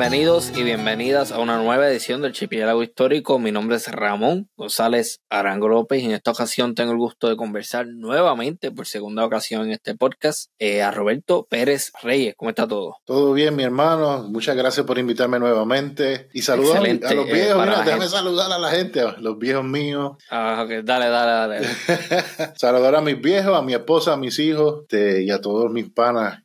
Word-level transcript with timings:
Bienvenidos 0.00 0.56
y 0.56 0.62
bienvenidas 0.62 1.30
a 1.30 1.40
una 1.40 1.58
nueva 1.58 1.86
edición 1.86 2.22
del 2.22 2.32
Chipiélago 2.32 2.82
Histórico. 2.82 3.38
Mi 3.38 3.52
nombre 3.52 3.76
es 3.76 3.86
Ramón 3.92 4.48
González 4.56 5.20
Arango 5.28 5.68
López 5.68 6.02
y 6.02 6.06
en 6.06 6.12
esta 6.12 6.30
ocasión 6.30 6.74
tengo 6.74 6.92
el 6.92 6.96
gusto 6.96 7.28
de 7.28 7.36
conversar 7.36 7.86
nuevamente 7.86 8.70
por 8.70 8.86
segunda 8.86 9.26
ocasión 9.26 9.66
en 9.66 9.72
este 9.72 9.94
podcast 9.94 10.48
eh, 10.58 10.80
a 10.80 10.90
Roberto 10.90 11.46
Pérez 11.50 11.92
Reyes. 12.02 12.34
¿Cómo 12.38 12.48
está 12.48 12.66
todo? 12.66 12.96
Todo 13.04 13.34
bien, 13.34 13.54
mi 13.54 13.62
hermano. 13.62 14.26
Muchas 14.26 14.56
gracias 14.56 14.86
por 14.86 14.98
invitarme 14.98 15.38
nuevamente. 15.38 16.30
Y 16.32 16.40
saludos 16.40 16.76
a, 16.76 16.80
los 16.80 17.28
eh, 17.28 17.32
viejos. 17.34 17.66
Mira, 17.66 17.82
déjame 17.82 18.08
saludar 18.08 18.50
a 18.50 18.58
la 18.58 18.70
gente, 18.70 19.02
a 19.02 19.16
los 19.18 19.38
viejos 19.38 19.64
míos. 19.66 20.12
Ah. 20.30 20.64
Dale, 20.66 20.82
dale, 21.10 21.10
dale. 21.10 21.68
saludar 22.56 22.94
a 22.94 23.02
mis 23.02 23.20
viejos, 23.20 23.54
a 23.54 23.60
mi 23.60 23.74
esposa, 23.74 24.14
a 24.14 24.16
mis 24.16 24.38
hijos 24.38 24.84
este, 24.84 25.24
y 25.24 25.30
a 25.30 25.42
todos 25.42 25.70
mis 25.70 25.90
panas 25.90 26.42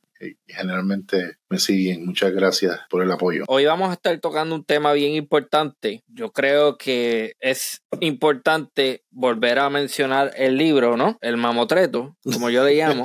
generalmente 0.48 1.38
me 1.50 1.60
siguen. 1.60 2.06
Muchas 2.06 2.32
gracias 2.32 2.80
por 2.90 3.04
el 3.04 3.12
apoyo. 3.12 3.44
Hoy 3.48 3.66
vamos 3.66 3.90
a 3.90 3.94
estar 3.94 4.18
tocando 4.20 4.56
un 4.56 4.64
tema 4.64 4.94
bien 4.94 5.14
importante. 5.14 6.04
Yo 6.08 6.32
creo 6.32 6.78
que 6.78 7.33
es 7.39 7.82
importante 8.00 9.04
volver 9.11 9.60
a 9.60 9.70
mencionar 9.70 10.32
el 10.36 10.58
libro, 10.58 10.98
¿no? 10.98 11.17
El 11.22 11.38
mamotreto, 11.38 12.17
como 12.23 12.50
yo 12.50 12.66
le 12.66 12.76
llamo. 12.76 13.04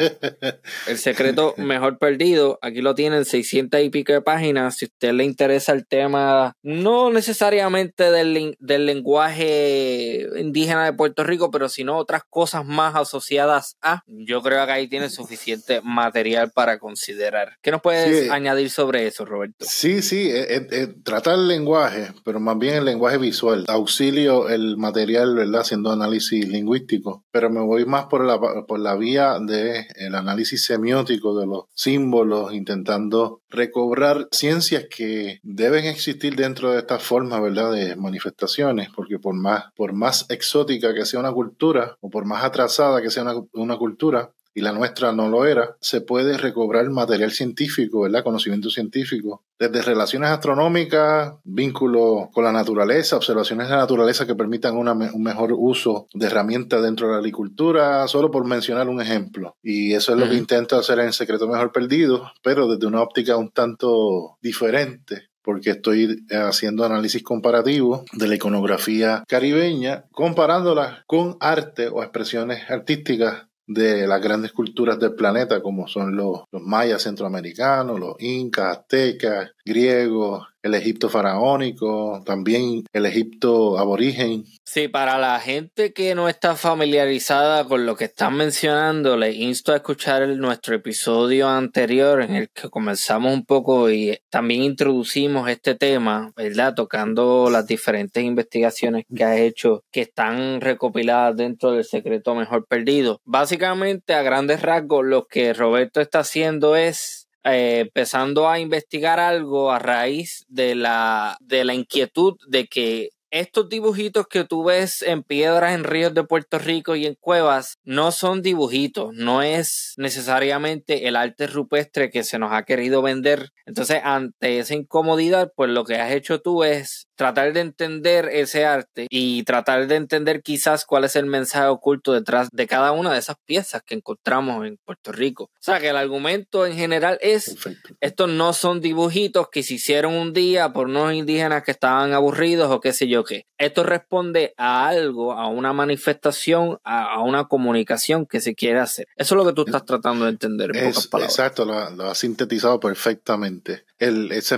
el 0.89 0.99
secreto 0.99 1.55
mejor 1.59 1.99
perdido. 1.99 2.59
Aquí 2.63 2.81
lo 2.81 2.95
tienen 2.95 3.25
600 3.25 3.81
y 3.83 3.91
pico 3.91 4.13
de 4.13 4.23
páginas. 4.23 4.77
Si 4.77 4.87
a 4.87 4.89
usted 4.89 5.13
le 5.13 5.25
interesa 5.25 5.73
el 5.73 5.87
tema, 5.87 6.55
no 6.63 7.11
necesariamente 7.11 8.11
del, 8.11 8.57
del 8.59 8.87
lenguaje 8.87 10.27
indígena 10.37 10.85
de 10.85 10.93
Puerto 10.93 11.25
Rico, 11.25 11.51
pero 11.51 11.69
sino 11.69 11.97
otras 11.97 12.23
cosas 12.29 12.65
más 12.65 12.97
asociadas 12.97 13.77
a, 13.83 14.03
yo 14.07 14.43
creo 14.43 14.65
que 14.67 14.73
ahí 14.73 14.89
tiene 14.89 15.11
suficiente 15.11 15.81
material 15.83 16.51
para 16.53 16.79
considerar. 16.79 17.57
¿Qué 17.63 17.71
nos 17.71 17.83
puedes 17.83 18.30
añadir 18.31 18.71
sobre 18.71 19.07
eso, 19.07 19.25
Roberto? 19.25 19.57
Sí, 19.61 20.03
sí, 20.03 20.31
eh, 20.31 20.57
eh, 20.57 20.67
eh, 20.71 20.95
trata 21.03 21.35
el 21.35 21.49
lenguaje, 21.49 22.13
pero 22.25 22.41
más 22.41 22.59
bien 22.59 22.75
el 22.75 22.85
lenguaje 22.85 23.19
visual. 23.19 23.65
Auxilio 23.69 24.49
el 24.49 24.77
material, 24.77 25.35
¿verdad? 25.35 25.63
Haciendo 25.63 25.91
análisis 25.91 26.49
lingüístico, 26.49 27.25
pero 27.31 27.51
me 27.51 27.61
voy 27.61 27.85
más 27.85 28.07
por 28.07 28.25
la, 28.25 28.39
por 28.41 28.79
la 28.79 28.97
vía 28.97 29.39
del 29.41 29.87
el 29.97 30.15
análisis 30.15 30.65
semiótico 30.65 31.39
de 31.39 31.47
los 31.47 31.65
símbolos, 31.75 32.53
intentando 32.53 33.43
recobrar 33.49 34.29
ciencias 34.31 34.87
que 34.89 35.41
deben 35.43 35.85
existir 35.85 36.37
dentro 36.37 36.73
de 36.73 36.79
estas 36.79 37.03
formas, 37.03 37.43
¿verdad? 37.43 37.73
De 37.73 37.97
manifestaciones, 37.97 38.89
porque 38.95 39.19
por 39.19 39.35
más, 39.35 39.65
por 39.75 39.93
más 39.93 40.27
exótica 40.31 40.95
que 40.95 41.05
sea 41.05 41.21
una 41.21 41.33
cultura, 41.33 41.97
o 42.01 42.11
por 42.11 42.25
más 42.25 42.45
atrasada 42.45 43.03
que 43.03 43.11
sea 43.11 43.25
una, 43.25 43.35
una 43.53 43.77
cultura, 43.77 44.33
y 44.55 44.61
la 44.61 44.73
nuestra 44.73 45.13
no 45.13 45.29
lo 45.29 45.45
era, 45.45 45.77
se 45.81 46.01
puede 46.01 46.37
recobrar 46.37 46.89
material 46.91 47.31
científico, 47.31 48.03
¿verdad? 48.03 48.25
Conocimiento 48.25 48.71
científico, 48.71 49.45
desde 49.59 49.83
relaciones 49.83 50.31
astronómicas, 50.31 51.35
vínculos 51.45 52.29
con 52.33 52.45
la 52.45 52.53
naturaleza, 52.53 53.17
observaciones 53.17 53.69
de 53.69 53.75
la 53.75 53.81
naturaleza 53.81 54.27
que 54.27 54.35
permitan 54.35 54.77
un 54.77 55.23
mejor 55.23 55.53
uso 55.57 56.07
de 56.15 56.27
herramientas 56.27 56.83
dentro 56.83 57.07
de 57.07 57.13
la 57.13 57.19
agricultura, 57.19 58.09
solo 58.09 58.31
por 58.31 58.45
mencionar 58.45 58.89
un 58.89 59.01
ejemplo. 59.01 59.57
Y 59.63 59.95
eso 59.95 60.13
es 60.13 60.19
lo 60.19 60.29
que 60.29 60.37
intento 60.37 60.77
hacer 60.77 60.99
en 61.01 61.13
Secreto 61.13 61.47
Mejor 61.47 61.73
Perdido, 61.73 62.33
pero 62.43 62.69
desde 62.69 62.87
una 62.87 63.03
óptica 63.03 63.37
un 63.37 63.51
tanto 63.51 64.39
diferente 64.41 65.31
porque 65.43 65.71
estoy 65.71 66.27
haciendo 66.31 66.85
análisis 66.85 67.23
comparativo 67.23 68.05
de 68.13 68.29
la 68.29 68.35
iconografía 68.35 69.25
caribeña, 69.27 70.05
comparándola 70.13 71.03
con 71.07 71.39
arte 71.41 71.89
o 71.89 72.03
expresiones 72.03 72.71
artísticas 72.71 73.47
de 73.71 74.05
las 74.09 74.21
grandes 74.21 74.51
culturas 74.51 74.99
del 74.99 75.15
planeta, 75.15 75.63
como 75.63 75.87
son 75.87 76.17
los, 76.17 76.43
mayas 76.51 77.03
centroamericanos, 77.03 78.01
los 78.01 78.17
incas, 78.19 78.79
aztecas, 78.79 79.53
griegos, 79.65 80.49
el 80.63 80.75
Egipto 80.75 81.09
faraónico, 81.09 82.23
también 82.25 82.85
el 82.93 83.07
Egipto 83.07 83.79
aborigen. 83.79 84.45
Sí, 84.65 84.89
para 84.89 85.19
la 85.19 85.41
gente 85.41 85.93
que 85.93 86.15
no 86.15 86.29
está 86.29 86.55
familiarizada 86.55 87.65
con 87.65 87.87
lo 87.87 87.97
que 87.97 88.05
están 88.05 88.37
mencionando, 88.37 89.17
les 89.17 89.37
insto 89.37 89.73
a 89.73 89.77
escuchar 89.77 90.29
nuestro 90.29 90.75
episodio 90.75 91.49
anterior 91.49 92.23
en 92.23 92.35
el 92.35 92.49
que 92.51 92.69
comenzamos 92.69 93.33
un 93.33 93.45
poco 93.45 93.91
y 93.91 94.19
también 94.31 94.63
introducimos 94.63 95.49
este 95.49 95.75
tema, 95.75 96.33
¿verdad? 96.37 96.75
Tocando 96.75 97.49
las 97.51 97.67
diferentes 97.67 98.23
investigaciones 98.23 99.05
que 99.15 99.25
ha 99.25 99.39
hecho 99.39 99.83
que 99.91 100.03
están 100.03 100.61
recopiladas 100.61 101.37
dentro 101.37 101.73
del 101.73 101.85
secreto 101.85 102.35
mejor 102.35 102.67
perdido. 102.67 103.21
Básicamente, 103.25 104.15
a 104.15 104.23
grandes 104.23 104.63
rasgos, 104.63 105.05
lo 105.05 105.27
que 105.27 105.53
Roberto 105.53 106.01
está 106.01 106.21
haciendo 106.21 106.77
es 106.77 107.29
eh, 107.45 107.81
empezando 107.81 108.49
a 108.49 108.59
investigar 108.59 109.21
algo 109.21 109.71
a 109.71 109.79
raíz 109.79 110.45
de 110.49 110.75
la, 110.75 111.37
de 111.41 111.65
la 111.65 111.75
inquietud 111.75 112.37
de 112.49 112.67
que 112.67 113.11
estos 113.31 113.69
dibujitos 113.69 114.27
que 114.27 114.45
tú 114.45 114.65
ves 114.65 115.03
en 115.03 115.23
piedras 115.23 115.75
en 115.75 115.85
ríos 115.85 116.13
de 116.15 116.25
Puerto 116.25 116.59
Rico 116.59 116.97
y 116.97 117.07
en 117.07 117.15
cuevas 117.15 117.79
no 117.85 118.11
son 118.13 118.43
dibujitos, 118.43 119.15
no 119.15 119.43
es 119.43 119.95
necesariamente 119.97 121.07
el 121.07 121.17
arte 121.17 121.47
rupestre 121.47 122.11
que 122.11 122.25
se 122.25 122.39
nos 122.39 122.53
ha 122.53 122.65
querido 122.65 123.03
vender. 123.03 123.51
Entonces, 123.67 124.01
ante 124.03 124.59
esa 124.59 124.75
incomodidad, 124.75 125.53
pues 125.55 125.71
lo 125.71 125.85
que 125.85 125.97
has 125.97 126.13
hecho 126.13 126.41
tú 126.41 126.65
es 126.65 127.09
tratar 127.21 127.53
de 127.53 127.61
entender 127.61 128.31
ese 128.33 128.65
arte 128.65 129.07
y 129.11 129.43
tratar 129.43 129.87
de 129.89 129.97
entender 129.97 130.41
quizás 130.41 130.87
cuál 130.87 131.05
es 131.05 131.17
el 131.17 131.27
mensaje 131.27 131.67
oculto 131.67 132.15
detrás 132.15 132.49
de 132.51 132.67
cada 132.67 132.93
una 132.93 133.13
de 133.13 133.19
esas 133.19 133.37
piezas 133.45 133.83
que 133.85 133.95
encontramos 133.95 134.67
en 134.67 134.79
Puerto 134.87 135.13
Rico. 135.13 135.45
O 135.45 135.63
sea, 135.63 135.81
que 135.81 135.91
el 135.91 135.99
argumento 135.99 136.65
en 136.65 136.79
general 136.79 137.19
es, 137.21 137.59
estos 138.01 138.31
no 138.31 138.55
son 138.55 138.81
dibujitos 138.81 139.51
que 139.51 139.63
se 139.63 139.75
hicieron 139.75 140.15
un 140.15 140.33
día 140.33 140.73
por 140.73 140.87
unos 140.87 141.13
indígenas 141.13 141.63
que 141.63 141.73
estaban 141.73 142.15
aburridos 142.15 142.71
o 142.71 142.81
qué 142.81 142.95
sé 142.95 143.07
yo 143.07 143.23
que 143.23 143.45
esto 143.59 143.83
responde 143.83 144.55
a 144.57 144.89
algo, 144.89 145.35
a 145.35 145.47
una 145.49 145.75
manifestación, 145.75 146.79
a, 146.85 147.21
una 147.21 147.49
comunicación 147.49 148.25
que 148.25 148.41
se 148.41 148.55
quiere 148.55 148.81
hacer. 148.81 149.09
Eso 149.15 149.35
es 149.35 149.37
lo 149.37 149.45
que 149.47 149.53
tú 149.53 149.65
estás 149.67 149.85
tratando 149.85 150.25
de 150.25 150.31
entender 150.31 150.75
en 150.75 150.89
pocas 150.89 151.07
palabras. 151.07 151.39
Exacto, 151.39 151.67
lo, 151.67 151.75
has 151.75 152.17
sintetizado 152.17 152.81
perfectamente. 152.81 153.85
El, 154.01 154.33
es, 154.33 154.49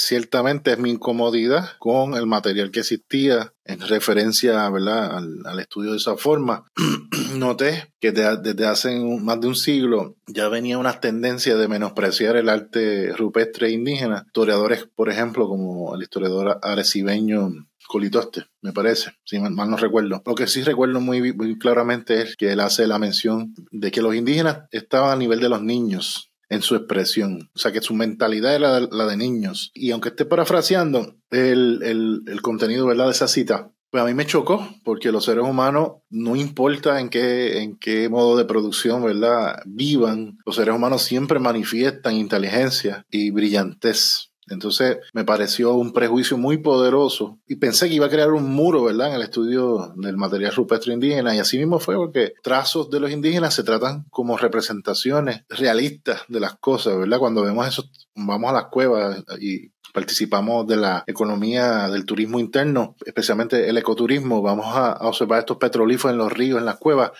ciertamente 0.00 0.70
es 0.70 0.78
mi 0.78 0.90
incomodidad 0.90 1.72
con 1.80 2.14
el 2.14 2.26
material 2.26 2.70
que 2.70 2.80
existía 2.80 3.52
en 3.64 3.80
referencia 3.80 4.70
¿verdad? 4.70 5.16
Al, 5.16 5.58
estudio 5.58 5.90
de 5.90 5.96
esa 5.96 6.16
forma, 6.16 6.64
noté 7.34 7.92
que 8.00 8.12
desde 8.12 8.66
hace 8.66 8.96
más 9.20 9.40
de 9.40 9.48
un 9.48 9.56
siglo 9.56 10.16
ya 10.28 10.48
venía 10.48 10.78
una 10.78 11.00
tendencia 11.00 11.56
de 11.56 11.66
menospreciar 11.66 12.36
el 12.36 12.48
arte 12.48 13.12
rupestre 13.16 13.70
indígena. 13.70 14.22
Historiadores, 14.26 14.88
por 14.94 15.10
ejemplo, 15.10 15.48
como 15.48 15.92
el 15.96 16.02
historiador 16.02 16.60
arecibeño 16.62 17.50
Colitoste, 17.86 18.46
me 18.62 18.72
parece, 18.72 19.12
si 19.24 19.38
mal, 19.38 19.70
no 19.70 19.76
recuerdo. 19.76 20.22
Lo 20.24 20.34
que 20.34 20.46
sí 20.46 20.62
recuerdo 20.62 21.00
muy, 21.00 21.32
muy 21.32 21.58
claramente 21.58 22.22
es 22.22 22.36
que 22.36 22.52
él 22.52 22.60
hace 22.60 22.86
la 22.86 22.98
mención 22.98 23.54
de 23.72 23.90
que 23.90 24.02
los 24.02 24.14
indígenas 24.14 24.68
estaban 24.70 25.10
a 25.10 25.16
nivel 25.16 25.40
de 25.40 25.48
los 25.48 25.62
niños 25.62 26.30
en 26.48 26.62
su 26.62 26.76
expresión, 26.76 27.50
o 27.54 27.58
sea 27.58 27.72
que 27.72 27.80
su 27.80 27.94
mentalidad 27.94 28.54
era 28.54 28.80
la 28.80 29.06
de 29.06 29.16
niños. 29.16 29.70
Y 29.74 29.90
aunque 29.90 30.10
esté 30.10 30.24
parafraseando 30.24 31.16
el, 31.30 31.80
el, 31.82 32.22
el 32.26 32.42
contenido 32.42 32.86
¿verdad? 32.86 33.06
de 33.06 33.12
esa 33.12 33.28
cita, 33.28 33.70
pues 33.94 34.02
a 34.02 34.06
mí 34.06 34.14
me 34.14 34.26
chocó, 34.26 34.68
porque 34.82 35.12
los 35.12 35.24
seres 35.24 35.44
humanos, 35.44 35.98
no 36.10 36.34
importa 36.34 36.98
en 36.98 37.08
qué, 37.10 37.62
en 37.62 37.76
qué 37.76 38.08
modo 38.08 38.36
de 38.36 38.44
producción, 38.44 39.04
¿verdad? 39.04 39.62
Vivan, 39.66 40.38
los 40.44 40.56
seres 40.56 40.74
humanos 40.74 41.02
siempre 41.02 41.38
manifiestan 41.38 42.16
inteligencia 42.16 43.06
y 43.08 43.30
brillantez. 43.30 44.32
Entonces 44.48 44.98
me 45.12 45.24
pareció 45.24 45.74
un 45.74 45.92
prejuicio 45.92 46.36
muy 46.36 46.58
poderoso 46.58 47.38
y 47.46 47.56
pensé 47.56 47.88
que 47.88 47.94
iba 47.94 48.06
a 48.06 48.10
crear 48.10 48.32
un 48.32 48.50
muro, 48.52 48.84
¿verdad?, 48.84 49.08
en 49.08 49.14
el 49.14 49.22
estudio 49.22 49.92
del 49.96 50.16
material 50.16 50.54
rupestre 50.54 50.92
indígena 50.92 51.34
y 51.34 51.38
así 51.38 51.58
mismo 51.58 51.78
fue 51.78 51.96
porque 51.96 52.34
trazos 52.42 52.90
de 52.90 53.00
los 53.00 53.10
indígenas 53.10 53.54
se 53.54 53.64
tratan 53.64 54.04
como 54.10 54.36
representaciones 54.36 55.44
realistas 55.48 56.22
de 56.28 56.40
las 56.40 56.56
cosas, 56.56 56.98
¿verdad? 56.98 57.18
Cuando 57.18 57.42
vemos 57.42 57.66
eso, 57.66 57.84
vamos 58.14 58.50
a 58.50 58.54
las 58.54 58.66
cuevas 58.66 59.24
y 59.40 59.70
participamos 59.92 60.66
de 60.66 60.76
la 60.76 61.04
economía 61.06 61.88
del 61.88 62.04
turismo 62.04 62.40
interno, 62.40 62.96
especialmente 63.06 63.68
el 63.68 63.78
ecoturismo, 63.78 64.42
vamos 64.42 64.66
a, 64.68 64.94
observar 65.06 65.38
estos 65.38 65.56
petrolíferos 65.56 66.12
en 66.12 66.18
los 66.18 66.32
ríos, 66.32 66.58
en 66.58 66.66
las 66.66 66.78
cuevas 66.78 67.12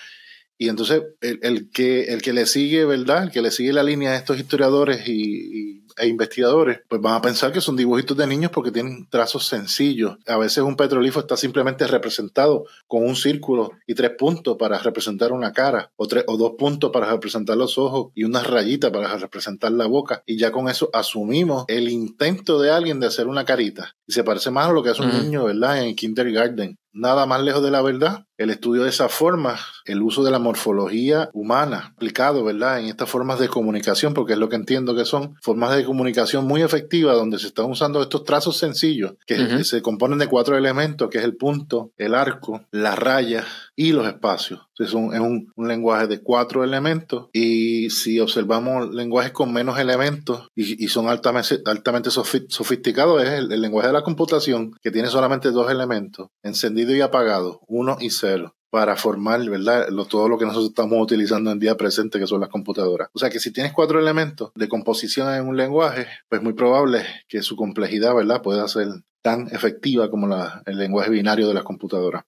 y 0.57 0.69
entonces 0.69 1.03
el, 1.21 1.71
que, 1.71 2.05
el 2.05 2.23
que 2.23 2.33
le 2.33 2.47
sigue, 2.47 2.85
¿verdad? 2.85 3.25
El 3.25 3.31
que 3.31 3.43
le 3.43 3.51
sigue 3.51 3.73
la 3.73 3.83
línea 3.83 4.13
de 4.13 4.19
estos 4.19 4.39
historiadores 4.39 5.09
y, 5.09 5.84
e 5.97 6.07
investigadores, 6.07 6.81
pues 6.89 7.01
van 7.01 7.15
a 7.15 7.23
pensar 7.23 7.53
que 7.53 7.61
son 7.61 7.77
dibujitos 7.77 8.17
de 8.17 8.27
niños 8.27 8.51
porque 8.51 8.71
tienen 8.71 9.09
trazos 9.09 9.47
sencillos. 9.47 10.17
A 10.27 10.37
veces 10.37 10.59
un 10.59 10.77
petrolífero 10.77 11.21
está 11.21 11.37
simplemente 11.37 11.87
representado 11.87 12.65
con 12.87 13.05
un 13.05 13.17
círculo 13.17 13.73
y 13.87 13.95
tres 13.95 14.13
puntos 14.19 14.57
para 14.59 14.79
representar 14.79 15.33
una 15.33 15.53
cara, 15.53 15.91
o, 15.97 16.07
tres, 16.07 16.25
o 16.27 16.37
dos 16.37 16.53
puntos 16.59 16.91
para 16.93 17.11
representar 17.11 17.57
los 17.57 17.79
ojos 17.79 18.13
y 18.15 18.25
una 18.25 18.43
rayita 18.43 18.91
para 18.93 19.17
representar 19.17 19.73
la 19.73 19.87
boca. 19.87 20.23
Y 20.27 20.39
ya 20.39 20.53
con 20.53 20.69
eso 20.69 20.91
asumimos 20.93 21.65
el 21.69 21.89
intento 21.89 22.61
de 22.61 22.71
alguien 22.71 23.01
de 23.01 23.07
hacer 23.07 23.27
una 23.27 23.45
carita. 23.45 23.95
Y 24.07 24.13
se 24.13 24.25
parece 24.25 24.51
más 24.51 24.69
a 24.69 24.73
lo 24.73 24.83
que 24.83 24.91
hace 24.91 25.03
un 25.03 25.23
niño, 25.23 25.45
¿verdad? 25.45 25.85
En 25.85 25.95
kindergarten 25.95 26.79
nada 26.95 27.27
más 27.27 27.43
lejos 27.43 27.63
de 27.63 27.71
la 27.71 27.83
verdad. 27.83 28.27
El 28.37 28.51
estudio 28.51 28.83
de 28.83 28.89
esa 28.89 29.09
forma, 29.09 29.59
el 29.85 30.03
uso 30.03 30.25
de 30.25 30.31
la 30.31 30.41
morfología 30.41 31.31
humana 31.35 31.93
aplicado, 31.95 32.43
¿verdad? 32.43 32.81
En 32.81 32.87
estas 32.87 33.09
formas 33.09 33.39
de 33.39 33.49
comunicación, 33.49 34.13
porque 34.13 34.33
es 34.33 34.39
lo 34.39 34.49
que 34.49 34.57
entiendo 34.57 34.97
que 34.97 35.05
son 35.05 35.37
formas 35.41 35.77
de 35.77 35.85
comunicación 35.85 36.47
muy 36.47 36.63
efectivas 36.63 37.17
donde 37.17 37.39
se 37.39 37.49
están 37.49 37.67
usando 37.67 38.03
estos 38.03 38.25
trazos 38.25 38.57
sencillos 38.57 39.15
que 39.27 39.63
se 39.65 39.83
componen 39.83 40.19
de 40.19 40.27
cuatro 40.27 40.57
elementos, 40.57 41.11
que 41.11 41.19
es 41.19 41.25
el 41.25 41.37
punto, 41.37 41.93
el 41.97 42.15
arco, 42.15 42.65
la 42.73 42.97
raya 42.97 43.45
y 43.77 43.93
los 43.93 44.07
espacios. 44.07 44.61
Es 44.79 44.93
un, 44.93 45.15
es 45.15 45.21
un, 45.21 45.53
lenguaje 45.57 46.09
de 46.09 46.21
cuatro 46.21 46.65
elementos 46.65 47.29
y 47.33 47.91
si 47.91 48.19
observamos 48.19 48.93
lenguajes 48.93 49.31
con 49.31 49.53
menos 49.53 49.79
elementos 49.79 50.49
y, 50.57 50.89
son 50.89 51.09
altamente, 51.09 51.61
altamente 51.65 52.11
sofisticados, 52.11 53.23
es 53.23 53.31
el, 53.31 53.49
lenguaje 53.49 53.89
de 53.89 53.93
la 53.95 54.03
computación 54.03 54.73
que 54.83 54.91
tiene 54.91 55.09
solamente 55.09 55.53
dos 55.53 55.71
elementos, 55.71 56.29
encendido 56.43 56.84
y 56.93 57.01
apagado, 57.01 57.61
uno 57.67 57.97
y 58.01 58.11
cero 58.11 58.55
para 58.75 58.97
formar, 58.97 59.49
¿verdad? 59.49 59.87
todo 60.09 60.29
lo 60.29 60.37
que 60.37 60.47
nosotros 60.47 60.71
estamos 60.71 61.01
utilizando 61.01 61.53
en 61.53 61.61
día 61.61 61.77
presente, 61.77 62.19
que 62.19 62.27
son 62.27 62.41
las 62.41 62.49
computadoras. 62.49 63.09
O 63.13 63.21
sea 63.21 63.31
que 63.31 63.39
si 63.39 63.53
tienes 63.53 63.73
cuatro 63.73 64.01
elementos 64.01 64.51
de 64.57 64.67
composición 64.67 65.33
en 65.33 65.47
un 65.47 65.57
lenguaje, 65.57 66.09
pues 66.29 66.43
muy 66.43 66.55
probable 66.55 67.07
que 67.29 67.41
su 67.43 67.55
complejidad, 67.55 68.17
¿verdad?, 68.17 68.43
pueda 68.43 68.67
ser 68.67 68.89
tan 69.23 69.47
efectiva 69.55 70.11
como 70.11 70.27
la, 70.27 70.61
el 70.67 70.77
lenguaje 70.77 71.11
binario 71.11 71.47
de 71.47 71.55
las 71.55 71.63
computadoras. 71.63 72.25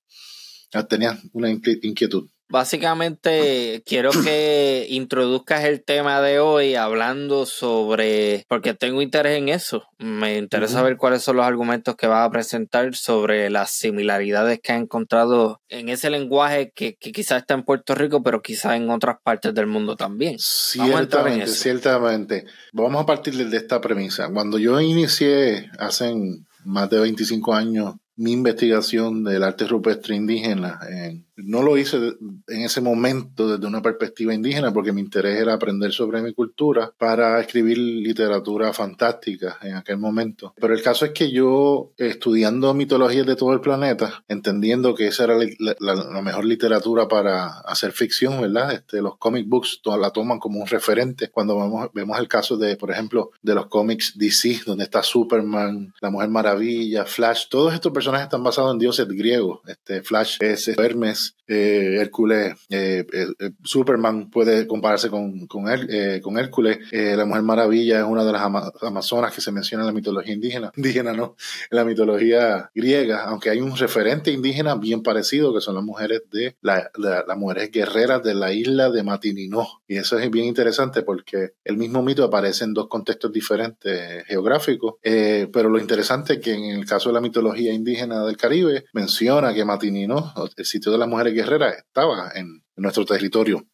Ah, 0.73 0.87
tenía 0.87 1.19
una 1.33 1.51
inquietud. 1.51 2.29
Básicamente 2.49 3.83
quiero 3.85 4.11
que 4.11 4.87
introduzcas 4.91 5.65
el 5.65 5.83
tema 5.83 6.21
de 6.21 6.39
hoy 6.39 6.75
hablando 6.75 7.45
sobre, 7.47 8.45
porque 8.49 8.75
tengo 8.75 9.03
interés 9.03 9.39
en 9.39 9.49
eso, 9.49 9.85
me 9.99 10.39
interesa 10.39 10.83
ver 10.83 10.97
cuáles 10.97 11.23
son 11.23 11.37
los 11.37 11.47
argumentos 11.47 11.97
que 11.97 12.07
vas 12.07 12.27
a 12.27 12.31
presentar 12.31 12.95
sobre 12.95 13.51
las 13.51 13.71
similaridades 13.71 14.61
que 14.63 14.73
has 14.73 14.81
encontrado 14.81 15.61
en 15.69 15.89
ese 15.89 16.11
lenguaje 16.11 16.73
que, 16.75 16.97
quizás 16.97 17.43
está 17.43 17.55
en 17.55 17.65
Puerto 17.65 17.95
Rico, 17.95 18.23
pero 18.23 18.43
quizás 18.43 18.77
en 18.77 18.91
otras 18.91 19.17
partes 19.23 19.55
del 19.55 19.67
mundo 19.67 19.97
también. 19.97 20.37
Ciertamente, 20.39 21.49
ciertamente. 21.49 22.47
Vamos 22.73 23.03
a 23.03 23.07
partir 23.07 23.35
de 23.35 23.57
esta 23.57 23.81
premisa. 23.81 24.29
Cuando 24.33 24.59
yo 24.59 24.81
inicié 24.81 25.71
hace 25.79 26.15
más 26.65 26.91
de 26.91 27.01
25 27.01 27.55
años 27.55 27.95
mi 28.17 28.33
investigación 28.33 29.25
del 29.25 29.43
arte 29.43 29.67
rupestre 29.67 30.17
indígena 30.17 30.81
en 30.89 31.27
no 31.37 31.63
lo 31.63 31.77
hice 31.77 31.97
en 31.97 32.63
ese 32.63 32.81
momento 32.81 33.49
desde 33.49 33.67
una 33.67 33.83
perspectiva 33.83 34.35
indígena 34.35 34.73
porque 34.73 34.93
mi 34.93 35.01
interés 35.01 35.39
era 35.39 35.55
aprender 35.55 35.93
sobre 35.93 36.23
mi 36.23 36.33
cultura 36.33 36.93
para 36.97 37.41
escribir 37.41 37.79
literatura 37.79 38.73
fantástica 38.73 39.59
en 39.63 39.77
aquel 39.77 39.99
momento. 39.99 40.55
Pero 40.57 40.75
el 40.75 40.83
caso 40.83 41.05
es 41.05 41.13
que 41.13 41.31
yo, 41.31 41.93
estudiando 41.97 42.73
mitologías 42.75 43.27
de 43.27 43.37
todo 43.37 43.53
el 43.53 43.61
planeta, 43.61 44.25
entendiendo 44.29 44.95
que 44.95 45.09
esa 45.09 45.25
era 45.25 45.37
la, 45.59 46.23
mejor 46.23 46.45
literatura 46.45 47.07
para 47.07 47.61
hacer 47.61 47.93
ficción, 47.93 48.41
¿verdad? 48.41 48.73
Este, 48.73 49.01
los 49.01 49.17
comic 49.17 49.47
books 49.49 49.81
la 50.01 50.11
toman 50.11 50.39
como 50.39 50.61
un 50.61 50.67
referente. 50.67 51.29
Cuando 51.29 51.59
vemos, 51.59 51.91
vemos 51.95 52.19
el 52.19 52.29
caso 52.29 52.57
de, 52.57 52.77
por 52.77 52.91
ejemplo, 52.91 53.31
de 53.43 53.55
los 53.55 53.67
cómics 53.67 54.15
DC, 54.17 54.63
donde 54.67 54.85
está 54.85 55.03
Superman, 55.03 55.93
la 56.01 56.11
Mujer 56.11 56.29
Maravilla, 56.29 57.05
Flash, 57.05 57.45
todos 57.49 57.75
estos 57.75 57.93
personajes 57.93 58.27
están 58.27 58.43
basados 58.43 58.73
en 58.73 58.79
dioses 58.79 59.07
griegos. 59.09 59.61
Este, 59.67 60.03
Flash 60.03 60.39
es 60.41 60.69
Hermes, 60.69 61.26
eh, 61.49 61.99
Hércules, 62.01 62.55
eh, 62.71 63.07
eh, 63.13 63.51
Superman 63.63 64.31
puede 64.31 64.67
compararse 64.67 65.11
con, 65.11 65.47
con, 65.47 65.65
con 66.23 66.39
Hércules, 66.39 66.79
la 66.91 67.25
Mujer 67.25 67.43
Maravilla 67.43 68.01
es 68.01 68.05
una 68.05 68.25
de 68.25 68.33
las 68.33 68.43
amazonas 68.83 69.33
que 69.33 69.41
se 69.41 69.53
menciona 69.53 69.85
en 69.85 69.87
la 69.87 69.93
mitología 69.93 70.35
indígena, 70.35 70.73
indígena 70.77 71.13
no, 71.13 71.37
en 71.71 71.77
la 71.77 71.85
mitología 71.85 72.71
griega, 72.75 73.25
aunque 73.25 73.51
hay 73.51 73.61
un 73.61 73.77
referente 73.77 74.31
indígena 74.33 74.75
bien 74.75 75.03
parecido 75.03 75.55
que 75.55 75.61
son 75.61 75.77
las 75.77 75.85
mujeres 75.85 76.23
de 76.33 76.57
la, 76.63 76.91
las 76.97 77.37
mujeres 77.37 77.71
guerreras 77.71 78.23
de 78.23 78.35
la 78.35 78.53
isla 78.53 78.91
de 78.91 79.03
Matininó. 79.03 79.67
Y 79.87 79.99
eso 79.99 80.19
es 80.19 80.31
bien 80.31 80.47
interesante 80.47 81.03
porque 81.03 81.53
el 81.65 81.77
mismo 81.77 82.03
mito 82.03 82.25
aparece 82.25 82.65
en 82.65 82.75
dos 82.75 82.89
contextos 82.89 83.33
diferentes 83.33 84.25
geográficos, 84.27 84.95
pero 85.03 85.69
lo 85.69 85.79
interesante 85.79 86.35
es 86.35 86.41
que 86.41 86.55
en 86.55 86.65
el 86.65 86.87
caso 86.87 87.11
de 87.11 87.15
la 87.15 87.21
mitología 87.21 87.73
indígena 87.73 88.25
del 88.25 88.37
Caribe 88.37 88.85
menciona 88.93 89.55
que 89.55 89.65
Matininó, 89.65 90.35
el 90.57 90.65
sitio 90.65 90.93
de 90.93 90.99
las 90.99 91.09
guerreras 91.25 91.77
estaba 91.77 92.31
en, 92.35 92.63
nuestro 92.77 93.05
territorio, 93.07 93.67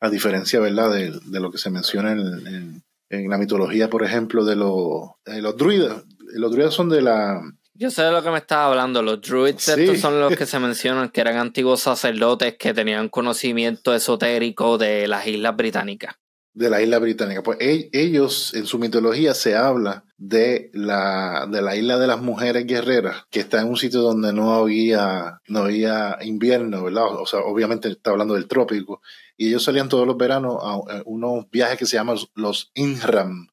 a 0.00 0.08
diferencia, 0.08 0.60
¿verdad?, 0.60 0.92
de, 0.92 1.40
lo 1.40 1.50
que 1.50 1.58
se 1.58 1.70
menciona 1.70 2.12
en, 2.12 2.82
la 3.10 3.38
mitología, 3.38 3.90
por 3.90 4.04
ejemplo, 4.04 4.44
de, 4.44 4.54
los 4.54 5.56
druidas. 5.56 6.04
Los 6.32 6.52
druidas 6.52 6.74
son 6.74 6.88
de 6.88 7.02
la... 7.02 7.42
Yo 7.74 7.90
sé 7.90 8.02
de 8.02 8.12
lo 8.12 8.22
que 8.22 8.30
me 8.30 8.38
estaba 8.38 8.66
hablando. 8.66 9.02
Los 9.02 9.20
druids 9.20 9.68
estos 9.68 9.98
son 9.98 10.20
los 10.20 10.36
que 10.36 10.46
se 10.46 10.60
mencionan, 10.60 11.08
que 11.08 11.20
eran 11.20 11.38
antiguos 11.38 11.80
sacerdotes 11.80 12.56
que 12.56 12.74
tenían 12.74 13.08
conocimiento 13.08 13.94
esotérico 13.94 14.78
de 14.78 15.08
las 15.08 15.26
islas 15.26 15.56
británicas 15.56 16.19
de 16.52 16.70
la 16.70 16.82
isla 16.82 16.98
británica. 16.98 17.42
Pues 17.42 17.58
e, 17.60 17.90
ellos, 17.92 18.54
en 18.54 18.66
su 18.66 18.78
mitología, 18.78 19.34
se 19.34 19.56
habla 19.56 20.04
de 20.16 20.70
la, 20.74 21.46
de 21.50 21.62
la 21.62 21.76
isla 21.76 21.98
de 21.98 22.06
las 22.06 22.20
mujeres 22.20 22.66
guerreras, 22.66 23.24
que 23.30 23.40
está 23.40 23.60
en 23.60 23.68
un 23.68 23.76
sitio 23.76 24.00
donde 24.00 24.32
no 24.32 24.54
había, 24.54 25.40
no 25.48 25.60
había 25.60 26.18
invierno, 26.22 26.84
¿verdad? 26.84 27.06
O 27.20 27.26
sea, 27.26 27.40
obviamente 27.40 27.88
está 27.88 28.10
hablando 28.10 28.34
del 28.34 28.48
trópico. 28.48 29.00
Y 29.36 29.48
ellos 29.48 29.64
salían 29.64 29.88
todos 29.88 30.06
los 30.06 30.16
veranos 30.16 30.56
a 30.60 31.02
unos 31.06 31.50
viajes 31.50 31.78
que 31.78 31.86
se 31.86 31.96
llaman 31.96 32.18
los 32.34 32.70
Inram. 32.74 33.48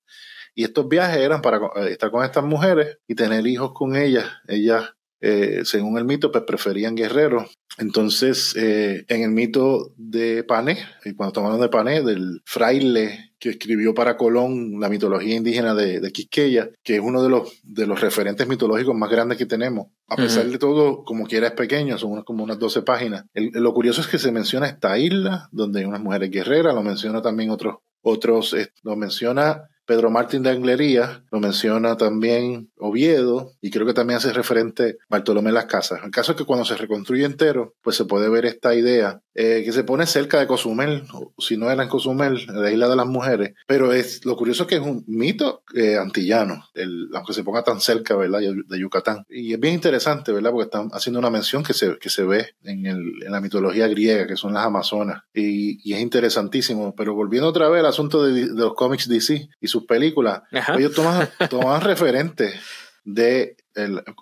Y 0.57 0.63
estos 0.63 0.89
viajes 0.89 1.17
eran 1.17 1.43
para 1.43 1.57
eh, 1.75 1.91
estar 1.91 2.09
con 2.09 2.25
estas 2.25 2.43
mujeres 2.43 2.97
y 3.07 3.13
tener 3.13 3.45
hijos 3.45 3.73
con 3.73 3.95
ellas. 3.95 4.25
Ellas 4.47 4.95
eh, 5.21 5.61
según 5.63 5.97
el 5.97 6.05
mito, 6.05 6.31
pues 6.31 6.43
preferían 6.45 6.95
guerreros. 6.95 7.57
Entonces, 7.77 8.55
eh, 8.55 9.05
en 9.07 9.21
el 9.21 9.31
mito 9.31 9.93
de 9.97 10.43
Pané, 10.43 10.79
y 11.05 11.13
cuando 11.13 11.29
estamos 11.29 11.59
de 11.59 11.69
Pané, 11.69 12.01
del 12.01 12.41
fraile 12.45 13.33
que 13.39 13.49
escribió 13.49 13.93
para 13.93 14.17
Colón 14.17 14.79
la 14.79 14.89
mitología 14.89 15.35
indígena 15.35 15.75
de, 15.75 16.11
Quisqueya, 16.11 16.71
que 16.83 16.95
es 16.95 17.01
uno 17.01 17.21
de 17.21 17.29
los, 17.29 17.59
de 17.63 17.85
los 17.85 18.01
referentes 18.01 18.47
mitológicos 18.47 18.95
más 18.95 19.11
grandes 19.11 19.37
que 19.37 19.45
tenemos. 19.45 19.87
A 20.07 20.15
pesar 20.15 20.47
de 20.47 20.57
todo, 20.57 21.03
como 21.03 21.27
quiera 21.27 21.47
es 21.47 21.53
pequeño, 21.53 21.97
son 21.99 22.23
como 22.23 22.43
unas 22.43 22.57
12 22.57 22.81
páginas. 22.81 23.25
lo 23.35 23.73
curioso 23.73 24.01
es 24.01 24.07
que 24.07 24.17
se 24.17 24.31
menciona 24.31 24.67
esta 24.67 24.97
isla, 24.97 25.49
donde 25.51 25.81
hay 25.81 25.85
unas 25.85 26.01
mujeres 26.01 26.31
guerreras, 26.31 26.73
lo 26.73 26.81
menciona 26.81 27.21
también 27.21 27.51
otros, 27.51 27.75
otros, 28.01 28.53
eh, 28.53 28.71
lo 28.81 28.95
menciona 28.95 29.69
Pedro 29.87 30.11
Martín 30.11 30.43
de 30.43 30.51
Anglería, 30.51 31.23
lo 31.31 31.39
menciona 31.39 31.97
también 31.97 32.69
Oviedo 32.77 33.53
y 33.61 33.71
creo 33.71 33.87
que 33.87 33.93
también 33.93 34.17
hace 34.17 34.33
referente 34.33 34.97
Bartolomé 35.09 35.51
Las 35.51 35.65
Casas. 35.65 36.01
El 36.03 36.11
caso 36.11 36.33
es 36.33 36.37
que 36.37 36.43
cuando 36.43 36.65
se 36.65 36.75
reconstruye 36.75 37.25
entero, 37.25 37.73
pues 37.81 37.95
se 37.95 38.05
puede 38.05 38.29
ver 38.29 38.45
esta 38.45 38.75
idea 38.75 39.21
eh, 39.33 39.63
que 39.63 39.71
se 39.71 39.83
pone 39.83 40.05
cerca 40.05 40.39
de 40.39 40.47
Cozumel, 40.47 41.03
si 41.37 41.57
no 41.57 41.71
era 41.71 41.83
en 41.83 41.89
Cozumel, 41.89 42.45
la 42.47 42.71
isla 42.71 42.89
de 42.89 42.95
las 42.95 43.07
mujeres, 43.07 43.53
pero 43.65 43.93
es 43.93 44.25
lo 44.25 44.35
curioso 44.35 44.63
es 44.63 44.69
que 44.69 44.75
es 44.75 44.81
un 44.81 45.03
mito 45.07 45.63
eh, 45.73 45.97
antillano, 45.97 46.65
aunque 47.13 47.33
se 47.33 47.43
ponga 47.43 47.63
tan 47.63 47.79
cerca, 47.79 48.15
¿verdad? 48.15 48.39
De 48.39 48.79
Yucatán. 48.79 49.25
Y 49.29 49.53
es 49.53 49.59
bien 49.59 49.75
interesante, 49.75 50.31
¿verdad? 50.31 50.51
Porque 50.51 50.65
están 50.65 50.89
haciendo 50.91 51.19
una 51.19 51.29
mención 51.29 51.63
que 51.63 51.73
se, 51.73 51.97
que 51.97 52.09
se 52.09 52.23
ve 52.23 52.55
en, 52.63 52.83
la 53.29 53.39
mitología 53.39 53.87
griega, 53.87 54.27
que 54.27 54.35
son 54.35 54.53
las 54.53 54.65
Amazonas. 54.65 55.23
Y, 55.33 55.93
es 55.93 56.01
interesantísimo. 56.01 56.93
Pero 56.95 57.15
volviendo 57.15 57.47
otra 57.47 57.69
vez 57.69 57.79
al 57.79 57.87
asunto 57.87 58.23
de, 58.23 58.47
de 58.47 58.53
los 58.53 58.73
cómics 58.73 59.07
DC 59.07 59.49
y 59.61 59.67
sus 59.79 59.85
películas, 59.85 60.41
ellos 60.77 60.93
toman, 60.93 61.29
toman 61.49 61.81
referentes 61.81 62.55
de 63.03 63.55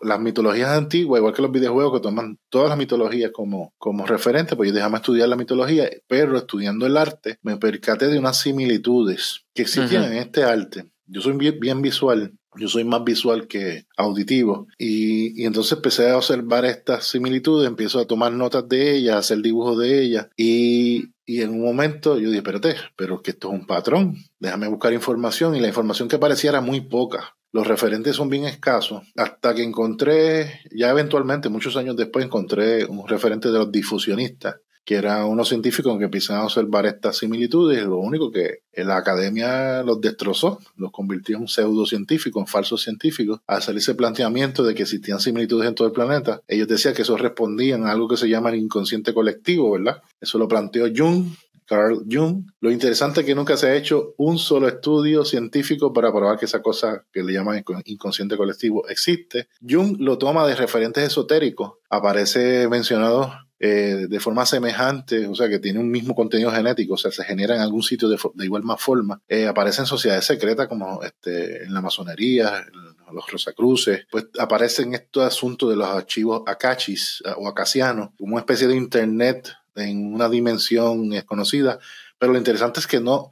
las 0.01 0.19
mitologías 0.19 0.69
antiguas, 0.69 1.19
igual 1.19 1.33
que 1.33 1.41
los 1.41 1.51
videojuegos 1.51 1.93
que 1.93 2.03
toman 2.03 2.37
todas 2.49 2.69
las 2.69 2.77
mitologías 2.77 3.31
como, 3.31 3.73
como 3.77 4.05
referente, 4.05 4.55
pues 4.55 4.69
yo 4.69 4.75
déjame 4.75 4.97
estudiar 4.97 5.29
la 5.29 5.35
mitología, 5.35 5.89
pero 6.07 6.37
estudiando 6.37 6.85
el 6.85 6.97
arte 6.97 7.39
me 7.41 7.57
percaté 7.57 8.07
de 8.07 8.19
unas 8.19 8.37
similitudes 8.37 9.45
que 9.53 9.63
existían 9.63 10.03
en 10.03 10.13
este 10.13 10.43
arte. 10.43 10.85
Yo 11.07 11.21
soy 11.21 11.33
bien, 11.33 11.59
bien, 11.59 11.81
visual, 11.81 12.33
yo 12.57 12.67
soy 12.67 12.83
más 12.83 13.03
visual 13.03 13.47
que 13.47 13.85
auditivo. 13.97 14.67
Y, 14.77 15.41
y, 15.41 15.45
entonces 15.45 15.73
empecé 15.73 16.09
a 16.09 16.17
observar 16.17 16.65
estas 16.65 17.05
similitudes, 17.05 17.67
empiezo 17.67 17.99
a 17.99 18.07
tomar 18.07 18.31
notas 18.33 18.67
de 18.67 18.95
ellas, 18.95 19.15
a 19.15 19.19
hacer 19.19 19.41
dibujos 19.41 19.79
de 19.79 20.03
ellas 20.03 20.27
y, 20.37 21.11
y 21.25 21.41
en 21.41 21.51
un 21.51 21.61
momento 21.61 22.19
yo 22.19 22.29
dije, 22.29 22.37
espérate, 22.37 22.75
pero 22.95 23.21
que 23.21 23.31
esto 23.31 23.49
es 23.49 23.59
un 23.59 23.65
patrón, 23.65 24.15
déjame 24.39 24.67
buscar 24.67 24.93
información 24.93 25.55
y 25.55 25.59
la 25.59 25.67
información 25.67 26.07
que 26.07 26.17
aparecía 26.17 26.51
era 26.51 26.61
muy 26.61 26.81
poca. 26.81 27.35
Los 27.51 27.67
referentes 27.67 28.17
son 28.17 28.29
bien 28.29 28.43
escasos, 28.43 29.01
hasta 29.15 29.55
que 29.55 29.63
encontré, 29.63 30.59
ya 30.71 30.89
eventualmente, 30.89 31.47
muchos 31.47 31.77
años 31.77 31.95
después, 31.95 32.25
encontré 32.25 32.83
un 32.83 33.07
referente 33.07 33.49
de 33.49 33.57
los 33.57 33.71
difusionistas, 33.71 34.55
que 34.85 34.95
era 34.95 35.25
unos 35.25 35.49
científicos 35.49 35.97
que 35.97 36.05
empezaron 36.05 36.43
a 36.43 36.45
observar 36.45 36.85
estas 36.85 37.17
similitudes. 37.17 37.83
Lo 37.83 37.97
único 37.97 38.31
que 38.31 38.59
la 38.73 38.97
academia 38.97 39.83
los 39.83 39.99
destrozó, 39.99 40.59
los 40.77 40.91
convirtió 40.91 41.35
en 41.35 41.43
un 41.43 41.47
pseudocientífico, 41.47 42.39
en 42.39 42.47
falsos 42.47 42.83
científicos. 42.83 43.39
Al 43.47 43.57
hacer 43.57 43.75
ese 43.77 43.95
planteamiento 43.95 44.63
de 44.63 44.75
que 44.75 44.83
existían 44.83 45.19
similitudes 45.19 45.67
en 45.67 45.75
todo 45.75 45.87
el 45.87 45.93
planeta, 45.93 46.41
ellos 46.47 46.67
decían 46.67 46.93
que 46.93 47.01
eso 47.01 47.17
respondía 47.17 47.75
a 47.75 47.91
algo 47.91 48.07
que 48.07 48.17
se 48.17 48.29
llama 48.29 48.49
el 48.49 48.57
inconsciente 48.57 49.13
colectivo, 49.13 49.71
¿verdad? 49.71 50.03
Eso 50.21 50.37
lo 50.37 50.47
planteó 50.47 50.85
Jung 50.95 51.25
Carl 51.65 52.05
Jung. 52.09 52.45
Lo 52.61 52.71
interesante 52.71 53.21
es 53.21 53.25
que 53.25 53.35
nunca 53.35 53.57
se 53.57 53.67
ha 53.67 53.75
hecho 53.75 54.13
un 54.17 54.37
solo 54.37 54.67
estudio 54.67 55.25
científico 55.25 55.91
para 55.93 56.11
probar 56.11 56.37
que 56.37 56.45
esa 56.45 56.61
cosa 56.61 57.05
que 57.11 57.23
le 57.23 57.33
llaman 57.33 57.63
inconsciente 57.85 58.37
colectivo 58.37 58.87
existe. 58.87 59.47
Jung 59.67 59.97
lo 59.99 60.17
toma 60.17 60.47
de 60.47 60.55
referentes 60.55 61.03
esotéricos. 61.03 61.73
Aparece 61.89 62.67
mencionado 62.67 63.31
eh, 63.59 64.07
de 64.09 64.19
forma 64.19 64.45
semejante, 64.45 65.27
o 65.27 65.35
sea, 65.35 65.47
que 65.47 65.59
tiene 65.59 65.79
un 65.79 65.89
mismo 65.89 66.13
contenido 66.13 66.51
genético, 66.51 66.95
o 66.95 66.97
sea, 66.97 67.11
se 67.11 67.23
genera 67.23 67.55
en 67.55 67.61
algún 67.61 67.83
sitio 67.83 68.09
de, 68.09 68.17
igual 68.43 68.63
más 68.63 68.81
forma. 68.81 69.21
Eh, 69.27 69.47
aparece 69.47 69.81
en 69.81 69.87
sociedades 69.87 70.25
secretas 70.25 70.67
como 70.67 71.01
este, 71.03 71.63
en 71.63 71.73
la 71.73 71.81
masonería, 71.81 72.59
en 72.59 73.15
los 73.15 73.31
Rosacruces, 73.31 74.07
pues 74.11 74.25
aparecen 74.39 74.93
estos 74.93 75.23
asuntos 75.23 75.69
de 75.69 75.75
los 75.75 75.87
archivos 75.87 76.41
acachis 76.45 77.23
o 77.37 77.47
acacianos, 77.47 78.09
como 78.17 78.33
una 78.33 78.41
especie 78.41 78.67
de 78.67 78.75
internet 78.75 79.53
en 79.75 80.13
una 80.13 80.29
dimensión 80.29 81.09
desconocida. 81.09 81.79
Pero 82.25 82.33
lo 82.33 82.39
interesante 82.39 82.79
es 82.79 82.87
que 82.87 82.99
no, 82.99 83.29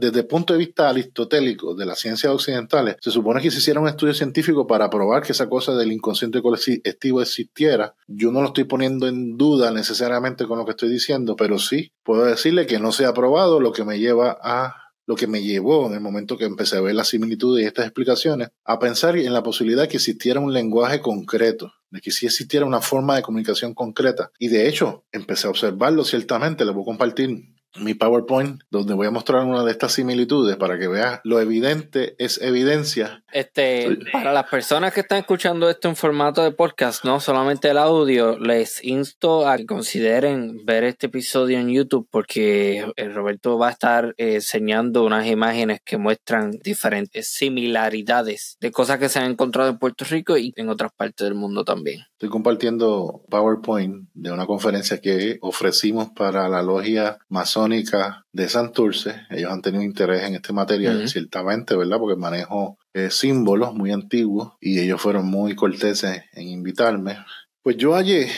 desde 0.00 0.18
el 0.18 0.26
punto 0.26 0.52
de 0.52 0.58
vista 0.58 0.88
aristotélico 0.88 1.76
de 1.76 1.86
las 1.86 2.00
ciencias 2.00 2.32
occidentales, 2.32 2.96
se 3.00 3.12
supone 3.12 3.40
que 3.40 3.52
se 3.52 3.58
hiciera 3.58 3.78
un 3.78 3.86
estudio 3.86 4.14
científico 4.14 4.66
para 4.66 4.90
probar 4.90 5.22
que 5.22 5.30
esa 5.30 5.48
cosa 5.48 5.76
del 5.76 5.92
inconsciente 5.92 6.42
colectivo 6.42 7.22
existiera. 7.22 7.94
Yo 8.08 8.32
no 8.32 8.40
lo 8.40 8.48
estoy 8.48 8.64
poniendo 8.64 9.06
en 9.06 9.38
duda 9.38 9.70
necesariamente 9.70 10.44
con 10.46 10.58
lo 10.58 10.64
que 10.64 10.72
estoy 10.72 10.88
diciendo, 10.88 11.36
pero 11.36 11.60
sí 11.60 11.92
puedo 12.02 12.24
decirle 12.24 12.66
que 12.66 12.80
no 12.80 12.90
se 12.90 13.04
ha 13.04 13.14
probado, 13.14 13.60
lo 13.60 13.70
que 13.70 13.84
me 13.84 14.00
lleva 14.00 14.36
a 14.42 14.74
lo 15.06 15.14
que 15.14 15.28
me 15.28 15.42
llevó 15.42 15.86
en 15.86 15.94
el 15.94 16.00
momento 16.00 16.36
que 16.36 16.44
empecé 16.44 16.78
a 16.78 16.80
ver 16.80 16.96
las 16.96 17.08
similitudes 17.08 17.62
y 17.62 17.66
estas 17.68 17.84
explicaciones, 17.84 18.48
a 18.64 18.80
pensar 18.80 19.16
en 19.16 19.32
la 19.32 19.44
posibilidad 19.44 19.82
de 19.82 19.88
que 19.88 19.98
existiera 19.98 20.40
un 20.40 20.52
lenguaje 20.52 21.00
concreto, 21.00 21.72
de 21.90 22.00
que 22.00 22.10
sí 22.10 22.26
existiera 22.26 22.66
una 22.66 22.80
forma 22.80 23.14
de 23.14 23.22
comunicación 23.22 23.72
concreta. 23.74 24.32
Y 24.38 24.48
de 24.48 24.68
hecho, 24.68 25.04
empecé 25.12 25.46
a 25.46 25.50
observarlo 25.50 26.02
ciertamente, 26.02 26.64
le 26.64 26.72
voy 26.72 26.82
a 26.82 26.86
compartir 26.86 27.52
mi 27.76 27.94
PowerPoint, 27.94 28.62
donde 28.70 28.94
voy 28.94 29.06
a 29.06 29.10
mostrar 29.10 29.44
una 29.44 29.64
de 29.64 29.70
estas 29.70 29.92
similitudes 29.92 30.56
para 30.56 30.78
que 30.78 30.88
veas 30.88 31.20
lo 31.24 31.40
evidente 31.40 32.14
es 32.18 32.40
evidencia. 32.40 33.24
Este, 33.32 33.98
para 34.12 34.32
las 34.32 34.48
personas 34.48 34.92
que 34.92 35.00
están 35.00 35.18
escuchando 35.18 35.68
esto 35.70 35.88
en 35.88 35.96
formato 35.96 36.42
de 36.42 36.52
podcast, 36.52 37.04
no 37.04 37.20
solamente 37.20 37.70
el 37.70 37.78
audio, 37.78 38.38
les 38.38 38.84
insto 38.84 39.48
a 39.48 39.56
que 39.56 39.66
consideren 39.66 40.64
ver 40.64 40.84
este 40.84 41.06
episodio 41.06 41.58
en 41.58 41.70
YouTube 41.70 42.06
porque 42.10 42.86
Roberto 42.96 43.58
va 43.58 43.68
a 43.68 43.72
estar 43.72 44.14
eh, 44.16 44.34
enseñando 44.34 45.04
unas 45.04 45.26
imágenes 45.26 45.80
que 45.84 45.96
muestran 45.96 46.50
diferentes 46.62 47.28
similaridades 47.28 48.56
de 48.60 48.70
cosas 48.70 48.98
que 48.98 49.08
se 49.08 49.18
han 49.18 49.30
encontrado 49.30 49.70
en 49.70 49.78
Puerto 49.78 50.04
Rico 50.04 50.36
y 50.36 50.52
en 50.56 50.68
otras 50.68 50.92
partes 50.96 51.24
del 51.26 51.34
mundo 51.34 51.64
también. 51.64 52.04
Estoy 52.22 52.30
compartiendo 52.30 53.24
PowerPoint 53.30 54.08
de 54.14 54.30
una 54.30 54.46
conferencia 54.46 55.00
que 55.00 55.38
ofrecimos 55.40 56.10
para 56.10 56.48
la 56.48 56.62
logia 56.62 57.18
masónica 57.28 58.24
de 58.32 58.48
Santurce. 58.48 59.22
Ellos 59.28 59.50
han 59.50 59.60
tenido 59.60 59.82
interés 59.82 60.22
en 60.22 60.36
este 60.36 60.52
material, 60.52 61.08
ciertamente, 61.08 61.74
¿verdad? 61.74 61.98
Porque 61.98 62.14
manejo 62.14 62.78
eh, 62.94 63.10
símbolos 63.10 63.74
muy 63.74 63.90
antiguos 63.90 64.52
y 64.60 64.78
ellos 64.78 65.02
fueron 65.02 65.26
muy 65.26 65.56
corteses 65.56 66.22
en 66.34 66.46
invitarme. 66.46 67.18
Pues 67.60 67.76
yo 67.76 67.94
hallé, 67.94 68.28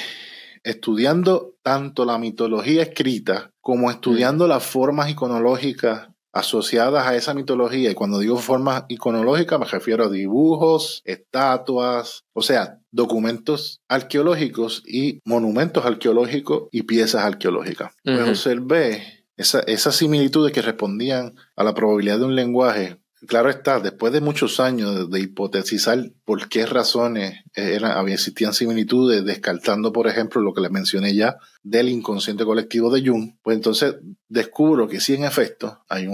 estudiando 0.63 1.53
tanto 1.63 2.07
la 2.07 2.17
mitología 2.17 2.85
escrita 2.85 3.51
como 3.61 3.91
estudiando 3.91 4.49
las 4.49 4.65
formas 4.65 5.11
iconológicas 5.11 6.09
asociadas 6.35 7.07
a 7.07 7.17
esa 7.17 7.33
mitología. 7.33 7.91
Y 7.91 7.95
cuando 7.95 8.19
digo 8.19 8.37
formas 8.37 8.85
iconológicas 8.89 9.59
me 9.59 9.67
refiero 9.67 10.05
a 10.05 10.11
dibujos, 10.11 11.01
estatuas, 11.05 12.25
o 12.33 12.43
sea, 12.43 12.81
documentos 12.91 13.81
arqueológicos 13.89 14.83
y 14.87 15.21
monumentos 15.25 15.85
arqueológicos 15.87 16.65
y 16.73 16.83
piezas 16.83 17.25
arqueológicas. 17.25 17.93
Pues 18.03 18.29
observé 18.29 19.25
esa, 19.37 19.61
esas 19.61 19.97
similitudes 19.97 20.53
que 20.53 20.63
respondían 20.63 21.35
a 21.57 21.65
la 21.65 21.75
probabilidad 21.75 22.19
de 22.19 22.25
un 22.25 22.37
lenguaje 22.37 22.99
claro 23.27 23.51
está, 23.51 23.81
después 23.81 24.13
de 24.13 24.21
muchos 24.21 24.61
años 24.61 25.11
de, 25.11 25.21
hipotetizar 25.21 26.11
por 26.25 26.49
qué 26.49 26.67
razones 26.67 27.43
eran, 27.55 28.09
existían 28.09 28.53
similitudes, 28.53 29.25
descartando, 29.25 29.93
por 29.93 30.07
ejemplo, 30.09 30.41
lo 30.41 30.53
que 30.53 30.61
les 30.61 30.71
mencioné 30.71 31.15
ya 31.15 31.39
del 31.65 31.89
inconsciente 31.89 32.45
colectivo 32.45 32.91
de 32.91 33.05
Jung, 33.05 33.33
pues 33.43 33.57
entonces 33.57 33.97
descubro 34.29 34.87
que 34.87 35.01
sí, 35.01 35.15
en 35.15 35.25
efecto, 35.25 35.81
hay 35.89 36.07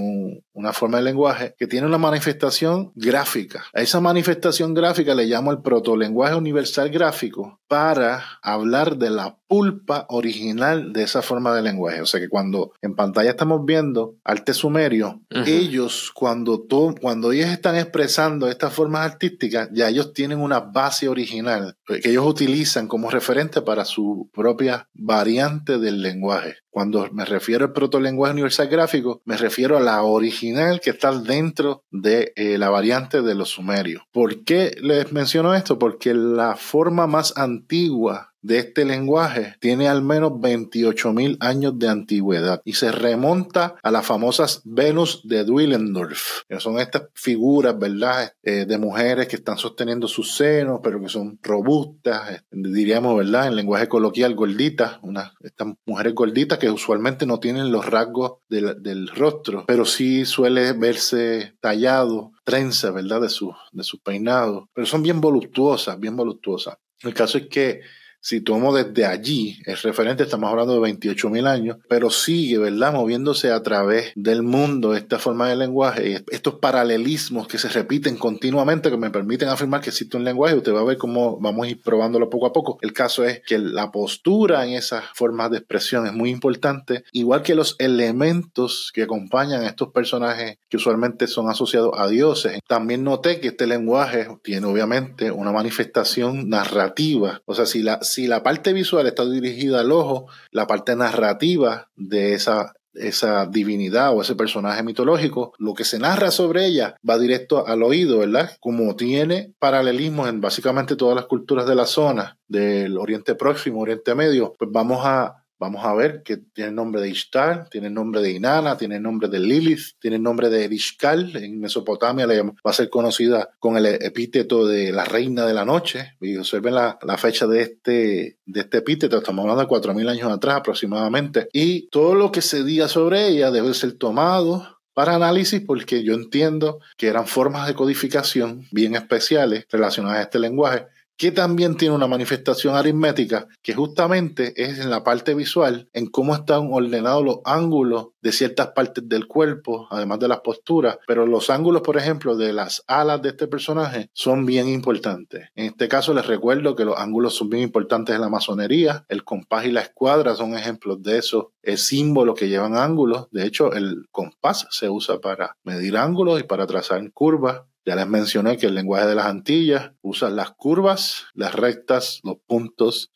una 0.53 0.73
forma 0.73 0.99
de 0.99 1.05
lenguaje 1.05 1.55
que 1.59 1.67
tiene 1.67 1.87
una 1.87 1.99
manifestación 1.99 2.93
gráfica. 2.95 3.65
A 3.75 3.81
esa 3.81 4.01
manifestación 4.01 4.75
gráfica 4.75 5.15
le 5.15 5.27
llamo 5.27 5.51
el 5.51 5.61
protolenguaje 5.61 6.35
universal 6.35 6.91
gráfico 6.91 7.61
para 7.67 8.23
hablar 8.43 8.97
de 8.97 9.11
la 9.11 9.39
pulpa 9.49 10.07
original 10.11 10.93
de 10.93 11.03
esa 11.03 11.23
forma 11.23 11.55
de 11.55 11.63
lenguaje. 11.63 12.01
O 12.03 12.07
sea 12.07 12.21
que 12.21 12.29
cuando 12.29 12.73
en 12.83 12.95
pantalla 12.95 13.31
estamos 13.31 13.65
viendo 13.65 14.17
arte 14.23 14.55
sumerio, 14.55 15.23
ellos, 15.31 16.13
cuando, 16.15 16.67
cuando 17.01 17.33
ellos 17.33 17.49
están 17.49 17.77
expresando 17.77 18.49
estas 18.49 18.73
formas 18.73 19.11
artísticas, 19.11 19.71
ya 19.73 19.89
ellos 19.89 20.13
tienen 20.13 20.41
una 20.41 20.61
base 20.61 21.09
original 21.09 21.77
que 21.87 22.11
ellos 22.11 22.27
utilizan 22.27 22.87
como 22.87 23.11
referente 23.11 23.63
para 23.63 23.85
su 23.85 24.31
propia 24.33 24.89
variante 24.93 25.40
del 25.49 26.03
lenguaje. 26.03 26.57
Cuando 26.71 27.09
me 27.13 27.25
refiero 27.25 27.65
al 27.65 27.73
protolenguaje 27.73 28.35
universal 28.35 28.69
gráfico, 28.69 29.23
me 29.25 29.37
refiero 29.37 29.77
a 29.77 29.81
la 29.81 30.03
original 30.03 30.81
que 30.81 30.91
está 30.91 31.13
dentro 31.19 31.85
de 31.91 32.33
eh, 32.37 32.59
la 32.59 32.71
variante 32.71 33.23
de 33.23 33.35
los 33.35 33.51
sumerios. 33.51 34.03
¿Por 34.13 34.45
qué 34.45 34.77
les 34.81 35.13
menciono 35.13 35.55
esto? 35.55 35.79
Porque 35.79 36.15
la 36.15 36.57
forma 36.57 37.07
más 37.07 37.37
antigua 37.37 38.30
de 38.43 38.59
este 38.59 38.85
lenguaje 38.85 39.57
tiene 39.61 39.89
al 39.89 40.03
menos 40.03 40.33
28.000 40.33 41.37
años 41.41 41.79
de 41.79 41.89
antigüedad 41.89 42.63
y 42.65 42.75
se 42.75 42.93
remonta 42.93 43.77
a 43.83 43.91
las 43.91 44.07
famosas 44.07 44.63
Venus 44.65 45.21
de 45.25 45.43
Willendorf, 45.43 46.43
que 46.49 46.61
son 46.61 46.79
estas 46.79 47.05
figuras, 47.15 47.79
¿verdad?, 47.79 48.33
eh, 48.43 48.65
de 48.67 48.79
mujeres 48.79 49.29
que 49.29 49.37
están 49.37 49.59
sosteniendo 49.59 50.09
sus 50.09 50.35
senos, 50.37 50.81
pero 50.83 51.01
que 51.01 51.09
son 51.09 51.39
robustas, 51.43 52.31
eh, 52.31 52.43
diríamos, 52.51 53.17
¿verdad?, 53.17 53.49
en 53.49 53.57
lenguaje 53.57 53.89
coloquial, 53.89 54.35
gorditas, 54.35 54.99
una, 55.03 55.35
estas 55.41 55.69
mujeres 55.85 56.15
gorditas 56.15 56.59
que 56.59 56.71
usualmente 56.71 57.27
no 57.27 57.41
tienen 57.41 57.71
los 57.73 57.87
rasgos 57.87 58.39
del, 58.49 59.09
rostro, 59.09 59.65
pero 59.67 59.85
sí 59.85 60.25
suele 60.25 60.73
verse 60.73 61.55
tallado, 61.61 62.33
trenza, 62.45 62.91
¿verdad?, 62.91 63.21
de 63.21 63.29
su, 63.29 63.53
de 63.73 63.83
su 63.83 64.01
peinado, 64.01 64.69
pero 64.73 64.87
son 64.87 65.03
bien 65.03 65.21
voluptuosas, 65.21 65.99
bien 65.99 66.17
voluptuosas. 66.17 66.77
El 67.03 67.15
caso 67.15 67.39
es 67.39 67.49
que 67.49 67.81
si 68.21 68.41
tomo 68.41 68.75
desde 68.75 69.07
allí 69.07 69.59
el 69.65 69.77
referente, 69.77 70.25
estamos 70.25 70.51
hablando 70.51 70.75
de 70.75 70.81
28 70.81 71.31
mil 71.31 71.47
años, 71.47 71.79
pero 71.89 72.11
sigue, 72.11 72.59
¿verdad? 72.59 72.93
Moviéndose 72.93 73.51
a 73.51 73.63
través 73.63 74.13
del 74.15 74.43
mundo 74.43 74.95
esta 74.95 75.19
forma 75.19 75.49
de 75.49 75.57
lenguaje 75.57 76.23
estos 76.31 76.55
paralelismos 76.55 77.49
que 77.49 77.59
se 77.59 77.69
repiten 77.69 78.17
continuamente 78.17 78.91
que 78.91 78.97
me 78.97 79.11
permiten 79.11 79.49
afirmar 79.49 79.81
que 79.81 79.91
existe 79.91 80.17
un 80.17 80.25
lenguaje. 80.25 80.57
Usted 80.57 80.75
va 80.75 80.81
a 80.81 80.85
ver 80.85 80.99
cómo 80.99 81.39
vamos 81.41 81.67
a 81.67 81.71
ir 81.71 81.81
probándolo 81.81 82.31
poco 82.31 82.47
a 82.47 82.53
poco. 82.53 82.79
El 82.83 82.93
caso 82.93 83.25
es 83.25 83.41
que 83.47 83.59
la 83.59 83.91
postura 83.91 84.67
en 84.67 84.75
esas 84.75 85.05
formas 85.15 85.51
de 85.51 85.59
expresión 85.59 86.07
es 86.07 86.13
muy 86.13 86.31
importante, 86.31 87.05
igual 87.13 87.43
que 87.43 87.55
los 87.55 87.77
elementos 87.79 88.91
que 88.95 89.03
acompañan 89.03 89.63
a 89.63 89.69
estos 89.69 89.93
personajes 89.93 90.59
que 90.69 90.77
usualmente 90.77 91.27
son 91.27 91.49
asociados 91.49 91.93
a 91.97 92.09
dioses. 92.09 92.59
También 92.67 93.05
noté 93.05 93.41
que 93.41 93.49
este 93.49 93.67
lenguaje 93.67 94.29
tiene 94.43 94.67
obviamente 94.67 95.31
una 95.31 95.53
manifestación 95.53 96.49
narrativa. 96.49 97.43
O 97.47 97.55
sea, 97.55 97.67
si 97.67 97.83
la, 97.83 97.99
si 98.11 98.27
la 98.27 98.43
parte 98.43 98.73
visual 98.73 99.07
está 99.07 99.25
dirigida 99.25 99.81
al 99.81 99.93
ojo, 99.93 100.27
la 100.51 100.67
parte 100.67 100.97
narrativa 100.97 101.91
de 101.97 102.35
esa 102.35 102.75
esa 102.95 103.47
divinidad 103.47 104.15
o 104.15 104.23
ese 104.23 104.35
personaje 104.35 104.83
mitológico, 104.83 105.53
lo 105.59 105.75
que 105.75 105.85
se 105.85 105.99
narra 105.99 106.31
sobre 106.31 106.67
ella 106.67 106.97
va 107.09 107.19
directo 107.19 107.67
al 107.67 107.83
oído, 107.83 108.19
¿verdad? 108.19 108.51
Como 108.61 108.97
tiene 108.97 109.55
paralelismos 109.59 110.29
en 110.29 110.41
básicamente 110.41 110.97
todas 110.97 111.15
las 111.15 111.27
culturas 111.27 111.67
de 111.67 111.75
la 111.75 111.87
zona, 111.87 112.39
del 112.49 112.99
Oriente 112.99 113.35
Próximo, 113.35 113.81
Oriente 113.81 114.15
Medio, 114.15 114.55
pues 114.59 114.71
vamos 114.73 115.01
a 115.05 115.45
Vamos 115.61 115.85
a 115.85 115.93
ver 115.93 116.23
que 116.23 116.39
tiene 116.39 116.71
el 116.71 116.75
nombre 116.75 117.03
de 117.03 117.11
Ishtar, 117.11 117.69
tiene 117.69 117.89
el 117.89 117.95
nombre 117.95 118.23
de 118.23 118.31
Inanna, 118.31 118.79
tiene 118.79 118.97
el 118.97 119.03
nombre 119.03 119.29
de 119.29 119.39
Lilith, 119.39 119.93
tiene 120.01 120.17
el 120.17 120.23
nombre 120.23 120.49
de 120.49 120.65
Erishkal. 120.65 121.37
En 121.37 121.61
Mesopotamia 121.61 122.27
va 122.27 122.55
a 122.65 122.73
ser 122.73 122.89
conocida 122.89 123.51
con 123.59 123.77
el 123.77 123.85
epíteto 123.85 124.67
de 124.67 124.91
la 124.91 125.05
reina 125.05 125.45
de 125.45 125.53
la 125.53 125.67
noche. 125.67 126.15
Y 126.19 126.39
observen 126.39 126.75
la, 126.75 126.99
fecha 127.19 127.47
de 127.47 127.61
este, 127.61 128.39
de 128.47 128.61
este 128.61 128.79
epíteto, 128.79 129.19
estamos 129.19 129.43
hablando 129.43 129.63
de 129.63 129.69
4.000 129.69 130.09
años 130.09 130.33
atrás 130.33 130.57
aproximadamente. 130.57 131.49
Y 131.53 131.89
todo 131.91 132.15
lo 132.15 132.33
que 132.33 132.41
se 132.41 132.65
diga 132.65 132.89
sobre 132.89 133.29
ella 133.29 133.51
debe 133.51 133.75
ser 133.75 133.93
tomado 133.93 134.81
para 134.95 135.15
análisis 135.15 135.61
porque 135.61 136.03
yo 136.03 136.15
entiendo 136.15 136.81
que 136.97 137.09
eran 137.09 137.27
formas 137.27 137.69
de 137.69 137.75
codificación 137.75 138.67
bien 138.71 138.95
especiales 138.95 139.67
relacionadas 139.71 140.19
a 140.19 140.23
este 140.23 140.39
lenguaje 140.39 140.87
que 141.21 141.33
también 141.33 141.77
tiene 141.77 141.95
una 141.95 142.07
manifestación 142.07 142.75
aritmética 142.75 143.47
que 143.61 143.75
justamente 143.75 144.55
es 144.57 144.79
en 144.79 144.89
la 144.89 145.05
parte 145.05 145.35
visual, 145.35 145.91
en 145.93 146.07
cómo 146.07 146.35
están 146.35 146.71
ordenados 146.73 147.23
los 147.23 147.41
ángulos 147.45 148.07
de 148.23 148.33
ciertas 148.33 148.69
partes 148.69 149.07
del 149.07 149.27
cuerpo, 149.27 149.87
además 149.91 150.19
de 150.19 150.29
las 150.29 150.41
posturas, 150.41 150.97
pero 151.07 151.27
los 151.27 151.51
ángulos, 151.51 151.83
por 151.83 151.99
ejemplo, 151.99 152.39
de 152.39 152.55
las 152.55 152.83
alas 152.87 153.21
de 153.21 153.29
este 153.29 153.49
personaje 153.49 154.09
son 154.15 154.47
bien 154.47 154.67
importantes. 154.69 155.51
En 155.57 155.67
este 155.67 155.89
caso 155.89 156.15
les 156.15 156.27
recuerdo 156.27 156.75
que 156.75 156.87
los 156.87 156.97
ángulos 156.97 157.35
son 157.35 157.51
bien 157.51 157.65
importantes 157.65 158.15
en 158.15 158.23
la 158.23 158.31
masonería, 158.31 159.05
el 159.11 159.23
compás 159.23 159.67
y 159.67 159.73
la 159.73 159.83
escuadra 159.83 160.35
son 160.35 160.55
ejemplos 160.55 161.03
de 161.03 161.19
esos 161.19 161.49
símbolos 161.77 162.35
que 162.35 162.49
llevan 162.49 162.79
ángulos, 162.79 163.29
de 163.31 163.45
hecho 163.45 163.75
el 163.75 164.07
compás 164.11 164.67
se 164.71 164.89
usa 164.89 165.19
para 165.21 165.59
medir 165.65 165.99
ángulos 165.99 166.41
y 166.41 166.45
para 166.45 166.67
trazar 166.67 167.13
curvas, 167.13 167.61
ya 167.85 167.97
les 167.97 168.07
mencioné 168.07 168.57
que 168.57 168.67
el 168.67 168.75
lenguaje 168.75 169.07
de 169.07 169.15
las 169.15 169.27
Antillas 169.27 169.93
usa 170.03 170.31
las 170.31 170.53
curvas, 170.53 171.25
las 171.35 171.55
rectas, 171.55 172.21
los 172.23 172.37
puntos 172.47 173.11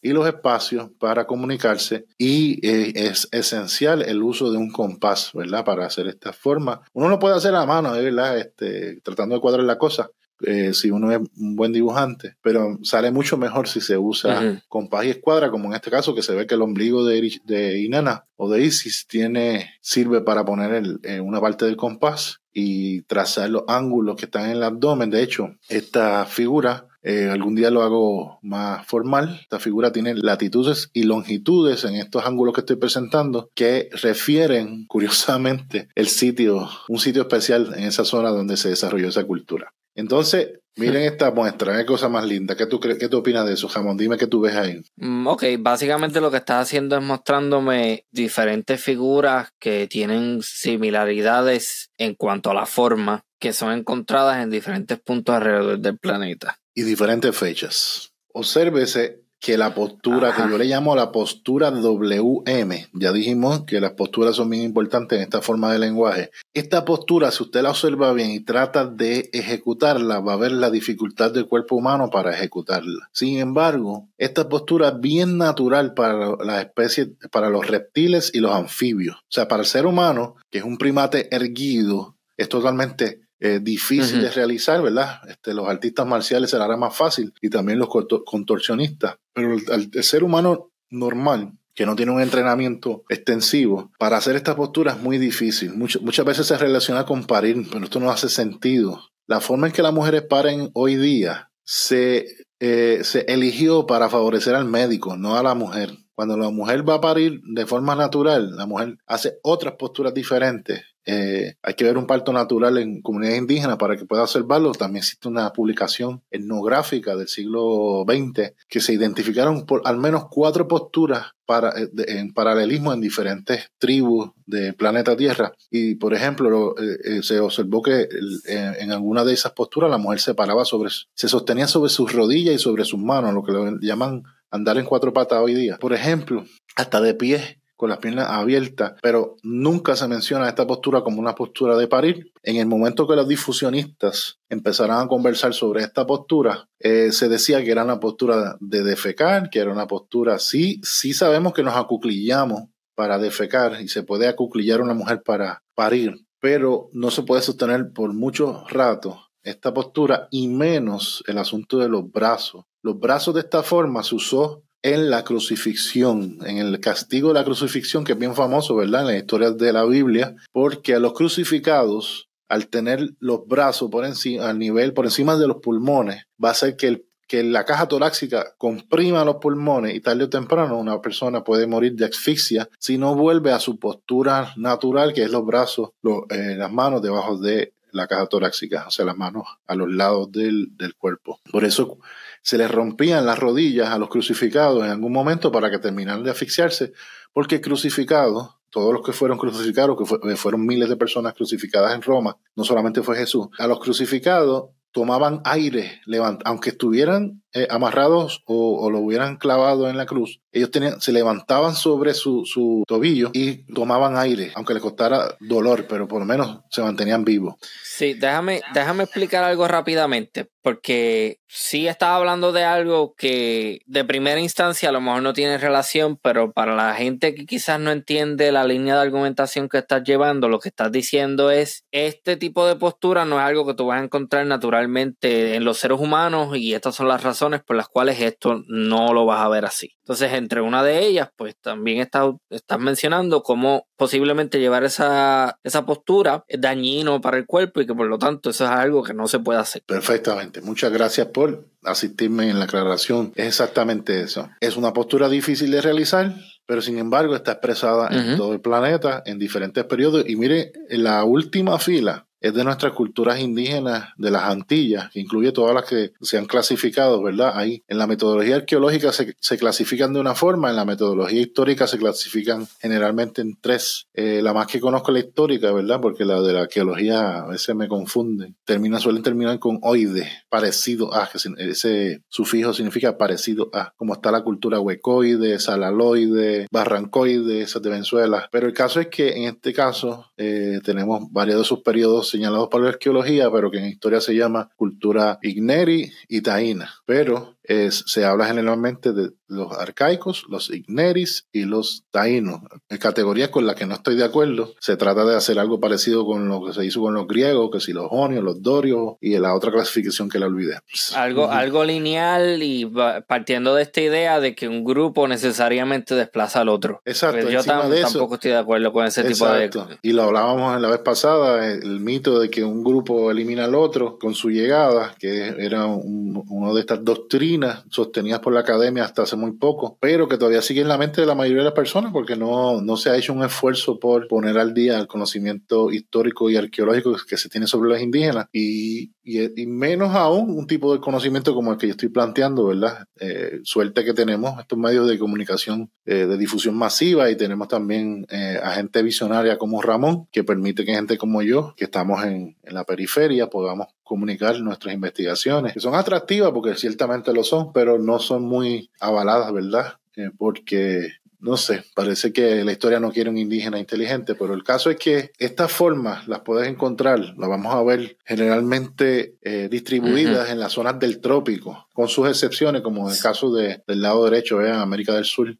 y 0.00 0.12
los 0.12 0.26
espacios 0.26 0.90
para 0.98 1.26
comunicarse 1.26 2.06
y 2.16 2.64
eh, 2.66 2.92
es 2.94 3.28
esencial 3.32 4.02
el 4.02 4.22
uso 4.22 4.50
de 4.50 4.58
un 4.58 4.70
compás, 4.70 5.30
¿verdad? 5.34 5.64
Para 5.64 5.86
hacer 5.86 6.06
esta 6.06 6.32
forma. 6.32 6.80
Uno 6.92 7.08
lo 7.08 7.18
puede 7.18 7.36
hacer 7.36 7.54
a 7.54 7.66
mano, 7.66 7.94
¿eh? 7.94 8.02
¿verdad? 8.02 8.38
Este, 8.38 9.00
tratando 9.02 9.34
de 9.34 9.40
cuadrar 9.40 9.64
la 9.64 9.78
cosa, 9.78 10.10
eh, 10.42 10.72
si 10.72 10.92
uno 10.92 11.10
es 11.10 11.18
un 11.36 11.56
buen 11.56 11.72
dibujante, 11.72 12.36
pero 12.42 12.78
sale 12.82 13.10
mucho 13.10 13.36
mejor 13.36 13.66
si 13.66 13.80
se 13.80 13.98
usa 13.98 14.62
compás 14.68 15.04
y 15.04 15.10
escuadra, 15.10 15.50
como 15.50 15.66
en 15.66 15.74
este 15.74 15.90
caso 15.90 16.14
que 16.14 16.22
se 16.22 16.34
ve 16.34 16.46
que 16.46 16.54
el 16.54 16.62
ombligo 16.62 17.04
de, 17.04 17.40
de 17.44 17.80
Inanna 17.80 18.24
o 18.36 18.48
de 18.48 18.62
Isis 18.62 19.06
tiene, 19.08 19.68
sirve 19.80 20.20
para 20.20 20.44
poner 20.44 21.00
una 21.20 21.40
parte 21.40 21.64
del 21.64 21.76
compás 21.76 22.40
y 22.60 23.02
trazar 23.02 23.50
los 23.50 23.62
ángulos 23.68 24.16
que 24.16 24.24
están 24.24 24.46
en 24.46 24.56
el 24.56 24.62
abdomen. 24.64 25.10
De 25.10 25.22
hecho, 25.22 25.54
esta 25.68 26.26
figura 26.26 26.88
eh, 27.02 27.28
algún 27.30 27.54
día 27.54 27.70
lo 27.70 27.82
hago 27.82 28.40
más 28.42 28.84
formal. 28.84 29.38
Esta 29.40 29.60
figura 29.60 29.92
tiene 29.92 30.14
latitudes 30.14 30.90
y 30.92 31.04
longitudes 31.04 31.84
en 31.84 31.94
estos 31.94 32.26
ángulos 32.26 32.54
que 32.54 32.62
estoy 32.62 32.76
presentando 32.76 33.48
que 33.54 33.88
refieren, 34.02 34.86
curiosamente, 34.88 35.88
el 35.94 36.08
sitio, 36.08 36.68
un 36.88 36.98
sitio 36.98 37.22
especial 37.22 37.74
en 37.76 37.84
esa 37.84 38.04
zona 38.04 38.30
donde 38.30 38.56
se 38.56 38.70
desarrolló 38.70 39.08
esa 39.08 39.24
cultura. 39.24 39.72
Entonces, 39.94 40.60
miren 40.78 41.02
esta 41.02 41.30
muestra, 41.30 41.76
qué 41.76 41.84
cosa 41.84 42.08
más 42.08 42.24
linda. 42.24 42.56
¿Qué 42.56 42.66
tú, 42.66 42.80
qué 42.80 43.08
tú 43.08 43.18
opinas 43.18 43.46
de 43.46 43.54
eso, 43.54 43.68
Jamón? 43.68 43.96
Dime 43.96 44.16
qué 44.16 44.26
tú 44.26 44.40
ves 44.40 44.56
ahí. 44.56 44.80
Mm, 44.96 45.26
ok, 45.26 45.44
básicamente 45.58 46.20
lo 46.20 46.30
que 46.30 46.38
estás 46.38 46.62
haciendo 46.62 46.96
es 46.96 47.02
mostrándome 47.02 48.06
diferentes 48.10 48.82
figuras 48.82 49.50
que 49.58 49.86
tienen 49.88 50.40
similaridades 50.42 51.90
en 51.98 52.14
cuanto 52.14 52.50
a 52.50 52.54
la 52.54 52.66
forma, 52.66 53.24
que 53.38 53.52
son 53.52 53.72
encontradas 53.72 54.42
en 54.42 54.50
diferentes 54.50 54.98
puntos 54.98 55.34
alrededor 55.34 55.78
del 55.78 55.98
planeta. 55.98 56.58
Y 56.74 56.82
diferentes 56.82 57.36
fechas. 57.36 58.12
Obsérvese 58.32 59.27
que 59.40 59.56
la 59.56 59.74
postura, 59.74 60.34
que 60.34 60.42
yo 60.50 60.58
le 60.58 60.64
llamo 60.64 60.96
la 60.96 61.12
postura 61.12 61.70
WM, 61.70 62.88
ya 62.92 63.12
dijimos 63.12 63.64
que 63.64 63.80
las 63.80 63.92
posturas 63.92 64.36
son 64.36 64.50
bien 64.50 64.64
importantes 64.64 65.16
en 65.16 65.22
esta 65.22 65.40
forma 65.40 65.72
de 65.72 65.78
lenguaje. 65.78 66.30
Esta 66.54 66.84
postura, 66.84 67.30
si 67.30 67.44
usted 67.44 67.62
la 67.62 67.70
observa 67.70 68.12
bien 68.12 68.30
y 68.30 68.40
trata 68.40 68.86
de 68.86 69.30
ejecutarla, 69.32 70.20
va 70.20 70.32
a 70.32 70.38
ver 70.38 70.52
la 70.52 70.70
dificultad 70.70 71.32
del 71.32 71.46
cuerpo 71.46 71.76
humano 71.76 72.10
para 72.10 72.34
ejecutarla. 72.34 73.08
Sin 73.12 73.38
embargo, 73.38 74.08
esta 74.18 74.48
postura 74.48 74.88
es 74.88 75.00
bien 75.00 75.38
natural 75.38 75.94
para 75.94 76.36
las 76.44 76.64
especies, 76.64 77.10
para 77.30 77.48
los 77.48 77.66
reptiles 77.66 78.30
y 78.34 78.40
los 78.40 78.52
anfibios. 78.52 79.16
O 79.16 79.30
sea, 79.30 79.46
para 79.46 79.62
el 79.62 79.68
ser 79.68 79.86
humano, 79.86 80.34
que 80.50 80.58
es 80.58 80.64
un 80.64 80.78
primate 80.78 81.34
erguido, 81.34 82.16
es 82.36 82.48
totalmente 82.48 83.20
eh, 83.40 83.60
difícil 83.62 84.20
de 84.20 84.30
realizar, 84.30 84.82
¿verdad? 84.82 85.20
Este, 85.28 85.54
los 85.54 85.68
artistas 85.68 86.04
marciales 86.06 86.50
se 86.50 86.58
la 86.58 86.64
hará 86.64 86.76
más 86.76 86.96
fácil 86.96 87.32
y 87.40 87.50
también 87.50 87.78
los 87.78 87.88
contorsionistas. 87.88 89.16
Pero 89.32 89.54
el, 89.54 90.02
ser 90.02 90.24
humano 90.24 90.72
normal, 90.90 91.52
que 91.72 91.86
no 91.86 91.94
tiene 91.94 92.10
un 92.10 92.20
entrenamiento 92.20 93.04
extensivo, 93.08 93.92
para 93.96 94.16
hacer 94.16 94.34
esta 94.34 94.56
postura 94.56 94.92
es 94.92 95.00
muy 95.00 95.18
difícil. 95.18 95.72
muchas 95.74 96.26
veces 96.26 96.46
se 96.48 96.58
relaciona 96.58 97.06
con 97.06 97.24
parir, 97.26 97.64
pero 97.70 97.84
esto 97.84 98.00
no 98.00 98.10
hace 98.10 98.28
sentido. 98.28 99.00
La 99.28 99.40
forma 99.40 99.68
en 99.68 99.72
que 99.72 99.82
las 99.82 99.94
mujeres 99.94 100.22
paren 100.22 100.70
hoy 100.72 100.96
día 100.96 101.52
se, 101.62 102.26
eh, 102.58 103.00
se 103.04 103.20
eligió 103.28 103.86
para 103.86 104.08
favorecer 104.08 104.56
al 104.56 104.64
médico, 104.64 105.16
no 105.16 105.36
a 105.36 105.44
la 105.44 105.54
mujer. 105.54 105.96
Cuando 106.16 106.36
la 106.36 106.50
mujer 106.50 106.88
va 106.88 106.94
a 106.94 107.00
parir 107.00 107.40
de 107.44 107.66
forma 107.66 107.94
natural, 107.94 108.56
la 108.56 108.66
mujer 108.66 108.98
hace 109.06 109.38
otras 109.42 109.74
posturas 109.74 110.12
diferentes 110.12 110.82
eh, 111.10 111.54
hay 111.62 111.72
que 111.72 111.84
ver 111.84 111.96
un 111.96 112.06
parto 112.06 112.34
natural 112.34 112.76
en 112.76 113.00
comunidades 113.00 113.38
indígenas 113.38 113.78
para 113.78 113.96
que 113.96 114.04
pueda 114.04 114.24
observarlo. 114.24 114.72
También 114.72 114.98
existe 114.98 115.26
una 115.26 115.50
publicación 115.54 116.22
etnográfica 116.30 117.16
del 117.16 117.28
siglo 117.28 118.04
XX 118.06 118.52
que 118.68 118.80
se 118.80 118.92
identificaron 118.92 119.64
por 119.64 119.80
al 119.86 119.96
menos 119.96 120.26
cuatro 120.30 120.68
posturas 120.68 121.28
eh, 121.48 121.88
en 122.08 122.34
paralelismo 122.34 122.92
en 122.92 123.00
diferentes 123.00 123.70
tribus 123.78 124.32
del 124.44 124.74
planeta 124.74 125.16
Tierra. 125.16 125.54
Y, 125.70 125.94
por 125.94 126.12
ejemplo, 126.12 126.74
eh, 126.76 127.22
se 127.22 127.40
observó 127.40 127.80
que 127.80 128.06
en 128.44 128.92
alguna 128.92 129.24
de 129.24 129.32
esas 129.32 129.52
posturas 129.52 129.90
la 129.90 129.96
mujer 129.96 130.20
se 130.20 130.34
paraba 130.34 130.66
sobre, 130.66 130.90
se 131.14 131.28
sostenía 131.28 131.68
sobre 131.68 131.88
sus 131.88 132.12
rodillas 132.12 132.54
y 132.54 132.58
sobre 132.58 132.84
sus 132.84 133.00
manos, 133.00 133.32
lo 133.32 133.42
que 133.42 133.54
llaman 133.80 134.24
andar 134.50 134.76
en 134.76 134.84
cuatro 134.84 135.14
patas 135.14 135.40
hoy 135.40 135.54
día. 135.54 135.78
Por 135.78 135.94
ejemplo, 135.94 136.44
hasta 136.76 137.00
de 137.00 137.14
pie 137.14 137.62
con 137.78 137.90
las 137.90 137.98
piernas 137.98 138.28
abiertas, 138.28 138.94
pero 139.00 139.36
nunca 139.44 139.94
se 139.94 140.08
menciona 140.08 140.48
esta 140.48 140.66
postura 140.66 141.02
como 141.02 141.20
una 141.20 141.36
postura 141.36 141.76
de 141.76 141.86
parir. 141.86 142.32
En 142.42 142.56
el 142.56 142.66
momento 142.66 143.06
que 143.06 143.14
los 143.14 143.28
difusionistas 143.28 144.40
empezaron 144.48 144.98
a 144.98 145.06
conversar 145.06 145.54
sobre 145.54 145.82
esta 145.82 146.04
postura, 146.04 146.68
eh, 146.80 147.12
se 147.12 147.28
decía 147.28 147.62
que 147.62 147.70
era 147.70 147.84
una 147.84 148.00
postura 148.00 148.56
de 148.58 148.82
defecar, 148.82 149.48
que 149.48 149.60
era 149.60 149.70
una 149.70 149.86
postura, 149.86 150.40
sí, 150.40 150.80
sí 150.82 151.14
sabemos 151.14 151.52
que 151.52 151.62
nos 151.62 151.76
acuclillamos 151.76 152.64
para 152.96 153.16
defecar 153.16 153.80
y 153.80 153.86
se 153.86 154.02
puede 154.02 154.26
acuclillar 154.26 154.80
una 154.80 154.94
mujer 154.94 155.22
para 155.22 155.62
parir, 155.76 156.26
pero 156.40 156.90
no 156.92 157.12
se 157.12 157.22
puede 157.22 157.42
sostener 157.42 157.92
por 157.92 158.12
mucho 158.12 158.64
rato 158.68 159.20
esta 159.44 159.72
postura 159.72 160.26
y 160.32 160.48
menos 160.48 161.22
el 161.28 161.38
asunto 161.38 161.78
de 161.78 161.88
los 161.88 162.10
brazos. 162.10 162.64
Los 162.82 162.98
brazos 162.98 163.34
de 163.34 163.42
esta 163.42 163.62
forma 163.62 164.02
se 164.02 164.16
usó 164.16 164.64
en 164.82 165.10
la 165.10 165.24
crucifixión, 165.24 166.38
en 166.46 166.58
el 166.58 166.80
castigo 166.80 167.28
de 167.28 167.34
la 167.34 167.44
crucifixión, 167.44 168.04
que 168.04 168.12
es 168.12 168.18
bien 168.18 168.34
famoso, 168.34 168.76
¿verdad? 168.76 169.02
En 169.02 169.06
las 169.08 169.16
historias 169.16 169.56
de 169.58 169.72
la 169.72 169.84
Biblia, 169.84 170.36
porque 170.52 170.94
a 170.94 171.00
los 171.00 171.14
crucificados, 171.14 172.28
al 172.48 172.68
tener 172.68 173.10
los 173.18 173.46
brazos 173.46 173.90
por 173.90 174.04
encima, 174.04 174.48
al 174.48 174.58
nivel, 174.58 174.94
por 174.94 175.04
encima 175.04 175.36
de 175.36 175.48
los 175.48 175.58
pulmones, 175.58 176.26
va 176.42 176.50
a 176.50 176.52
hacer 176.52 176.76
que 176.76 177.02
la 177.42 177.64
caja 177.64 177.88
torácica 177.88 178.54
comprima 178.56 179.24
los 179.24 179.36
pulmones 179.36 179.94
y 179.94 180.00
tarde 180.00 180.24
o 180.24 180.30
temprano 180.30 180.78
una 180.78 181.00
persona 181.02 181.44
puede 181.44 181.66
morir 181.66 181.94
de 181.94 182.06
asfixia 182.06 182.70
si 182.78 182.96
no 182.96 183.14
vuelve 183.14 183.52
a 183.52 183.60
su 183.60 183.78
postura 183.78 184.54
natural, 184.56 185.12
que 185.12 185.24
es 185.24 185.30
los 185.30 185.44
brazos, 185.44 185.90
eh, 186.30 186.54
las 186.56 186.72
manos 186.72 187.02
debajo 187.02 187.36
de 187.36 187.74
la 187.92 188.06
caja 188.06 188.26
torácica, 188.26 188.86
o 188.86 188.90
sea, 188.90 189.04
las 189.04 189.16
manos 189.16 189.44
a 189.66 189.74
los 189.74 189.90
lados 189.90 190.30
del, 190.32 190.76
del 190.76 190.94
cuerpo. 190.94 191.40
Por 191.50 191.64
eso 191.64 191.98
se 192.42 192.58
les 192.58 192.70
rompían 192.70 193.26
las 193.26 193.38
rodillas 193.38 193.90
a 193.90 193.98
los 193.98 194.08
crucificados 194.08 194.84
en 194.84 194.90
algún 194.90 195.12
momento 195.12 195.50
para 195.52 195.70
que 195.70 195.78
terminaran 195.78 196.22
de 196.22 196.30
asfixiarse, 196.30 196.92
porque 197.32 197.60
crucificados, 197.60 198.56
todos 198.70 198.92
los 198.92 199.02
que 199.04 199.12
fueron 199.12 199.38
crucificados, 199.38 199.96
que 200.22 200.36
fueron 200.36 200.66
miles 200.66 200.88
de 200.88 200.96
personas 200.96 201.34
crucificadas 201.34 201.94
en 201.94 202.02
Roma, 202.02 202.36
no 202.56 202.64
solamente 202.64 203.02
fue 203.02 203.16
Jesús, 203.16 203.48
a 203.58 203.66
los 203.66 203.80
crucificados 203.80 204.70
tomaban 204.92 205.40
aire, 205.44 206.00
aunque 206.44 206.70
estuvieran 206.70 207.42
eh, 207.54 207.66
amarrados 207.70 208.42
o, 208.44 208.90
lo 208.90 208.98
hubieran 208.98 209.36
clavado 209.36 209.88
en 209.88 209.96
la 209.96 210.06
cruz, 210.06 210.40
ellos 210.52 210.70
tenían, 210.70 211.00
se 211.00 211.12
levantaban 211.12 211.74
sobre 211.74 212.14
su, 212.14 212.44
su, 212.44 212.84
tobillo 212.86 213.30
y 213.32 213.64
tomaban 213.72 214.16
aire, 214.16 214.52
aunque 214.54 214.74
les 214.74 214.82
costara 214.82 215.36
dolor, 215.40 215.86
pero 215.88 216.06
por 216.06 216.20
lo 216.20 216.26
menos 216.26 216.60
se 216.70 216.82
mantenían 216.82 217.24
vivos. 217.24 217.54
Sí, 217.84 218.14
déjame, 218.14 218.60
déjame 218.74 219.04
explicar 219.04 219.44
algo 219.44 219.66
rápidamente, 219.66 220.50
porque 220.62 221.40
sí 221.48 221.88
estaba 221.88 222.16
hablando 222.16 222.52
de 222.52 222.64
algo 222.64 223.14
que 223.16 223.80
de 223.86 224.04
primera 224.04 224.40
instancia 224.40 224.90
a 224.90 224.92
lo 224.92 225.00
mejor 225.00 225.22
no 225.22 225.32
tiene 225.32 225.58
relación, 225.58 226.16
pero 226.16 226.52
para 226.52 226.76
la 226.76 226.94
gente 226.94 227.34
que 227.34 227.46
quizás 227.46 227.80
no 227.80 227.90
entiende 227.90 228.52
la 228.52 228.64
línea 228.64 228.94
de 228.94 229.00
argumentación 229.00 229.68
que 229.68 229.78
estás 229.78 230.04
llevando, 230.04 230.48
lo 230.48 230.60
que 230.60 230.68
estás 230.68 230.92
diciendo 230.92 231.50
es, 231.50 231.84
este 231.92 232.36
tipo 232.36 232.66
de 232.66 232.76
postura 232.76 233.24
no 233.24 233.38
es 233.38 233.46
algo 233.46 233.66
que 233.66 233.74
tú 233.74 233.86
vas 233.86 234.00
a 234.00 234.04
encontrar 234.04 234.46
naturalmente 234.46 235.54
en 235.54 235.64
los 235.64 235.78
seres 235.78 235.98
humanos 235.98 236.56
y 236.56 236.74
estas 236.74 236.94
son 236.94 237.08
las 237.08 237.22
razones 237.22 237.38
por 237.64 237.76
las 237.76 237.88
cuales 237.88 238.20
esto 238.20 238.62
no 238.68 239.12
lo 239.12 239.26
vas 239.26 239.40
a 239.40 239.48
ver 239.48 239.64
así. 239.64 239.94
Entonces, 240.00 240.32
entre 240.32 240.60
una 240.60 240.82
de 240.82 241.04
ellas, 241.04 241.30
pues 241.36 241.56
también 241.60 242.00
estás, 242.00 242.30
estás 242.50 242.78
mencionando 242.78 243.42
cómo 243.42 243.86
posiblemente 243.96 244.60
llevar 244.60 244.84
esa, 244.84 245.58
esa 245.62 245.84
postura 245.84 246.44
es 246.48 246.60
dañino 246.60 247.20
para 247.20 247.36
el 247.36 247.46
cuerpo 247.46 247.80
y 247.80 247.86
que 247.86 247.94
por 247.94 248.06
lo 248.06 248.18
tanto 248.18 248.50
eso 248.50 248.64
es 248.64 248.70
algo 248.70 249.02
que 249.02 249.14
no 249.14 249.28
se 249.28 249.38
puede 249.40 249.58
hacer. 249.58 249.82
Perfectamente. 249.86 250.60
Muchas 250.62 250.92
gracias 250.92 251.26
por 251.28 251.66
asistirme 251.82 252.48
en 252.48 252.58
la 252.58 252.64
aclaración. 252.64 253.32
Es 253.34 253.46
exactamente 253.46 254.20
eso. 254.20 254.48
Es 254.60 254.76
una 254.76 254.92
postura 254.92 255.28
difícil 255.28 255.70
de 255.70 255.80
realizar, 255.80 256.34
pero 256.66 256.82
sin 256.82 256.98
embargo 256.98 257.34
está 257.34 257.52
expresada 257.52 258.08
en 258.10 258.36
todo 258.36 258.52
el 258.52 258.60
planeta 258.60 259.22
en 259.26 259.38
diferentes 259.38 259.84
periodos. 259.84 260.24
Y 260.26 260.36
mire, 260.36 260.72
en 260.88 261.04
la 261.04 261.24
última 261.24 261.78
fila 261.78 262.27
es 262.40 262.54
de 262.54 262.64
nuestras 262.64 262.92
culturas 262.92 263.40
indígenas 263.40 264.10
de 264.16 264.30
las 264.30 264.44
Antillas, 264.44 265.10
que 265.10 265.20
incluye 265.20 265.52
todas 265.52 265.74
las 265.74 265.84
que 265.84 266.12
se 266.20 266.38
han 266.38 266.46
clasificado, 266.46 267.22
¿verdad? 267.22 267.52
Ahí 267.54 267.82
en 267.88 267.98
la 267.98 268.06
metodología 268.06 268.56
arqueológica 268.56 269.12
se, 269.12 269.34
se 269.40 269.58
clasifican 269.58 270.12
de 270.12 270.20
una 270.20 270.34
forma, 270.34 270.70
en 270.70 270.76
la 270.76 270.84
metodología 270.84 271.40
histórica 271.40 271.86
se 271.86 271.98
clasifican 271.98 272.66
generalmente 272.80 273.42
en 273.42 273.58
tres. 273.60 274.06
Eh, 274.14 274.40
la 274.42 274.52
más 274.52 274.66
que 274.66 274.80
conozco 274.80 275.10
es 275.10 275.14
la 275.14 275.28
histórica, 275.28 275.72
¿verdad? 275.72 276.00
Porque 276.00 276.24
la 276.24 276.40
de 276.40 276.52
la 276.52 276.60
arqueología 276.62 277.40
a 277.40 277.46
veces 277.46 277.74
me 277.74 277.88
confunde. 277.88 278.54
Termina, 278.64 278.98
suelen 278.98 279.22
terminar 279.22 279.58
con 279.58 279.78
oide, 279.82 280.28
parecido 280.48 281.14
a, 281.14 281.28
que 281.28 281.38
ese 281.58 282.22
sufijo 282.28 282.72
significa 282.72 283.18
parecido 283.18 283.70
a, 283.72 283.92
como 283.96 284.14
está 284.14 284.30
la 284.30 284.42
cultura 284.42 284.80
huecoide, 284.80 285.58
salaloide, 285.58 286.66
barrancoide, 286.70 287.62
esas 287.62 287.82
de 287.82 287.90
Venezuela. 287.90 288.48
Pero 288.50 288.66
el 288.66 288.72
caso 288.72 289.00
es 289.00 289.08
que 289.08 289.36
en 289.36 289.44
este 289.44 289.72
caso 289.72 290.26
eh, 290.36 290.80
tenemos 290.84 291.24
varios 291.30 291.58
de 291.58 291.64
sus 291.64 291.80
periodos 291.80 292.27
señalados 292.28 292.68
para 292.68 292.84
la 292.84 292.90
arqueología, 292.90 293.50
pero 293.50 293.70
que 293.70 293.78
en 293.78 293.88
historia 293.88 294.20
se 294.20 294.34
llama 294.34 294.70
cultura 294.76 295.38
igneri 295.42 296.12
y 296.28 296.40
taína. 296.40 296.90
Pero 297.04 297.57
se 297.90 298.24
habla 298.24 298.46
generalmente 298.46 299.12
de 299.12 299.30
los 299.46 299.72
arcaicos, 299.72 300.44
los 300.48 300.70
igneris 300.70 301.46
y 301.52 301.64
los 301.64 302.04
taínos. 302.10 302.60
Categorías 303.00 303.48
con 303.50 303.66
las 303.66 303.76
que 303.76 303.86
no 303.86 303.94
estoy 303.94 304.16
de 304.16 304.24
acuerdo, 304.24 304.74
se 304.80 304.96
trata 304.96 305.24
de 305.24 305.36
hacer 305.36 305.58
algo 305.58 305.80
parecido 305.80 306.24
con 306.24 306.48
lo 306.48 306.64
que 306.64 306.72
se 306.72 306.84
hizo 306.84 307.00
con 307.00 307.14
los 307.14 307.26
griegos, 307.26 307.70
que 307.72 307.80
si 307.80 307.92
los 307.92 308.08
jonios, 308.08 308.42
los 308.42 308.62
dorios 308.62 309.16
y 309.20 309.36
la 309.38 309.54
otra 309.54 309.70
clasificación 309.70 310.28
que 310.28 310.38
la 310.38 310.46
olvidé. 310.46 310.78
Algo, 311.14 311.50
algo 311.50 311.84
lineal 311.84 312.62
y 312.62 312.90
partiendo 313.26 313.74
de 313.74 313.82
esta 313.82 314.00
idea 314.00 314.40
de 314.40 314.54
que 314.54 314.68
un 314.68 314.84
grupo 314.84 315.28
necesariamente 315.28 316.14
desplaza 316.14 316.60
al 316.60 316.68
otro. 316.68 317.00
Exacto. 317.04 317.42
Pues 317.42 317.52
yo 317.52 317.64
tampoco 317.64 318.34
estoy 318.34 318.52
de 318.52 318.58
acuerdo 318.58 318.92
con 318.92 319.06
ese 319.06 319.24
tipo 319.24 319.46
de... 319.46 319.70
Y 320.02 320.12
lo 320.12 320.24
hablábamos 320.24 320.76
en 320.76 320.82
la 320.82 320.88
vez 320.88 321.00
pasada, 321.00 321.70
el 321.70 322.00
mito 322.00 322.38
de 322.38 322.50
que 322.50 322.64
un 322.64 322.82
grupo 322.82 323.30
elimina 323.30 323.64
al 323.64 323.74
otro 323.74 324.18
con 324.18 324.34
su 324.34 324.50
llegada, 324.50 325.14
que 325.18 325.54
era 325.58 325.86
uno 325.86 326.74
de 326.74 326.80
estas 326.80 327.04
doctrinas 327.04 327.57
sostenidas 327.90 328.40
por 328.40 328.52
la 328.52 328.60
academia 328.60 329.04
hasta 329.04 329.22
hace 329.22 329.36
muy 329.36 329.52
poco, 329.52 329.98
pero 330.00 330.28
que 330.28 330.36
todavía 330.36 330.62
sigue 330.62 330.80
en 330.80 330.88
la 330.88 330.98
mente 330.98 331.20
de 331.20 331.26
la 331.26 331.34
mayoría 331.34 331.62
de 331.62 331.68
las 331.70 331.74
personas 331.74 332.12
porque 332.12 332.36
no, 332.36 332.80
no 332.80 332.96
se 332.96 333.10
ha 333.10 333.16
hecho 333.16 333.32
un 333.32 333.44
esfuerzo 333.44 333.98
por 333.98 334.28
poner 334.28 334.58
al 334.58 334.74
día 334.74 334.98
el 334.98 335.06
conocimiento 335.06 335.90
histórico 335.90 336.50
y 336.50 336.56
arqueológico 336.56 337.16
que 337.28 337.36
se 337.36 337.48
tiene 337.48 337.66
sobre 337.66 337.90
los 337.90 338.00
indígenas 338.00 338.46
y, 338.52 339.12
y, 339.24 339.66
menos 339.66 340.14
aún 340.14 340.50
un 340.50 340.66
tipo 340.66 340.92
de 340.92 341.00
conocimiento 341.00 341.54
como 341.54 341.72
el 341.72 341.78
que 341.78 341.86
yo 341.86 341.92
estoy 341.92 342.08
planteando, 342.08 342.66
¿verdad? 342.66 343.06
Eh, 343.20 343.60
suerte 343.62 344.04
que 344.04 344.14
tenemos 344.14 344.58
estos 344.58 344.78
medios 344.78 345.08
de 345.08 345.18
comunicación 345.18 345.90
eh, 346.06 346.26
de 346.26 346.38
difusión 346.38 346.76
masiva 346.76 347.30
y 347.30 347.36
tenemos 347.36 347.68
también 347.68 348.26
eh, 348.30 348.58
a 348.62 348.70
gente 348.70 349.02
visionaria 349.02 349.58
como 349.58 349.82
Ramón 349.82 350.26
que 350.32 350.44
permite 350.44 350.84
que 350.84 350.94
gente 350.94 351.18
como 351.18 351.42
yo, 351.42 351.74
que 351.76 351.84
estamos 351.84 352.24
en, 352.24 352.56
en 352.62 352.74
la 352.74 352.84
periferia, 352.84 353.48
podamos 353.48 353.88
comunicar 354.08 354.58
nuestras 354.60 354.94
investigaciones, 354.94 355.74
que 355.74 355.80
son 355.80 355.94
atractivas 355.94 356.50
porque 356.50 356.74
ciertamente 356.74 357.32
lo 357.34 357.44
son, 357.44 357.72
pero 357.74 357.98
no 357.98 358.18
son 358.18 358.42
muy 358.42 358.90
avaladas, 358.98 359.52
¿verdad? 359.52 359.98
Eh, 360.16 360.30
porque 360.36 361.12
no 361.40 361.56
sé, 361.56 361.84
parece 361.94 362.32
que 362.32 362.64
la 362.64 362.72
historia 362.72 362.98
no 362.98 363.12
quiere 363.12 363.30
un 363.30 363.38
indígena 363.38 363.78
inteligente, 363.78 364.34
pero 364.34 364.54
el 364.54 364.64
caso 364.64 364.90
es 364.90 364.96
que 364.96 365.30
estas 365.38 365.70
formas 365.70 366.26
las 366.26 366.40
puedes 366.40 366.66
encontrar, 366.66 367.20
las 367.20 367.48
vamos 367.48 367.72
a 367.74 367.82
ver 367.82 368.16
generalmente 368.24 369.36
eh, 369.42 369.68
distribuidas 369.70 370.50
en 370.50 370.58
las 370.58 370.72
zonas 370.72 370.98
del 370.98 371.20
trópico, 371.20 371.86
con 371.92 372.08
sus 372.08 372.28
excepciones, 372.28 372.82
como 372.82 373.06
en 373.06 373.14
el 373.14 373.20
caso 373.20 373.52
de, 373.52 373.82
del 373.86 374.02
lado 374.02 374.24
derecho, 374.24 374.64
en 374.64 374.72
América 374.72 375.14
del 375.14 375.26
Sur, 375.26 375.56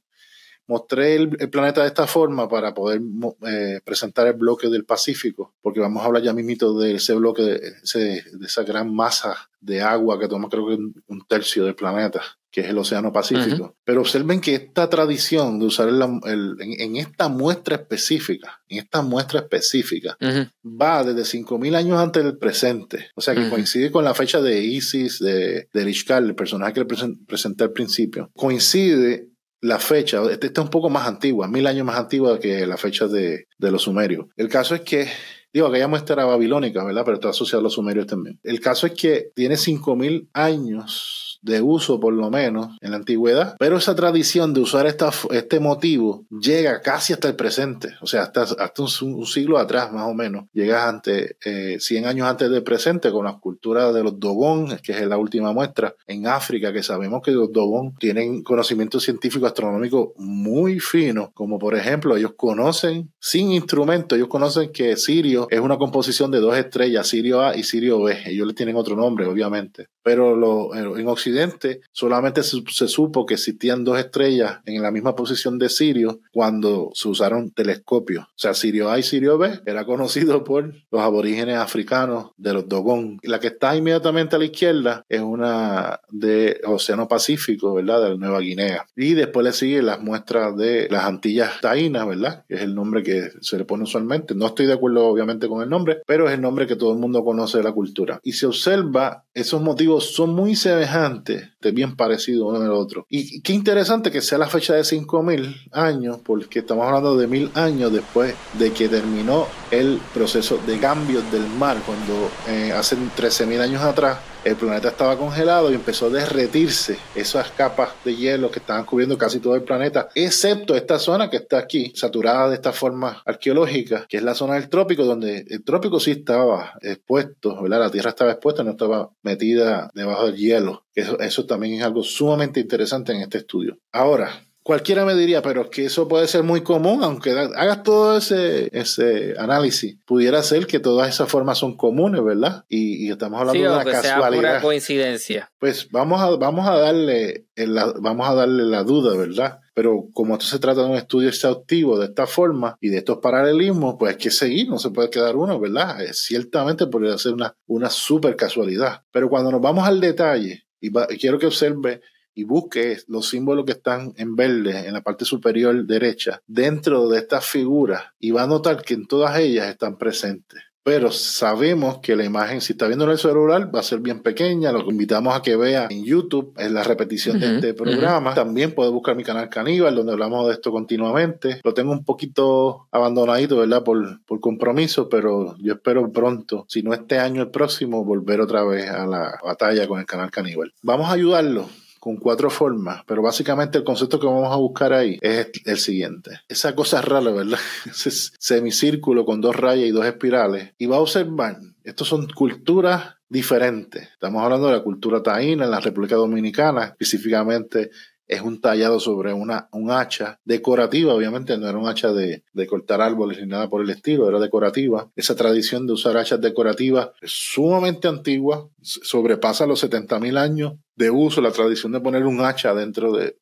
mostré 0.68 1.16
el, 1.16 1.31
planeta 1.50 1.81
de 1.81 1.88
esta 1.88 2.07
forma 2.07 2.48
para 2.48 2.74
poder 2.74 3.00
eh, 3.46 3.81
presentar 3.85 4.26
el 4.26 4.35
bloque 4.35 4.68
del 4.68 4.85
Pacífico, 4.85 5.54
porque 5.61 5.81
vamos 5.81 6.02
a 6.02 6.07
hablar 6.07 6.22
ya 6.22 6.33
mismito 6.33 6.78
de 6.78 6.94
ese 6.94 7.14
bloque, 7.14 7.42
de, 7.42 8.22
esa 8.44 8.62
gran 8.62 8.94
masa 8.94 9.50
de 9.61 9.81
agua 9.81 10.20
que 10.20 10.28
toma 10.28 10.48
creo 10.48 10.68
que 10.68 10.74
un 10.74 11.26
tercio 11.26 11.64
del 11.64 11.74
planeta 11.74 12.22
que 12.50 12.62
es 12.62 12.68
el 12.68 12.78
Océano 12.78 13.12
Pacífico. 13.12 13.76
Pero 13.85 14.00
observen 14.00 14.40
que 14.40 14.54
esta 14.54 14.88
tradición 14.88 15.59
de 15.59 15.66
usar 15.66 15.88
el, 15.88 16.57
en, 16.61 16.96
esta 16.96 17.28
muestra 17.28 17.76
específica, 17.76 18.62
en 18.68 18.78
esta 18.78 19.02
muestra 19.02 19.40
específica, 19.40 20.16
va 20.64 21.04
desde 21.04 21.38
5.000 21.38 21.76
años 21.76 21.98
antes 21.98 22.24
del 22.24 22.38
presente. 22.38 23.11
O 23.14 23.20
sea 23.20 23.35
que 23.35 23.50
coincide 23.50 23.90
con 23.90 24.02
la 24.02 24.14
fecha 24.14 24.40
de 24.40 24.62
Isis, 24.62 25.18
de, 25.18 25.68
de 25.72 25.98
el 26.18 26.35
personaje 26.35 26.72
que 26.72 26.81
le 26.81 27.16
presenté 27.26 27.64
al 27.64 27.72
principio. 27.72 28.31
Coincide 28.35 29.28
la 29.61 29.79
fecha, 29.79 30.23
esta 30.31 30.47
es 30.47 30.59
un 30.59 30.71
poco 30.71 30.88
más 30.90 31.07
antigua, 31.07 31.49
mil 31.49 31.66
años 31.66 31.85
más 31.85 31.99
antigua 31.99 32.38
que 32.38 32.66
la 32.66 32.77
fecha 32.77 33.07
de, 33.09 33.47
de 33.59 33.71
los 33.71 33.83
sumerios. 33.83 34.27
El 34.37 34.49
caso 34.49 34.75
es 34.75 34.83
que 34.83 35.09
Digo, 35.53 35.66
aquella 35.66 35.88
muestra 35.88 36.14
era 36.14 36.25
babilónica, 36.27 36.85
¿verdad? 36.85 37.03
Pero 37.05 37.14
está 37.14 37.31
asociado 37.31 37.61
a 37.61 37.62
los 37.62 37.73
sumerios 37.73 38.07
también. 38.07 38.38
El 38.42 38.61
caso 38.61 38.87
es 38.87 38.92
que 38.92 39.33
tiene 39.35 39.55
5.000 39.55 40.29
años 40.35 41.28
de 41.42 41.62
uso 41.62 42.01
por 42.01 42.12
lo 42.12 42.31
menos 42.31 42.77
en 42.81 42.90
la 42.90 42.96
antigüedad, 42.96 43.57
pero 43.59 43.77
esa 43.77 43.94
tradición 43.94 44.55
de 44.55 44.61
usar 44.61 44.87
esta, 44.87 45.11
este 45.31 45.61
motivo 45.61 46.24
llega 46.31 46.81
casi 46.81 47.12
hasta 47.12 47.29
el 47.29 47.37
presente, 47.37 47.94
o 48.01 48.07
sea, 48.07 48.22
hasta, 48.22 48.42
hasta 48.42 48.83
un, 48.83 49.27
siglo 49.27 49.59
atrás 49.59 49.92
más 49.92 50.07
o 50.07 50.14
menos, 50.14 50.46
llega 50.53 50.88
ante, 50.88 51.37
eh, 51.44 51.77
100 51.79 52.07
años 52.07 52.29
antes 52.29 52.51
del 52.51 52.62
presente 52.62 53.11
con 53.11 53.24
la 53.24 53.38
cultura 53.38 53.92
de 53.92 54.03
los 54.03 54.18
Dogon, 54.18 54.79
que 54.83 54.92
es 54.92 55.07
la 55.07 55.16
última 55.16 55.53
muestra, 55.53 55.94
en 56.07 56.27
África, 56.27 56.72
que 56.72 56.83
sabemos 56.83 57.22
que 57.22 57.33
los 57.33 57.53
Dogon 57.53 57.94
tienen 57.96 58.42
conocimiento 58.42 59.01
científico 59.01 59.46
astronómico 59.46 60.14
muy 60.16 60.81
fino, 60.81 61.31
como 61.35 61.59
por 61.59 61.74
ejemplo, 61.74 62.16
ellos 62.16 62.33
conocen, 62.37 63.12
sin 63.20 63.53
instrumento, 63.53 64.16
ellos 64.16 64.29
conocen 64.29 64.72
que 64.72 64.96
Sirio 64.96 65.46
es 65.51 65.61
una 65.61 65.79
composición 65.79 66.31
de 66.31 66.40
dos 66.40 66.57
estrellas, 66.57 67.09
Sirio 67.09 67.42
A 67.42 67.57
y 67.57 67.62
Sirio 67.62 68.03
B, 68.03 68.16
ellos 68.27 68.46
le 68.46 68.55
tienen 68.55 68.77
otro 68.77 68.96
nombre, 68.96 69.27
obviamente, 69.27 69.88
pero 70.09 70.35
lo, 70.35 70.75
en 70.75 71.07
Occidente 71.07 71.83
solamente 71.92 72.42
se, 72.42 72.88
supo 72.88 73.27
que 73.27 73.35
existían 73.35 73.85
dos 73.85 73.99
estrellas 73.99 74.61
en 74.64 74.81
la 74.81 74.90
misma 74.90 75.14
posición 75.14 75.59
de 75.59 75.68
Sirio 75.68 76.21
cuando 76.33 76.88
se 76.94 77.09
usaron 77.09 77.51
telescopios. 77.51 78.25
O 78.25 78.33
sea, 78.35 78.55
Sirio 78.55 78.90
A 78.90 78.99
y 78.99 79.03
Sirio 79.03 79.37
B 79.37 79.61
era 79.66 79.85
conocido 79.85 80.44
por 80.44 80.73
los 80.90 81.03
aborígenes 81.03 81.59
africanos 81.59 82.31
de 82.38 82.55
los 82.55 82.66
Dogon. 82.66 83.18
La 83.23 83.38
que 83.38 83.49
está 83.49 83.77
inmediatamente 83.77 84.37
a 84.37 84.38
la 84.38 84.47
izquierda 84.47 85.05
es 85.11 85.21
una 85.21 86.01
de 86.09 86.59
Océano 86.64 87.07
Pacífico, 87.07 87.75
¿verdad? 87.75 88.05
De 88.05 88.09
la 88.09 88.16
Nueva 88.16 88.40
Guinea. 88.40 88.87
Y 88.97 89.12
después 89.12 89.44
le 89.44 89.53
siguen 89.53 89.85
las 89.85 90.01
muestras 90.01 90.57
de 90.57 90.88
las 90.90 91.05
Antillas 91.05 91.61
Taínas, 91.61 92.09
¿verdad? 92.09 92.47
Que 92.49 92.55
es 92.55 92.62
el 92.62 92.75
nombre 92.75 93.03
que 93.03 93.29
se 93.42 93.59
le 93.59 93.66
pone 93.66 93.83
usualmente. 93.83 94.35
No 94.35 94.47
estoy 94.47 94.64
de 94.64 94.73
acuerdo 94.73 95.07
obviamente 95.07 95.49
con 95.49 95.61
el 95.62 95.68
nombre, 95.68 96.01
pero 96.07 96.29
es 96.29 96.33
el 96.33 96.40
nombre 96.40 96.66
que 96.66 96.77
todo 96.77 96.94
el 96.94 96.99
mundo 96.99 97.23
conoce 97.23 97.59
de 97.59 97.64
la 97.64 97.73
cultura. 97.73 98.21
Y 98.23 98.33
se 98.33 98.47
observa 98.47 99.27
esos 99.35 99.61
motivos 99.61 99.98
son 100.01 100.35
muy 100.35 100.57
semejantes, 100.57 101.51
de 101.61 101.71
bien 101.73 101.97
parecidos 101.97 102.49
uno 102.49 102.61
del 102.61 102.71
otro. 102.71 103.07
Y 103.09 103.41
qué 103.43 103.53
interesante 103.53 104.11
que 104.11 104.21
sea 104.21 104.39
la 104.39 104.49
fecha 104.49 104.75
de 104.75 104.85
5000 104.85 105.71
años, 105.73 106.19
porque 106.25 106.61
estamos 106.61 106.87
hablando 106.87 107.17
de 107.17 107.27
mil 107.27 107.51
años 107.55 107.93
después 107.93 108.35
de 108.59 108.73
que 108.73 108.89
terminó 108.89 109.47
el 109.71 110.01
proceso 110.15 110.59
de 110.67 110.79
cambios 110.79 111.31
del 111.33 111.47
mar, 111.59 111.77
cuando 111.85 112.31
eh, 112.49 112.73
hace 112.73 112.97
13.000 112.97 113.61
años 113.61 113.83
atrás 113.83 114.19
el 114.44 114.57
planeta 114.57 114.88
estaba 114.88 115.16
congelado 115.16 115.70
y 115.70 115.74
empezó 115.74 116.07
a 116.07 116.11
derretirse 116.11 116.98
esas 117.14 117.51
capas 117.51 117.90
de 118.05 118.16
hielo 118.16 118.51
que 118.51 118.61
estaban 118.61 118.85
cubriendo 118.85 119.18
casi 119.18 119.40
todo 119.40 119.55
el 119.55 119.62
planeta, 119.62 120.09
excepto 120.14 120.74
esta 120.74 120.98
zona 120.98 121.31
que 121.31 121.38
está 121.38 121.59
aquí, 121.59 121.92
saturada 121.94 122.48
de 122.48 122.55
esta 122.55 122.72
forma 122.72 123.22
arqueológica, 123.24 124.07
que 124.09 124.18
es 124.18 124.22
la 124.22 124.35
zona 124.35 124.55
del 124.55 124.68
trópico, 124.68 125.05
donde 125.05 125.44
el 125.48 125.64
trópico 125.64 126.01
sí 126.01 126.12
estaba 126.12 126.74
expuesto, 126.81 127.62
¿verdad? 127.62 127.81
La 127.81 127.90
Tierra 127.90 128.11
estaba 128.11 128.33
expuesta, 128.33 128.62
no 128.62 128.72
estaba 128.72 129.11
metida 129.22 129.90
debajo 129.94 130.27
del 130.27 130.37
hielo. 130.37 130.85
Eso, 130.94 131.18
eso 131.20 131.46
también 131.46 131.74
es 131.74 131.83
algo 131.83 132.03
sumamente 132.03 132.61
interesante 132.61 133.12
en 133.12 133.22
este 133.22 133.38
estudio. 133.38 133.79
Ahora, 133.92 134.48
cualquiera 134.68 135.07
me 135.07 135.14
diría, 135.14 135.40
pero 135.40 135.62
es 135.62 135.68
que 135.68 135.87
eso 135.87 136.09
puede 136.09 136.28
ser 136.28 136.42
muy 136.42 136.61
común, 136.61 137.02
aunque 137.02 137.31
hagas 137.31 137.83
todo 137.83 138.18
ese, 138.18 138.68
ese 138.78 139.35
análisis, 139.38 139.96
pudiera 140.04 140.42
ser 140.42 140.66
que 140.66 140.78
todas 140.78 141.09
esas 141.09 141.31
formas 141.31 141.57
son 141.57 141.74
comunes, 141.74 142.22
¿verdad? 142.22 142.66
Y, 142.68 143.11
estamos 143.11 143.40
hablando 143.40 143.62
de 143.62 143.66
una 143.66 143.83
que 143.83 143.92
casualidad. 143.92 144.28
Sea 144.28 144.37
pura 144.37 144.61
coincidencia. 144.61 145.50
Pues 145.59 145.90
vamos 145.90 146.20
a, 146.20 146.37
vamos 146.37 146.68
a 146.68 146.76
darle 146.76 147.46
la, 147.57 147.94
vamos 147.98 148.28
a 148.28 148.35
darle 148.35 148.64
la 148.64 148.83
duda, 148.83 149.16
¿verdad? 149.16 149.61
Pero 149.72 150.04
como 150.12 150.35
esto 150.35 150.44
se 150.44 150.59
trata 150.59 150.83
de 150.83 150.90
un 150.90 150.96
estudio 150.96 151.31
exhaustivo 151.31 151.98
de 151.98 152.04
esta 152.04 152.26
forma 152.26 152.76
y 152.78 152.90
de 152.90 152.98
estos 152.98 153.20
paralelismos, 153.22 153.96
pues 153.98 154.12
hay 154.12 154.18
que 154.18 154.31
seguir, 154.31 154.68
no 154.68 154.78
se 154.78 154.90
puede 154.90 155.09
quedar 155.09 155.35
uno, 155.37 155.59
¿verdad? 155.59 155.96
ciertamente 156.12 156.87
podría 156.88 157.16
ser 157.16 157.33
una, 157.33 157.57
una 157.66 157.88
super 157.88 158.37
casualidad. 158.37 159.00
Pero 159.12 159.31
cuando 159.31 159.50
nos 159.50 159.62
vamos 159.62 159.88
al 159.88 159.98
detalle, 159.98 160.66
y 160.78 160.92
quiero 161.18 161.38
que 161.38 161.46
observe 161.46 162.02
y 162.38 162.44
busque 162.44 162.96
los 163.09 163.29
símbolos 163.29 163.64
que 163.64 163.72
están 163.72 164.14
en 164.16 164.37
verde 164.37 164.87
en 164.87 164.92
la 164.92 165.01
parte 165.01 165.24
superior 165.24 165.85
derecha 165.85 166.40
dentro 166.46 167.09
de 167.09 167.18
estas 167.18 167.44
figuras 167.44 168.05
y 168.20 168.31
va 168.31 168.44
a 168.44 168.46
notar 168.46 168.81
que 168.83 168.94
en 168.94 169.09
todas 169.09 169.37
ellas 169.40 169.66
están 169.66 169.98
presentes. 169.98 170.62
Pero 170.85 171.11
sabemos 171.11 171.98
que 171.98 172.14
la 172.14 172.24
imagen, 172.24 172.61
si 172.61 172.74
está 172.74 172.87
viendo 172.87 173.07
en 173.07 173.11
el 173.11 173.18
celular, 173.18 173.74
va 173.74 173.81
a 173.81 173.83
ser 173.83 173.98
bien 173.98 174.22
pequeña. 174.22 174.70
Lo 174.70 174.88
invitamos 174.88 175.37
a 175.37 175.42
que 175.42 175.57
vea 175.57 175.88
en 175.90 176.05
YouTube, 176.05 176.55
en 176.57 176.74
la 176.74 176.85
repetición 176.85 177.40
de 177.40 177.57
este 177.57 177.74
programa. 177.74 178.35
También 178.35 178.72
puede 178.72 178.92
buscar 178.92 179.16
mi 179.16 179.24
canal 179.24 179.48
Caníbal, 179.48 179.96
donde 179.96 180.12
hablamos 180.12 180.46
de 180.46 180.53
esto 180.53 180.70
continuamente. 180.70 181.61
Lo 181.64 181.74
tengo 181.74 181.90
un 181.90 182.05
poquito 182.05 182.87
abandonadito, 182.92 183.57
¿verdad? 183.57 183.83
Por, 183.83 184.24
por 184.24 184.38
compromiso, 184.38 185.09
pero 185.09 185.57
yo 185.59 185.74
espero 185.74 186.11
pronto, 186.12 186.64
si 186.68 186.85
no 186.85 186.94
este 186.94 187.18
año, 187.18 187.42
el 187.42 187.51
próximo, 187.51 188.05
volver 188.05 188.40
otra 188.40 188.62
vez 188.62 188.88
a 188.88 189.07
la 189.07 189.40
batalla 189.44 189.88
con 189.88 189.98
el 189.98 190.07
canal 190.07 190.31
Caníbal. 190.31 190.72
Vamos 190.83 191.11
a 191.11 191.14
ayudarlo 191.14 191.68
con 191.99 192.17
cuatro 192.17 192.51
formas, 192.51 193.03
pero 193.07 193.23
básicamente 193.23 193.79
el 193.79 193.85
concepto 193.85 194.19
que 194.19 194.27
vamos 194.27 194.53
a 194.53 194.57
buscar 194.57 194.93
ahí 194.93 195.19
es 195.21 195.51
el 195.65 195.79
siguiente. 195.79 196.41
Esa 196.49 196.75
cosa 196.75 197.01
rara, 197.01 197.31
¿verdad? 197.31 197.59
Ese 197.87 198.11
semicírculo 198.39 199.25
con 199.25 199.41
dos 199.41 199.57
rayas 199.57 199.89
y 199.89 199.93
dos 199.93 200.07
espirales. 200.07 200.75
Y 200.79 200.87
va 200.87 200.97
a 200.97 201.01
observar, 201.01 201.59
estos 201.85 202.09
son 202.09 202.29
culturas 202.29 203.17
diferentes. 203.29 204.09
Estamos 204.13 204.43
hablando 204.43 204.69
de 204.69 204.75
la 204.75 204.83
cultura 204.83 205.23
taína 205.23 205.65
en 205.65 205.71
la 205.71 205.81
República 205.81 206.17
Dominicana, 206.17 206.85
específicamente 206.85 207.91
es 208.29 208.43
un 208.43 208.61
tallado 208.61 209.01
sobre 209.01 209.33
una, 209.33 209.69
un 209.73 209.91
hacha 209.91 210.38
decorativa, 210.45 211.14
obviamente 211.14 211.57
no 211.57 211.69
era 211.69 211.79
un 211.79 211.88
hacha 211.88 212.12
de, 212.12 212.45
de, 212.53 212.67
cortar 212.67 213.01
árboles 213.01 213.41
ni 213.41 213.47
nada 213.47 213.69
por 213.69 213.83
el 213.83 213.91
estilo, 213.91 214.29
era 214.29 214.38
decorativa. 214.38 215.11
Esa 215.17 215.35
tradición 215.35 215.87
de 215.87 215.95
usar 215.95 216.17
hachas 216.17 216.41
decorativas 216.41 217.11
es 217.23 217.33
sumamente 217.33 218.07
antigua, 218.07 218.69
sobrepasa 218.83 219.67
los 219.67 219.83
70.000 219.83 220.38
años 220.38 220.75
de 220.95 221.11
uso, 221.11 221.41
la 221.41 221.53
tradición 221.53 221.93
de 221.93 222.01
poner 222.01 222.27
un 222.27 222.45
hacha 222.45 222.75
dentro 222.75 223.12
de, 223.12 223.37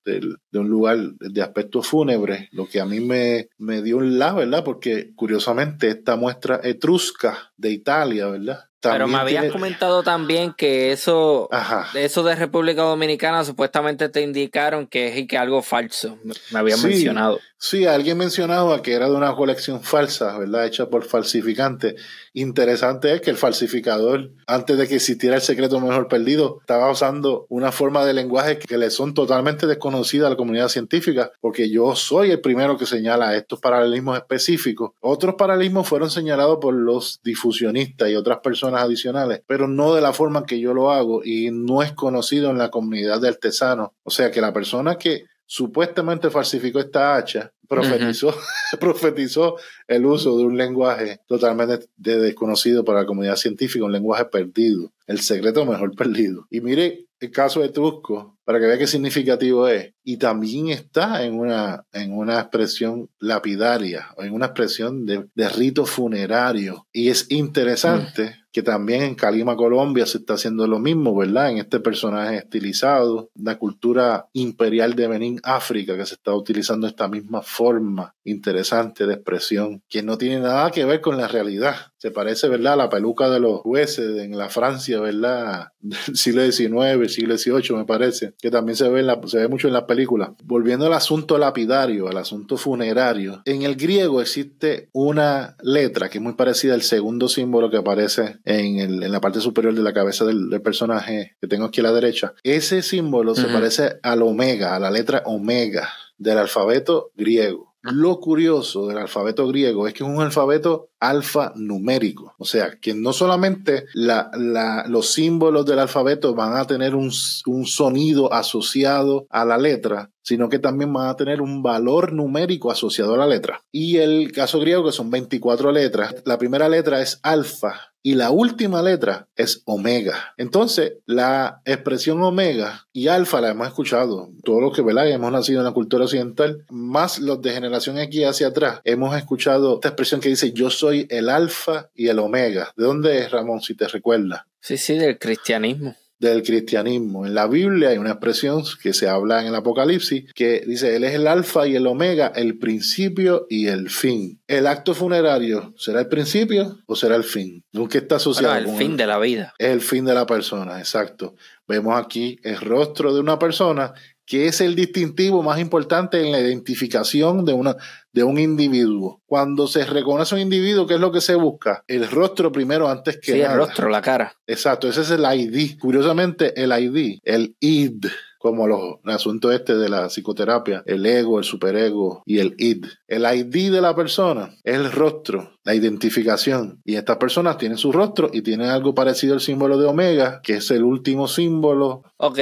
un 0.52 0.68
lugar 0.68 0.98
de 1.18 1.42
aspecto 1.42 1.82
fúnebre, 1.82 2.48
lo 2.52 2.66
que 2.68 2.80
a 2.80 2.86
mí 2.86 3.00
me, 3.00 3.48
me 3.58 3.82
dio 3.82 3.96
un 3.96 4.18
la, 4.18 4.34
¿verdad? 4.34 4.62
Porque 4.62 5.14
curiosamente 5.14 5.88
esta 5.88 6.16
muestra 6.16 6.60
etrusca 6.62 7.52
de 7.56 7.70
Italia, 7.70 8.28
¿verdad? 8.28 8.60
Pero 8.90 9.08
me 9.08 9.18
habías 9.18 9.50
comentado 9.52 10.02
también 10.02 10.52
que 10.52 10.92
eso, 10.92 11.48
eso 11.94 12.22
de 12.22 12.34
República 12.34 12.82
Dominicana 12.82 13.44
supuestamente 13.44 14.08
te 14.08 14.22
indicaron 14.22 14.86
que 14.86 15.18
es 15.18 15.26
que 15.26 15.38
algo 15.38 15.62
falso. 15.62 16.18
Me 16.50 16.58
habían 16.58 16.82
mencionado. 16.82 17.40
Sí, 17.58 17.86
alguien 17.86 18.18
mencionaba 18.18 18.82
que 18.82 18.92
era 18.92 19.08
de 19.08 19.14
una 19.16 19.34
colección 19.34 19.82
falsa, 19.82 20.36
¿verdad? 20.38 20.66
Hecha 20.66 20.90
por 20.90 21.04
falsificantes. 21.04 21.94
Interesante 22.34 23.14
es 23.14 23.22
que 23.22 23.30
el 23.30 23.38
falsificador, 23.38 24.30
antes 24.46 24.76
de 24.76 24.86
que 24.86 24.96
existiera 24.96 25.36
el 25.36 25.42
secreto 25.42 25.80
mejor 25.80 26.06
perdido, 26.06 26.58
estaba 26.60 26.90
usando 26.90 27.46
una 27.48 27.72
forma 27.72 28.04
de 28.04 28.12
lenguaje 28.12 28.58
que 28.58 28.76
le 28.76 28.90
son 28.90 29.14
totalmente 29.14 29.66
desconocidas 29.66 30.26
a 30.26 30.30
la 30.30 30.36
comunidad 30.36 30.68
científica, 30.68 31.32
porque 31.40 31.70
yo 31.70 31.96
soy 31.96 32.30
el 32.30 32.42
primero 32.42 32.76
que 32.76 32.84
señala 32.84 33.34
estos 33.34 33.58
paralelismos 33.58 34.18
específicos. 34.18 34.90
Otros 35.00 35.36
paralelismos 35.36 35.88
fueron 35.88 36.10
señalados 36.10 36.58
por 36.60 36.74
los 36.74 37.20
difusionistas 37.24 38.10
y 38.10 38.16
otras 38.16 38.40
personas 38.40 38.82
adicionales, 38.82 39.40
pero 39.46 39.66
no 39.66 39.94
de 39.94 40.02
la 40.02 40.12
forma 40.12 40.44
que 40.44 40.60
yo 40.60 40.74
lo 40.74 40.90
hago 40.90 41.22
y 41.24 41.50
no 41.52 41.82
es 41.82 41.92
conocido 41.92 42.50
en 42.50 42.58
la 42.58 42.70
comunidad 42.70 43.18
de 43.22 43.28
artesanos. 43.28 43.92
O 44.02 44.10
sea 44.10 44.30
que 44.30 44.42
la 44.42 44.52
persona 44.52 44.96
que 44.96 45.24
supuestamente 45.46 46.30
falsificó 46.30 46.80
esta 46.80 47.16
hacha, 47.16 47.52
profetizó, 47.68 48.34
profetizó 48.80 49.56
el 49.86 50.04
uso 50.04 50.36
de 50.36 50.44
un 50.44 50.56
lenguaje 50.56 51.20
totalmente 51.26 51.86
desconocido 51.96 52.84
para 52.84 53.00
la 53.00 53.06
comunidad 53.06 53.36
científica, 53.36 53.84
un 53.84 53.92
lenguaje 53.92 54.26
perdido, 54.26 54.92
el 55.06 55.20
secreto 55.20 55.64
mejor 55.64 55.94
perdido. 55.94 56.46
Y 56.50 56.60
mire 56.60 57.06
el 57.18 57.30
caso 57.30 57.60
de 57.62 57.70
Trusco, 57.70 58.36
para 58.44 58.60
que 58.60 58.66
vea 58.66 58.78
qué 58.78 58.86
significativo 58.86 59.68
es. 59.68 59.94
Y 60.04 60.18
también 60.18 60.68
está 60.68 61.24
en 61.24 61.38
una, 61.38 61.84
en 61.92 62.12
una 62.12 62.40
expresión 62.40 63.08
lapidaria, 63.18 64.08
o 64.16 64.22
en 64.22 64.34
una 64.34 64.46
expresión 64.46 65.06
de, 65.06 65.26
de 65.34 65.48
rito 65.48 65.86
funerario. 65.86 66.86
Y 66.92 67.08
es 67.08 67.30
interesante. 67.30 68.24
Mm 68.24 68.45
que 68.56 68.62
también 68.62 69.02
en 69.02 69.14
Calima, 69.14 69.54
Colombia, 69.54 70.06
se 70.06 70.16
está 70.16 70.32
haciendo 70.32 70.66
lo 70.66 70.78
mismo, 70.78 71.14
¿verdad? 71.14 71.50
En 71.50 71.58
este 71.58 71.78
personaje 71.78 72.38
estilizado, 72.38 73.28
la 73.34 73.58
cultura 73.58 74.28
imperial 74.32 74.94
de 74.94 75.08
Benín, 75.08 75.40
África, 75.42 75.94
que 75.94 76.06
se 76.06 76.14
está 76.14 76.34
utilizando 76.34 76.86
esta 76.86 77.06
misma 77.06 77.42
forma 77.42 78.14
interesante 78.24 79.06
de 79.06 79.12
expresión, 79.12 79.82
que 79.90 80.02
no 80.02 80.16
tiene 80.16 80.40
nada 80.40 80.70
que 80.70 80.86
ver 80.86 81.02
con 81.02 81.18
la 81.18 81.28
realidad. 81.28 81.76
Se 82.06 82.12
parece, 82.12 82.48
¿verdad?, 82.48 82.74
a 82.74 82.76
la 82.76 82.88
peluca 82.88 83.28
de 83.28 83.40
los 83.40 83.62
jueces 83.62 84.16
en 84.22 84.38
la 84.38 84.48
Francia, 84.48 85.00
¿verdad?, 85.00 85.72
del 85.80 86.16
siglo 86.16 86.44
XIX, 86.44 87.12
siglo 87.12 87.36
XVIII, 87.36 87.76
me 87.76 87.84
parece, 87.84 88.34
que 88.40 88.48
también 88.48 88.76
se 88.76 88.88
ve, 88.88 89.02
la, 89.02 89.20
se 89.26 89.38
ve 89.38 89.48
mucho 89.48 89.66
en 89.66 89.74
la 89.74 89.88
película. 89.88 90.36
Volviendo 90.44 90.86
al 90.86 90.92
asunto 90.92 91.36
lapidario, 91.36 92.06
al 92.06 92.16
asunto 92.18 92.58
funerario, 92.58 93.42
en 93.44 93.62
el 93.62 93.74
griego 93.74 94.20
existe 94.20 94.88
una 94.92 95.56
letra 95.64 96.08
que 96.08 96.18
es 96.18 96.22
muy 96.22 96.34
parecida 96.34 96.74
al 96.74 96.82
segundo 96.82 97.28
símbolo 97.28 97.70
que 97.70 97.78
aparece 97.78 98.36
en, 98.44 98.78
el, 98.78 99.02
en 99.02 99.10
la 99.10 99.20
parte 99.20 99.40
superior 99.40 99.74
de 99.74 99.82
la 99.82 99.92
cabeza 99.92 100.24
del, 100.24 100.48
personaje 100.62 101.36
que 101.40 101.48
tengo 101.48 101.64
aquí 101.64 101.80
a 101.80 101.84
la 101.84 101.92
derecha. 101.92 102.34
Ese 102.44 102.82
símbolo 102.82 103.34
se 103.34 103.46
parece 103.48 103.98
al 104.04 104.22
omega, 104.22 104.76
a 104.76 104.78
la 104.78 104.92
letra 104.92 105.24
omega 105.24 105.88
del 106.18 106.38
alfabeto 106.38 107.10
griego. 107.16 107.65
Lo 107.92 108.18
curioso 108.18 108.86
del 108.86 108.98
alfabeto 108.98 109.46
griego 109.48 109.86
es 109.86 109.94
que 109.94 110.02
es 110.02 110.10
un 110.10 110.20
alfabeto 110.20 110.90
alfanumérico. 111.00 112.34
O 112.38 112.44
sea, 112.44 112.78
que 112.80 112.94
no 112.94 113.12
solamente 113.12 113.86
los 113.94 115.12
símbolos 115.12 115.66
del 115.66 115.78
alfabeto 115.78 116.34
van 116.34 116.56
a 116.56 116.66
tener 116.66 116.94
un, 116.94 117.12
sonido 117.12 118.32
asociado 118.32 119.26
a 119.30 119.44
la 119.44 119.58
letra, 119.58 120.10
sino 120.26 120.48
que 120.48 120.58
también 120.58 120.92
van 120.92 121.08
a 121.08 121.16
tener 121.16 121.40
un 121.40 121.62
valor 121.62 122.12
numérico 122.12 122.72
asociado 122.72 123.14
a 123.14 123.16
la 123.16 123.28
letra. 123.28 123.62
Y 123.70 123.98
el 123.98 124.32
caso 124.32 124.58
griego, 124.58 124.84
que 124.84 124.90
son 124.90 125.08
24 125.08 125.70
letras, 125.70 126.16
la 126.24 126.36
primera 126.36 126.68
letra 126.68 127.00
es 127.00 127.20
alfa 127.22 127.92
y 128.02 128.14
la 128.14 128.32
última 128.32 128.82
letra 128.82 129.28
es 129.36 129.62
omega. 129.66 130.34
Entonces, 130.36 130.94
la 131.06 131.62
expresión 131.64 132.20
omega 132.24 132.88
y 132.92 133.06
alfa 133.06 133.40
la 133.40 133.50
hemos 133.50 133.68
escuchado. 133.68 134.30
Todos 134.42 134.60
los 134.60 134.74
que 134.74 134.82
¿verdad? 134.82 135.08
hemos 135.08 135.30
nacido 135.30 135.60
en 135.60 135.66
la 135.66 135.72
cultura 135.72 136.06
occidental, 136.06 136.64
más 136.70 137.20
los 137.20 137.40
de 137.40 137.52
generación 137.52 137.96
aquí 137.98 138.24
hacia 138.24 138.48
atrás, 138.48 138.80
hemos 138.82 139.16
escuchado 139.16 139.74
esta 139.74 139.88
expresión 139.88 140.20
que 140.20 140.28
dice 140.28 140.52
yo 140.52 140.70
soy 140.70 141.06
el 141.08 141.28
alfa 141.28 141.90
y 141.94 142.08
el 142.08 142.18
omega. 142.18 142.72
¿De 142.76 142.84
dónde 142.84 143.20
es 143.20 143.30
Ramón, 143.30 143.60
si 143.60 143.76
te 143.76 143.86
recuerdas? 143.86 144.42
Sí, 144.60 144.76
sí, 144.76 144.96
del 144.98 145.20
cristianismo 145.20 145.94
del 146.18 146.42
cristianismo. 146.42 147.26
En 147.26 147.34
la 147.34 147.46
Biblia 147.46 147.90
hay 147.90 147.98
una 147.98 148.12
expresión 148.12 148.62
que 148.82 148.92
se 148.92 149.08
habla 149.08 149.40
en 149.40 149.48
el 149.48 149.54
Apocalipsis 149.54 150.32
que 150.34 150.62
dice, 150.66 150.96
Él 150.96 151.04
es 151.04 151.14
el 151.14 151.26
alfa 151.26 151.66
y 151.66 151.76
el 151.76 151.86
omega, 151.86 152.32
el 152.34 152.58
principio 152.58 153.46
y 153.48 153.66
el 153.68 153.90
fin. 153.90 154.40
¿El 154.46 154.66
acto 154.66 154.94
funerario 154.94 155.74
será 155.76 156.00
el 156.00 156.08
principio 156.08 156.78
o 156.86 156.96
será 156.96 157.16
el 157.16 157.24
fin? 157.24 157.64
Nunca 157.72 157.98
está 157.98 158.16
asociado 158.16 158.54
el 158.56 158.68
fin 158.68 158.96
de 158.96 159.06
la 159.06 159.18
vida. 159.18 159.54
Es 159.58 159.68
el 159.68 159.80
fin 159.80 160.04
de 160.04 160.14
la 160.14 160.26
persona, 160.26 160.78
exacto. 160.78 161.34
Vemos 161.68 161.98
aquí 161.98 162.38
el 162.42 162.58
rostro 162.58 163.12
de 163.12 163.20
una 163.20 163.38
persona 163.38 163.92
que 164.26 164.48
es 164.48 164.60
el 164.60 164.74
distintivo 164.74 165.42
más 165.42 165.60
importante 165.60 166.20
en 166.20 166.32
la 166.32 166.40
identificación 166.40 167.44
de, 167.44 167.52
una, 167.52 167.76
de 168.12 168.24
un 168.24 168.38
individuo. 168.38 169.22
Cuando 169.24 169.68
se 169.68 169.84
reconoce 169.86 170.34
un 170.34 170.40
individuo, 170.40 170.86
¿qué 170.86 170.94
es 170.94 171.00
lo 171.00 171.12
que 171.12 171.20
se 171.20 171.36
busca? 171.36 171.84
El 171.86 172.10
rostro 172.10 172.50
primero 172.50 172.88
antes 172.88 173.18
que 173.18 173.32
sí, 173.32 173.38
nada. 173.38 173.52
el 173.52 173.58
rostro, 173.60 173.88
la 173.88 174.02
cara. 174.02 174.34
Exacto, 174.46 174.88
ese 174.88 175.02
es 175.02 175.10
el 175.10 175.24
ID. 175.24 175.78
Curiosamente, 175.78 176.60
el 176.60 176.72
ID, 176.72 177.20
el 177.22 177.56
ID, 177.60 178.06
como 178.38 178.66
los, 178.66 178.96
el 179.04 179.10
asunto 179.10 179.50
este 179.50 179.76
de 179.76 179.88
la 179.88 180.08
psicoterapia, 180.08 180.82
el 180.86 181.04
ego, 181.06 181.38
el 181.38 181.44
superego 181.44 182.22
y 182.26 182.38
el 182.38 182.54
id. 182.58 182.86
El 183.08 183.24
ID 183.24 183.72
de 183.72 183.80
la 183.80 183.94
persona 183.94 184.56
es 184.62 184.76
el 184.76 184.92
rostro, 184.92 185.58
la 185.64 185.74
identificación. 185.74 186.80
Y 186.84 186.96
estas 186.96 187.16
personas 187.16 187.58
tienen 187.58 187.78
su 187.78 187.92
rostro 187.92 188.30
y 188.32 188.42
tienen 188.42 188.68
algo 188.68 188.94
parecido 188.94 189.34
al 189.34 189.40
símbolo 189.40 189.78
de 189.78 189.86
omega, 189.86 190.40
que 190.42 190.54
es 190.54 190.70
el 190.70 190.84
último 190.84 191.28
símbolo. 191.28 192.02
Ok, 192.18 192.38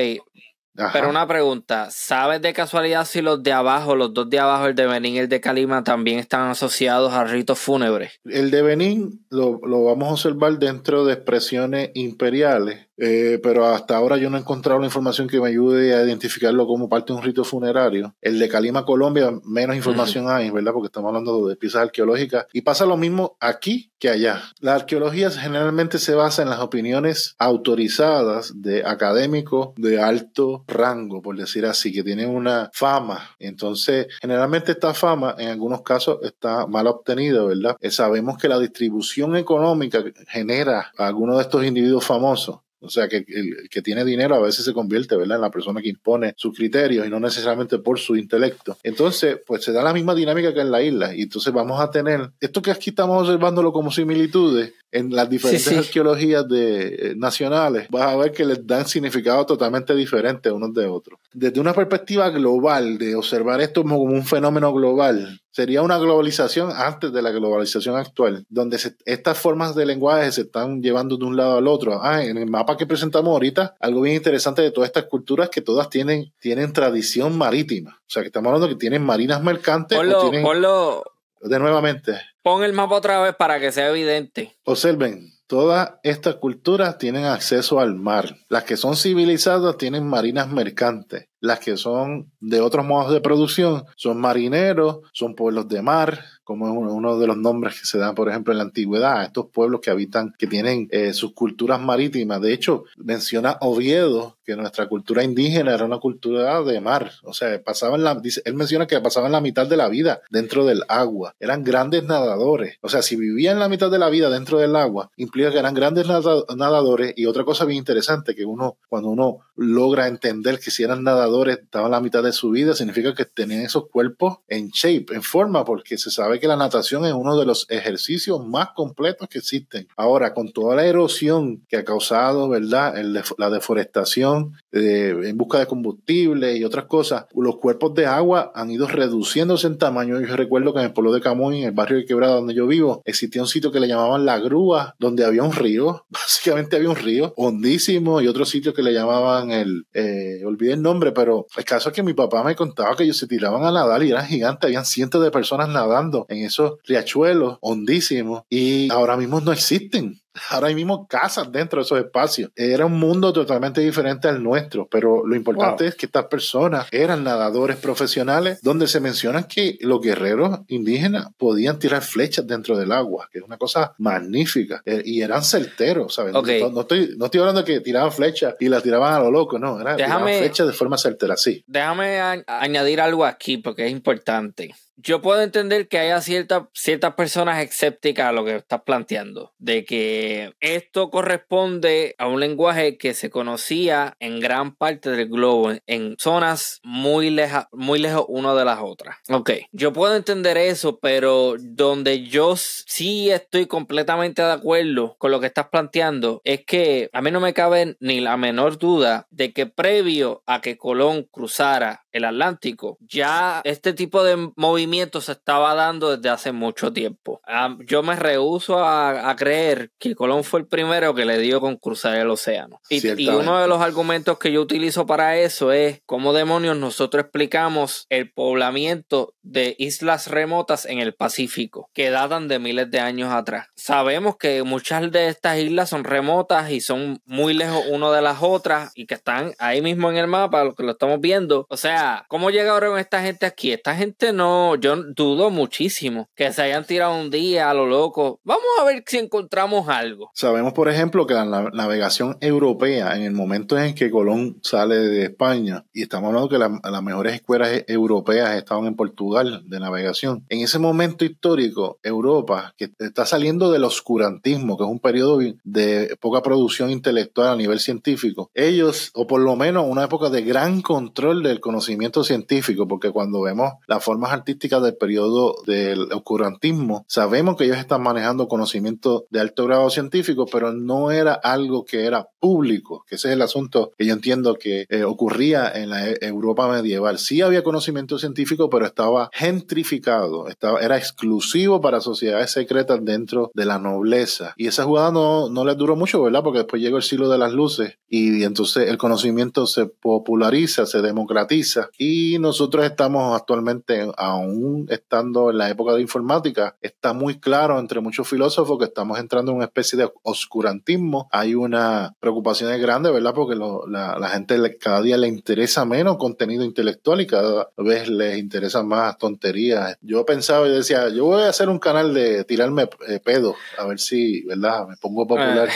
Ajá. 0.77 0.91
pero 0.93 1.09
una 1.09 1.27
pregunta, 1.27 1.89
¿sabes 1.91 2.43
de 2.43 2.53
casualidad 2.53 3.05
si 3.05 3.23
los 3.23 3.43
de 3.43 3.53
abajo, 3.53 3.95
los 3.95 4.13
dos 4.13 4.29
de 4.29 4.41
abajo, 4.41 4.67
el 4.67 4.75
de 4.75 4.87
Benín 4.87 5.15
y 5.15 5.19
el 5.19 5.29
de 5.29 5.41
Calima, 5.41 5.85
también 5.85 6.19
están 6.19 6.49
asociados 6.49 7.13
a 7.13 7.25
ritos 7.25 7.59
fúnebres? 7.59 8.21
El 8.25 8.51
de 8.51 8.63
Benín 8.63 9.25
lo, 9.31 9.61
lo 9.65 9.85
vamos 9.85 10.09
a 10.09 10.13
observar 10.13 10.59
dentro 10.59 11.05
de 11.05 11.15
expresiones 11.15 11.91
imperiales, 11.95 12.84
eh, 12.97 13.41
pero 13.43 13.67
hasta 13.67 13.97
ahora 13.97 14.17
yo 14.17 14.31
no 14.31 14.37
he 14.37 14.41
encontrado 14.41 14.79
la 14.81 14.87
información 14.87 15.29
que 15.29 15.41
me 15.41 15.49
ayude 15.49 15.95
a 15.95 16.05
identificarlo 16.05 16.67
como 16.67 16.89
parte 16.89 17.13
de 17.13 17.19
un 17.19 17.25
rito 17.25 17.45
funerario. 17.45 18.15
El 18.21 18.39
de 18.39 18.49
Calima, 18.49 18.85
Colombia, 18.85 19.33
menos 19.45 19.77
información 19.77 20.29
hay, 20.29 20.51
¿verdad? 20.51 20.73
Porque 20.73 20.87
estamos 20.87 21.09
hablando 21.09 21.47
de 21.49 21.57
piezas 21.57 21.83
arqueológicas. 21.83 22.47
Y 22.53 22.63
pasa 22.63 22.87
lo 22.87 22.97
mismo 22.97 23.37
aquí 23.41 23.91
que 23.99 24.11
allá. 24.11 24.43
La 24.61 24.75
arqueología 24.75 25.31
generalmente 25.31 25.99
se 25.99 26.15
basa 26.15 26.43
en 26.43 26.51
las 26.51 26.61
opiniones 26.61 27.35
autorizadas 27.39 28.53
de 28.61 28.85
académicos 28.85 29.71
de 29.77 30.01
alto 30.01 30.65
rango, 30.67 31.23
por 31.23 31.37
decir 31.37 31.67
así, 31.67 31.93
que 31.93 32.03
tienen 32.03 32.31
una 32.31 32.71
fama. 32.73 33.31
Entonces, 33.39 34.07
generalmente 34.21 34.73
esta 34.73 34.95
fama 34.95 35.35
en 35.39 35.49
algunos 35.49 35.83
casos 35.83 36.19
está 36.23 36.67
mal 36.67 36.87
obtenida, 36.87 37.45
¿verdad? 37.45 37.77
Eh, 37.81 37.91
sabemos 37.91 38.39
que 38.39 38.49
la 38.49 38.59
distribución 38.59 39.37
económica 39.37 40.05
genera 40.29 40.93
a 40.97 41.07
algunos 41.07 41.37
de 41.37 41.43
estos 41.43 41.65
individuos 41.65 42.05
famosos. 42.05 42.59
O 42.85 42.91
sea, 42.91 43.09
que 43.09 43.25
el 43.27 43.69
que 43.71 43.83
tiene 43.83 44.05
dinero 44.05 44.35
a 44.35 44.41
veces 44.41 44.65
se 44.65 44.73
convierte, 44.73 45.17
¿verdad?, 45.17 45.37
en 45.37 45.43
la 45.43 45.51
persona 45.51 45.81
que 45.81 45.89
impone 45.89 46.35
sus 46.37 46.57
criterios 46.57 47.07
y 47.07 47.11
no 47.11 47.21
necesariamente 47.21 47.79
por 47.79 47.99
su 47.99 48.17
intelecto. 48.17 48.77
Entonces, 48.83 49.39
pues 49.47 49.65
se 49.65 49.73
da 49.73 49.83
la 49.83 49.93
misma 49.93 50.15
dinámica 50.15 50.53
que 50.53 50.61
en 50.61 50.71
la 50.71 50.83
isla. 50.83 51.15
Y 51.15 51.23
entonces 51.23 51.53
vamos 51.53 51.81
a 51.81 51.91
tener, 51.91 52.31
esto 52.41 52.63
que 52.63 52.71
aquí 52.71 52.91
estamos 52.91 53.23
observándolo 53.23 53.73
como 53.73 53.91
similitudes, 53.91 54.73
en 54.95 55.11
las 55.15 55.29
diferentes 55.29 55.65
Sí, 55.65 55.71
sí. 55.71 55.77
arqueologías 55.77 56.49
de, 56.49 56.87
eh, 56.89 57.15
nacionales, 57.17 57.89
vas 57.91 58.03
a 58.13 58.17
ver 58.17 58.33
que 58.33 58.45
les 58.45 58.67
dan 58.67 58.87
significados 58.87 59.45
totalmente 59.47 59.95
diferentes 59.95 60.51
unos 60.53 60.73
de 60.73 60.87
otros. 60.87 61.19
Desde 61.33 61.61
una 61.61 61.75
perspectiva 61.75 62.31
global, 62.31 62.97
de 62.97 63.15
observar 63.17 63.61
esto 63.61 63.83
como 63.83 63.99
un 63.99 64.25
fenómeno 64.25 64.73
global, 64.73 65.41
sería 65.51 65.83
una 65.83 65.99
globalización 65.99 66.71
antes 66.75 67.13
de 67.13 67.23
la 67.23 67.31
globalización 67.31 67.97
actual, 67.97 68.45
donde 68.49 68.79
se- 68.79 68.97
estas 69.05 69.39
formas 69.39 69.75
de 69.75 69.87
lenguaje 69.87 70.31
se 70.33 70.43
están 70.43 70.81
llevando 70.83 71.17
de 71.17 71.25
un 71.25 71.37
lado 71.37 71.59
al 71.59 71.67
otro. 71.69 72.01
Ah, 72.03 72.25
en 72.25 72.39
el 72.39 72.49
mapa 72.51 72.77
que 72.77 72.87
presentamos 72.87 73.31
ahorita, 73.33 73.75
algo 73.81 74.01
bien 74.01 74.17
interesante 74.17 74.63
de 74.63 74.71
todas 74.71 74.89
estas 74.89 75.05
culturas 75.05 75.49
que 75.51 75.61
todas 75.61 75.91
tienen, 75.91 76.33
tienen 76.41 76.73
tradición 76.73 77.37
marítima. 77.39 77.99
O 78.01 78.11
sea, 78.15 78.23
que 78.23 78.29
estamos 78.29 78.49
hablando 78.49 78.69
que 78.69 78.75
tienen 78.79 79.03
marinas 79.05 79.43
mercantes 79.43 79.97
o 79.99 80.01
Ponlo, 80.01 80.21
tienen, 80.23 80.43
ponlo, 80.43 81.03
de 81.45 81.59
nuevamente, 81.59 82.21
pon 82.43 82.65
el 82.65 82.73
mapa 82.73 82.97
otra 82.97 83.21
vez 83.21 83.35
para 83.35 83.61
que 83.61 83.73
sea 83.73 83.91
evidente. 83.91 84.57
Observen, 84.65 85.33
todas 85.47 85.95
estas 86.03 86.37
culturas 86.37 86.99
tienen 86.99 87.25
acceso 87.25 87.81
al 87.81 87.95
mar. 87.95 88.37
Las 88.49 88.65
que 88.65 88.77
son 88.77 88.97
civilizadas 88.97 89.77
tienen 89.77 90.07
marinas 90.07 90.49
mercantes. 90.49 91.29
Las 91.41 91.61
que 91.61 91.77
son 91.77 92.33
de 92.41 92.61
otros 92.61 92.87
modos 92.87 93.13
de 93.13 93.21
producción 93.21 93.85
son 93.97 94.21
marineros, 94.21 95.01
son 95.13 95.35
pueblos 95.35 95.69
de 95.69 95.83
mar, 95.83 96.25
como 96.45 96.87
es 96.87 96.93
uno 96.93 97.19
de 97.19 97.27
los 97.27 97.37
nombres 97.37 97.81
que 97.81 97.87
se 97.87 97.99
dan, 97.99 98.15
por 98.15 98.29
ejemplo, 98.29 98.53
en 98.53 98.59
la 98.59 98.65
antigüedad, 98.65 99.21
a 99.21 99.25
estos 99.25 99.47
pueblos 99.47 99.81
que 99.81 99.91
habitan, 99.91 100.35
que 100.39 100.47
tienen 100.47 100.89
eh, 100.91 101.13
sus 101.13 101.33
culturas 101.33 101.81
marítimas. 101.81 102.41
De 102.41 102.53
hecho, 102.53 102.85
menciona 102.97 103.57
Oviedo 103.61 104.37
que 104.45 104.57
nuestra 104.57 104.89
cultura 104.89 105.25
indígena 105.25 105.75
era 105.75 105.85
una 105.85 105.99
cultura 105.99 106.63
de 106.63 106.81
mar. 106.81 107.13
O 107.23 107.33
sea, 107.33 107.63
pasaban 107.63 108.05
la, 108.05 108.21
él 108.45 108.55
menciona 108.55 108.87
que 108.87 109.01
pasaban 109.01 109.33
la 109.33 109.41
mitad 109.41 109.67
de 109.67 109.77
la 109.77 109.89
vida 109.89 110.21
dentro 110.31 110.67
del 110.67 110.83
agua. 110.89 111.35
Eran 111.41 111.65
grandes 111.65 112.05
nadadores. 112.05 112.77
O 112.83 112.89
sea, 112.89 113.03
si 113.03 113.17
vivían 113.17 113.59
la 113.59 113.69
mitad 113.69 113.91
de 113.91 113.99
la 113.99 114.11
vida 114.11 114.29
dentro 114.29 114.59
del 114.59 114.77
agua, 114.77 115.11
implica 115.17 115.51
que 115.51 115.59
eran 115.59 115.75
grandes 115.75 116.07
nada- 116.07 116.45
nadadores. 116.55 117.15
Y 117.17 117.27
otra 117.27 117.45
cosa 117.45 117.65
bien 117.65 117.79
interesante, 117.79 118.35
que 118.35 118.45
uno, 118.45 118.77
cuando 118.89 119.09
uno 119.09 119.39
logra 119.57 120.09
entender 120.09 120.59
que 120.59 120.71
si 120.71 120.83
eran 120.83 121.05
nadadores, 121.05 121.59
estaban 121.59 121.91
la 121.91 122.01
mitad 122.01 122.23
de 122.23 122.33
su 122.33 122.51
vida, 122.51 122.75
significa 122.75 123.15
que 123.15 123.25
tenían 123.25 123.63
esos 123.63 123.89
cuerpos 123.89 124.39
en 124.49 124.69
shape, 124.69 125.15
en 125.15 125.23
forma, 125.23 125.65
porque 125.65 125.97
se 125.97 126.11
que 126.41 126.49
la 126.49 126.57
natación 126.57 127.05
es 127.05 127.13
uno 127.13 127.39
de 127.39 127.47
los 127.47 127.67
ejercicios 127.71 128.45
más 128.47 128.69
completos 128.75 129.29
que 129.29 129.39
existen. 129.39 129.89
Ahora, 129.97 130.35
con 130.35 130.53
toda 130.53 130.77
la 130.77 130.87
erosión 130.87 131.63
que 131.69 131.77
ha 131.77 131.85
causado, 131.85 132.49
¿verdad? 132.49 132.95
La 133.39 133.51
deforestación 133.51 134.55
eh, 134.73 135.15
en 135.25 135.37
busca 135.37 135.59
de 135.59 135.67
combustible 135.67 136.57
y 136.57 136.65
otras 136.65 136.87
cosas, 136.87 137.27
los 137.35 137.59
cuerpos 137.59 137.95
de 137.95 138.07
agua 138.07 138.53
han 138.55 138.71
ido 138.71 138.87
reduciéndose 138.87 139.67
en 139.67 139.79
tamaño. 139.79 140.21
Yo 140.21 140.37
recuerdo 140.37 140.73
que 140.73 140.81
en 140.81 140.87
el 140.87 140.93
pueblo 140.93 141.13
de 141.13 141.21
Camuy, 141.21 141.59
en 141.59 141.65
el 141.65 141.73
barrio 141.73 141.99
de 141.99 142.05
Quebrada 142.05 142.35
donde 142.35 142.55
yo 142.55 142.67
vivo, 142.67 143.03
existía 143.05 143.43
un 143.43 143.49
sitio 143.49 143.71
que 143.71 143.81
le 143.81 143.89
llamaban 143.89 144.25
La 144.25 144.39
Grúa, 144.39 144.95
donde 144.99 145.25
había 145.25 145.43
un 145.43 145.53
río, 145.53 146.05
básicamente 146.11 146.77
había 146.77 146.91
un 146.91 146.97
río 146.97 147.33
hondísimo 147.37 148.21
y 148.21 148.29
otro 148.29 148.45
sitio 148.45 148.75
que 148.75 148.83
le 148.83 148.93
llamaban 148.93 149.51
el, 149.51 149.87
eh, 149.95 150.43
olvidé 150.45 150.73
el 150.73 150.83
nombre, 150.83 151.13
pero 151.13 151.47
el 151.57 151.65
caso 151.65 151.89
es 151.89 151.95
que 151.95 152.03
mi 152.03 152.15
papá 152.15 152.43
me 152.43 152.55
contaba 152.55 152.97
que 152.97 153.05
ellos 153.05 153.17
se 153.17 153.27
tiraban 153.27 153.65
a 153.65 153.73
nadar 153.73 154.03
y 154.03 154.11
eran 154.11 154.27
gigantes, 154.27 154.67
habían 154.67 154.85
cientos 154.85 155.23
de 155.23 155.31
personas 155.31 155.69
nadando 155.69 156.24
en 156.29 156.45
esos 156.45 156.75
riachuelos 156.85 157.59
hondísimos 157.61 158.43
y 158.51 158.91
ahora 158.91 159.17
mismo 159.17 159.41
no 159.41 159.53
existen. 159.53 160.21
Ahora 160.51 160.67
hay 160.67 160.75
mismo 160.75 161.07
casas 161.07 161.53
dentro 161.53 161.79
de 161.79 161.85
esos 161.85 161.97
espacios. 162.01 162.51
Era 162.57 162.87
un 162.87 162.99
mundo 162.99 163.33
totalmente 163.33 163.81
diferente 163.81 164.27
al 164.27 164.43
nuestro, 164.43 164.89
pero 164.91 165.25
lo 165.25 165.37
importante 165.37 165.85
Wow. 165.85 165.89
es 165.91 165.95
que 165.95 166.07
estas 166.07 166.25
personas 166.27 166.89
eran 166.91 167.23
nadadores 167.23 167.77
profesionales, 167.77 168.59
donde 168.61 168.89
se 168.89 168.99
menciona 168.99 169.47
que 169.47 169.79
los 169.83 170.01
guerreros 170.01 170.59
indígenas 170.67 171.29
podían 171.39 171.79
tirar 171.79 172.03
flechas 172.03 172.49
dentro 172.49 172.77
del 172.77 172.91
agua, 172.91 173.29
que 173.31 173.39
es 173.39 173.45
una 173.45 173.59
cosa 173.59 173.95
magnífica, 173.99 174.83
eh, 174.87 175.03
y 175.05 175.23
eran 175.23 175.45
certeros, 175.45 176.15
¿sabes? 176.15 176.35
Ok. 176.35 176.49
No, 176.63 176.71
no 176.71 176.81
estoy, 176.81 177.15
no 177.17 177.27
estoy 177.27 177.39
hablando 177.41 177.63
de 177.63 177.73
que 177.73 177.81
tiraban 177.81 178.11
flechas 178.11 178.57
y 178.59 178.69
las 178.69 178.83
tiraban 178.83 179.15
a 179.15 179.21
lo 179.21 179.31
loco, 179.31 179.61
no, 179.61 179.81
era, 179.81 179.95
tiraban 179.95 180.25
Déjame- 180.27 180.39
flechas 180.39 180.67
de 180.67 180.73
forma 180.73 180.99
certera, 180.99 181.37
sí. 181.37 181.63
Déjame 181.69 182.19
añadir 182.49 183.01
algo 183.01 183.25
aquí 183.25 183.59
porque 183.59 183.87
es 183.87 183.93
importante. 183.93 184.75
Yo 184.97 185.21
puedo 185.21 185.43
entender 185.43 185.89
que 185.89 185.99
haya 185.99 186.21
cierta- 186.21 186.69
ciertas 186.73 187.15
personas 187.15 187.63
escépticas 187.63 188.27
a 188.27 188.33
lo 188.33 188.45
que 188.45 188.57
estás 188.57 188.83
planteando, 188.83 189.53
de 189.59 189.85
que 189.85 190.53
esto 190.61 191.11
corresponde 191.11 192.15
a 192.19 192.29
un 192.29 192.41
lenguaje 192.41 192.97
que 192.97 193.13
se 193.15 193.29
conocía 193.31 194.17
en 194.21 194.41
gran 194.41 194.75
parte 194.75 195.11
del 195.11 195.29
globo, 195.29 195.73
en 195.87 196.15
zonas 196.19 196.81
muy, 196.85 197.31
leja, 197.31 197.69
muy 197.73 197.99
lejos 197.99 198.25
una 198.29 198.55
de 198.55 198.65
las 198.65 198.79
otras. 198.83 199.17
Ok, 199.29 199.51
yo 199.73 199.93
puedo 199.93 200.15
entender 200.15 200.57
eso, 200.57 200.99
pero 201.01 201.55
donde 201.59 202.23
yo 202.23 202.55
sí 202.57 203.31
estoy 203.31 203.67
completamente 203.67 204.43
de 204.43 204.53
acuerdo 204.53 205.17
con 205.19 205.31
lo 205.31 205.41
que 205.41 205.47
estás 205.47 205.69
planteando 205.69 206.41
es 206.45 206.65
que 206.65 207.11
a 207.13 207.21
mí 207.21 207.31
no 207.31 207.41
me 207.41 207.55
cabe 207.55 207.97
ni 208.01 208.21
la 208.21 208.37
menor 208.37 208.79
duda 208.79 209.27
de 209.31 209.53
que 209.53 209.67
previo 209.67 210.43
a 210.47 210.61
que 210.61 210.77
Colón 210.77 211.25
cruzara 211.31 212.04
el 212.15 212.25
Atlántico, 212.25 212.97
ya 213.01 213.61
este 213.65 213.93
tipo 213.93 214.23
de 214.23 214.51
movimiento 214.57 215.21
se 215.21 215.33
estaba 215.33 215.75
dando 215.75 216.17
desde 216.17 216.31
hace 216.31 216.53
mucho 216.53 216.93
tiempo. 216.93 217.43
Yo 217.87 218.05
me 218.05 218.15
rehuso 218.15 218.79
a, 218.79 219.29
a 219.29 219.37
creer 219.37 219.91
que 219.99 220.15
Colón 220.15 220.45
fue 220.45 220.61
el 220.61 220.67
primero 220.67 221.15
que 221.15 221.25
le 221.25 221.39
dio 221.39 221.61
con 221.61 221.77
cruzar 221.77 222.15
el 222.17 222.31
océano. 222.31 222.81
Y, 222.89 223.05
y 223.21 223.29
uno 223.29 223.59
de 223.59 223.67
los 223.67 223.83
argumentos 223.83 224.39
que 224.39 224.53
yo 224.53 224.63
utilizo 224.63 225.07
para 225.07 225.37
eso 225.39 225.73
es 225.73 226.03
cómo 226.07 226.33
demonios 226.33 226.77
nosotros 226.77 227.25
explicamos 227.25 228.07
el 228.11 228.31
poblamiento 228.33 229.35
de 229.43 229.75
islas 229.79 230.29
remotas 230.29 230.87
en 230.87 231.01
el 231.01 231.15
Pacífico, 231.15 231.91
que 231.93 232.11
datan 232.11 232.47
de 232.47 232.61
miles 232.61 232.91
de 232.93 233.01
años 233.01 233.33
atrás. 233.33 233.69
Sabemos 233.75 234.37
que 234.37 234.63
muchas 234.63 235.11
de 235.11 235.29
estas 235.29 235.59
islas 235.59 235.89
son 235.89 236.05
remotas 236.05 236.71
y 236.71 236.81
son 236.81 237.21
muy 237.25 237.55
lejos 237.55 237.85
una 237.91 238.13
de 238.13 238.23
las 238.23 238.39
otras 238.41 238.93
y 238.95 239.07
que 239.07 239.15
están 239.15 239.53
ahí 239.59 239.83
mismo 239.83 240.11
en 240.11 240.17
el 240.17 240.29
mapa, 240.29 240.63
lo 240.63 240.75
que 240.75 240.85
lo 240.85 240.93
estamos 240.93 241.21
viendo. 241.21 241.67
O 241.69 241.77
sea, 241.77 242.04
¿cómo 242.29 242.51
llegaron 242.51 242.99
esta 242.99 243.23
gente 243.23 243.47
aquí? 243.47 243.73
Esta 243.73 243.95
gente 243.95 244.33
no, 244.33 244.77
yo 244.77 244.97
dudo 244.97 245.51
muchísimo 245.51 246.29
que 246.35 246.53
se 246.53 246.63
hayan 246.63 246.85
tirado 246.85 247.19
un 247.19 247.31
día 247.31 247.71
a 247.71 247.75
lo 247.75 247.87
loco. 247.87 248.41
Vamos 248.45 248.65
a 248.81 248.85
ver 248.85 249.03
si 249.07 249.19
encontramos 249.19 249.89
algo. 249.89 250.31
Sabemos, 250.35 250.73
por 250.73 250.89
ejemplo, 250.89 251.27
que 251.27 251.35
la 251.35 251.45
navegación 251.45 252.37
europea, 252.41 253.17
en 253.17 253.23
el 253.23 253.33
momento 253.33 253.79
en 253.79 253.95
que 253.95 254.11
Colón 254.11 254.59
sale 254.63 254.97
de 254.97 255.25
España, 255.25 255.85
y 255.93 256.03
estamos 256.03 256.29
hablando 256.29 256.49
que 256.49 256.59
las 256.59 257.03
mejores 257.03 257.35
escuelas 257.35 257.71
e-, 257.71 257.85
europeas 257.89 258.57
estaban 258.57 258.87
en 258.87 258.97
Portugal 258.97 259.63
de 259.67 259.81
navegación, 259.81 260.45
en 260.49 260.61
ese 260.61 260.79
momento 260.79 261.25
histórico, 261.25 261.99
Europa, 262.03 262.75
que 262.77 262.91
está 262.99 263.27
saliendo 263.27 263.71
del 263.71 263.85
oscurantismo, 263.85 264.77
que 264.77 264.85
es 264.85 264.91
un 264.91 265.01
periodo 265.01 265.39
de 265.65 266.17
poca 266.21 266.43
producción 266.43 266.91
intelectual 266.91 267.49
a 267.49 267.57
nivel 267.57 267.81
científico, 267.81 268.51
ellos, 268.55 269.11
o 269.15 269.27
por 269.27 269.41
lo 269.41 269.57
menos 269.57 269.87
una 269.89 270.05
época 270.05 270.31
de 270.31 270.43
gran 270.43 270.83
control 270.83 271.43
del 271.43 271.61
conocimiento 271.61 271.94
científico, 272.25 272.87
porque 272.87 273.11
cuando 273.11 273.43
vemos 273.43 273.73
las 273.87 274.03
formas 274.03 274.33
artísticas 274.33 274.83
del 274.83 274.97
periodo 274.97 275.57
del 275.67 276.13
oscurantismo, 276.13 277.05
sabemos 277.09 277.57
que 277.57 277.65
ellos 277.65 277.79
están 277.79 278.03
manejando 278.03 278.49
conocimiento 278.49 279.27
de 279.31 279.41
alto 279.41 279.67
grado 279.67 279.91
científico, 279.91 280.47
pero 280.51 280.73
no 280.73 281.11
era 281.11 281.35
algo 281.35 281.85
que 281.85 282.05
era 282.05 282.29
público, 282.41 283.05
que 283.09 283.17
ese 283.17 283.29
es 283.29 283.35
el 283.35 283.43
asunto 283.43 283.93
que 283.97 284.07
yo 284.07 284.13
entiendo 284.13 284.55
que 284.55 284.87
eh, 284.89 285.05
ocurría 285.05 285.71
en 285.75 285.91
la 285.91 286.09
e, 286.09 286.19
Europa 286.21 286.69
medieval. 286.69 287.19
Sí 287.19 287.41
había 287.41 287.63
conocimiento 287.65 288.19
científico, 288.19 288.69
pero 288.69 288.87
estaba 288.87 289.31
gentrificado, 289.33 290.49
estaba, 290.49 290.81
era 290.81 290.97
exclusivo 290.97 291.81
para 291.81 292.01
sociedades 292.01 292.51
secretas 292.51 293.03
dentro 293.03 293.51
de 293.55 293.65
la 293.65 293.79
nobleza. 293.79 294.55
Y 294.57 294.67
esa 294.67 294.85
jugada 294.85 295.11
no, 295.11 295.49
no 295.49 295.65
les 295.65 295.77
duró 295.77 295.97
mucho, 295.97 296.23
¿verdad? 296.23 296.43
Porque 296.43 296.59
después 296.59 296.83
llegó 296.83 296.99
el 296.99 297.03
siglo 297.03 297.29
de 297.29 297.39
las 297.39 297.53
luces 297.53 297.99
y 298.09 298.45
entonces 298.45 298.89
el 298.89 298.99
conocimiento 298.99 299.67
se 299.67 299.87
populariza, 299.87 300.87
se 300.87 301.03
democratiza 301.03 301.84
y 301.99 302.39
nosotros 302.39 302.85
estamos 302.85 303.37
actualmente, 303.37 304.07
aún 304.17 304.87
estando 304.91 305.51
en 305.51 305.59
la 305.59 305.71
época 305.71 305.95
de 305.95 306.01
informática, 306.01 306.77
está 306.81 307.13
muy 307.13 307.39
claro 307.39 307.79
entre 307.79 308.01
muchos 308.01 308.29
filósofos 308.29 308.79
que 308.79 308.85
estamos 308.85 309.19
entrando 309.19 309.51
en 309.53 309.57
una 309.57 309.67
especie 309.67 309.99
de 309.99 310.11
oscurantismo. 310.23 311.29
Hay 311.33 311.55
una 311.55 312.15
preocupación 312.21 312.81
grande, 312.81 313.11
¿verdad? 313.11 313.35
Porque 313.35 313.57
la, 313.57 314.19
la, 314.19 314.29
gente 314.29 314.79
cada 314.79 315.03
día 315.03 315.17
le 315.17 315.29
interesa 315.29 315.85
menos 315.85 316.17
contenido 316.17 316.65
intelectual 316.65 317.21
y 317.21 317.27
cada 317.27 317.71
vez 317.77 318.09
les 318.09 318.39
interesa 318.39 318.83
más 318.83 319.19
tonterías. 319.19 319.97
Yo 320.01 320.25
pensaba 320.25 320.67
y 320.67 320.71
decía, 320.71 321.09
yo 321.09 321.27
voy 321.27 321.43
a 321.43 321.49
hacer 321.49 321.69
un 321.69 321.79
canal 321.79 322.15
de 322.15 322.45
tirarme 322.45 322.89
eh, 323.09 323.21
pedo, 323.23 323.55
a 323.79 323.87
ver 323.87 323.99
si, 323.99 324.43
¿verdad? 324.45 324.87
Me 324.89 324.97
pongo 324.97 325.27
popular. 325.27 325.69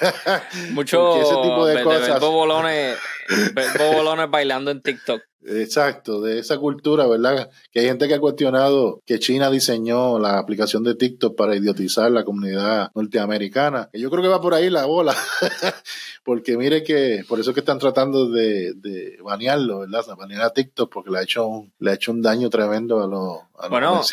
Mucho 0.72 1.20
ese 1.20 1.34
tipo 1.42 1.66
de, 1.66 1.82
cosas. 1.82 2.20
bolones, 2.20 2.96
bolones 3.94 4.30
bailando 4.30 4.70
en 4.70 4.82
TikTok. 4.82 5.22
Exacto, 5.44 6.20
de 6.20 6.38
esa 6.38 6.58
cultura, 6.58 7.06
¿verdad? 7.06 7.50
Que 7.72 7.80
hay 7.80 7.86
gente 7.86 8.06
que 8.06 8.14
ha 8.14 8.20
cuestionado 8.20 9.02
que 9.04 9.18
China 9.18 9.50
diseñó 9.50 10.18
la 10.18 10.38
aplicación 10.38 10.84
de 10.84 10.94
TikTok 10.94 11.36
para 11.36 11.56
idiotizar 11.56 12.10
la 12.12 12.24
comunidad 12.24 12.90
norteamericana. 12.94 13.88
yo 13.92 14.10
creo 14.10 14.22
que 14.22 14.28
va 14.28 14.40
por 14.40 14.54
ahí 14.54 14.70
la 14.70 14.84
bola, 14.84 15.16
porque 16.24 16.56
mire 16.56 16.84
que 16.84 17.24
por 17.28 17.40
eso 17.40 17.52
que 17.52 17.60
están 17.60 17.80
tratando 17.80 18.30
de, 18.30 18.72
de 18.74 19.18
banearlo, 19.22 19.80
¿verdad? 19.80 20.04
Banear 20.16 20.42
a 20.42 20.52
TikTok 20.52 20.92
porque 20.92 21.10
le 21.10 21.18
ha 21.18 21.22
hecho 21.22 21.46
un, 21.46 21.72
le 21.78 21.90
ha 21.90 21.94
hecho 21.94 22.12
un 22.12 22.22
daño 22.22 22.48
tremendo 22.48 23.02
a 23.02 23.08
los, 23.08 23.38
a 23.58 23.68
los 23.80 24.12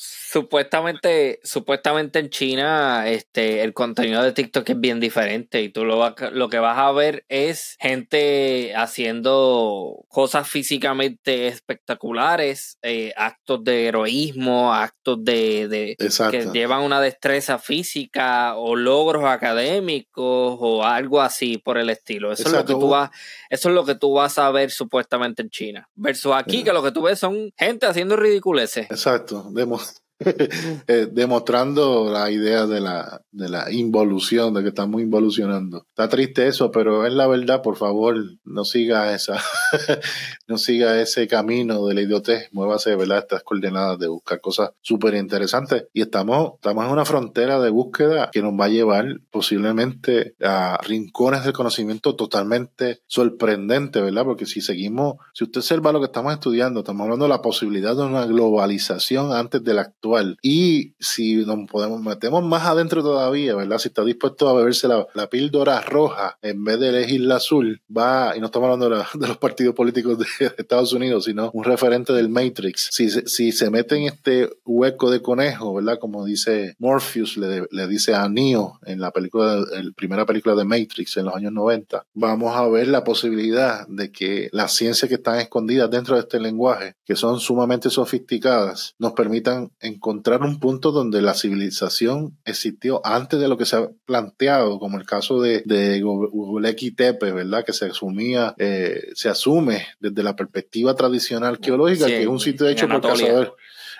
Supuestamente, 0.00 1.40
supuestamente 1.42 2.20
en 2.20 2.30
China, 2.30 3.08
este, 3.08 3.64
el 3.64 3.72
contenido 3.72 4.22
de 4.22 4.30
TikTok 4.30 4.70
es 4.70 4.78
bien 4.78 5.00
diferente 5.00 5.60
y 5.60 5.70
tú 5.70 5.84
lo, 5.84 6.14
lo 6.30 6.48
que 6.48 6.60
vas 6.60 6.78
a 6.78 6.92
ver 6.92 7.24
es 7.28 7.76
gente 7.80 8.76
haciendo 8.76 10.04
cosas 10.06 10.48
físicamente 10.48 11.48
espectaculares, 11.48 12.78
eh, 12.82 13.12
actos 13.16 13.64
de 13.64 13.86
heroísmo, 13.86 14.72
actos 14.72 15.24
de, 15.24 15.96
que 16.30 16.48
llevan 16.52 16.82
una 16.82 17.00
destreza 17.00 17.58
física 17.58 18.54
o 18.54 18.76
logros 18.76 19.24
académicos 19.24 20.58
o 20.60 20.84
algo 20.84 21.20
así 21.20 21.58
por 21.58 21.76
el 21.76 21.90
estilo. 21.90 22.30
Eso 22.30 22.44
es 22.44 22.52
lo 22.52 22.64
que 22.64 22.74
tú 22.74 22.88
vas, 22.88 23.10
eso 23.50 23.68
es 23.68 23.74
lo 23.74 23.84
que 23.84 23.96
tú 23.96 24.12
vas 24.12 24.38
a 24.38 24.48
ver 24.52 24.70
supuestamente 24.70 25.42
en 25.42 25.50
China. 25.50 25.88
Versus 25.96 26.34
aquí, 26.34 26.62
que 26.62 26.72
lo 26.72 26.84
que 26.84 26.92
tú 26.92 27.02
ves 27.02 27.18
son 27.18 27.50
gente 27.56 27.86
haciendo 27.86 28.14
ridiculeces. 28.14 28.88
Exacto. 28.90 29.48
Demos 29.50 29.87
Eh, 30.88 31.08
demostrando 31.10 32.10
la 32.10 32.30
idea 32.30 32.66
de 32.66 32.80
la, 32.80 33.22
de 33.30 33.48
la 33.48 33.70
involución, 33.70 34.54
de 34.54 34.62
que 34.62 34.68
estamos 34.70 35.00
involucionando. 35.02 35.84
Está 35.90 36.08
triste 36.08 36.46
eso, 36.46 36.70
pero 36.70 37.06
es 37.06 37.12
la 37.12 37.26
verdad, 37.26 37.62
por 37.62 37.76
favor, 37.76 38.16
no 38.44 38.64
siga 38.64 39.14
esa, 39.14 39.38
no 40.48 40.56
siga 40.56 41.00
ese 41.00 41.28
camino 41.28 41.84
de 41.86 41.94
la 41.94 42.02
idiotez, 42.02 42.48
muévase, 42.52 42.96
¿verdad? 42.96 43.18
Estas 43.18 43.42
coordenadas 43.42 43.98
de 43.98 44.08
buscar 44.08 44.40
cosas 44.40 44.70
súper 44.80 45.14
interesantes. 45.14 45.86
Y 45.92 46.00
estamos, 46.02 46.52
estamos 46.54 46.86
en 46.86 46.90
una 46.90 47.04
frontera 47.04 47.60
de 47.60 47.70
búsqueda 47.70 48.30
que 48.32 48.42
nos 48.42 48.58
va 48.58 48.64
a 48.64 48.68
llevar 48.68 49.20
posiblemente 49.30 50.34
a 50.42 50.78
rincones 50.82 51.44
del 51.44 51.52
conocimiento 51.52 52.16
totalmente 52.16 53.00
sorprendente, 53.06 54.00
¿verdad? 54.00 54.24
Porque 54.24 54.46
si 54.46 54.62
seguimos, 54.62 55.16
si 55.34 55.44
usted 55.44 55.58
observa 55.58 55.92
lo 55.92 56.00
que 56.00 56.06
estamos 56.06 56.32
estudiando, 56.32 56.80
estamos 56.80 57.02
hablando 57.02 57.26
de 57.26 57.30
la 57.30 57.42
posibilidad 57.42 57.94
de 57.94 58.02
una 58.02 58.24
globalización 58.24 59.32
antes 59.32 59.62
del 59.62 59.78
actual 59.78 60.07
y 60.42 60.94
si 60.98 61.36
nos 61.44 61.68
podemos 61.70 62.00
metemos 62.00 62.44
más 62.44 62.64
adentro 62.64 63.02
todavía, 63.02 63.54
¿verdad? 63.54 63.78
Si 63.78 63.88
está 63.88 64.04
dispuesto 64.04 64.48
a 64.48 64.54
beberse 64.54 64.88
la, 64.88 65.06
píldora 65.28 65.80
roja 65.82 66.38
en 66.42 66.64
vez 66.64 66.80
de 66.80 66.88
elegir 66.88 67.20
la 67.20 67.36
azul, 67.36 67.82
va, 67.94 68.34
y 68.36 68.40
no 68.40 68.46
estamos 68.46 68.70
hablando 68.70 68.88
de, 68.88 69.04
los 69.28 69.36
partidos 69.36 69.74
políticos 69.74 70.18
de 70.18 70.26
Estados 70.58 70.92
Unidos, 70.92 71.24
sino 71.24 71.50
un 71.52 71.64
referente 71.64 72.12
del 72.12 72.28
Matrix. 72.28 72.88
Si, 72.92 73.10
si 73.10 73.52
se 73.52 73.70
mete 73.70 73.96
en 73.96 74.04
este 74.04 74.48
hueco 74.64 75.10
de 75.10 75.20
conejo, 75.20 75.74
¿verdad? 75.74 75.98
Como 75.98 76.24
dice 76.24 76.74
Morpheus, 76.78 77.36
le, 77.36 77.66
le 77.70 77.86
dice 77.88 78.14
a 78.14 78.28
Neo 78.28 78.78
en 78.84 79.00
la 79.00 79.10
película, 79.10 79.56
la 79.56 79.92
primera 79.94 80.24
película 80.24 80.54
de 80.54 80.64
Matrix 80.64 81.16
en 81.16 81.26
los 81.26 81.34
años 81.34 81.52
90, 81.52 82.06
vamos 82.14 82.56
a 82.56 82.66
ver 82.68 82.88
la 82.88 83.04
posibilidad 83.04 83.86
de 83.88 84.10
que 84.10 84.48
las 84.52 84.74
ciencias 84.74 85.08
que 85.08 85.16
están 85.16 85.38
escondidas 85.38 85.90
dentro 85.90 86.14
de 86.14 86.22
este 86.22 86.40
lenguaje, 86.40 86.94
que 87.04 87.16
son 87.16 87.40
sumamente 87.40 87.90
sofisticadas, 87.90 88.94
nos 88.98 89.12
permitan 89.12 89.70
en 89.80 89.97
encontrar 89.98 90.42
un 90.42 90.60
punto 90.60 90.92
donde 90.92 91.20
la 91.20 91.34
civilización 91.34 92.38
existió 92.44 93.00
antes 93.04 93.40
de 93.40 93.48
lo 93.48 93.58
que 93.58 93.66
se 93.66 93.76
ha 93.76 93.88
planteado, 94.06 94.78
como 94.78 94.96
el 94.96 95.04
caso 95.04 95.40
de, 95.40 95.62
de 95.66 96.00
Gobekli 96.00 96.92
Tepe, 96.92 97.32
¿verdad? 97.32 97.64
Que 97.64 97.72
se 97.72 97.86
asumía, 97.86 98.54
eh, 98.58 99.10
se 99.14 99.28
asume 99.28 99.86
desde 99.98 100.22
la 100.22 100.36
perspectiva 100.36 100.94
tradicional 100.94 101.54
arqueológica, 101.54 102.06
que 102.06 102.22
es 102.22 102.28
un 102.28 102.40
sitio 102.40 102.68
hecho 102.68 102.88
por 102.88 103.02
cazadores 103.02 103.50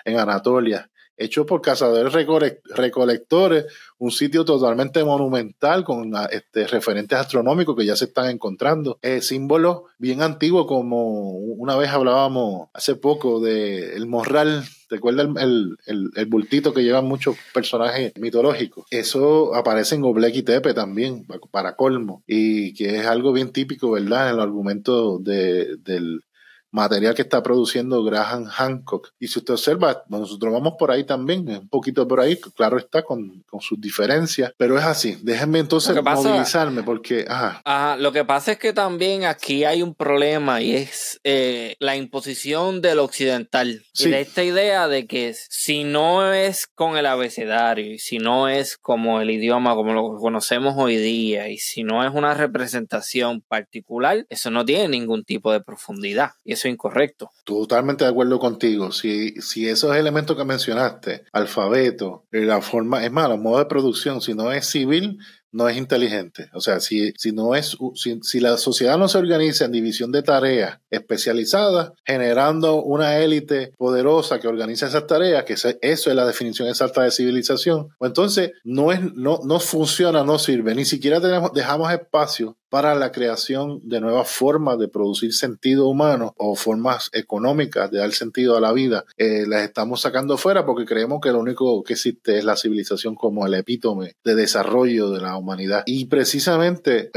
en 0.05 0.17
Anatolia 0.17 0.89
hecho 1.19 1.45
por 1.45 1.61
cazadores 1.61 2.13
recolectores, 2.13 3.65
un 3.97 4.11
sitio 4.11 4.45
totalmente 4.45 5.03
monumental 5.03 5.83
con 5.83 6.15
ah, 6.15 6.27
este, 6.31 6.65
referentes 6.67 7.19
astronómicos 7.19 7.75
que 7.75 7.85
ya 7.85 7.95
se 7.95 8.05
están 8.05 8.29
encontrando. 8.29 8.97
Eh, 9.01 9.21
símbolos 9.21 9.81
bien 9.97 10.21
antiguos 10.21 10.65
como 10.65 11.31
una 11.31 11.75
vez 11.75 11.89
hablábamos 11.89 12.69
hace 12.73 12.95
poco 12.95 13.39
de 13.39 13.95
el 13.95 14.07
morral 14.07 14.63
¿Recuerda 14.89 15.21
el, 15.21 15.77
el, 15.85 16.09
el, 16.15 16.25
bultito 16.25 16.73
que 16.73 16.81
llevan 16.81 17.05
muchos 17.05 17.37
personajes 17.53 18.11
mitológicos? 18.17 18.85
Eso 18.89 19.53
aparece 19.53 19.95
en 19.95 20.03
Obleki 20.03 20.41
Tepe 20.41 20.73
también, 20.73 21.27
para 21.51 21.75
colmo, 21.75 22.23
y 22.25 22.73
que 22.73 22.97
es 22.97 23.05
algo 23.05 23.31
bien 23.31 23.51
típico, 23.51 23.91
¿verdad? 23.91 24.29
En 24.29 24.35
el 24.35 24.41
argumento 24.41 25.19
de, 25.19 25.77
del, 25.77 26.23
material 26.71 27.15
que 27.15 27.21
está 27.21 27.41
produciendo 27.41 28.03
Graham 28.03 28.45
Hancock. 28.45 29.09
Y 29.19 29.27
si 29.27 29.39
usted 29.39 29.53
observa, 29.53 30.03
nosotros 30.07 30.53
vamos 30.53 30.73
por 30.77 30.91
ahí 30.91 31.03
también, 31.03 31.47
un 31.49 31.69
poquito 31.69 32.07
por 32.07 32.19
ahí, 32.19 32.37
claro 32.55 32.77
está, 32.77 33.03
con, 33.03 33.43
con 33.49 33.61
sus 33.61 33.79
diferencias, 33.79 34.53
pero 34.57 34.77
es 34.77 34.83
así. 34.83 35.17
Déjenme 35.21 35.59
entonces 35.59 35.95
movilizarme 36.01 36.83
porque... 36.83 37.25
Ajá. 37.27 37.97
Lo 37.97 38.11
que 38.11 38.25
pasa 38.25 38.53
es 38.53 38.59
que 38.59 38.73
también 38.73 39.25
aquí 39.25 39.63
hay 39.63 39.81
un 39.81 39.95
problema 39.95 40.61
y 40.61 40.75
es 40.75 41.19
eh, 41.23 41.75
la 41.79 41.95
imposición 41.95 42.81
del 42.81 42.99
occidental. 42.99 43.83
Y 43.97 44.09
de 44.09 44.21
esta 44.21 44.43
idea 44.43 44.87
de 44.87 45.07
que 45.07 45.33
si 45.49 45.83
no 45.83 46.33
es 46.33 46.67
con 46.67 46.97
el 46.97 47.05
abecedario 47.05 47.93
y 47.93 47.99
si 47.99 48.17
no 48.17 48.47
es 48.47 48.77
como 48.77 49.21
el 49.21 49.29
idioma 49.29 49.75
como 49.75 49.93
lo 49.93 50.17
conocemos 50.17 50.75
hoy 50.77 50.97
día 50.97 51.49
y 51.49 51.57
si 51.57 51.83
no 51.83 52.05
es 52.05 52.13
una 52.13 52.33
representación 52.33 53.41
particular, 53.41 54.25
eso 54.29 54.51
no 54.51 54.65
tiene 54.65 54.87
ningún 54.87 55.23
tipo 55.23 55.51
de 55.51 55.61
profundidad. 55.61 56.31
Y 56.43 56.53
incorrecto. 56.67 57.31
Totalmente 57.45 58.03
de 58.03 58.09
acuerdo 58.09 58.39
contigo. 58.39 58.91
Si, 58.91 59.39
si 59.41 59.69
esos 59.69 59.95
elementos 59.95 60.35
que 60.35 60.43
mencionaste, 60.43 61.23
alfabeto, 61.31 62.25
la 62.31 62.61
forma, 62.61 63.05
es 63.05 63.11
más, 63.11 63.29
los 63.29 63.39
modos 63.39 63.59
de 63.59 63.65
producción, 63.65 64.21
si 64.21 64.33
no 64.33 64.51
es 64.51 64.65
civil, 64.65 65.19
no 65.51 65.67
es 65.67 65.77
inteligente. 65.77 66.49
O 66.53 66.61
sea, 66.61 66.79
si, 66.79 67.13
si 67.17 67.31
no 67.31 67.55
es, 67.55 67.77
si, 67.95 68.19
si, 68.21 68.39
la 68.39 68.57
sociedad 68.57 68.97
no 68.97 69.07
se 69.07 69.17
organiza 69.17 69.65
en 69.65 69.71
división 69.71 70.11
de 70.11 70.23
tareas 70.23 70.79
especializadas, 70.89 71.91
generando 72.05 72.83
una 72.83 73.17
élite 73.19 73.73
poderosa 73.77 74.39
que 74.39 74.47
organiza 74.47 74.87
esas 74.87 75.07
tareas, 75.07 75.43
que 75.45 75.53
eso 75.53 75.69
es 75.81 76.15
la 76.15 76.25
definición 76.25 76.67
exacta 76.67 77.03
de 77.03 77.11
civilización, 77.11 77.89
pues 77.97 78.09
entonces 78.09 78.51
no 78.63 78.91
es, 78.91 79.01
no, 79.15 79.39
no 79.43 79.59
funciona, 79.59 80.23
no 80.23 80.39
sirve. 80.39 80.75
Ni 80.75 80.85
siquiera 80.85 81.19
tenemos, 81.19 81.53
dejamos 81.53 81.91
espacio 81.91 82.57
para 82.69 82.95
la 82.95 83.11
creación 83.11 83.79
de 83.83 84.01
nuevas 84.01 84.29
formas 84.29 84.79
de 84.79 84.87
producir 84.87 85.33
sentido 85.33 85.87
humano 85.87 86.33
o 86.37 86.55
formas 86.55 87.09
económicas 87.13 87.91
de 87.91 87.99
dar 87.99 88.11
sentido 88.11 88.57
a 88.57 88.61
la 88.61 88.71
vida, 88.73 89.05
eh, 89.17 89.45
las 89.47 89.63
estamos 89.63 90.01
sacando 90.01 90.37
fuera 90.37 90.65
porque 90.65 90.85
creemos 90.85 91.19
que 91.21 91.31
lo 91.31 91.39
único 91.39 91.83
que 91.83 91.93
existe 91.93 92.37
es 92.37 92.45
la 92.45 92.55
civilización 92.55 93.15
como 93.15 93.45
el 93.45 93.53
epítome 93.53 94.15
de 94.23 94.35
desarrollo 94.35 95.09
de 95.11 95.21
la 95.21 95.37
humanidad. 95.37 95.83
Y 95.85 96.05
precisamente 96.05 97.11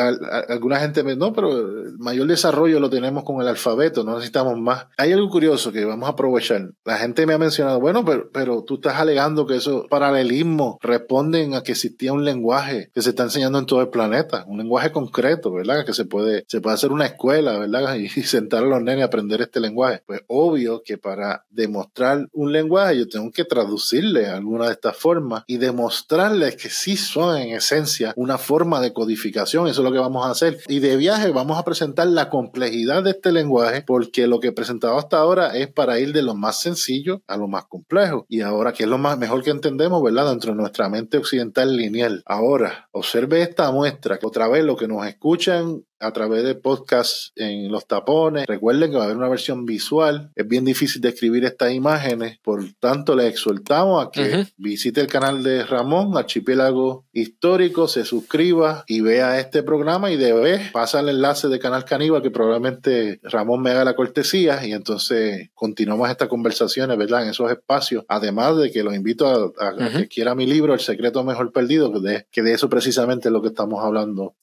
alguna 0.48 0.78
gente 0.80 1.02
me, 1.02 1.16
no, 1.16 1.32
pero 1.32 1.50
el 1.52 1.98
mayor 1.98 2.26
desarrollo 2.26 2.80
lo 2.80 2.90
tenemos 2.90 3.24
con 3.24 3.40
el 3.40 3.48
alfabeto, 3.48 4.04
no 4.04 4.14
necesitamos 4.14 4.58
más. 4.58 4.86
Hay 4.96 5.12
algo 5.12 5.28
curioso 5.28 5.72
que 5.72 5.84
vamos 5.84 6.08
a 6.08 6.12
aprovechar. 6.12 6.70
La 6.84 6.98
gente 6.98 7.26
me 7.26 7.34
ha 7.34 7.38
mencionado, 7.38 7.80
bueno, 7.80 8.04
pero, 8.04 8.30
pero 8.32 8.62
tú 8.62 8.74
estás 8.76 8.96
alegando 8.96 9.46
que 9.46 9.56
esos 9.56 9.86
paralelismos 9.88 10.76
responden 10.80 11.54
a 11.54 11.62
que 11.62 11.72
existía 11.72 12.12
un 12.12 12.24
lenguaje 12.24 12.90
que 12.94 13.02
se 13.02 13.10
está 13.10 13.24
enseñando 13.24 13.58
en 13.58 13.66
todo 13.66 13.80
el 13.80 13.88
planeta, 13.88 14.44
un 14.46 14.58
lenguaje 14.58 14.92
concreto, 14.92 15.41
¿verdad? 15.50 15.84
Que 15.84 15.94
se 15.94 16.04
puede, 16.04 16.44
se 16.46 16.60
puede 16.60 16.74
hacer 16.74 16.92
una 16.92 17.06
escuela, 17.06 17.58
¿verdad? 17.58 17.96
Y, 18.02 18.08
sentar 18.08 18.62
a 18.62 18.66
los 18.66 18.82
nenes 18.82 19.02
a 19.02 19.06
aprender 19.06 19.40
este 19.40 19.60
lenguaje. 19.60 20.02
Pues 20.06 20.20
obvio 20.26 20.82
que 20.84 20.98
para 20.98 21.44
demostrar 21.50 22.28
un 22.32 22.52
lenguaje 22.52 22.98
yo 22.98 23.08
tengo 23.08 23.30
que 23.30 23.44
traducirle 23.44 24.26
alguna 24.26 24.66
de 24.66 24.72
estas 24.72 24.96
formas 24.96 25.44
y 25.46 25.56
demostrarles 25.56 26.56
que 26.56 26.68
sí 26.70 26.96
son 26.96 27.36
en 27.38 27.56
esencia 27.56 28.12
una 28.16 28.38
forma 28.38 28.80
de 28.80 28.92
codificación. 28.92 29.66
Eso 29.66 29.80
es 29.80 29.84
lo 29.84 29.92
que 29.92 29.98
vamos 29.98 30.26
a 30.26 30.30
hacer. 30.30 30.58
Y 30.68 30.80
de 30.80 30.96
viaje 30.96 31.30
vamos 31.30 31.58
a 31.58 31.64
presentar 31.64 32.06
la 32.06 32.28
complejidad 32.28 33.02
de 33.02 33.10
este 33.10 33.32
lenguaje 33.32 33.82
porque 33.82 34.26
lo 34.26 34.40
que 34.40 34.48
he 34.48 34.52
presentado 34.52 34.98
hasta 34.98 35.18
ahora 35.18 35.56
es 35.56 35.68
para 35.68 35.98
ir 35.98 36.12
de 36.12 36.22
lo 36.22 36.34
más 36.34 36.60
sencillo 36.60 37.22
a 37.26 37.36
lo 37.36 37.48
más 37.48 37.64
complejo. 37.66 38.26
Y 38.28 38.40
ahora, 38.40 38.72
que 38.72 38.84
es 38.84 38.88
lo 38.88 38.98
más 38.98 39.18
mejor 39.18 39.42
que 39.42 39.50
entendemos, 39.50 40.02
¿verdad? 40.02 40.30
Dentro 40.30 40.52
de 40.52 40.58
nuestra 40.58 40.88
mente 40.88 41.18
occidental 41.18 41.76
lineal. 41.76 42.22
Ahora, 42.26 42.88
observe 42.92 43.42
esta 43.42 43.70
muestra, 43.70 44.18
otra 44.22 44.48
vez 44.48 44.64
lo 44.64 44.76
que 44.76 44.88
nos 44.88 45.04
escuchan 45.32 45.84
a 46.02 46.12
través 46.12 46.44
de 46.44 46.54
podcast 46.54 47.28
en 47.36 47.70
los 47.70 47.86
tapones. 47.86 48.46
Recuerden 48.46 48.90
que 48.90 48.96
va 48.96 49.02
a 49.02 49.06
haber 49.06 49.16
una 49.16 49.28
versión 49.28 49.64
visual. 49.64 50.30
Es 50.34 50.46
bien 50.46 50.64
difícil 50.64 51.00
describir 51.00 51.44
estas 51.44 51.72
imágenes, 51.72 52.38
por 52.42 52.64
tanto 52.80 53.14
les 53.14 53.30
exhortamos 53.30 54.04
a 54.04 54.10
que 54.10 54.46
visite 54.56 55.00
el 55.00 55.06
canal 55.06 55.42
de 55.42 55.64
Ramón, 55.64 56.16
Archipiélago 56.16 57.06
Histórico, 57.12 57.88
se 57.88 58.04
suscriba 58.04 58.84
y 58.86 59.00
vea 59.00 59.38
este 59.38 59.62
programa 59.62 60.10
y 60.10 60.16
de 60.16 60.32
vez 60.32 60.70
pasa 60.72 61.00
el 61.00 61.08
enlace 61.08 61.48
de 61.48 61.58
Canal 61.58 61.84
Caníbal 61.84 62.22
que 62.22 62.30
probablemente 62.30 63.20
Ramón 63.22 63.62
me 63.62 63.70
haga 63.70 63.84
la 63.84 63.94
cortesía 63.94 64.66
y 64.66 64.72
entonces 64.72 65.50
continuamos 65.54 66.10
estas 66.10 66.28
conversaciones, 66.28 66.96
¿verdad? 66.96 67.24
En 67.24 67.30
esos 67.30 67.50
espacios. 67.50 68.04
Además 68.08 68.56
de 68.56 68.70
que 68.70 68.82
los 68.82 68.94
invito 68.94 69.54
a, 69.58 69.76
que 69.76 70.08
quiera 70.08 70.34
mi 70.34 70.46
libro, 70.46 70.74
El 70.74 70.80
secreto 70.80 71.22
mejor 71.24 71.52
perdido, 71.52 71.92
que 71.92 72.00
de, 72.00 72.26
que 72.30 72.42
de 72.42 72.54
eso 72.54 72.68
precisamente 72.68 73.28
es 73.28 73.32
lo 73.32 73.42
que 73.42 73.48
estamos 73.48 73.84
hablando. 73.84 74.34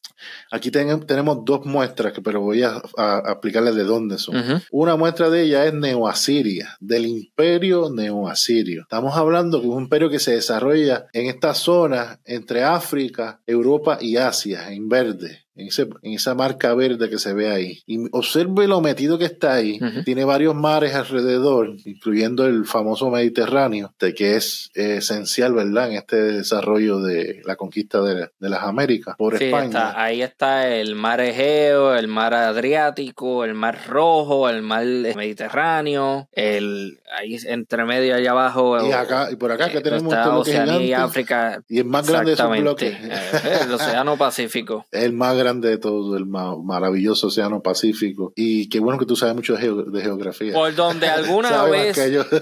Aquí 0.52 0.72
tenemos 0.72 1.46
dos 1.50 1.66
muestras, 1.66 2.14
pero 2.24 2.42
voy 2.42 2.62
a, 2.62 2.82
aplicarles 2.96 3.76
de 3.76 3.84
dónde 3.84 4.18
son. 4.20 4.62
Una 4.72 4.96
muestra 4.96 5.30
de 5.30 5.44
ella 5.44 5.66
es 5.66 5.74
Neoasiria, 5.74 6.78
del 6.80 7.08
imperio 7.08 7.90
Neoasirio. 7.90 8.84
Estamos 8.84 9.18
hablando 9.18 9.60
de 9.60 9.68
un 9.68 9.84
imperio 9.84 10.10
que 10.10 10.20
se 10.20 10.34
desarrolla 10.34 11.08
en 11.12 11.26
esta 11.26 11.56
zona 11.56 12.20
entre 12.26 12.64
África, 12.64 13.42
Europa 13.48 13.98
y 14.00 14.18
Asia, 14.18 14.72
en 14.72 14.88
verde 14.88 15.49
en, 15.60 16.14
esa 16.14 16.36
marca 16.36 16.74
verde 16.74 17.10
que 17.10 17.20
se 17.20 17.34
ve 17.34 17.50
ahí. 17.50 17.84
Y 17.86 18.00
observe 18.12 18.68
lo 18.68 18.82
metido 18.82 19.18
que 19.18 19.26
está 19.26 19.54
ahí. 19.54 19.80
Tiene 20.06 20.26
varios 20.26 20.56
mares 20.56 20.96
alrededor, 20.96 21.76
incluyendo 21.86 22.46
el 22.46 22.66
famoso 22.66 23.10
Mediterráneo, 23.10 23.94
de 24.00 24.14
que 24.14 24.36
es 24.36 24.72
esencial, 24.74 25.54
¿verdad?, 25.54 25.90
en 25.90 25.98
este 25.98 26.18
desarrollo 26.18 27.00
de 27.02 27.42
la 27.46 27.56
conquista 27.56 28.02
de, 28.02 28.30
las 28.40 28.64
Américas 28.64 29.16
por 29.18 29.42
España. 29.42 29.94
ahí 29.96 30.22
está 30.22 30.68
el 30.68 30.96
mar 30.96 31.22
Egeo, 31.22 31.96
el 31.96 32.08
mar 32.08 32.34
Adriático, 32.34 33.44
el 33.44 33.54
mar 33.54 33.80
Rojo, 33.88 34.50
el 34.50 34.62
mar 34.62 34.86
Mediterráneo, 34.86 36.28
el 36.32 37.00
ahí 37.12 37.38
entre 37.46 37.86
medio 37.86 38.16
allá 38.16 38.32
abajo. 38.32 38.88
Y 38.88 38.92
acá 38.92 39.30
y 39.32 39.36
por 39.36 39.52
acá 39.52 39.70
que 39.70 39.82
tenemos 39.82 40.14
Oceanía 40.14 40.82
y 40.82 40.94
África. 40.94 41.62
Y 41.68 41.80
el 41.80 41.86
más 41.86 42.08
grande 42.08 42.32
de 42.32 42.34
esos 42.36 42.60
bloques. 42.60 42.94
Eh, 42.94 43.60
el 43.64 43.74
Océano 43.74 44.18
Pacífico. 44.18 44.86
el 44.92 45.14
más 45.14 45.36
grande 45.38 45.49
de 45.56 45.78
todo 45.78 46.18
el 46.18 46.26
maravilloso 46.26 47.28
Océano 47.28 47.62
Pacífico. 47.62 48.34
Y 48.36 48.70
qué 48.70 48.80
bueno 48.80 49.00
que 49.00 49.06
tú 49.06 49.16
sabes 49.16 49.36
mucho 49.36 49.56
de, 49.56 50.02
geografía. 50.02 50.54
Por 50.54 50.76
donde 50.76 51.08
alguna 51.08 51.64
vez, 51.64 51.98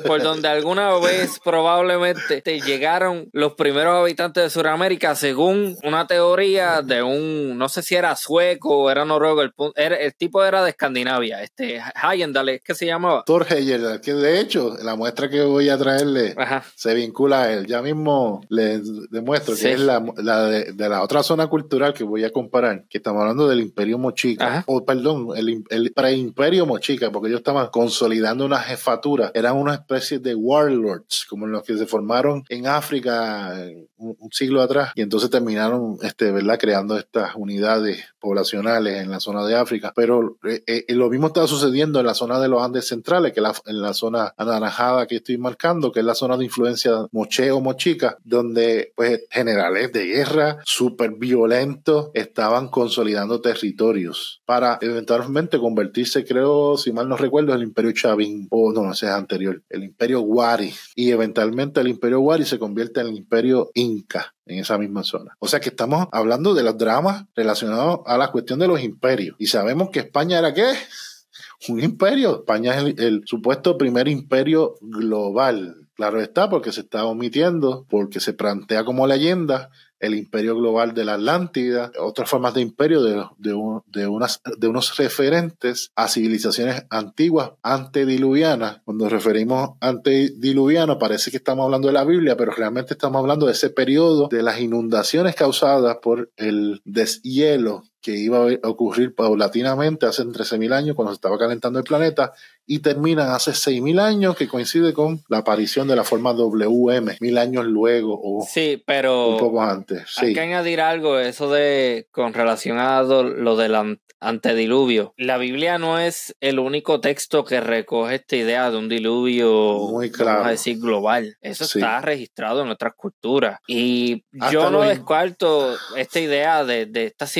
por 0.05 0.21
donde 0.21 0.47
alguna 0.47 0.97
vez 0.99 1.39
probablemente 1.43 2.41
te 2.41 2.59
llegaron 2.61 3.29
los 3.31 3.53
primeros 3.53 3.95
habitantes 3.95 4.43
de 4.43 4.49
Sudamérica, 4.49 5.15
según 5.15 5.77
una 5.83 6.07
teoría 6.07 6.81
de 6.81 7.03
un, 7.03 7.57
no 7.57 7.69
sé 7.69 7.81
si 7.81 7.95
era 7.95 8.15
sueco 8.15 8.77
o 8.77 8.89
era 8.89 9.05
noruego, 9.05 9.41
el, 9.41 9.53
el 9.75 10.15
tipo 10.15 10.43
era 10.43 10.63
de 10.63 10.71
Escandinavia, 10.71 11.41
este 11.43 11.81
Hayendal, 11.95 12.61
¿qué 12.63 12.75
se 12.75 12.85
llamaba? 12.85 13.23
Thor 13.25 13.45
Heyerdahl, 13.49 14.01
que 14.01 14.13
de 14.13 14.39
hecho 14.39 14.75
la 14.81 14.95
muestra 14.95 15.29
que 15.29 15.41
voy 15.41 15.69
a 15.69 15.77
traerle 15.77 16.35
se 16.75 16.93
vincula 16.93 17.43
a 17.43 17.53
él. 17.53 17.67
Ya 17.67 17.81
mismo 17.81 18.41
le 18.49 18.81
demuestro 19.09 19.55
que 19.55 19.73
es 19.73 19.79
la, 19.79 19.99
de, 19.99 20.73
de, 20.73 20.89
la 20.89 21.03
otra 21.03 21.23
zona 21.23 21.47
cultural 21.47 21.93
que 21.93 22.03
voy 22.03 22.23
a 22.23 22.31
comparar, 22.31 22.85
estamos 22.91 23.21
hablando 23.21 23.47
del 23.47 23.61
Imperio 23.61 23.97
Mochica, 23.97 24.63
o 24.67 24.85
perdón, 24.85 25.29
el, 25.35 25.63
el 25.69 25.91
preimperio 25.93 26.65
Mochica, 26.65 27.11
porque 27.11 27.27
ellos 27.27 27.39
estaban 27.39 27.67
consolidando 27.67 28.45
una 28.45 28.59
jefatura, 28.59 29.31
eran 29.33 29.57
una 29.57 29.73
especie 29.73 30.19
de 30.19 30.35
warlords, 30.35 31.25
como 31.29 31.47
los 31.47 31.63
que 31.63 31.77
se 31.77 31.85
formaron 31.85 32.43
en 32.49 32.67
África 32.67 33.53
un, 33.97 34.15
siglo 34.31 34.61
atrás, 34.61 34.91
y 34.95 35.01
entonces 35.01 35.29
terminaron, 35.29 35.97
este, 36.01 36.31
¿verdad?, 36.31 36.59
creando 36.59 36.97
estas 36.97 37.35
unidades 37.35 38.03
poblacionales 38.19 39.01
en 39.01 39.09
la 39.09 39.19
zona 39.19 39.45
de 39.45 39.55
África. 39.55 39.93
Pero 39.95 40.37
eh, 40.43 40.63
eh, 40.67 40.85
lo 40.89 41.09
mismo 41.09 41.27
está 41.27 41.47
sucediendo 41.47 41.99
en 41.99 42.05
la 42.05 42.13
zona 42.13 42.39
de 42.39 42.47
los 42.47 42.61
Andes 42.61 42.87
centrales, 42.87 43.33
que 43.33 43.41
la, 43.41 43.53
en 43.65 43.81
la 43.81 43.93
zona 43.93 44.33
anaranjada 44.37 45.07
que 45.07 45.17
estoy 45.17 45.37
marcando, 45.37 45.91
que 45.91 46.01
es 46.01 46.05
la 46.05 46.15
zona 46.15 46.37
de 46.37 46.45
influencia 46.45 47.07
moche 47.11 47.51
o 47.51 47.61
mochica, 47.61 48.17
donde 48.23 48.93
pues 48.95 49.21
generales 49.31 49.91
de 49.93 50.05
guerra 50.05 50.57
súper 50.65 51.11
violentos 51.11 52.11
estaban 52.13 52.69
consolidando 52.77 53.41
territorios 53.41 54.41
para 54.45 54.77
eventualmente 54.81 55.57
convertirse, 55.57 56.23
creo, 56.23 56.77
si 56.77 56.91
mal 56.91 57.09
no 57.09 57.17
recuerdo, 57.17 57.55
el 57.55 57.63
imperio 57.63 57.91
Chavín, 57.91 58.47
o 58.51 58.71
no, 58.71 58.91
ese 58.91 59.07
es 59.07 59.11
anterior, 59.11 59.63
el 59.69 59.83
imperio 59.83 60.21
Wari, 60.21 60.71
y 60.95 61.11
eventualmente 61.11 61.81
el 61.81 61.87
imperio 61.87 62.19
Wari 62.19 62.45
se 62.45 62.59
convierte 62.59 63.01
en 63.01 63.07
el 63.07 63.15
imperio 63.15 63.71
Inca 63.73 64.35
en 64.45 64.59
esa 64.59 64.77
misma 64.77 65.03
zona. 65.03 65.35
O 65.39 65.47
sea 65.47 65.59
que 65.59 65.69
estamos 65.69 66.07
hablando 66.11 66.53
de 66.53 66.63
los 66.63 66.77
dramas 66.77 67.25
relacionados 67.35 68.01
a 68.05 68.17
la 68.17 68.31
cuestión 68.31 68.59
de 68.59 68.67
los 68.67 68.81
imperios. 68.81 69.35
Y 69.39 69.47
sabemos 69.47 69.89
que 69.89 69.99
España 69.99 70.37
era 70.37 70.53
qué? 70.53 70.73
Un 71.69 71.79
imperio. 71.79 72.39
España 72.41 72.75
es 72.75 72.83
el, 72.83 72.99
el 72.99 73.21
supuesto 73.25 73.77
primer 73.77 74.07
imperio 74.07 74.75
global. 74.81 75.87
Claro 75.95 76.21
está, 76.21 76.47
porque 76.47 76.71
se 76.71 76.81
está 76.81 77.05
omitiendo, 77.05 77.87
porque 77.89 78.19
se 78.19 78.33
plantea 78.33 78.85
como 78.85 79.07
leyenda 79.07 79.71
el 79.99 80.15
imperio 80.15 80.55
global 80.55 80.93
de 80.93 81.05
la 81.05 81.15
Atlántida, 81.15 81.91
otras 81.99 82.29
formas 82.29 82.53
de 82.53 82.61
imperio 82.61 83.01
de, 83.01 83.23
de, 83.37 84.07
unas, 84.07 84.41
de 84.57 84.67
unos 84.67 84.95
referentes 84.97 85.91
a 85.95 86.07
civilizaciones 86.07 86.85
antiguas, 86.89 87.51
antediluvianas. 87.63 88.81
Cuando 88.85 89.09
referimos 89.09 89.71
antediluviano 89.79 90.99
parece 90.99 91.31
que 91.31 91.37
estamos 91.37 91.65
hablando 91.65 91.87
de 91.87 91.93
la 91.93 92.05
Biblia, 92.05 92.37
pero 92.37 92.51
realmente 92.51 92.93
estamos 92.93 93.19
hablando 93.19 93.45
de 93.45 93.53
ese 93.53 93.69
periodo 93.69 94.27
de 94.27 94.43
las 94.43 94.59
inundaciones 94.59 95.35
causadas 95.35 95.97
por 96.01 96.31
el 96.37 96.81
deshielo 96.85 97.83
que 98.01 98.11
iba 98.11 98.39
a 98.39 98.69
ocurrir 98.69 99.15
paulatinamente 99.15 100.05
hace 100.05 100.23
13.000 100.23 100.73
años 100.73 100.95
cuando 100.95 101.11
se 101.11 101.17
estaba 101.17 101.37
calentando 101.37 101.79
el 101.79 101.85
planeta 101.85 102.33
y 102.65 102.79
terminan 102.79 103.29
hace 103.31 103.51
6.000 103.51 103.99
años 103.99 104.35
que 104.35 104.47
coincide 104.47 104.93
con 104.93 105.23
la 105.29 105.39
aparición 105.39 105.87
de 105.87 105.95
la 105.95 106.03
forma 106.03 106.33
WM, 106.33 107.17
mil 107.19 107.37
años 107.37 107.65
luego 107.65 108.19
o 108.21 108.45
sí, 108.45 108.83
pero 108.85 109.29
un 109.29 109.37
poco 109.37 109.61
antes. 109.61 110.17
Hay 110.17 110.33
que 110.33 110.41
añadir 110.41 110.81
algo, 110.81 111.17
eso 111.19 111.51
de 111.51 112.07
con 112.11 112.33
relación 112.33 112.77
a 112.79 113.01
lo 113.01 113.55
del 113.55 113.75
antediluvio. 114.19 115.13
La 115.17 115.37
Biblia 115.37 115.77
no 115.77 115.99
es 115.99 116.35
el 116.41 116.59
único 116.59 116.99
texto 116.99 117.45
que 117.45 117.61
recoge 117.61 118.15
esta 118.15 118.35
idea 118.35 118.71
de 118.71 118.77
un 118.77 118.89
diluvio, 118.89 119.77
Muy 119.91 120.11
claro. 120.11 120.31
vamos 120.31 120.47
a 120.47 120.51
decir, 120.51 120.79
global. 120.79 121.37
Eso 121.41 121.65
está 121.65 122.01
registrado 122.01 122.63
en 122.63 122.69
otras 122.69 122.93
culturas. 122.95 123.59
Y 123.67 124.25
yo 124.51 124.69
no 124.69 124.81
descarto 124.81 125.75
esta 125.95 126.19
idea 126.19 126.63
de, 126.63 126.85
de 126.87 127.05
estas 127.05 127.31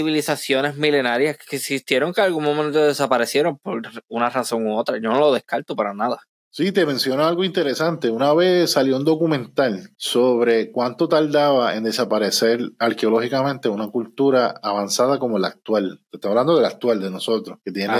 civilizaciones 0.48 0.78
milenarias 0.78 1.38
que 1.38 1.58
existieron 1.58 2.14
que 2.14 2.22
en 2.22 2.28
algún 2.28 2.43
momento 2.43 2.80
desaparecieron 2.80 3.58
por 3.58 3.82
una 4.08 4.30
razón 4.30 4.66
u 4.66 4.78
otra. 4.78 4.98
Yo 4.98 5.10
no 5.10 5.20
lo 5.20 5.34
descarto 5.34 5.76
para 5.76 5.93
nada. 5.93 6.20
Sí, 6.50 6.72
te 6.72 6.86
menciono 6.86 7.26
algo 7.26 7.43
interesante. 7.43 8.10
Una 8.10 8.34
vez 8.34 8.72
salió 8.72 8.95
un 8.95 9.06
documental 9.06 9.91
sobre 9.98 10.72
cuánto 10.72 11.08
tardaba 11.08 11.76
en 11.76 11.84
desaparecer 11.84 12.72
arqueológicamente 12.80 13.70
una 13.70 13.89
cultura 13.89 14.56
avanzada 14.64 15.20
como 15.20 15.38
la 15.38 15.50
actual. 15.50 16.02
Te 16.10 16.18
estoy 16.18 16.32
hablando 16.32 16.56
de 16.56 16.62
la 16.62 16.70
actual 16.70 17.00
de 17.00 17.12
nosotros, 17.12 17.60
que 17.64 17.72
tiene 17.72 17.93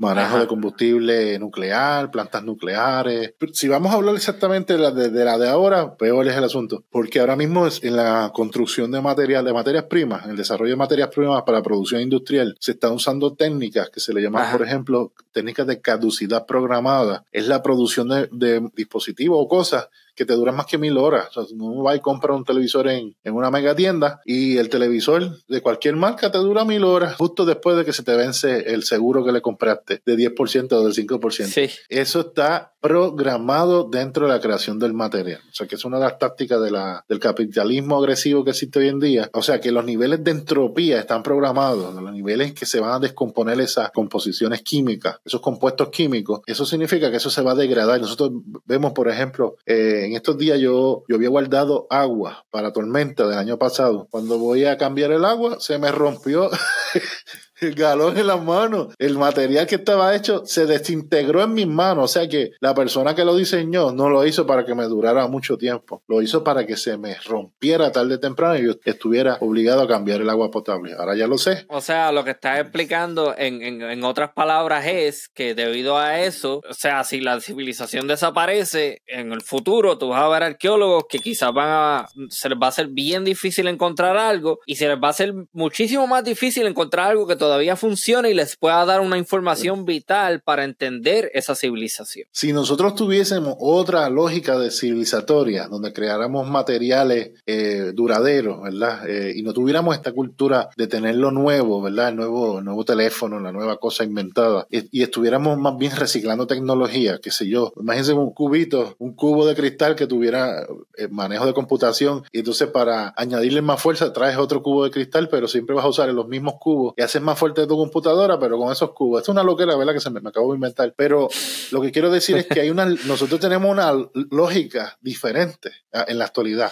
manejo 0.00 0.38
de 0.38 0.46
combustible 0.46 1.38
nuclear, 1.38 2.10
plantas 2.10 2.42
nucleares. 2.42 3.34
Si 3.52 3.68
vamos 3.68 3.92
a 3.92 3.96
hablar 3.96 4.14
exactamente 4.14 4.72
de 4.72 4.78
la 4.78 4.90
de, 4.90 5.24
la 5.24 5.36
de 5.36 5.48
ahora, 5.48 5.94
peor 5.96 6.26
es 6.26 6.36
el 6.36 6.44
asunto, 6.44 6.84
porque 6.90 7.20
ahora 7.20 7.36
mismo 7.36 7.66
es 7.66 7.84
en 7.84 7.96
la 7.96 8.32
construcción 8.34 8.90
de 8.90 9.02
material, 9.02 9.44
de 9.44 9.52
materias 9.52 9.84
primas, 9.84 10.24
en 10.24 10.30
el 10.30 10.36
desarrollo 10.38 10.70
de 10.70 10.76
materias 10.76 11.10
primas 11.10 11.42
para 11.42 11.58
la 11.58 11.62
producción 11.62 12.00
industrial, 12.00 12.56
se 12.58 12.72
están 12.72 12.92
usando 12.92 13.34
técnicas 13.34 13.90
que 13.90 14.00
se 14.00 14.14
le 14.14 14.22
llaman, 14.22 14.50
por 14.50 14.66
ejemplo, 14.66 15.12
técnicas 15.32 15.66
de 15.66 15.82
caducidad 15.82 16.46
programada. 16.46 17.26
Es 17.30 17.46
la 17.46 17.62
producción 17.62 18.08
de, 18.08 18.28
de 18.32 18.66
dispositivos 18.74 19.38
o 19.38 19.48
cosas 19.48 19.88
que 20.20 20.26
te 20.26 20.34
duran 20.34 20.54
más 20.54 20.66
que 20.66 20.76
mil 20.76 20.98
horas. 20.98 21.34
O 21.34 21.46
sea, 21.46 21.56
uno 21.58 21.82
va 21.82 21.96
y 21.96 22.00
compra 22.00 22.34
un 22.34 22.44
televisor 22.44 22.88
en, 22.88 23.16
en, 23.24 23.34
una 23.34 23.50
mega 23.50 23.74
tienda 23.74 24.20
y 24.26 24.58
el 24.58 24.68
televisor 24.68 25.38
de 25.48 25.62
cualquier 25.62 25.96
marca 25.96 26.30
te 26.30 26.36
dura 26.36 26.66
mil 26.66 26.84
horas 26.84 27.16
justo 27.16 27.46
después 27.46 27.74
de 27.78 27.86
que 27.86 27.94
se 27.94 28.02
te 28.02 28.14
vence 28.14 28.74
el 28.74 28.82
seguro 28.82 29.24
que 29.24 29.32
le 29.32 29.40
compraste 29.40 30.02
de 30.04 30.16
10% 30.16 30.72
o 30.72 30.84
del 30.84 30.92
5%. 30.92 31.46
Sí. 31.46 31.70
Eso 31.88 32.20
está 32.20 32.74
programado 32.80 33.88
dentro 33.90 34.26
de 34.26 34.32
la 34.32 34.40
creación 34.40 34.78
del 34.78 34.94
material. 34.94 35.40
O 35.50 35.54
sea, 35.54 35.66
que 35.66 35.74
es 35.74 35.84
una 35.84 35.98
de 35.98 36.04
las 36.04 36.18
tácticas 36.18 36.60
de 36.62 36.70
la, 36.70 37.04
del 37.08 37.18
capitalismo 37.18 37.98
agresivo 37.98 38.42
que 38.42 38.50
existe 38.50 38.78
hoy 38.78 38.88
en 38.88 39.00
día. 39.00 39.30
O 39.34 39.42
sea, 39.42 39.60
que 39.60 39.70
los 39.70 39.84
niveles 39.84 40.24
de 40.24 40.30
entropía 40.30 40.98
están 40.98 41.22
programados, 41.22 41.94
los 41.94 42.12
niveles 42.12 42.54
que 42.54 42.66
se 42.66 42.80
van 42.80 42.92
a 42.94 42.98
descomponer 42.98 43.60
esas 43.60 43.90
composiciones 43.90 44.62
químicas, 44.62 45.18
esos 45.24 45.40
compuestos 45.40 45.90
químicos. 45.90 46.40
Eso 46.46 46.64
significa 46.64 47.10
que 47.10 47.18
eso 47.18 47.30
se 47.30 47.42
va 47.42 47.52
a 47.52 47.56
degradar. 47.56 48.00
Nosotros 48.00 48.30
vemos, 48.64 48.92
por 48.92 49.08
ejemplo, 49.08 49.56
eh, 49.66 50.09
en 50.10 50.16
estos 50.16 50.36
días 50.38 50.58
yo, 50.58 51.04
yo 51.08 51.16
había 51.16 51.28
guardado 51.28 51.86
agua 51.88 52.44
para 52.50 52.72
tormenta 52.72 53.28
del 53.28 53.38
año 53.38 53.58
pasado. 53.58 54.08
Cuando 54.10 54.38
voy 54.38 54.64
a 54.64 54.76
cambiar 54.76 55.12
el 55.12 55.24
agua, 55.24 55.58
se 55.60 55.78
me 55.78 55.92
rompió 55.92 56.50
el 57.60 57.74
galón 57.74 58.18
en 58.18 58.26
las 58.26 58.42
manos. 58.42 58.94
El 58.98 59.18
material 59.18 59.66
que 59.66 59.76
estaba 59.76 60.14
hecho 60.14 60.42
se 60.46 60.66
desintegró 60.66 61.42
en 61.42 61.54
mis 61.54 61.66
manos. 61.66 62.04
O 62.04 62.08
sea 62.08 62.28
que 62.28 62.52
la 62.60 62.74
persona 62.74 63.14
que 63.14 63.24
lo 63.24 63.36
diseñó 63.36 63.92
no 63.92 64.08
lo 64.08 64.24
hizo 64.26 64.46
para 64.46 64.64
que 64.64 64.74
me 64.74 64.84
durara 64.84 65.26
mucho 65.28 65.56
tiempo. 65.56 66.02
Lo 66.08 66.22
hizo 66.22 66.44
para 66.44 66.66
que 66.66 66.76
se 66.76 66.96
me 66.96 67.16
rompiera 67.26 67.92
tarde 67.92 68.14
o 68.14 68.20
temprano 68.20 68.58
y 68.58 68.66
yo 68.66 68.72
estuviera 68.84 69.38
obligado 69.40 69.82
a 69.82 69.88
cambiar 69.88 70.20
el 70.20 70.30
agua 70.30 70.50
potable. 70.50 70.94
Ahora 70.98 71.16
ya 71.16 71.26
lo 71.26 71.38
sé. 71.38 71.66
O 71.68 71.80
sea, 71.80 72.12
lo 72.12 72.24
que 72.24 72.30
estás 72.30 72.60
explicando 72.60 73.34
en, 73.36 73.62
en, 73.62 74.04
otras 74.04 74.30
palabras 74.32 74.86
es 74.86 75.28
que 75.28 75.54
debido 75.54 75.98
a 75.98 76.20
eso, 76.20 76.62
o 76.68 76.74
sea, 76.74 77.04
si 77.04 77.20
la 77.20 77.40
civilización 77.40 78.06
desaparece 78.06 79.02
en 79.06 79.32
el 79.32 79.42
futuro, 79.42 79.98
tú 79.98 80.08
vas 80.08 80.22
a 80.22 80.28
ver 80.28 80.42
arqueólogos 80.42 81.04
que 81.08 81.18
quizás 81.18 81.52
van 81.52 81.68
a, 81.68 82.06
se 82.28 82.48
les 82.48 82.58
va 82.58 82.68
a 82.68 82.72
ser 82.72 82.88
bien 82.88 83.24
difícil 83.24 83.68
encontrar 83.68 84.16
algo 84.16 84.60
y 84.66 84.76
se 84.76 84.88
les 84.88 84.96
va 84.96 85.10
a 85.10 85.12
ser 85.12 85.34
muchísimo 85.52 86.06
más 86.06 86.24
difícil 86.24 86.66
encontrar 86.66 87.10
algo 87.10 87.26
que 87.26 87.36
todavía 87.36 87.49
todavía 87.50 87.74
funcione 87.74 88.30
y 88.30 88.34
les 88.34 88.56
pueda 88.56 88.84
dar 88.84 89.00
una 89.00 89.18
información 89.18 89.84
vital 89.84 90.40
para 90.40 90.62
entender 90.62 91.32
esa 91.34 91.56
civilización. 91.56 92.28
Si 92.30 92.52
nosotros 92.52 92.94
tuviésemos 92.94 93.56
otra 93.58 94.08
lógica 94.08 94.56
de 94.56 94.70
civilizatoria, 94.70 95.66
donde 95.66 95.92
creáramos 95.92 96.48
materiales 96.48 97.32
eh, 97.46 97.90
duraderos, 97.92 98.62
¿verdad? 98.62 99.08
Eh, 99.08 99.32
y 99.34 99.42
no 99.42 99.52
tuviéramos 99.52 99.96
esta 99.96 100.12
cultura 100.12 100.68
de 100.76 100.86
tener 100.86 101.16
lo 101.16 101.32
nuevo, 101.32 101.82
¿verdad? 101.82 102.10
El 102.10 102.16
nuevo, 102.16 102.84
teléfono, 102.84 103.40
la 103.40 103.50
nueva 103.50 103.78
cosa 103.78 104.04
inventada, 104.04 104.68
y, 104.70 105.02
estuviéramos 105.02 105.58
más 105.58 105.76
bien 105.76 105.96
reciclando 105.96 106.46
tecnología, 106.46 107.18
qué 107.20 107.32
sé 107.32 107.48
yo. 107.48 107.72
Imagínense 107.80 108.12
un 108.12 108.32
cubito, 108.32 108.94
un 108.98 109.14
cubo 109.16 109.44
de 109.44 109.56
cristal 109.56 109.96
que 109.96 110.06
tuviera 110.06 110.68
eh, 110.96 111.08
manejo 111.10 111.46
de 111.46 111.52
computación, 111.52 112.22
y 112.30 112.38
entonces 112.38 112.68
para 112.68 113.12
añadirle 113.16 113.60
más 113.60 113.82
fuerza 113.82 114.12
traes 114.12 114.36
otro 114.36 114.62
cubo 114.62 114.84
de 114.84 114.92
cristal, 114.92 115.28
pero 115.28 115.48
siempre 115.48 115.74
vas 115.74 115.84
a 115.84 115.88
usar 115.88 116.08
los 116.10 116.28
mismos 116.28 116.54
cubos 116.60 116.94
y 116.96 117.02
haces 117.02 117.20
más 117.20 117.39
fuerte 117.40 117.66
tu 117.66 117.76
computadora, 117.76 118.38
pero 118.38 118.58
con 118.58 118.70
esos 118.70 118.92
cubos. 118.92 119.22
es 119.22 119.28
una 119.28 119.42
loquera, 119.42 119.76
¿verdad? 119.76 119.94
Que 119.94 120.00
se 120.00 120.10
me, 120.10 120.20
acabo 120.20 120.52
de 120.52 120.56
inventar. 120.56 120.94
Pero 120.96 121.28
lo 121.72 121.80
que 121.80 121.90
quiero 121.90 122.10
decir 122.10 122.36
es 122.36 122.46
que 122.46 122.60
hay 122.60 122.70
una, 122.70 122.84
nosotros 123.06 123.40
tenemos 123.40 123.70
una 123.70 123.92
lógica 124.30 124.98
diferente 125.00 125.72
en 125.92 126.18
la 126.18 126.26
actualidad. 126.26 126.70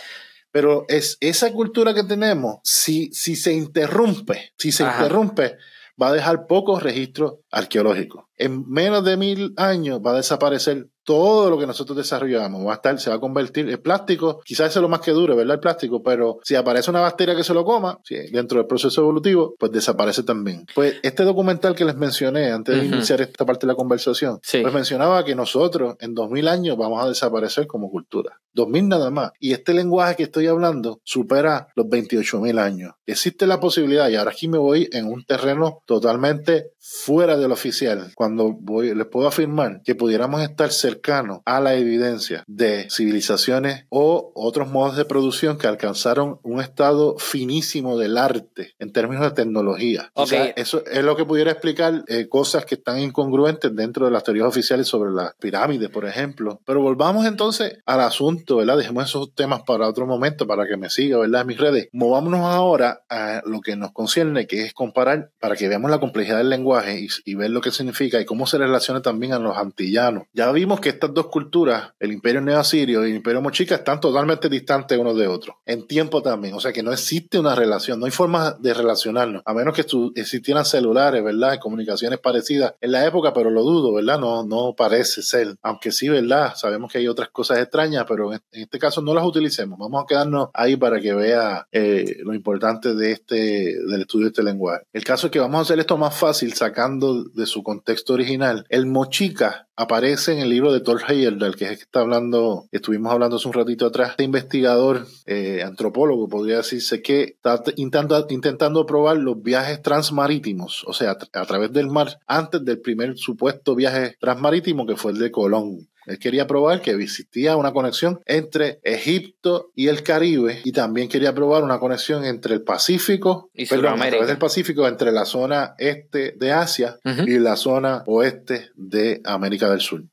Pero 0.51 0.85
es 0.89 1.19
esa 1.21 1.53
cultura 1.53 1.95
que 1.95 2.05
tenemos, 2.05 2.61
si, 2.62 3.11
si 3.12 3.37
se 3.37 3.53
interrumpe, 3.53 4.53
si 4.57 4.73
se 4.73 4.85
interrumpe, 4.85 5.57
va 6.01 6.09
a 6.09 6.12
dejar 6.12 6.47
pocos 6.47 6.83
registros 6.83 7.35
arqueológicos. 7.51 8.24
En 8.36 8.68
menos 8.68 9.05
de 9.05 9.16
mil 9.16 9.55
años 9.57 10.01
va 10.05 10.12
a 10.12 10.16
desaparecer 10.16 10.88
todo 11.09 11.49
lo 11.49 11.59
que 11.59 11.66
nosotros 11.66 11.96
desarrollamos 11.96 12.66
va 12.66 12.72
a 12.72 12.74
estar, 12.74 13.01
se 13.01 13.09
va 13.09 13.16
a 13.16 13.18
convertir 13.18 13.66
en 13.70 13.80
plástico, 13.80 14.42
quizás 14.44 14.68
eso 14.68 14.80
es 14.80 14.82
lo 14.82 14.90
más 14.90 15.01
que 15.01 15.12
dure, 15.12 15.34
¿verdad? 15.34 15.55
El 15.55 15.61
plástico, 15.61 16.03
pero 16.03 16.36
si 16.42 16.55
aparece 16.55 16.90
una 16.90 17.01
bacteria 17.01 17.34
que 17.34 17.42
se 17.42 17.55
lo 17.55 17.64
coma, 17.64 17.99
dentro 18.30 18.59
del 18.59 18.66
proceso 18.66 19.01
evolutivo, 19.01 19.55
pues 19.59 19.72
desaparece 19.72 20.22
también. 20.22 20.66
Pues 20.74 20.96
este 21.03 21.24
documental 21.24 21.74
que 21.74 21.86
les 21.86 21.96
mencioné 21.96 22.53
antes 22.53 22.78
de 22.78 22.84
iniciar 22.84 23.22
esta 23.22 23.46
parte 23.46 23.66
de 23.66 23.72
la 23.72 23.76
conversación, 23.76 24.38
pues 24.42 24.74
mencionaba 24.74 25.24
que 25.24 25.34
nosotros 25.34 25.96
en 26.01 26.12
2000 26.12 26.46
años 26.46 26.76
vamos 26.76 27.03
a 27.03 27.09
desaparecer 27.09 27.66
como 27.66 27.88
cultura. 27.88 28.38
2000 28.53 28.88
nada 28.88 29.11
más. 29.11 29.30
Y 29.40 29.53
este 29.53 29.72
lenguaje 29.72 30.16
que 30.16 30.24
estoy 30.24 30.46
hablando 30.46 31.01
supera 31.05 31.68
los 31.74 31.86
28.000 31.86 32.59
años. 32.59 32.92
Existe 33.07 33.46
la 33.46 33.61
posibilidad, 33.61 34.11
y 34.11 34.16
ahora 34.16 34.32
aquí 34.32 34.46
me 34.46 34.59
voy 34.59 34.90
en 34.92 35.07
un 35.07 35.24
terreno 35.24 35.82
totalmente 35.86 36.72
fuera 36.91 37.36
del 37.36 37.53
oficial, 37.53 38.12
cuando 38.14 38.53
voy, 38.53 38.95
les 38.95 39.07
puedo 39.07 39.28
afirmar 39.28 39.82
que 39.84 39.95
pudiéramos 39.95 40.43
estar 40.43 40.72
cerca 40.72 40.89
cercano 40.89 41.43
a 41.45 41.61
la 41.61 41.74
evidencia 41.74 42.45
de 42.47 42.89
civilizaciones 42.91 43.84
o 43.91 44.32
otros 44.34 44.70
modos 44.70 44.97
de 44.97 45.05
producción 45.05 45.59
que 45.59 45.66
alcanzaron 45.66 46.41
un 46.43 46.61
estado 46.61 47.16
finísimo 47.18 47.99
del 47.99 48.16
arte 48.16 48.74
en 48.78 48.93
términos 48.93 49.24
de 49.24 49.30
tecnología. 49.32 50.11
O 50.14 50.26
sea, 50.26 50.47
eso 50.57 50.82
es 50.86 51.05
lo 51.05 51.14
que 51.14 51.24
pudiera 51.24 51.51
explicar 51.51 52.05
eh, 52.09 52.26
cosas 52.28 52.64
que 52.64 52.76
están 52.76 53.01
incongruentes 53.01 53.74
dentro 53.74 54.07
de 54.07 54.12
las 54.12 54.24
teorías 54.24 54.47
oficiales 54.47 54.89
sobre 54.89 55.11
las 55.11 55.34
pirámides, 55.39 55.91
por 55.91 56.07
ejemplo. 56.07 56.61
Pero 56.64 56.80
volvamos 56.80 57.26
entonces 57.26 57.78
al 57.84 58.01
asunto, 58.01 58.57
¿verdad? 58.57 58.78
Dejemos 58.78 59.05
esos 59.05 59.34
temas 59.34 59.62
para 59.66 59.89
otro 59.89 60.07
momento 60.07 60.47
para 60.47 60.66
que 60.66 60.76
me 60.76 60.89
siga, 60.89 61.18
¿verdad? 61.18 61.43
En 61.43 61.47
mis 61.49 61.59
redes. 61.59 61.89
Movámonos 61.93 62.41
ahora 62.41 63.03
a 63.11 63.43
lo 63.45 63.61
que 63.61 63.76
nos 63.76 63.93
concierne, 63.93 64.47
que 64.47 64.62
es 64.62 64.72
comparar 64.72 65.30
para 65.39 65.55
que 65.55 65.68
veamos 65.68 65.91
la 65.91 66.01
complejidad 66.01 66.39
del 66.39 66.51
lenguaje 66.51 66.78
y, 66.87 67.35
ver 67.35 67.51
lo 67.51 67.61
que 67.61 67.70
significa 67.70 68.20
y 68.20 68.24
cómo 68.24 68.47
se 68.47 68.59
relaciona 68.59 69.01
también 69.01 69.33
a 69.33 69.39
los 69.39 69.57
antillanos. 69.57 70.24
Ya 70.33 70.51
vimos 70.51 70.81
que 70.81 70.89
estas 70.89 71.14
dos 71.14 71.26
culturas, 71.29 71.93
el 72.01 72.12
imperio 72.12 72.41
neoasirio 72.41 73.07
y 73.07 73.11
el 73.11 73.16
imperio 73.16 73.41
mochica, 73.41 73.76
están 73.76 74.01
totalmente 74.01 74.49
distantes 74.49 74.99
unos 74.99 75.16
de 75.16 75.29
otros, 75.29 75.57
en 75.66 75.87
tiempo 75.87 76.20
también. 76.22 76.55
O 76.55 76.61
sea 76.61 76.72
que 76.72 76.83
no 76.83 76.93
existe 76.93 77.39
una 77.39 77.55
relación, 77.55 78.01
no 78.01 78.07
hay 78.07 78.12
forma 78.12 78.57
de 78.59 78.74
relacionarnos, 78.74 79.43
a 79.45 79.55
menos 79.55 79.74
que 79.74 79.85
existieran 80.16 80.64
celulares, 80.64 81.22
¿verdad? 81.22 81.59
Comunicaciones 81.61 82.18
parecidas 82.18 82.74
en 82.81 82.93
la 82.93 83.07
época, 83.07 83.33
pero 83.33 83.51
lo 83.51 83.62
dudo, 83.62 83.93
¿verdad? 83.95 84.18
No, 84.18 84.45
no 84.45 84.74
parece 84.76 85.22
ser. 85.22 85.57
Aunque 85.62 85.93
sí, 85.93 86.09
¿verdad? 86.09 86.55
Sabemos 86.57 86.91
que 86.91 86.99
hay 86.99 87.09
otras 87.09 87.29
cosas 87.29 87.59
extrañas, 87.59 88.05
pero 88.09 88.33
en 88.33 88.41
este 88.53 88.79
caso 88.79 89.01
no 89.01 89.14
las 89.14 89.24
utilicemos. 89.24 89.79
Vamos 89.79 90.03
a 90.03 90.07
quedarnos 90.07 90.49
ahí 90.55 90.76
para 90.76 91.01
que 91.01 91.14
vea 91.14 91.66
eh, 91.72 92.18
lo 92.24 92.35
importante 92.35 92.95
de 92.95 93.12
este, 93.12 93.79
del 93.79 94.01
estudio 94.01 94.26
de 94.26 94.31
este 94.31 94.43
lenguaje. 94.43 94.85
El 94.93 95.05
caso 95.05 95.26
es 95.26 95.33
que 95.33 95.39
vamos 95.39 95.59
a 95.59 95.62
hacer 95.62 95.79
esto 95.79 95.97
más 95.97 96.16
fácil 96.16 96.53
sacando 96.59 97.25
de 97.25 97.47
su 97.47 97.63
contexto 97.63 98.15
original. 98.15 98.67
El 98.69 98.87
mochica 98.87 99.69
aparece 99.77 100.33
en 100.33 100.41
el 100.41 100.51
libro 100.51 100.73
de 100.73 100.81
Thor 100.81 101.01
Heyerdahl, 101.07 101.55
que 101.57 101.65
es 101.65 101.71
el 101.71 101.77
que 101.77 101.85
está 101.85 102.01
hablando, 102.01 102.67
estuvimos 102.73 103.13
hablando 103.13 103.37
hace 103.37 103.49
un 103.49 103.55
ratito 103.55 103.87
atrás, 103.87 104.11
este 104.11 104.25
investigador, 104.25 105.07
eh, 105.27 105.63
antropólogo, 105.65 106.29
podría 106.29 106.59
decirse, 106.59 107.01
que 107.01 107.23
está 107.23 107.63
intentando, 107.77 108.27
intentando 108.31 108.85
probar 108.87 109.19
los 109.19 109.41
viajes 109.41 109.81
transmarítimos, 109.81 110.85
o 110.87 110.93
sea, 110.93 111.13
a, 111.13 111.41
a 111.41 111.47
través 111.47 111.73
del 111.73 111.87
mar, 111.87 112.19
antes 112.27 112.65
del 112.65 112.81
primer 112.81 113.17
supuesto 113.17 113.77
viaje 113.77 114.17
transmarítimo 114.21 114.87
que 114.87 114.97
fue 114.97 115.13
el 115.13 115.19
de 115.19 115.31
Colón. 115.31 115.89
Él 116.09 116.19
quería 116.19 116.47
probar 116.47 116.81
que 116.81 116.93
existía 116.93 117.57
una 117.57 117.73
conexión 117.73 118.21
entre 118.27 118.81
Egipto 118.83 119.71
y 119.75 119.89
el 119.89 120.03
Caribe 120.03 120.61
y 120.65 120.73
también 120.73 121.09
quería 121.09 121.35
probar 121.35 121.63
una 121.63 121.79
conexión 121.79 122.25
entre 122.25 122.55
el 122.55 122.63
Pacífico 122.63 123.51
y 123.55 123.67
perdón, 123.67 124.03
a 124.03 124.09
través 124.09 124.29
del 124.29 124.39
Pacífico 124.39 124.87
entre 124.87 125.13
la 125.13 125.25
zona 125.25 125.75
este 125.79 126.33
de 126.37 126.53
Asia 126.53 126.99
y 127.05 127.39
la 127.39 127.57
zona 127.57 128.03
oeste 128.07 128.71
de 128.75 129.21
América 129.25 129.69
del 129.69 129.81
Sur. 129.81 130.05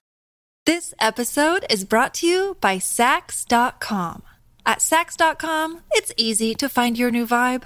This 0.65 0.95
episode 0.99 1.63
is 1.69 1.83
brought 1.83 2.15
to 2.15 2.27
you 2.27 2.57
by 2.59 2.79
Sax.com. 2.79 4.23
At 4.65 4.81
Sax.com, 4.81 5.81
it's 5.91 6.11
easy 6.17 6.55
to 6.55 6.67
find 6.67 6.97
your 6.97 7.11
new 7.11 7.27
vibe. 7.27 7.65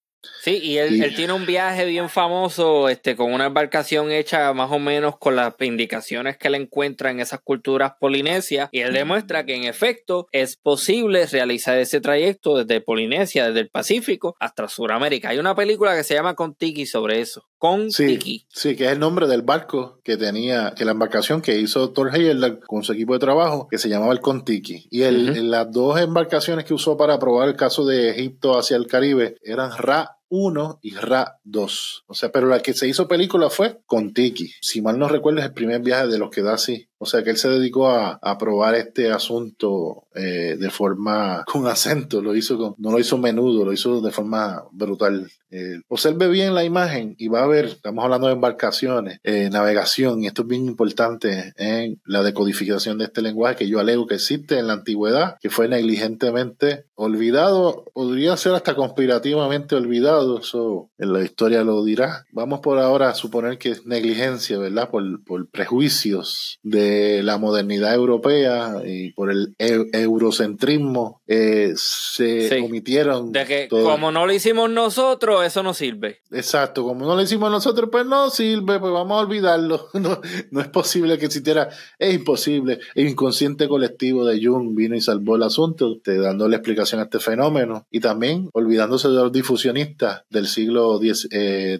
Sí, 0.43 0.59
y 0.61 0.77
él, 0.77 1.01
él, 1.03 1.15
tiene 1.15 1.33
un 1.33 1.45
viaje 1.45 1.85
bien 1.85 2.09
famoso, 2.09 2.89
este, 2.89 3.15
con 3.15 3.33
una 3.33 3.47
embarcación 3.47 4.11
hecha 4.11 4.53
más 4.53 4.71
o 4.71 4.79
menos 4.79 5.17
con 5.17 5.35
las 5.35 5.53
indicaciones 5.59 6.37
que 6.37 6.47
él 6.47 6.55
encuentra 6.55 7.11
en 7.11 7.19
esas 7.19 7.41
culturas 7.41 7.93
polinesias, 7.99 8.69
y 8.71 8.79
él 8.79 8.93
demuestra 8.93 9.45
que 9.45 9.55
en 9.55 9.63
efecto 9.63 10.27
es 10.31 10.57
posible 10.57 11.25
realizar 11.27 11.77
ese 11.77 12.01
trayecto 12.01 12.57
desde 12.57 12.81
Polinesia, 12.81 13.47
desde 13.47 13.61
el 13.61 13.69
Pacífico 13.69 14.35
hasta 14.39 14.67
Sudamérica. 14.67 15.29
Hay 15.29 15.39
una 15.39 15.55
película 15.55 15.95
que 15.95 16.03
se 16.03 16.13
llama 16.13 16.35
Contiki 16.35 16.85
sobre 16.85 17.21
eso. 17.21 17.43
Contiki. 17.57 18.47
Sí, 18.49 18.69
sí, 18.69 18.75
que 18.75 18.85
es 18.85 18.91
el 18.91 18.99
nombre 18.99 19.27
del 19.27 19.43
barco 19.43 19.99
que 20.03 20.17
tenía, 20.17 20.73
que 20.75 20.83
la 20.83 20.91
embarcación 20.91 21.41
que 21.41 21.59
hizo 21.59 21.91
Thor 21.91 22.15
Heyerdahl 22.15 22.59
con 22.65 22.83
su 22.83 22.93
equipo 22.93 23.13
de 23.13 23.19
trabajo, 23.19 23.67
que 23.69 23.77
se 23.77 23.87
llamaba 23.87 24.13
el 24.13 24.19
Contiki. 24.19 24.87
Y 24.89 25.03
el, 25.03 25.29
uh 25.29 25.33
-huh. 25.33 25.41
las 25.43 25.71
dos 25.71 25.99
embarcaciones 25.99 26.65
que 26.65 26.73
usó 26.73 26.97
para 26.97 27.19
probar 27.19 27.49
el 27.49 27.55
caso 27.55 27.85
de 27.85 28.09
Egipto 28.09 28.57
hacia 28.57 28.77
el 28.77 28.87
Caribe 28.87 29.37
eran 29.43 29.77
Ra 29.77 30.10
up 30.11 30.20
1 30.31 30.79
y 30.81 30.95
Ra 30.95 31.39
2. 31.43 32.05
O 32.07 32.13
sea, 32.13 32.31
pero 32.31 32.47
la 32.47 32.61
que 32.61 32.73
se 32.73 32.87
hizo 32.87 33.07
película 33.07 33.49
fue 33.49 33.81
con 33.85 34.13
Tiki. 34.13 34.51
Si 34.61 34.81
mal 34.81 34.97
no 34.97 35.07
recuerdo, 35.07 35.39
es 35.39 35.45
el 35.45 35.53
primer 35.53 35.81
viaje 35.81 36.07
de 36.07 36.17
los 36.17 36.31
que 36.31 36.41
da 36.41 36.53
así. 36.53 36.87
O 37.03 37.07
sea, 37.07 37.23
que 37.23 37.31
él 37.31 37.37
se 37.37 37.49
dedicó 37.49 37.89
a, 37.89 38.19
probar 38.37 38.75
este 38.75 39.11
asunto 39.11 40.07
eh, 40.13 40.55
de 40.57 40.69
forma 40.69 41.43
con 41.51 41.65
acento. 41.67 42.21
Lo 42.21 42.35
hizo 42.35 42.57
con, 42.57 42.75
no 42.77 42.91
lo 42.91 42.99
hizo 42.99 43.17
menudo, 43.17 43.65
lo 43.65 43.73
hizo 43.73 44.01
de 44.01 44.11
forma 44.11 44.63
brutal. 44.71 45.27
Eh, 45.49 45.81
observe 45.89 46.29
bien 46.29 46.55
la 46.55 46.63
imagen 46.63 47.15
y 47.17 47.27
va 47.27 47.43
a 47.43 47.47
ver, 47.47 47.65
estamos 47.65 48.05
hablando 48.05 48.27
de 48.27 48.33
embarcaciones, 48.33 49.19
eh, 49.23 49.49
navegación, 49.51 50.23
y 50.23 50.27
esto 50.27 50.43
es 50.43 50.47
bien 50.47 50.65
importante 50.65 51.53
en 51.57 51.99
la 52.05 52.23
decodificación 52.23 52.99
de 52.99 53.05
este 53.05 53.21
lenguaje 53.21 53.57
que 53.57 53.67
yo 53.67 53.79
alego 53.79 54.07
que 54.07 54.15
existe 54.15 54.59
en 54.59 54.67
la 54.67 54.73
antigüedad, 54.73 55.35
que 55.41 55.49
fue 55.49 55.67
negligentemente 55.67 56.85
olvidado, 56.95 57.83
podría 57.93 58.37
ser 58.37 58.53
hasta 58.53 58.75
conspirativamente 58.75 59.75
olvidado, 59.75 60.20
eso 60.39 60.89
en 60.97 61.13
la 61.13 61.23
historia 61.23 61.63
lo 61.63 61.83
dirá. 61.83 62.25
Vamos 62.31 62.59
por 62.59 62.79
ahora 62.79 63.09
a 63.09 63.15
suponer 63.15 63.57
que 63.57 63.69
es 63.69 63.85
negligencia, 63.85 64.57
¿verdad? 64.57 64.89
Por, 64.89 65.23
por 65.23 65.49
prejuicios 65.49 66.59
de 66.63 67.21
la 67.23 67.37
modernidad 67.37 67.93
europea 67.93 68.81
y 68.85 69.11
por 69.13 69.31
el 69.31 69.55
e 69.57 69.87
eurocentrismo, 69.93 71.21
eh, 71.27 71.73
se 71.75 72.49
sí. 72.49 72.55
omitieron. 72.63 73.31
De 73.31 73.45
que 73.45 73.67
todo. 73.69 73.83
como 73.83 74.11
no 74.11 74.25
lo 74.25 74.33
hicimos 74.33 74.69
nosotros, 74.69 75.45
eso 75.45 75.63
no 75.63 75.73
sirve. 75.73 76.21
Exacto, 76.31 76.83
como 76.83 77.05
no 77.05 77.15
lo 77.15 77.21
hicimos 77.21 77.51
nosotros, 77.51 77.89
pues 77.91 78.05
no 78.05 78.29
sirve, 78.29 78.79
pues 78.79 78.91
vamos 78.91 79.17
a 79.17 79.25
olvidarlo. 79.25 79.89
No, 80.01 80.19
no 80.49 80.61
es 80.61 80.67
posible 80.67 81.19
que 81.19 81.25
existiera, 81.25 81.69
es 81.99 82.15
imposible. 82.15 82.79
El 82.95 83.07
inconsciente 83.07 83.67
colectivo 83.67 84.25
de 84.25 84.43
Jung 84.43 84.75
vino 84.75 84.95
y 84.95 85.01
salvó 85.01 85.35
el 85.35 85.43
asunto, 85.43 85.99
te 86.03 86.17
dándole 86.17 86.55
explicación 86.55 87.01
a 87.01 87.03
este 87.03 87.19
fenómeno 87.19 87.85
y 87.91 87.99
también 87.99 88.49
olvidándose 88.53 89.09
de 89.09 89.13
los 89.13 89.31
difusionistas 89.31 90.10
del 90.29 90.47
siglo 90.47 90.99
XIX, 90.99 91.27
eh, 91.31 91.79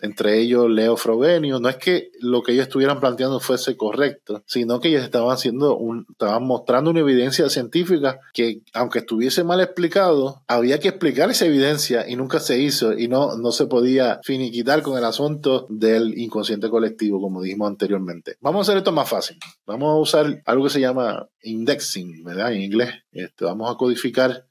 entre 0.00 0.40
ellos 0.40 0.68
Leo 0.70 0.96
Frobenius. 0.96 1.60
No 1.60 1.68
es 1.68 1.76
que 1.76 2.10
lo 2.20 2.42
que 2.42 2.52
ellos 2.52 2.64
estuvieran 2.64 3.00
planteando 3.00 3.40
fuese 3.40 3.76
correcto, 3.76 4.42
sino 4.46 4.80
que 4.80 4.88
ellos 4.88 5.02
estaban 5.02 5.32
haciendo 5.32 5.78
estaban 6.10 6.44
mostrando 6.46 6.90
una 6.90 7.00
evidencia 7.00 7.48
científica 7.48 8.18
que, 8.32 8.62
aunque 8.72 9.00
estuviese 9.00 9.44
mal 9.44 9.60
explicado, 9.60 10.42
había 10.46 10.78
que 10.80 10.88
explicar 10.88 11.30
esa 11.30 11.46
evidencia 11.46 12.08
y 12.08 12.16
nunca 12.16 12.40
se 12.40 12.58
hizo 12.58 12.92
y 12.92 13.08
no, 13.08 13.36
no 13.36 13.52
se 13.52 13.66
podía 13.66 14.20
finiquitar 14.22 14.82
con 14.82 14.98
el 14.98 15.04
asunto 15.04 15.66
del 15.68 16.18
inconsciente 16.18 16.68
colectivo, 16.68 17.20
como 17.20 17.42
dijimos 17.42 17.68
anteriormente. 17.68 18.36
Vamos 18.40 18.60
a 18.60 18.62
hacer 18.62 18.78
esto 18.78 18.92
más 18.92 19.08
fácil. 19.08 19.38
Vamos 19.66 19.90
a 19.90 20.00
usar 20.00 20.42
algo 20.46 20.64
que 20.64 20.70
se 20.70 20.80
llama 20.80 21.28
indexing, 21.42 22.24
¿verdad? 22.24 22.52
En 22.52 22.62
inglés. 22.62 22.90
Este, 23.12 23.44
vamos 23.44 23.70
a 23.70 23.76
codificar 23.76 24.46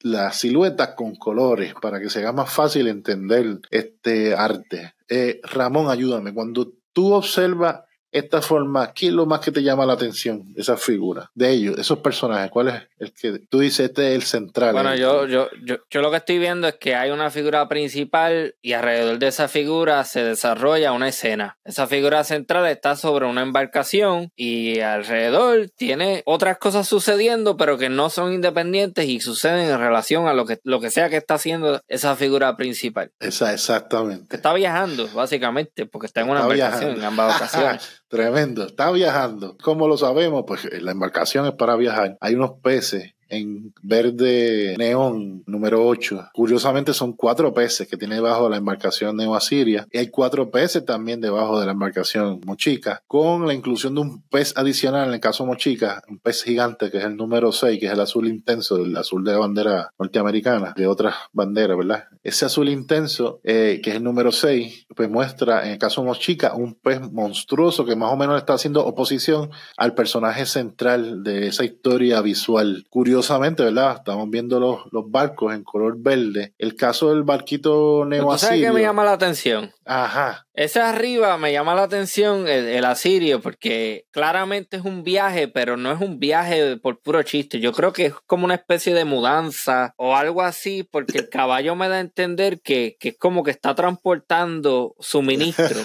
las 0.00 0.38
siluetas 0.38 0.90
con 0.96 1.14
colores 1.16 1.74
para 1.80 2.00
que 2.00 2.10
se 2.10 2.20
haga 2.20 2.32
más 2.32 2.52
fácil 2.52 2.88
entender 2.88 3.60
este 3.70 4.34
arte. 4.34 4.94
Eh, 5.08 5.40
Ramón, 5.42 5.90
ayúdame. 5.90 6.32
Cuando 6.32 6.72
tú 6.92 7.12
observas 7.12 7.80
esta 8.10 8.40
forma, 8.42 8.92
¿qué 8.92 9.08
es 9.08 9.12
lo 9.12 9.26
más 9.26 9.40
que 9.40 9.52
te 9.52 9.62
llama 9.62 9.86
la 9.86 9.92
atención? 9.92 10.52
Esa 10.56 10.76
figura 10.76 11.30
de 11.34 11.50
ellos, 11.50 11.78
esos 11.78 11.98
personajes. 11.98 12.50
¿Cuál 12.50 12.68
es 12.68 12.82
el 12.98 13.12
que 13.12 13.38
tú 13.48 13.60
dices 13.60 13.88
este 13.88 14.10
es 14.10 14.14
el 14.16 14.22
central? 14.22 14.72
Bueno, 14.72 14.94
yo, 14.94 15.26
yo, 15.26 15.48
yo, 15.62 15.76
yo 15.90 16.00
lo 16.00 16.10
que 16.10 16.16
estoy 16.18 16.38
viendo 16.38 16.68
es 16.68 16.74
que 16.74 16.94
hay 16.94 17.10
una 17.10 17.30
figura 17.30 17.68
principal 17.68 18.54
y 18.62 18.72
alrededor 18.72 19.18
de 19.18 19.28
esa 19.28 19.48
figura 19.48 20.04
se 20.04 20.24
desarrolla 20.24 20.92
una 20.92 21.08
escena. 21.08 21.58
Esa 21.64 21.86
figura 21.86 22.24
central 22.24 22.66
está 22.66 22.96
sobre 22.96 23.26
una 23.26 23.42
embarcación 23.42 24.32
y 24.36 24.80
alrededor 24.80 25.68
tiene 25.76 26.22
otras 26.24 26.58
cosas 26.58 26.88
sucediendo, 26.88 27.56
pero 27.56 27.78
que 27.78 27.88
no 27.88 28.10
son 28.10 28.32
independientes 28.32 29.06
y 29.06 29.20
suceden 29.20 29.68
en 29.68 29.78
relación 29.78 30.26
a 30.28 30.32
lo 30.32 30.46
que, 30.46 30.58
lo 30.64 30.80
que 30.80 30.90
sea 30.90 31.10
que 31.10 31.16
está 31.16 31.34
haciendo 31.34 31.80
esa 31.88 32.16
figura 32.16 32.56
principal. 32.56 33.12
Esa, 33.20 33.52
exactamente. 33.52 34.28
Que 34.28 34.36
está 34.36 34.52
viajando, 34.54 35.08
básicamente, 35.08 35.86
porque 35.86 36.06
está 36.06 36.22
en 36.22 36.30
una 36.30 36.40
está 36.40 36.52
embarcación 36.52 36.94
viajando. 36.94 37.00
en 37.00 37.06
ambas 37.06 37.36
ocasiones. 37.36 38.02
Tremendo, 38.08 38.64
está 38.64 38.90
viajando. 38.90 39.56
¿Cómo 39.62 39.86
lo 39.86 39.98
sabemos? 39.98 40.44
Pues 40.46 40.66
la 40.80 40.92
embarcación 40.92 41.44
es 41.44 41.52
para 41.52 41.76
viajar. 41.76 42.16
Hay 42.20 42.34
unos 42.34 42.52
peces 42.62 43.12
en 43.28 43.72
verde 43.82 44.74
neón 44.78 45.42
número 45.46 45.86
8. 45.86 46.30
Curiosamente 46.32 46.92
son 46.92 47.12
cuatro 47.12 47.52
peces 47.54 47.88
que 47.88 47.96
tiene 47.96 48.16
debajo 48.16 48.48
la 48.48 48.56
embarcación 48.56 49.16
Neo 49.16 49.34
Asiria 49.34 49.86
y 49.92 49.98
hay 49.98 50.08
cuatro 50.08 50.50
peces 50.50 50.84
también 50.84 51.20
debajo 51.20 51.60
de 51.60 51.66
la 51.66 51.72
embarcación 51.72 52.40
Mochica 52.44 53.02
con 53.06 53.46
la 53.46 53.54
inclusión 53.54 53.94
de 53.94 54.00
un 54.00 54.22
pez 54.22 54.56
adicional 54.56 55.08
en 55.08 55.14
el 55.14 55.20
caso 55.20 55.46
Mochica, 55.46 56.02
un 56.08 56.18
pez 56.18 56.42
gigante 56.42 56.90
que 56.90 56.98
es 56.98 57.04
el 57.04 57.16
número 57.16 57.52
6 57.52 57.78
que 57.78 57.86
es 57.86 57.92
el 57.92 58.00
azul 58.00 58.28
intenso, 58.28 58.76
el 58.76 58.96
azul 58.96 59.24
de 59.24 59.32
la 59.32 59.38
bandera 59.38 59.92
norteamericana, 59.98 60.74
de 60.76 60.86
otras 60.86 61.14
banderas, 61.32 61.76
¿verdad? 61.76 62.04
Ese 62.22 62.44
azul 62.44 62.68
intenso 62.68 63.40
eh, 63.44 63.80
que 63.82 63.90
es 63.90 63.96
el 63.96 64.04
número 64.04 64.32
6 64.32 64.86
pues 64.94 65.08
muestra 65.08 65.64
en 65.66 65.72
el 65.72 65.78
caso 65.78 66.02
Mochica 66.02 66.54
un 66.54 66.74
pez 66.74 67.00
monstruoso 67.12 67.84
que 67.84 67.96
más 67.96 68.12
o 68.12 68.16
menos 68.16 68.38
está 68.38 68.54
haciendo 68.54 68.84
oposición 68.84 69.50
al 69.76 69.94
personaje 69.94 70.46
central 70.46 71.22
de 71.22 71.48
esa 71.48 71.64
historia 71.64 72.20
visual. 72.20 72.86
Curioso 72.90 73.17
curiosamente, 73.18 73.64
¿verdad? 73.64 73.96
Estamos 73.96 74.30
viendo 74.30 74.60
los, 74.60 74.80
los, 74.92 75.10
barcos 75.10 75.52
en 75.52 75.64
color 75.64 75.96
verde. 75.98 76.54
El 76.56 76.76
caso 76.76 77.10
del 77.10 77.24
barquito 77.24 78.04
Neo 78.04 78.38
¿Sabes 78.38 78.60
qué 78.60 78.70
me 78.70 78.80
llama 78.80 79.04
la 79.04 79.12
atención? 79.12 79.72
Ajá. 79.88 80.46
Ese 80.52 80.80
arriba 80.80 81.38
me 81.38 81.50
llama 81.50 81.74
la 81.74 81.84
atención 81.84 82.46
el, 82.46 82.66
el, 82.66 82.84
asirio 82.84 83.40
porque 83.40 84.04
claramente 84.10 84.76
es 84.76 84.84
un 84.84 85.02
viaje, 85.02 85.48
pero 85.48 85.78
no 85.78 85.90
es 85.90 86.00
un 86.00 86.18
viaje 86.18 86.76
por 86.76 87.00
puro 87.00 87.22
chiste. 87.22 87.58
Yo 87.58 87.72
creo 87.72 87.94
que 87.94 88.06
es 88.06 88.14
como 88.26 88.44
una 88.44 88.56
especie 88.56 88.92
de 88.92 89.06
mudanza 89.06 89.94
o 89.96 90.14
algo 90.14 90.42
así 90.42 90.82
porque 90.82 91.18
el 91.18 91.28
caballo 91.30 91.74
me 91.74 91.88
da 91.88 91.96
a 91.96 92.00
entender 92.00 92.60
que, 92.60 92.96
que 93.00 93.10
es 93.10 93.18
como 93.18 93.42
que 93.42 93.50
está 93.50 93.74
transportando 93.74 94.94
suministro. 94.98 95.80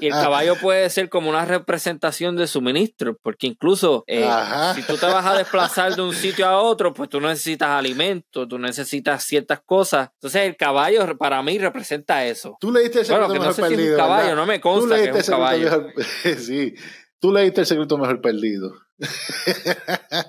y 0.00 0.06
el 0.06 0.12
caballo 0.12 0.56
puede 0.56 0.88
ser 0.88 1.10
como 1.10 1.28
una 1.28 1.44
representación 1.44 2.34
de 2.34 2.46
suministro 2.46 3.18
porque 3.22 3.46
incluso 3.46 4.04
eh, 4.06 4.26
si 4.74 4.82
tú 4.84 4.96
te 4.96 5.06
vas 5.06 5.26
a 5.26 5.36
desplazar 5.36 5.94
de 5.94 6.00
un 6.00 6.14
sitio 6.14 6.46
a 6.46 6.62
otro, 6.62 6.94
pues 6.94 7.10
tú 7.10 7.20
necesitas 7.20 7.68
alimento, 7.68 8.48
tú 8.48 8.58
necesitas 8.58 9.22
ciertas 9.22 9.60
cosas. 9.60 10.08
Entonces 10.14 10.42
el 10.46 10.56
caballo 10.56 11.18
para 11.18 11.42
mí 11.42 11.58
representa 11.58 12.24
eso. 12.24 12.56
Tú 12.58 12.72
leíste 12.72 13.00
ese 13.00 13.17
bueno, 13.26 13.32
que 13.34 13.38
no 13.40 13.52
sé 13.52 13.62
perdido, 13.62 13.80
si 13.80 13.84
es 13.86 13.90
un 13.92 13.96
caballo, 13.96 14.22
¿verdad? 14.22 14.36
no 14.36 14.46
me 14.46 14.60
consta 14.60 14.96
que 14.96 15.18
es 15.18 15.28
un 15.28 15.34
caballo. 15.34 15.64
Mejor, 15.64 15.92
sí, 16.38 16.74
tú 17.18 17.32
leíste 17.32 17.60
el 17.62 17.66
secreto 17.66 17.98
mejor 17.98 18.20
perdido. 18.20 18.72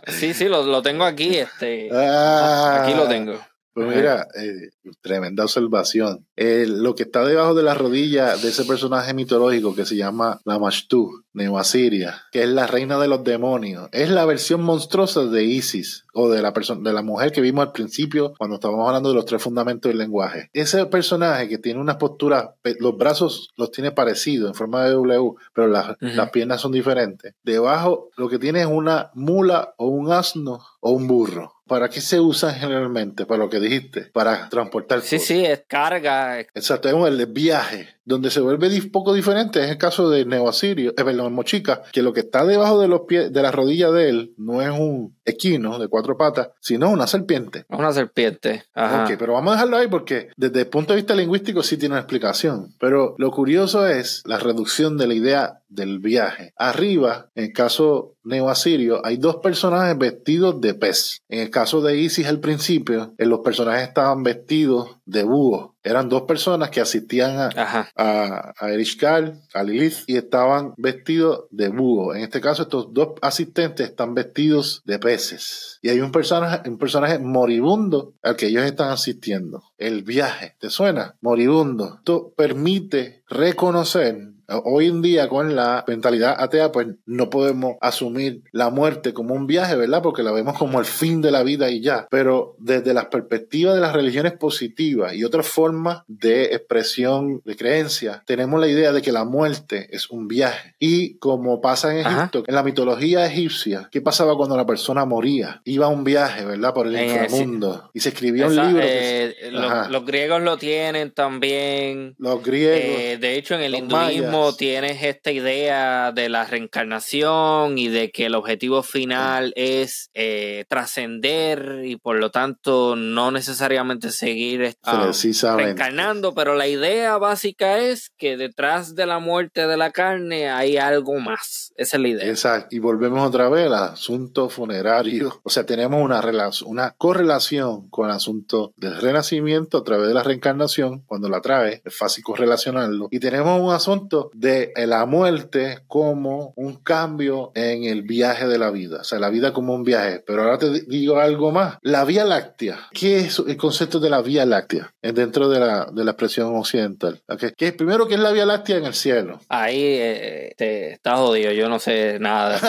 sí, 0.08 0.34
sí, 0.34 0.48
lo, 0.48 0.64
lo 0.64 0.82
tengo 0.82 1.04
aquí, 1.04 1.38
este. 1.38 1.90
Ah, 1.92 2.84
aquí 2.84 2.94
lo 2.94 3.08
tengo. 3.08 3.40
Pues 3.86 3.96
mira, 3.96 4.28
eh, 4.36 4.70
tremenda 5.02 5.44
observación. 5.44 6.26
Eh, 6.36 6.66
lo 6.68 6.96
que 6.96 7.04
está 7.04 7.24
debajo 7.26 7.54
de 7.54 7.64
la 7.64 7.74
rodilla 7.74 8.36
de 8.36 8.50
ese 8.50 8.66
personaje 8.66 9.14
mitológico 9.14 9.76
que 9.76 9.86
se 9.86 9.96
llama 9.96 10.40
la 10.46 10.60
Mashtu, 10.60 11.24
Neoasiria, 11.34 12.24
que 12.32 12.44
es 12.44 12.50
la 12.50 12.68
reina 12.68 13.00
de 13.00 13.08
los 13.08 13.24
demonios, 13.24 13.88
es 13.92 14.10
la 14.10 14.26
versión 14.26 14.62
monstruosa 14.62 15.26
de 15.26 15.44
Isis 15.44 16.06
o 16.14 16.30
de 16.30 16.42
la 16.42 16.54
persona 16.54 16.90
de 16.90 16.94
la 16.94 17.02
mujer 17.04 17.32
que 17.32 17.42
vimos 17.42 17.66
al 17.66 17.72
principio 17.72 18.34
cuando 18.38 18.56
estábamos 18.56 18.88
hablando 18.88 19.10
de 19.10 19.16
los 19.16 19.26
tres 19.26 19.42
fundamentos 19.42 19.90
del 19.90 20.00
lenguaje. 20.00 20.50
Ese 20.54 20.86
personaje 20.88 21.48
que 21.48 21.58
tiene 21.58 21.80
una 21.80 21.98
postura, 21.98 22.56
los 22.80 22.98
brazos 22.98 23.50
los 23.56 23.72
tiene 23.72 23.92
parecidos 23.92 24.50
en 24.50 24.56
forma 24.56 24.84
de 24.84 24.92
W, 24.92 25.36
pero 25.54 25.68
las, 25.68 25.90
uh 25.90 25.94
-huh. 25.94 26.14
las 26.16 26.30
piernas 26.32 26.62
son 26.62 26.72
diferentes. 26.72 27.34
Debajo 27.44 28.10
lo 28.18 28.28
que 28.28 28.40
tiene 28.40 28.62
es 28.62 28.68
una 28.68 29.12
mula 29.14 29.74
o 29.78 29.88
un 29.88 30.12
asno 30.12 30.60
o 30.82 30.92
un 30.92 31.08
burro. 31.08 31.54
¿Para 31.70 31.88
qué 31.88 32.02
se 32.02 32.20
usan 32.20 32.56
generalmente? 32.56 33.26
Para 33.26 33.44
lo 33.44 33.50
que 33.50 33.62
dijiste, 33.62 34.02
para 34.02 34.50
transportar. 34.50 35.02
Sí, 35.02 35.20
sí, 35.20 35.46
es 35.46 35.64
carga. 35.68 36.42
Exacto, 36.42 36.90
es 36.90 37.14
el 37.14 37.26
viaje. 37.28 37.88
Donde 38.10 38.32
se 38.32 38.42
vuelve 38.42 38.76
un 38.76 38.92
poco 38.92 39.14
diferente 39.14 39.64
es 39.64 39.70
el 39.70 39.78
caso 39.78 40.10
de 40.10 40.26
Neoasirio, 40.26 40.94
eh, 40.98 41.04
perdón, 41.04 41.32
Mochica, 41.32 41.84
que 41.92 42.02
lo 42.02 42.12
que 42.12 42.22
está 42.22 42.44
debajo 42.44 42.82
de 42.82 42.88
los 42.88 43.02
pies, 43.02 43.32
de 43.32 43.42
la 43.44 43.52
rodilla 43.52 43.92
de 43.92 44.10
él, 44.10 44.34
no 44.36 44.64
es 44.64 44.72
un 44.72 45.16
equino 45.26 45.78
de 45.78 45.88
cuatro 45.90 46.18
patas, 46.18 46.50
sino 46.60 46.90
una 46.90 47.06
serpiente. 47.06 47.66
Una 47.70 47.94
serpiente. 47.94 48.64
Ajá. 48.74 49.04
Ok, 49.04 49.12
pero 49.20 49.34
vamos 49.34 49.52
a 49.52 49.58
dejarlo 49.58 49.78
ahí 49.78 49.88
porque 49.88 50.30
desde 50.38 50.62
el 50.62 50.68
punto 50.70 50.94
de 50.94 50.98
vista 51.02 51.14
lingüístico 51.14 51.62
sí 51.62 51.78
tiene 51.78 51.94
una 51.94 52.02
explicación. 52.02 52.74
Pero 52.80 53.14
lo 53.20 53.30
curioso 53.30 53.86
es 53.88 54.24
la 54.26 54.40
reducción 54.40 54.98
de 54.98 55.06
la 55.06 55.14
idea 55.14 55.62
del 55.70 56.00
viaje. 56.00 56.54
Arriba, 56.58 57.30
en 57.36 57.46
el 57.46 57.54
caso 57.54 58.16
neoasirio, 58.24 59.06
hay 59.06 59.18
dos 59.18 59.38
personajes 59.38 59.98
vestidos 59.98 60.60
de 60.60 60.74
pez. 60.74 61.22
En 61.30 61.40
el 61.40 61.50
caso 61.52 61.82
de 61.82 61.98
Isis 61.98 62.28
al 62.28 62.40
principio, 62.40 63.14
eh, 63.18 63.26
los 63.26 63.40
personajes 63.40 63.88
estaban 63.88 64.24
vestidos 64.24 64.98
de 65.06 65.24
búho. 65.24 65.76
Eran 65.84 66.10
dos 66.10 66.24
personas 66.24 66.70
que 66.70 66.82
asistían 66.82 67.38
a, 67.38 67.90
a, 67.96 68.54
a 68.58 68.70
Erishkal, 68.72 69.42
a 69.54 69.64
Lilith, 69.64 70.04
y 70.08 70.18
estaban 70.18 70.74
vestidos 70.78 71.46
de 71.52 71.70
búho. 71.70 72.14
En 72.16 72.24
este 72.24 72.42
caso, 72.42 72.64
estos 72.64 72.94
dos 72.94 73.14
asistentes 73.22 73.90
están 73.90 74.14
vestidos 74.14 74.82
de 74.86 75.00
peces. 75.00 75.80
Y 75.82 75.90
hay 75.90 76.02
un 76.02 76.12
personaje, 76.12 76.70
un 76.70 76.78
personaje 76.78 77.20
moribundo 77.20 78.14
al 78.22 78.36
que 78.36 78.48
ellos 78.48 78.64
están 78.64 78.90
asistiendo. 78.90 79.64
El 79.78 80.04
viaje, 80.04 80.56
¿te 80.60 80.70
suena? 80.70 81.16
Moribundo. 81.22 81.96
Esto 82.00 82.34
permite 82.36 83.24
reconocer 83.30 84.39
Hoy 84.64 84.88
en 84.88 85.02
día 85.02 85.30
con 85.30 85.56
la 85.56 85.84
mentalidad 85.88 86.36
atea, 86.40 86.72
pues 86.72 86.88
no 87.06 87.30
podemos 87.30 87.76
asumir 87.82 88.44
la 88.52 88.70
muerte 88.70 89.14
como 89.14 89.34
un 89.34 89.48
viaje, 89.48 89.76
¿verdad? 89.76 90.02
Porque 90.02 90.24
la 90.24 90.32
vemos 90.32 90.58
como 90.58 90.80
el 90.80 90.86
fin 90.86 91.22
de 91.22 91.32
la 91.32 91.44
vida 91.44 91.70
y 91.70 91.82
ya. 91.82 92.08
Pero 92.10 92.56
desde 92.58 92.94
las 92.94 93.06
perspectivas 93.06 93.76
de 93.76 93.82
las 93.82 93.94
religiones 93.94 94.34
positivas 94.34 95.14
y 95.14 95.24
otras 95.24 95.48
formas 95.48 96.04
de 96.08 96.46
expresión 96.56 97.42
de 97.46 97.56
creencia, 97.56 98.24
tenemos 98.26 98.60
la 98.60 98.68
idea 98.68 98.92
de 98.92 99.02
que 99.02 99.12
la 99.12 99.26
muerte 99.26 99.88
es 99.92 100.10
un 100.10 100.28
viaje. 100.28 100.76
Y 100.80 101.18
como 101.18 101.62
pasa 101.62 101.94
en 101.94 102.06
Egipto, 102.06 102.44
en 102.48 102.56
la 102.56 102.64
mitología 102.64 103.26
egipcia, 103.26 103.90
¿qué 103.92 104.02
pasaba 104.02 104.36
cuando 104.36 104.58
la 104.58 104.66
persona 104.66 105.06
moría? 105.06 105.62
Iba 105.66 105.88
a 105.88 105.90
un 105.90 106.04
viaje, 106.04 106.46
¿verdad? 106.46 106.74
Por 106.74 106.88
el 106.88 106.96
eh, 106.96 107.06
inframundo. 107.06 107.92
Y 107.94 108.00
se 108.00 108.10
escribía 108.10 108.48
un 108.48 108.56
libro. 108.56 108.82
Eh, 108.84 109.36
los, 109.52 110.06
griegos 110.06 110.42
lo 110.42 110.58
tienen 110.58 111.12
también. 111.12 112.16
Los 112.18 112.44
griegos. 112.44 112.80
Eh, 112.80 113.18
de 113.20 113.36
hecho, 113.36 113.56
en 113.56 113.62
el 113.62 113.76
hinduismo 113.76 114.39
tienes 114.58 115.04
esta 115.04 115.32
idea 115.32 116.12
de 116.12 116.30
la 116.30 116.46
reencarnación 116.46 117.78
y 117.78 117.88
de 117.88 118.12
que 118.12 118.26
el 118.26 118.36
objetivo 118.36 118.84
final 118.84 119.54
es 119.56 120.10
eh, 120.14 120.66
trascender 120.68 121.82
y 121.86 121.98
por 121.98 122.18
lo 122.18 122.32
tanto 122.32 122.96
no 122.96 123.32
necesariamente 123.32 124.12
seguir 124.12 124.76
ah, 124.84 125.12
reencarnando, 125.56 126.34
pero 126.34 126.56
la 126.56 126.68
idea 126.68 127.18
básica 127.18 127.80
es 127.80 128.12
que 128.18 128.38
detrás 128.38 128.96
de 128.96 129.06
la 129.06 129.20
muerte 129.20 129.68
de 129.68 129.78
la 129.78 129.92
carne 129.92 130.50
hay 130.50 130.78
algo 130.78 131.20
más. 131.20 131.74
Esa 131.76 131.98
es 131.98 132.02
la 132.02 132.08
idea. 132.10 132.30
Exacto. 132.30 132.76
Y 132.76 132.80
volvemos 132.80 133.26
otra 133.28 133.50
vez 133.50 133.68
al 133.68 133.74
asunto 133.74 134.50
funerario. 134.50 135.42
O 135.50 135.52
sea, 135.52 135.66
tenemos 135.66 136.04
una, 136.04 136.22
relación, 136.22 136.70
una 136.70 136.92
correlación 136.92 137.90
con 137.90 138.08
el 138.08 138.16
asunto 138.16 138.72
del 138.78 139.02
renacimiento 139.02 139.80
a 139.80 139.84
través 139.84 140.08
de 140.08 140.14
la 140.14 140.22
reencarnación. 140.22 141.02
Cuando 141.08 141.28
la 141.28 141.42
trae, 141.42 141.82
es 141.84 141.98
fácil 141.98 142.24
correlacionarlo. 142.24 143.08
Y 143.10 143.20
tenemos 143.20 143.60
un 143.60 143.74
asunto 143.74 144.29
de 144.34 144.72
la 144.76 145.06
muerte 145.06 145.80
como 145.88 146.54
un 146.56 146.76
cambio 146.76 147.52
en 147.56 147.84
el 147.84 148.04
viaje 148.04 148.48
de 148.48 148.58
la 148.58 148.72
vida, 148.72 149.00
o 149.02 149.04
sea, 149.04 149.20
la 149.20 149.30
vida 149.30 149.54
como 149.54 149.74
un 149.74 149.84
viaje. 149.84 150.24
Pero 150.26 150.44
ahora 150.44 150.58
te 150.58 150.70
digo 150.88 151.20
algo 151.20 151.52
más. 151.52 151.78
La 151.82 152.06
Vía 152.06 152.24
Láctea. 152.24 152.88
¿Qué 152.92 153.20
es 153.20 153.40
el 153.40 153.58
concepto 153.58 154.00
de 154.00 154.10
la 154.10 154.22
Vía 154.22 154.46
Láctea 154.46 154.94
dentro 155.02 155.50
de 155.50 155.60
la, 155.60 155.88
de 155.92 156.04
la 156.04 156.12
expresión 156.12 156.56
occidental? 156.56 157.22
Okay. 157.28 157.52
¿Qué 157.58 157.68
es 157.68 157.74
primero 157.74 158.08
que 158.08 158.16
es 158.16 158.20
la 158.20 158.32
Vía 158.32 158.46
Láctea 158.46 158.78
en 158.78 158.86
el 158.86 158.94
cielo? 158.94 159.40
Ahí 159.50 159.82
eh, 159.82 160.54
te 160.58 160.94
estás 160.94 161.20
jodido, 161.20 161.52
yo 161.52 161.70
no 161.70 161.80
sé 161.80 162.18
nada 162.20 162.50
de 162.50 162.56
eso. 162.58 162.68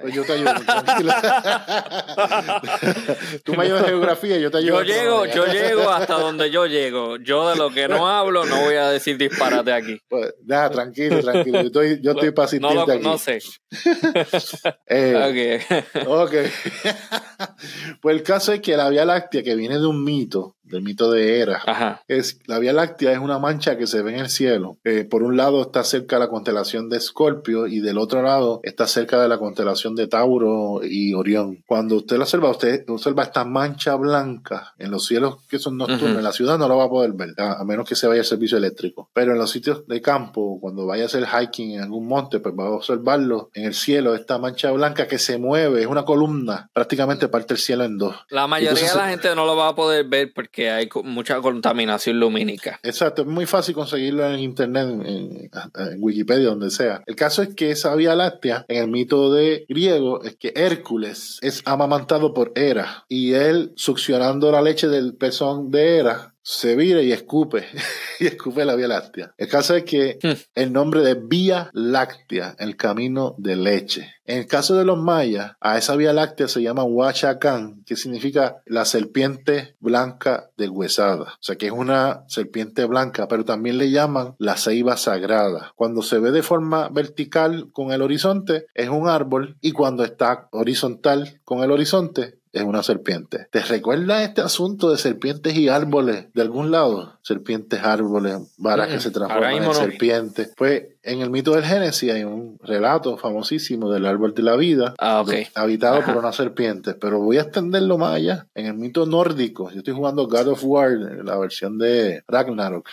pues 0.00 0.14
yo 0.14 0.24
te 0.24 0.32
ayudo, 0.32 0.50
Tú 3.44 3.54
me 3.54 3.64
ayudas 3.64 3.86
geografía, 3.86 4.38
yo 4.38 4.50
te 4.50 4.58
ayudo. 4.58 4.82
Yo 4.82 4.94
llego, 4.94 5.26
yo 5.26 5.46
llego 5.46 5.90
hasta 5.90 6.14
donde 6.14 6.50
yo 6.50 6.66
llego. 6.66 7.16
Yo 7.16 7.50
de 7.50 7.56
lo 7.56 7.70
que 7.70 7.88
no 7.88 8.08
hablo 8.08 8.44
no 8.44 8.60
voy 8.60 8.74
a 8.74 8.90
decir 8.90 9.16
disparate 9.16 9.72
aquí. 9.72 10.00
Pues, 10.08 10.34
deja, 10.40 10.70
tranquilo 10.70 10.89
tranquilo, 10.92 11.20
tranquilo. 11.20 11.60
Yo 11.60 11.66
estoy, 11.66 12.00
yo 12.00 12.10
estoy 12.12 12.30
para 12.32 12.58
no, 12.58 12.82
aquí. 12.82 13.02
No 13.02 13.18
sé. 13.18 13.38
eh, 14.86 15.62
ok. 15.66 16.06
ok. 16.06 16.32
pues 18.00 18.16
el 18.16 18.22
caso 18.22 18.52
es 18.52 18.60
que 18.60 18.76
la 18.76 18.88
Vía 18.88 19.04
Láctea, 19.04 19.42
que 19.42 19.54
viene 19.54 19.78
de 19.78 19.86
un 19.86 20.02
mito, 20.02 20.56
del 20.70 20.82
mito 20.82 21.10
de 21.10 21.40
Hera. 21.40 22.02
Es, 22.08 22.40
la 22.46 22.58
Vía 22.58 22.72
Láctea 22.72 23.12
es 23.12 23.18
una 23.18 23.38
mancha 23.38 23.76
que 23.76 23.86
se 23.86 24.02
ve 24.02 24.14
en 24.14 24.20
el 24.20 24.28
cielo. 24.28 24.78
Eh, 24.84 25.04
por 25.04 25.22
un 25.22 25.36
lado 25.36 25.62
está 25.62 25.84
cerca 25.84 26.16
de 26.16 26.20
la 26.20 26.28
constelación 26.28 26.88
de 26.88 26.96
Escorpio 26.96 27.66
y 27.66 27.80
del 27.80 27.98
otro 27.98 28.22
lado 28.22 28.60
está 28.62 28.86
cerca 28.86 29.20
de 29.20 29.28
la 29.28 29.38
constelación 29.38 29.94
de 29.94 30.06
Tauro 30.06 30.80
y 30.82 31.14
Orión. 31.14 31.62
Cuando 31.66 31.96
usted 31.96 32.16
la 32.16 32.24
observa, 32.24 32.50
usted 32.50 32.84
observa 32.88 33.24
esta 33.24 33.44
mancha 33.44 33.94
blanca 33.96 34.74
en 34.78 34.90
los 34.90 35.06
cielos 35.06 35.38
que 35.48 35.58
son 35.58 35.76
nocturnos. 35.76 36.18
En 36.18 36.24
la 36.24 36.32
ciudad 36.32 36.58
no 36.58 36.68
la 36.68 36.74
va 36.74 36.84
a 36.84 36.88
poder 36.88 37.12
ver, 37.12 37.34
a, 37.38 37.62
menos 37.64 37.88
que 37.88 37.96
se 37.96 38.06
vaya 38.06 38.20
al 38.20 38.26
servicio 38.26 38.58
eléctrico. 38.58 39.10
Pero 39.12 39.32
en 39.32 39.38
los 39.38 39.50
sitios 39.50 39.86
de 39.86 40.00
campo, 40.00 40.58
cuando 40.60 40.86
vaya 40.86 41.04
a 41.04 41.06
hacer 41.06 41.26
hiking 41.26 41.72
en 41.72 41.82
algún 41.82 42.06
monte, 42.06 42.40
pues 42.40 42.54
va 42.58 42.66
a 42.66 42.70
observarlo 42.70 43.50
en 43.54 43.64
el 43.64 43.74
cielo, 43.74 44.14
esta 44.14 44.38
mancha 44.38 44.70
blanca 44.70 45.06
que 45.06 45.18
se 45.18 45.38
mueve, 45.38 45.80
es 45.80 45.86
una 45.86 46.04
columna, 46.04 46.68
prácticamente 46.72 47.28
parte 47.28 47.54
el 47.54 47.60
cielo 47.60 47.84
en 47.84 47.98
dos. 47.98 48.16
La 48.28 48.46
mayoría 48.46 48.90
de 48.90 48.96
la 48.96 49.08
gente 49.08 49.34
no 49.34 49.46
lo 49.46 49.56
va 49.56 49.68
a 49.68 49.74
poder 49.74 50.06
ver 50.06 50.32
porque 50.34 50.59
hay 50.68 50.88
mucha 51.04 51.40
contaminación 51.40 52.18
lumínica. 52.20 52.80
Exacto, 52.82 53.22
es 53.22 53.28
muy 53.28 53.46
fácil 53.46 53.74
conseguirlo 53.74 54.28
en 54.28 54.40
internet, 54.40 54.88
en, 54.88 55.50
Wikipedia, 55.98 56.48
donde 56.48 56.70
sea. 56.70 57.02
El 57.06 57.16
caso 57.16 57.42
es 57.42 57.54
que 57.54 57.70
esa 57.70 57.94
Vía 57.94 58.14
Láctea, 58.14 58.64
en 58.68 58.84
el 58.84 58.90
mito 58.90 59.32
de 59.32 59.64
griego, 59.68 60.22
es 60.22 60.36
que 60.36 60.52
Hércules 60.56 61.38
es 61.42 61.62
amamantado 61.64 62.34
por 62.34 62.52
Hera 62.54 63.04
y 63.08 63.32
él 63.32 63.72
succionando 63.76 64.50
la 64.50 64.62
leche 64.62 64.88
del 64.88 65.14
pezón 65.14 65.70
de 65.70 65.98
Hera 65.98 66.34
se 66.42 66.76
vira 66.76 67.02
y 67.02 67.12
escupe, 67.12 67.66
y 68.20 68.26
escupe 68.26 68.64
la 68.64 68.74
Vía 68.74 68.88
Láctea. 68.88 69.34
El 69.36 69.48
caso 69.48 69.74
es 69.74 69.84
que 69.84 70.18
hmm. 70.22 70.32
el 70.54 70.72
nombre 70.72 71.02
de 71.02 71.14
Vía 71.14 71.70
Láctea, 71.72 72.56
el 72.58 72.76
camino 72.76 73.34
de 73.38 73.56
leche. 73.56 74.14
En 74.24 74.38
el 74.38 74.46
caso 74.46 74.76
de 74.76 74.84
los 74.84 74.96
mayas, 74.96 75.52
a 75.60 75.76
esa 75.76 75.96
Vía 75.96 76.12
Láctea 76.12 76.46
se 76.46 76.62
llama 76.62 76.84
Huachacán, 76.84 77.82
que 77.84 77.96
significa 77.96 78.62
la 78.64 78.84
serpiente 78.84 79.74
blanca 79.80 80.50
deshuesada. 80.56 81.24
O 81.24 81.42
sea 81.42 81.56
que 81.56 81.66
es 81.66 81.72
una 81.72 82.24
serpiente 82.28 82.84
blanca, 82.84 83.26
pero 83.26 83.44
también 83.44 83.76
le 83.76 83.90
llaman 83.90 84.36
la 84.38 84.56
ceiba 84.56 84.96
sagrada. 84.96 85.72
Cuando 85.74 86.02
se 86.02 86.20
ve 86.20 86.30
de 86.30 86.42
forma 86.42 86.88
vertical 86.90 87.70
con 87.72 87.90
el 87.90 88.02
horizonte, 88.02 88.66
es 88.74 88.88
un 88.88 89.08
árbol, 89.08 89.56
y 89.60 89.72
cuando 89.72 90.04
está 90.04 90.48
horizontal 90.52 91.40
con 91.44 91.64
el 91.64 91.72
horizonte, 91.72 92.39
es 92.52 92.62
una 92.62 92.82
serpiente. 92.82 93.46
¿Te 93.50 93.60
recuerda 93.60 94.22
este 94.24 94.40
asunto 94.40 94.90
de 94.90 94.98
serpientes 94.98 95.54
y 95.56 95.68
árboles 95.68 96.26
de 96.34 96.42
algún 96.42 96.70
lado? 96.70 97.18
Serpientes, 97.22 97.82
árboles, 97.82 98.38
varas 98.56 98.88
que 98.88 99.00
se 99.00 99.10
transforman 99.10 99.62
en 99.62 99.74
serpientes. 99.74 100.52
Pues 100.56 100.84
en 101.02 101.20
el 101.20 101.30
mito 101.30 101.52
del 101.52 101.64
Génesis 101.64 102.12
hay 102.12 102.24
un 102.24 102.58
relato 102.62 103.16
famosísimo 103.16 103.90
del 103.90 104.06
árbol 104.06 104.34
de 104.34 104.42
la 104.42 104.56
vida, 104.56 104.94
ah, 104.98 105.24
habitado 105.54 106.04
por 106.04 106.16
una 106.16 106.32
serpiente. 106.32 106.94
Pero 106.94 107.20
voy 107.20 107.38
a 107.38 107.42
extenderlo 107.42 107.98
más 107.98 108.16
allá. 108.16 108.46
En 108.54 108.66
el 108.66 108.74
mito 108.74 109.06
nórdico, 109.06 109.70
yo 109.70 109.78
estoy 109.78 109.94
jugando 109.94 110.26
God 110.26 110.48
of 110.48 110.64
War, 110.64 110.90
la 111.24 111.38
versión 111.38 111.78
de 111.78 112.22
Ragnarok, 112.28 112.88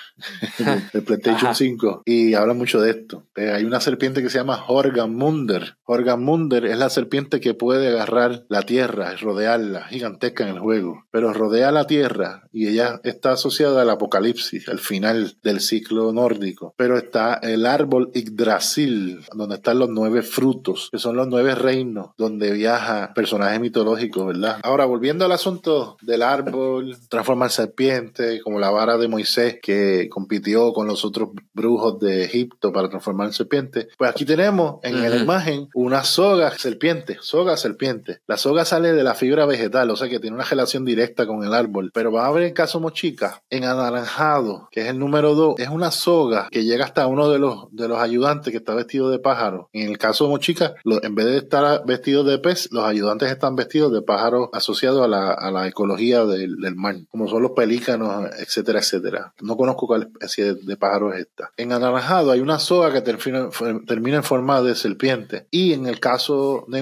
de 0.93 1.01
PlayStation 1.01 1.55
5, 1.55 2.03
y 2.05 2.33
habla 2.33 2.53
mucho 2.53 2.81
de 2.81 2.91
esto. 2.91 3.23
Eh, 3.35 3.51
hay 3.51 3.63
una 3.63 3.81
serpiente 3.81 4.21
que 4.21 4.29
se 4.29 4.37
llama 4.37 4.63
Horgamunder. 4.67 5.77
Horgamunder 5.85 6.65
es 6.65 6.77
la 6.77 6.89
serpiente 6.89 7.39
que 7.39 7.53
puede 7.53 7.87
agarrar 7.87 8.45
la 8.49 8.63
tierra, 8.63 9.15
rodearla, 9.19 9.85
gigantesca 9.87 10.43
en 10.43 10.55
el 10.55 10.59
juego, 10.59 11.05
pero 11.11 11.33
rodea 11.33 11.71
la 11.71 11.87
tierra 11.87 12.47
y 12.51 12.67
ella 12.67 12.99
está 13.03 13.33
asociada 13.33 13.81
al 13.81 13.89
apocalipsis, 13.89 14.67
al 14.69 14.79
final 14.79 15.37
del 15.43 15.59
ciclo 15.59 16.11
nórdico. 16.11 16.73
Pero 16.77 16.97
está 16.97 17.35
el 17.35 17.65
árbol 17.65 17.96
Yggdrasil, 18.13 19.25
donde 19.33 19.55
están 19.55 19.79
los 19.79 19.89
nueve 19.89 20.23
frutos, 20.23 20.89
que 20.91 20.97
son 20.97 21.15
los 21.15 21.27
nueve 21.27 21.53
reinos, 21.55 22.09
donde 22.17 22.51
viaja 22.51 23.13
personaje 23.13 23.59
mitológico, 23.59 24.25
¿verdad? 24.25 24.59
Ahora, 24.63 24.85
volviendo 24.85 25.25
al 25.25 25.31
asunto 25.31 25.97
del 26.01 26.23
árbol, 26.23 26.97
transforma 27.09 27.45
en 27.45 27.51
serpiente, 27.51 28.41
como 28.41 28.59
la 28.59 28.71
vara 28.71 28.97
de 28.97 29.07
Moisés 29.07 29.59
que 29.61 30.09
compitió 30.09 30.73
con 30.73 30.87
los 30.87 31.05
otros 31.05 31.29
brujos 31.53 31.99
de 31.99 32.23
Egipto 32.23 32.71
para 32.71 32.89
transformar 32.89 33.27
en 33.27 33.33
serpiente. 33.33 33.87
Pues 33.97 34.09
aquí 34.09 34.25
tenemos 34.25 34.79
en 34.83 35.01
la 35.01 35.15
imagen 35.15 35.69
una 35.75 36.03
soga 36.03 36.51
serpiente, 36.57 37.17
soga 37.21 37.55
serpiente. 37.55 38.19
La 38.27 38.37
soga 38.37 38.65
sale 38.65 38.93
de 38.93 39.03
la 39.03 39.13
fibra 39.13 39.27
fibra 39.27 39.45
vegetal, 39.45 39.91
o 39.91 39.95
sea 39.97 40.07
que 40.07 40.21
tiene 40.21 40.35
una 40.35 40.45
relación 40.45 40.85
directa 40.85 41.27
con 41.27 41.43
el 41.43 41.53
árbol. 41.53 41.91
Pero 41.93 42.13
va 42.13 42.27
a 42.27 42.31
ver 42.31 42.43
el 42.43 42.53
caso 42.53 42.79
mochica, 42.79 43.43
en 43.49 43.65
anaranjado, 43.65 44.69
que 44.71 44.81
es 44.81 44.87
el 44.87 44.99
número 44.99 45.35
2, 45.35 45.59
es 45.59 45.67
una 45.67 45.91
soga 45.91 46.47
que 46.49 46.63
llega 46.63 46.85
hasta 46.85 47.07
uno 47.07 47.29
de 47.29 47.39
los, 47.39 47.65
de 47.71 47.86
los 47.87 47.99
ayudantes 47.99 48.51
que 48.51 48.57
está 48.57 48.73
vestido 48.73 49.09
de 49.09 49.19
pájaro. 49.19 49.69
En 49.73 49.89
el 49.89 49.97
caso 49.97 50.25
de 50.25 50.31
mochica, 50.31 50.75
en 50.85 51.15
vez 51.15 51.25
de 51.25 51.37
estar 51.37 51.85
vestidos 51.85 52.25
de 52.25 52.39
pez, 52.39 52.69
los 52.71 52.83
ayudantes 52.83 53.31
están 53.31 53.55
vestidos 53.55 53.91
de 53.91 54.01
pájaro 54.01 54.49
asociados 54.53 55.03
a 55.03 55.07
la, 55.07 55.31
a 55.31 55.51
la 55.51 55.67
ecología 55.67 56.25
del, 56.25 56.57
del, 56.57 56.75
mar, 56.75 56.95
como 57.09 57.27
son 57.27 57.43
los 57.43 57.51
pelícanos, 57.51 58.29
etcétera, 58.39 58.79
etcétera. 58.79 59.33
No 59.41 59.57
conozco 59.57 59.87
cuál 59.87 60.03
especie 60.03 60.55
de, 60.55 60.77
pájaro 60.77 61.13
es 61.13 61.21
esta. 61.21 61.51
En 61.57 61.71
anaranjado 61.71 62.31
hay 62.31 62.39
una 62.39 62.59
soga 62.59 62.93
que 62.93 63.01
termina, 63.01 63.49
termina 63.85 64.17
en 64.17 64.23
forma 64.23 64.61
de 64.61 64.75
serpiente. 64.75 65.47
Y 65.49 65.73
en 65.73 65.87
el 65.87 65.99
caso 65.99 66.65
de 66.67 66.81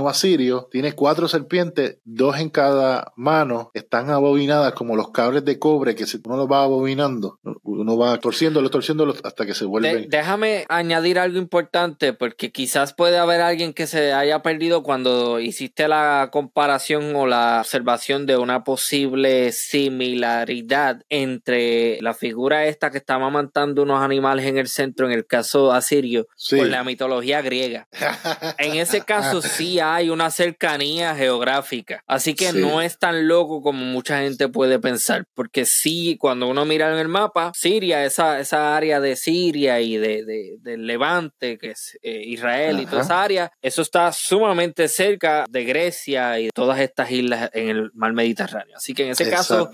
tiene 0.72 0.94
cuatro 0.94 1.28
serpientes, 1.28 1.98
dos 2.04 2.38
en 2.38 2.50
cada 2.50 3.14
mano, 3.16 3.72
están 3.74 4.10
abobinadas 4.10 4.74
como 4.74 4.96
los 4.96 5.12
cables 5.12 5.46
de 5.46 5.60
cobre 5.60 5.96
que 5.96 6.06
si 6.06 6.20
uno 6.24 6.38
los 6.38 6.52
va 6.52 6.64
abobinando, 6.64 7.40
uno 7.64 7.98
va 7.98 8.18
torciéndolo, 8.18 8.70
torciéndolo 8.70 9.16
hasta 9.24 9.46
que 9.46 9.54
se 9.54 9.66
vuelven. 9.66 10.10
déjame 10.10 10.66
añadir 10.70 10.95
algo 10.96 11.38
importante, 11.38 12.14
porque 12.14 12.52
quizás 12.52 12.94
puede 12.94 13.18
haber 13.18 13.42
alguien 13.42 13.74
que 13.74 13.88
se 13.88 14.14
haya 14.14 14.42
perdido 14.42 14.84
cuando 14.84 15.40
hiciste 15.40 15.88
la 15.88 16.30
comparación 16.32 17.16
o 17.16 17.28
la 17.28 17.60
observación 17.62 18.26
de 18.26 18.38
una 18.38 18.64
posible 18.64 19.52
similaridad 19.52 21.02
entre 21.10 22.02
la 22.02 22.14
figura 22.14 22.66
esta 22.66 22.92
que 22.92 22.98
está 22.98 23.16
amamantando 23.16 23.84
unos 23.84 24.02
animales 24.02 24.46
en 24.46 24.58
el 24.58 24.68
centro, 24.68 25.06
en 25.06 25.14
el 25.14 25.26
caso 25.26 25.72
asirio, 25.72 26.28
con 26.50 26.72
la 26.72 26.84
mitología 26.84 27.42
griega. 27.42 27.88
en 28.58 28.76
ese 28.76 29.02
caso 29.02 29.42
sí 29.42 29.80
hay 29.80 30.10
una 30.10 30.32
cercanía 30.32 31.16
geográfica, 31.16 32.04
así 32.08 32.36
que 32.36 32.54
no 32.54 32.82
es 32.82 32.98
tan 32.98 33.28
loco 33.28 33.62
como 33.62 33.86
mucha 33.86 34.20
gente 34.20 34.50
puede 34.50 34.80
pensar, 34.80 35.26
porque 35.34 35.66
sí, 35.66 36.18
cuando 36.20 36.48
uno 36.48 36.66
mira 36.66 36.92
en 36.92 37.00
el 37.00 37.08
mapa, 37.08 37.52
Siria, 37.56 38.06
esa, 38.06 38.40
esa 38.40 38.76
área 38.76 39.00
de 39.00 39.16
Siria 39.16 39.80
y 39.82 39.98
de, 39.98 40.58
del 40.62 40.85
Levante, 40.86 41.58
que 41.58 41.72
es 41.72 41.98
eh, 42.02 42.22
Israel 42.26 42.80
y 42.80 42.86
toda 42.86 43.02
esa 43.02 43.22
área, 43.22 43.52
eso 43.62 43.82
está 43.82 44.12
sumamente 44.12 44.88
cerca 44.88 45.46
de 45.50 45.64
Grecia 45.64 46.40
y 46.40 46.50
todas 46.50 46.80
estas 46.80 47.12
islas 47.12 47.50
en 47.54 47.70
el 47.70 47.92
mar 47.94 48.14
Mediterráneo. 48.14 48.76
Así 48.78 48.94
que 48.94 49.06
en 49.06 49.10
ese 49.12 49.30
caso 49.30 49.70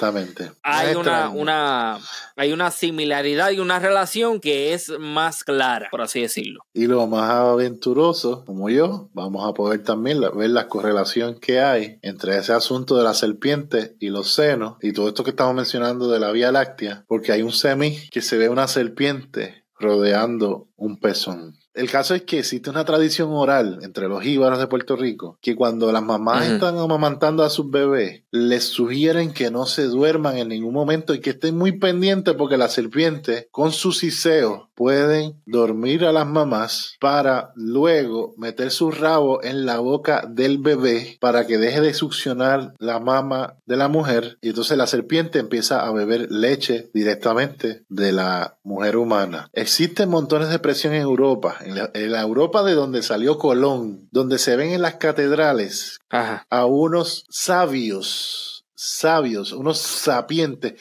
hay 0.64 0.95
una, 0.95 1.30
una, 1.30 1.99
hay 2.36 2.51
una 2.53 2.72
similaridad 2.72 3.51
y 3.51 3.59
una 3.59 3.80
relación 3.80 4.39
que 4.39 4.74
es 4.74 4.91
más 4.99 5.43
clara, 5.43 5.89
por 5.91 6.01
así 6.01 6.22
decirlo. 6.22 6.64
Y 6.74 6.88
lo 6.88 7.05
más 7.07 7.30
aventuroso, 7.30 8.45
como 8.45 8.70
yo, 8.70 9.09
vamos 9.14 9.47
a 9.47 9.53
poder 9.53 9.84
también 9.84 10.22
ver 10.22 10.49
la 10.49 10.68
correlación 10.68 11.39
que 11.39 11.59
hay 11.59 11.99
entre 12.01 12.38
ese 12.38 12.53
asunto 12.53 12.97
de 12.97 13.03
la 13.03 13.14
serpiente 13.14 13.95
y 13.99 14.09
los 14.09 14.34
senos 14.34 14.78
y 14.82 14.93
todo 14.93 15.07
esto 15.07 15.24
que 15.24 15.32
estamos 15.32 15.55
mencionando 15.55 16.09
de 16.09 16.20
la 16.20 16.32
Vía 16.32 16.51
Láctea, 16.51 17.05
porque 17.07 17.32
hay 17.32 17.41
un 17.41 17.51
semi 17.51 17.97
que 18.09 18.22
se 18.22 18.38
ve 18.38 18.49
una 18.49 18.68
serpiente 18.68 19.61
rodeando 19.82 20.67
un 20.77 20.97
pezón. 20.99 21.57
El 21.73 21.89
caso 21.89 22.15
es 22.15 22.23
que 22.23 22.39
existe 22.39 22.69
una 22.69 22.84
tradición 22.84 23.29
oral 23.32 23.79
entre 23.82 24.09
los 24.09 24.25
íbaros 24.25 24.59
de 24.59 24.67
Puerto 24.67 24.97
Rico 24.97 25.38
que 25.41 25.55
cuando 25.55 25.91
las 25.93 26.03
mamás 26.03 26.47
están 26.47 26.77
amamantando 26.77 27.43
a 27.43 27.49
sus 27.49 27.69
bebés, 27.71 28.23
les 28.29 28.65
sugieren 28.65 29.32
que 29.32 29.51
no 29.51 29.65
se 29.65 29.84
duerman 29.84 30.38
en 30.38 30.49
ningún 30.49 30.73
momento 30.73 31.13
y 31.13 31.21
que 31.21 31.29
estén 31.29 31.57
muy 31.57 31.73
pendientes 31.79 32.36
porque 32.36 32.57
la 32.57 32.67
serpiente 32.67 33.47
con 33.51 33.71
su 33.71 33.93
siseo 33.93 34.69
pueden 34.82 35.39
dormir 35.45 36.05
a 36.05 36.11
las 36.11 36.25
mamás 36.25 36.95
para 36.99 37.51
luego 37.53 38.34
meter 38.36 38.71
su 38.71 38.89
rabo 38.89 39.43
en 39.43 39.67
la 39.67 39.77
boca 39.77 40.25
del 40.27 40.57
bebé 40.57 41.17
para 41.19 41.45
que 41.45 41.59
deje 41.59 41.82
de 41.82 41.93
succionar 41.93 42.73
la 42.79 42.99
mama 42.99 43.57
de 43.67 43.77
la 43.77 43.89
mujer. 43.89 44.39
Y 44.41 44.49
entonces 44.49 44.79
la 44.79 44.88
serpiente 44.88 45.38
empieza 45.38 45.86
a 45.86 45.91
beber 45.91 46.32
leche 46.32 46.89
directamente 46.95 47.86
de 47.89 48.11
la 48.11 48.57
mujer 48.63 48.97
humana. 48.97 49.51
Existen 49.53 50.09
montones 50.09 50.49
de 50.49 50.57
presión 50.57 50.95
en 50.95 51.03
Europa. 51.03 51.57
En 51.63 52.11
la, 52.11 52.21
Europa 52.21 52.63
de 52.63 52.73
donde 52.73 53.03
salió 53.03 53.38
Colón, 53.38 54.09
donde 54.09 54.39
se 54.39 54.55
ven 54.55 54.71
en 54.71 54.82
las 54.82 54.95
catedrales 54.95 55.99
a 56.09 56.65
unos 56.65 57.27
sabios, 57.29 58.65
sabios, 58.73 59.51
unos 59.51 59.77
sapientes, 59.77 60.73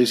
estoy 0.00 0.06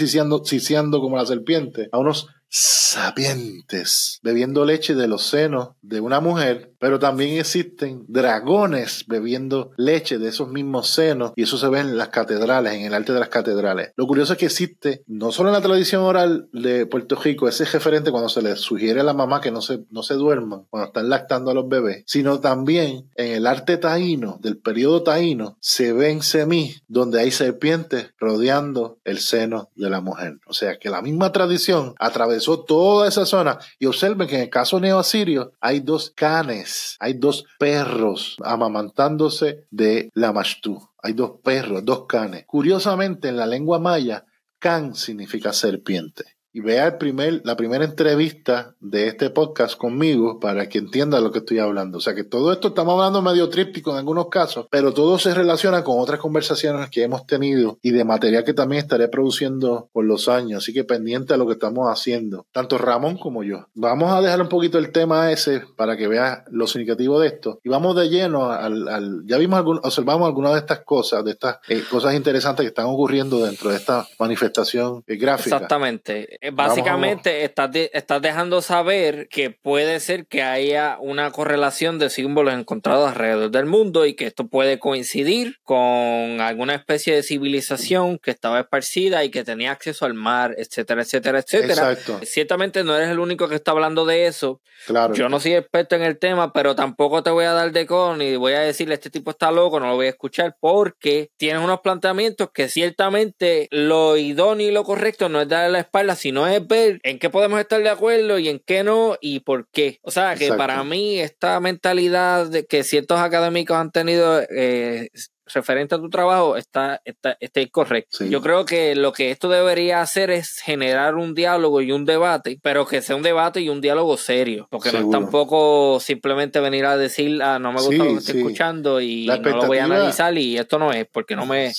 ciciando 0.46 1.02
como 1.02 1.18
la 1.18 1.26
serpiente, 1.26 1.90
a 1.92 1.98
unos 1.98 2.28
sapientes 2.48 4.20
bebiendo 4.22 4.66
leche 4.66 4.94
de 4.94 5.08
los 5.08 5.24
senos 5.24 5.70
de 5.82 6.02
una 6.02 6.20
mujer, 6.20 6.71
pero 6.82 7.00
también 7.00 7.38
existen 7.38 8.04
dragones 8.10 9.06
bebiendo 9.08 9.72
leche 9.78 10.18
de 10.18 10.28
esos 10.28 10.50
mismos 10.50 10.90
senos 10.90 11.32
y 11.38 11.44
eso 11.44 11.58
se 11.58 11.70
ve 11.70 11.80
en 11.80 11.98
las 11.98 12.10
catedrales, 12.10 12.74
en 12.74 12.82
el 12.82 12.94
arte 12.94 13.14
de 13.14 13.20
las 13.20 13.30
catedrales. 13.30 13.92
Lo 13.96 14.08
curioso 14.08 14.34
es 14.34 14.40
que 14.40 14.48
existe, 14.48 15.04
no 15.08 15.32
solo 15.32 15.50
en 15.50 15.54
la 15.54 15.62
tradición 15.62 16.04
oral 16.04 16.50
de 16.52 16.86
Puerto 16.86 17.16
Rico, 17.16 17.48
ese 17.48 17.64
referente 17.64 18.12
cuando 18.12 18.28
se 18.28 18.42
le 18.42 18.58
sugiere 18.58 19.00
a 19.00 19.04
la 19.04 19.14
mamá 19.14 19.40
que 19.40 19.52
no 19.52 19.62
se, 19.62 19.86
no 19.92 20.04
se 20.04 20.16
duerman 20.16 20.66
cuando 20.70 20.88
están 20.88 21.08
lactando 21.08 21.52
a 21.52 21.54
los 21.54 21.70
bebés, 21.70 22.04
sino 22.06 22.40
también 22.40 23.10
en 23.16 23.32
el 23.32 23.48
arte 23.48 23.78
taíno, 23.78 24.40
del 24.42 24.58
periodo 24.58 25.04
taíno, 25.04 25.58
se 25.62 25.94
ven 25.94 26.22
semí 26.22 26.76
donde 26.88 27.22
hay 27.22 27.32
serpientes 27.32 28.12
rodeando 28.20 28.98
el 29.06 29.20
seno 29.20 29.70
de 29.76 29.90
la 29.90 30.02
mujer. 30.02 30.40
O 30.48 30.54
sea 30.54 30.78
que 30.78 30.90
la 30.90 31.02
misma 31.02 31.32
tradición 31.32 31.94
a 31.98 32.10
través 32.10 32.42
toda 32.66 33.08
esa 33.08 33.26
zona. 33.26 33.60
Y 33.80 33.86
observen 33.86 34.28
que 34.28 34.36
en 34.36 34.42
el 34.42 34.50
caso 34.50 34.80
neoasirio 34.80 35.54
hay 35.60 35.80
dos 35.80 36.12
canes, 36.16 36.71
hay 37.00 37.14
dos 37.14 37.46
perros 37.60 38.38
amamantándose 38.44 39.66
de 39.70 40.10
la 40.14 40.32
mashtú. 40.32 40.82
Hay 41.02 41.14
dos 41.14 41.40
perros, 41.44 41.84
dos 41.84 42.06
canes. 42.06 42.46
Curiosamente, 42.46 43.30
en 43.30 43.38
la 43.38 43.46
lengua 43.46 43.80
maya, 43.80 44.26
can 44.60 44.94
significa 44.94 45.54
serpiente 45.54 46.41
y 46.54 46.60
vea 46.60 46.88
el 46.88 46.98
primer, 46.98 47.42
la 47.44 47.56
primera 47.56 47.86
entrevista 47.86 48.76
de 48.80 49.08
este 49.08 49.30
podcast 49.30 49.78
conmigo 49.78 50.40
para 50.40 50.68
que 50.68 50.80
entienda 50.80 51.20
lo 51.20 51.32
que 51.32 51.40
estoy 51.40 51.60
hablando. 51.60 51.98
O 51.98 52.02
sea 52.02 52.14
que 52.14 52.24
todo 52.24 52.52
esto 52.52 52.70
estamos 52.70 52.94
hablando 52.94 53.22
medio 53.22 53.50
tríptico 53.50 53.92
en 53.92 53.98
algunos 53.98 54.28
casos, 54.30 54.68
pero 54.70 54.94
todo 54.94 55.18
se 55.20 55.34
relaciona 55.34 55.84
con 55.84 56.00
otras 56.00 56.20
conversaciones 56.20 56.90
que 56.90 57.04
hemos 57.04 57.26
tenido 57.26 57.80
y 57.82 57.92
de 57.92 58.04
material 58.04 58.44
que 58.44 58.54
también 58.54 58.84
estaré 58.84 59.08
produciendo 59.08 59.90
por 59.94 60.06
los 60.06 60.28
años. 60.28 60.64
Así 60.64 60.74
que 60.74 60.84
pendiente 60.84 61.34
a 61.34 61.38
lo 61.38 61.48
que 61.48 61.54
estamos 61.54 61.88
haciendo, 61.88 62.46
tanto 62.52 62.78
Ramón 62.78 63.18
como 63.18 63.44
yo. 63.44 63.68
Vamos 63.74 64.12
a 64.12 64.22
dejar 64.22 64.42
un 64.42 64.50
poquito 64.50 64.78
el 64.78 64.92
tema 64.92 65.32
ese 65.32 65.64
para 65.78 65.96
que 65.98 66.08
vea 66.08 66.44
lo 66.50 66.68
significativo 66.68 67.20
de 67.20 67.28
esto 67.28 67.60
y 67.64 67.70
vamos 67.70 67.96
de 67.96 68.10
lleno 68.10 68.52
al, 68.52 68.88
al 68.88 69.22
ya 69.26 69.38
vimos 69.38 69.58
algún, 69.58 69.80
observamos 69.84 70.28
algunas 70.28 70.54
de 70.54 70.60
estas 70.60 70.82
cosas, 70.82 71.24
de 71.24 71.32
estas 71.32 71.58
eh, 71.70 71.84
cosas 71.90 72.14
interesantes 72.14 72.64
que 72.64 72.70
están 72.70 72.88
ocurriendo 72.88 73.44
dentro 73.46 73.70
de 73.70 73.78
esta 73.78 74.08
manifestación 74.20 75.04
eh, 75.08 75.16
gráfica. 75.16 75.56
Exactamente. 75.56 76.38
Eh, 76.44 76.50
básicamente 76.50 77.44
estás, 77.44 77.70
estás 77.74 78.20
dejando 78.20 78.64
saber 78.64 79.28
que 79.30 79.52
puede 79.52 80.00
ser 80.00 80.26
que 80.26 80.42
haya 80.42 80.98
una 81.00 81.30
correlación 81.30 82.00
de 82.00 82.10
símbolos 82.10 82.56
encontrados 82.56 83.10
alrededor 83.10 83.52
del 83.52 83.68
mundo 83.68 84.08
y 84.08 84.16
que 84.16 84.26
esto 84.26 84.48
puede 84.48 84.80
coincidir 84.80 85.58
con 85.62 86.42
alguna 86.42 86.74
especie 86.74 87.14
de 87.14 87.22
civilización 87.22 88.18
que 88.18 88.32
estaba 88.32 88.60
esparcida 88.60 89.24
y 89.24 89.30
que 89.30 89.44
tenía 89.44 89.72
acceso 89.72 90.04
al 90.06 90.16
mar, 90.16 90.56
etcétera, 90.58 91.04
etcétera, 91.04 91.40
etcétera. 91.40 91.92
Exacto. 91.92 92.20
Ciertamente 92.24 92.84
no 92.84 92.96
eres 92.98 93.10
el 93.10 93.20
único 93.20 93.48
que 93.48 93.54
está 93.54 93.70
hablando 93.70 94.08
de 94.08 94.26
eso. 94.26 94.62
Claro. 94.88 95.14
Yo 95.14 95.30
no 95.30 95.40
soy 95.40 95.54
experto 95.54 95.96
en 95.96 96.02
el 96.02 96.18
tema, 96.18 96.54
pero 96.54 96.74
tampoco 96.74 97.22
te 97.22 97.30
voy 97.30 97.46
a 97.46 97.54
dar 97.54 97.72
de 97.72 97.86
con 97.86 98.20
y 98.20 98.36
voy 98.36 98.54
a 98.54 98.62
decirle 98.62 98.96
este 98.96 99.12
tipo 99.12 99.30
está 99.30 99.52
loco, 99.52 99.80
no 99.80 99.90
lo 99.90 99.96
voy 99.96 100.08
a 100.08 100.10
escuchar 100.10 100.58
porque 100.60 101.30
tienes 101.38 101.64
unos 101.64 101.82
planteamientos 101.82 102.50
que 102.52 102.68
ciertamente 102.68 103.68
lo 103.70 104.18
idóneo 104.18 104.68
y 104.68 104.72
lo 104.72 104.84
correcto 104.84 105.30
no 105.30 105.40
es 105.40 105.48
darle 105.48 105.74
la 105.74 105.80
espalda, 105.82 106.16
sino 106.16 106.31
no 106.32 106.48
es 106.48 106.66
ver 106.66 107.00
en 107.04 107.20
qué 107.20 107.30
podemos 107.30 107.60
estar 107.60 107.82
de 107.82 107.90
acuerdo 107.90 108.40
y 108.40 108.50
en 108.50 108.60
qué 108.60 108.84
no 108.84 109.18
y 109.22 109.42
por 109.42 109.68
qué. 109.70 110.00
O 110.02 110.12
sea, 110.12 110.36
que 110.36 110.54
para 110.54 110.84
mí 110.84 111.20
esta 111.20 111.60
mentalidad 111.60 112.48
de 112.48 112.66
que 112.66 112.84
ciertos 112.84 113.20
académicos 113.20 113.78
han 113.78 113.92
tenido 113.92 114.42
eh, 114.50 115.10
referente 115.54 115.96
a 115.96 115.98
tu 115.98 116.10
trabajo 116.10 116.58
está, 116.58 117.02
está, 117.06 117.38
está 117.40 117.62
incorrecto. 117.62 118.26
Yo 118.26 118.42
creo 118.42 118.66
que 118.66 118.96
lo 118.96 119.12
que 119.12 119.32
esto 119.32 119.50
debería 119.50 120.02
hacer 120.02 120.30
es 120.32 120.60
generar 120.60 121.16
un 121.16 121.34
diálogo 121.34 121.82
y 121.82 121.92
un 121.92 122.06
debate, 122.06 122.60
pero 122.62 122.86
que 122.86 123.02
sea 123.02 123.16
un 123.16 123.24
debate 123.24 123.62
y 123.62 123.70
un 123.70 123.82
diálogo 123.82 124.18
serio, 124.18 124.68
porque 124.70 124.92
no 124.92 125.00
es 125.00 125.10
tampoco 125.10 126.00
simplemente 126.00 126.60
venir 126.60 126.86
a 126.86 126.98
decir, 126.98 127.42
ah, 127.42 127.60
no 127.60 127.72
me 127.72 127.82
gusta 127.82 128.04
lo 128.04 128.12
que 128.12 128.18
estoy 128.18 128.38
escuchando 128.40 129.02
y 129.02 129.28
no 129.28 129.38
lo 129.38 129.68
voy 129.68 129.80
a 129.80 129.86
analizar 129.86 130.38
y 130.38 130.58
esto 130.58 130.80
no 130.80 130.92
es, 130.92 131.08
porque 131.12 131.36
no 131.36 131.46
me, 131.46 131.72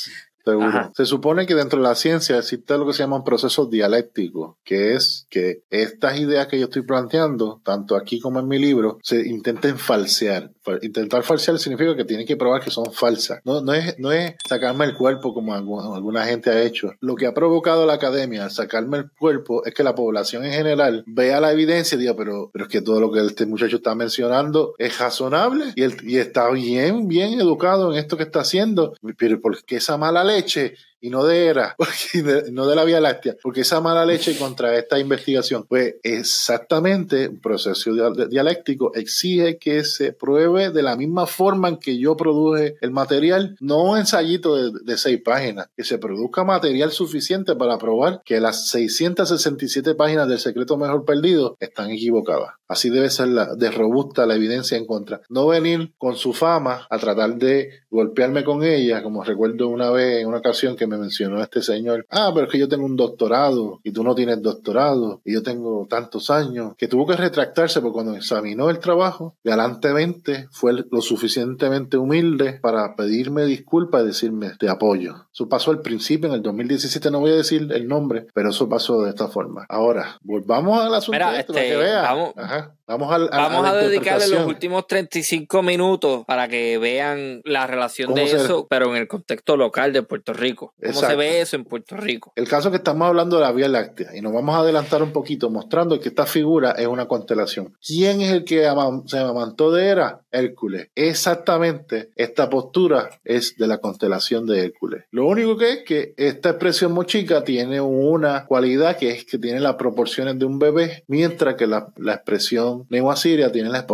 se 0.94 1.06
supone 1.06 1.46
que 1.46 1.54
dentro 1.54 1.80
de 1.80 1.88
la 1.88 1.94
ciencia 1.94 2.38
existe 2.38 2.76
lo 2.76 2.86
que 2.86 2.92
se 2.92 3.00
llama 3.00 3.16
un 3.16 3.24
proceso 3.24 3.66
dialéctico, 3.66 4.58
que 4.64 4.94
es 4.94 5.26
que 5.30 5.62
estas 5.70 6.18
ideas 6.18 6.46
que 6.48 6.58
yo 6.58 6.64
estoy 6.64 6.82
planteando, 6.82 7.60
tanto 7.64 7.96
aquí 7.96 8.20
como 8.20 8.40
en 8.40 8.48
mi 8.48 8.58
libro, 8.58 8.98
se 9.02 9.26
intenten 9.26 9.78
falsear. 9.78 10.50
Intentar 10.82 11.22
falsear 11.22 11.58
significa 11.58 11.96
que 11.96 12.04
tienen 12.04 12.26
que 12.26 12.36
probar 12.36 12.62
que 12.62 12.70
son 12.70 12.92
falsas. 12.92 13.40
No, 13.44 13.60
no, 13.60 13.74
es, 13.74 13.98
no 13.98 14.12
es 14.12 14.34
sacarme 14.46 14.84
el 14.84 14.94
cuerpo 14.94 15.34
como 15.34 15.54
alguna, 15.54 16.24
gente 16.24 16.50
ha 16.50 16.62
hecho. 16.62 16.92
Lo 17.00 17.14
que 17.14 17.26
ha 17.26 17.34
provocado 17.34 17.86
la 17.86 17.94
academia 17.94 18.44
al 18.44 18.50
sacarme 18.50 18.98
el 18.98 19.10
cuerpo 19.10 19.64
es 19.64 19.74
que 19.74 19.82
la 19.82 19.94
población 19.94 20.44
en 20.44 20.52
general 20.52 21.04
vea 21.06 21.40
la 21.40 21.52
evidencia 21.52 21.96
y 21.96 22.00
diga, 22.00 22.14
pero, 22.16 22.50
pero 22.52 22.66
es 22.66 22.70
que 22.70 22.82
todo 22.82 23.00
lo 23.00 23.10
que 23.10 23.24
este 23.24 23.46
muchacho 23.46 23.76
está 23.76 23.94
mencionando 23.94 24.74
es 24.78 24.98
razonable 24.98 25.72
y, 25.74 25.82
él, 25.82 25.96
y 26.02 26.18
está 26.18 26.50
bien, 26.50 27.08
bien 27.08 27.40
educado 27.40 27.92
en 27.92 27.98
esto 27.98 28.16
que 28.16 28.22
está 28.24 28.40
haciendo. 28.40 28.94
Pero 29.18 29.40
¿por 29.40 29.64
qué 29.64 29.76
esa 29.76 29.96
mala 29.96 30.24
leche? 30.24 30.74
Y 31.02 31.10
no 31.10 31.24
de 31.24 31.46
ERA, 31.46 31.74
porque 31.78 32.50
no 32.52 32.66
de 32.66 32.76
la 32.76 32.84
Vía 32.84 33.00
Láctea, 33.00 33.36
porque 33.42 33.62
esa 33.62 33.80
mala 33.80 34.06
leche 34.06 34.38
contra 34.38 34.78
esta 34.78 34.98
investigación, 34.98 35.66
pues 35.68 35.96
exactamente 36.02 37.28
un 37.28 37.40
proceso 37.40 37.90
dialéctico 38.28 38.94
exige 38.94 39.58
que 39.58 39.84
se 39.84 40.12
pruebe 40.12 40.70
de 40.70 40.82
la 40.82 40.96
misma 40.96 41.26
forma 41.26 41.68
en 41.68 41.76
que 41.76 41.98
yo 41.98 42.16
produje 42.16 42.76
el 42.80 42.92
material, 42.92 43.56
no 43.60 43.82
un 43.82 43.98
ensayito 43.98 44.56
de, 44.56 44.78
de 44.84 44.96
seis 44.96 45.20
páginas, 45.22 45.68
que 45.76 45.84
se 45.84 45.98
produzca 45.98 46.44
material 46.44 46.92
suficiente 46.92 47.56
para 47.56 47.78
probar 47.78 48.22
que 48.24 48.40
las 48.40 48.68
667 48.68 49.94
páginas 49.96 50.28
del 50.28 50.38
secreto 50.38 50.76
mejor 50.76 51.04
perdido 51.04 51.56
están 51.58 51.90
equivocadas. 51.90 52.54
Así 52.68 52.88
debe 52.88 53.10
ser 53.10 53.28
la, 53.28 53.54
de 53.54 53.70
robusta 53.70 54.24
la 54.24 54.34
evidencia 54.34 54.78
en 54.78 54.86
contra. 54.86 55.20
No 55.28 55.46
venir 55.46 55.92
con 55.98 56.16
su 56.16 56.32
fama 56.32 56.86
a 56.88 56.98
tratar 56.98 57.36
de 57.36 57.70
golpearme 57.90 58.44
con 58.44 58.64
ella, 58.64 59.02
como 59.02 59.24
recuerdo 59.24 59.68
una 59.68 59.90
vez 59.90 60.22
en 60.22 60.28
una 60.28 60.38
ocasión 60.38 60.74
que 60.74 60.86
me 60.86 60.91
mencionó 60.98 61.42
este 61.42 61.62
señor. 61.62 62.06
Ah, 62.10 62.30
pero 62.34 62.46
es 62.46 62.52
que 62.52 62.58
yo 62.58 62.68
tengo 62.68 62.86
un 62.86 62.96
doctorado 62.96 63.80
y 63.82 63.92
tú 63.92 64.02
no 64.04 64.14
tienes 64.14 64.42
doctorado 64.42 65.20
y 65.24 65.34
yo 65.34 65.42
tengo 65.42 65.86
tantos 65.88 66.30
años, 66.30 66.74
que 66.76 66.88
tuvo 66.88 67.06
que 67.06 67.16
retractarse 67.16 67.80
porque 67.80 67.94
cuando 67.94 68.16
examinó 68.16 68.70
el 68.70 68.78
trabajo, 68.78 69.36
galantemente 69.44 70.48
fue 70.50 70.72
lo 70.90 71.00
suficientemente 71.00 71.96
humilde 71.96 72.58
para 72.60 72.94
pedirme 72.96 73.44
disculpas 73.44 74.02
y 74.02 74.06
decirme 74.06 74.52
te 74.58 74.68
apoyo. 74.68 75.26
Eso 75.32 75.48
pasó 75.48 75.70
al 75.70 75.80
principio, 75.80 76.28
en 76.28 76.34
el 76.34 76.42
2017, 76.42 77.10
no 77.10 77.20
voy 77.20 77.32
a 77.32 77.36
decir 77.36 77.68
el 77.72 77.88
nombre, 77.88 78.26
pero 78.34 78.50
eso 78.50 78.68
pasó 78.68 79.02
de 79.02 79.10
esta 79.10 79.28
forma. 79.28 79.66
Ahora, 79.68 80.18
volvamos 80.22 80.80
al 80.80 80.94
asunto 80.94 81.18
Mira, 81.18 81.38
este, 81.38 81.52
para 81.52 81.64
que 81.64 81.72
este, 81.72 81.82
vea. 81.82 82.02
Vamos, 82.02 82.32
Ajá. 82.36 82.74
Vamos, 82.92 83.10
a, 83.10 83.18
Vamos 83.18 83.66
a, 83.66 83.74
dedicarle 83.74 84.28
los 84.28 84.46
últimos 84.46 84.86
35 84.86 85.62
minutos 85.62 86.24
para 86.26 86.46
que 86.48 86.76
vean 86.76 87.40
la 87.44 87.66
relación 87.66 88.14
de 88.14 88.24
eso, 88.24 88.66
pero 88.68 88.90
en 88.90 88.96
el 88.96 89.08
contexto 89.08 89.56
local 89.56 89.92
de 89.92 90.02
Puerto 90.02 90.34
Rico. 90.34 90.74
¿Cómo 90.80 91.00
se 91.00 91.16
ve 91.16 91.40
eso 91.40 91.56
en 91.56 91.64
Puerto 91.64 91.96
Rico? 91.96 92.32
El 92.36 92.48
caso 92.48 92.70
que 92.70 92.76
estamos 92.76 93.08
hablando 93.08 93.36
de 93.36 93.42
la 93.42 93.52
Vía 93.52 93.68
Láctea, 93.68 94.14
y 94.14 94.20
nos 94.20 94.32
vamos 94.32 94.54
a 94.54 94.58
adelantar 94.58 95.02
un 95.02 95.12
poquito 95.12 95.48
mostrando 95.48 95.98
que 96.00 96.10
esta 96.10 96.26
figura 96.26 96.72
es 96.72 96.86
una 96.86 97.06
constelación. 97.06 97.76
¿Quién 97.84 98.20
es 98.20 98.30
el 98.30 98.44
que 98.44 98.68
se 99.06 99.18
amamantó 99.18 99.72
de 99.72 99.86
Hera? 99.86 100.20
Hércules. 100.30 100.88
Exactamente, 100.94 102.10
esta 102.16 102.48
postura 102.50 103.10
es 103.24 103.56
de 103.56 103.66
la 103.66 103.78
constelación 103.78 104.46
de 104.46 104.64
Hércules. 104.64 105.04
Lo 105.10 105.26
único 105.26 105.56
que 105.56 105.72
es 105.72 105.82
que 105.84 106.14
esta 106.16 106.50
expresión 106.50 106.92
mochica 106.92 107.44
tiene 107.44 107.80
una 107.80 108.46
cualidad 108.46 108.96
que 108.96 109.10
es 109.10 109.24
que 109.24 109.38
tiene 109.38 109.60
las 109.60 109.74
proporciones 109.74 110.38
de 110.38 110.44
un 110.44 110.58
bebé, 110.58 111.04
mientras 111.06 111.54
que 111.56 111.66
la, 111.66 111.92
la 111.96 112.14
expresión 112.14 112.81
Nueva 112.88 113.16
Siria 113.16 113.50
tiene 113.50 113.70
las, 113.70 113.84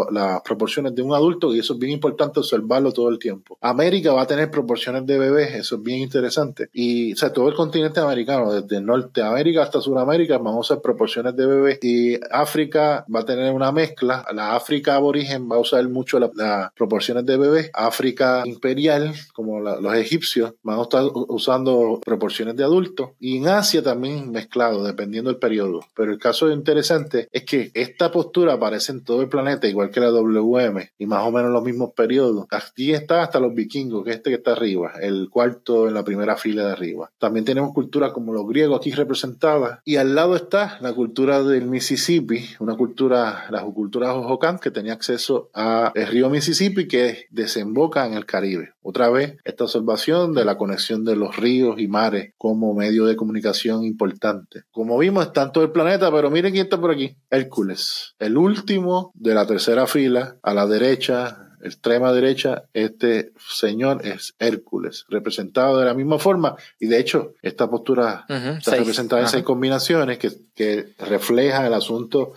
proporciones 0.44 0.94
de 0.94 1.02
un 1.02 1.14
adulto 1.14 1.54
y 1.54 1.58
eso 1.58 1.74
es 1.74 1.78
bien 1.78 1.92
importante 1.92 2.40
observarlo 2.40 2.92
todo 2.92 3.08
el 3.08 3.18
tiempo. 3.18 3.58
América 3.60 4.12
va 4.12 4.22
a 4.22 4.26
tener 4.26 4.50
proporciones 4.50 5.06
de 5.06 5.18
bebés, 5.18 5.54
eso 5.54 5.76
es 5.76 5.82
bien 5.82 6.00
interesante. 6.00 6.68
Y 6.72 7.12
o 7.12 7.16
sea, 7.16 7.32
todo 7.32 7.48
el 7.48 7.54
continente 7.54 8.00
americano, 8.00 8.52
desde 8.52 8.80
Norteamérica 8.80 9.62
hasta 9.62 9.80
Sudamérica, 9.80 10.38
vamos 10.38 10.70
a 10.70 10.74
ver 10.74 10.82
proporciones 10.82 11.36
de 11.36 11.46
bebés. 11.46 11.78
Y 11.82 12.18
África 12.30 13.04
va 13.14 13.20
a 13.20 13.24
tener 13.24 13.52
una 13.52 13.72
mezcla. 13.72 14.24
La 14.34 14.54
África 14.54 14.94
aborigen 14.94 15.50
va 15.50 15.56
a 15.56 15.60
usar 15.60 15.86
mucho 15.88 16.18
las 16.18 16.72
proporciones 16.74 17.24
de 17.26 17.36
bebés. 17.36 17.70
África 17.74 18.42
imperial, 18.44 19.14
como 19.32 19.60
los 19.60 19.94
egipcios, 19.94 20.54
van 20.62 20.78
a 20.78 20.82
estar 20.82 21.04
usando 21.28 22.00
proporciones 22.04 22.56
de 22.56 22.64
adultos. 22.64 23.10
Y 23.20 23.38
en 23.38 23.48
Asia 23.48 23.82
también 23.82 24.30
mezclado, 24.30 24.84
dependiendo 24.84 25.30
del 25.30 25.38
periodo. 25.38 25.80
Pero 25.94 26.12
el 26.12 26.18
caso 26.18 26.50
interesante 26.50 27.28
es 27.32 27.44
que 27.44 27.70
esta 27.74 28.10
postura 28.10 28.58
parece 28.58 28.77
en 28.88 29.02
todo 29.04 29.22
el 29.22 29.28
planeta, 29.28 29.66
igual 29.66 29.90
que 29.90 30.00
la 30.00 30.10
WM, 30.10 30.90
y 30.98 31.06
más 31.06 31.26
o 31.26 31.32
menos 31.32 31.50
los 31.50 31.62
mismos 31.62 31.92
periodos. 31.94 32.46
Aquí 32.50 32.92
está 32.92 33.22
hasta 33.22 33.40
los 33.40 33.54
vikingos, 33.54 34.04
que 34.04 34.10
es 34.10 34.16
este 34.16 34.30
que 34.30 34.36
está 34.36 34.52
arriba, 34.52 34.92
el 35.00 35.28
cuarto 35.30 35.88
en 35.88 35.94
la 35.94 36.04
primera 36.04 36.36
fila 36.36 36.64
de 36.64 36.72
arriba. 36.72 37.10
También 37.18 37.44
tenemos 37.44 37.72
culturas 37.72 38.12
como 38.12 38.32
los 38.32 38.46
griegos 38.46 38.78
aquí 38.78 38.92
representadas, 38.92 39.80
y 39.84 39.96
al 39.96 40.14
lado 40.14 40.36
está 40.36 40.78
la 40.80 40.92
cultura 40.92 41.42
del 41.42 41.66
Mississippi, 41.66 42.44
una 42.60 42.76
cultura, 42.76 43.46
la 43.50 43.62
cultura 43.62 44.14
Hohokam, 44.14 44.58
que 44.58 44.70
tenía 44.70 44.92
acceso 44.92 45.50
al 45.52 45.92
río 45.94 46.30
Mississippi 46.30 46.86
que 46.86 47.26
desemboca 47.30 48.06
en 48.06 48.14
el 48.14 48.26
Caribe. 48.26 48.72
Otra 48.82 49.10
vez, 49.10 49.36
esta 49.44 49.64
observación 49.64 50.32
de 50.32 50.44
la 50.44 50.56
conexión 50.56 51.04
de 51.04 51.14
los 51.14 51.36
ríos 51.36 51.78
y 51.78 51.88
mares 51.88 52.32
como 52.38 52.72
medio 52.72 53.04
de 53.04 53.16
comunicación 53.16 53.84
importante. 53.84 54.62
Como 54.70 54.96
vimos, 54.96 55.26
está 55.26 55.42
en 55.42 55.52
todo 55.52 55.64
el 55.64 55.72
planeta, 55.72 56.10
pero 56.10 56.30
miren 56.30 56.52
quién 56.52 56.64
está 56.64 56.80
por 56.80 56.92
aquí. 56.92 57.16
Hércules, 57.30 58.14
el 58.18 58.36
último 58.38 58.57
último 58.58 59.12
de 59.14 59.34
la 59.34 59.46
tercera 59.46 59.86
fila, 59.86 60.36
a 60.42 60.54
la 60.54 60.66
derecha, 60.66 61.48
extrema 61.62 62.12
derecha, 62.12 62.64
este 62.72 63.32
señor 63.36 64.06
es 64.06 64.34
Hércules, 64.38 65.04
representado 65.08 65.78
de 65.78 65.86
la 65.86 65.94
misma 65.94 66.18
forma. 66.18 66.56
Y 66.78 66.86
de 66.86 66.98
hecho, 66.98 67.34
esta 67.42 67.68
postura 67.68 68.24
está 68.28 68.76
representada 68.76 69.22
en 69.22 69.28
seis 69.28 69.44
combinaciones 69.44 70.18
que, 70.18 70.32
que 70.54 70.94
reflejan 70.98 71.66
el 71.66 71.74
asunto 71.74 72.32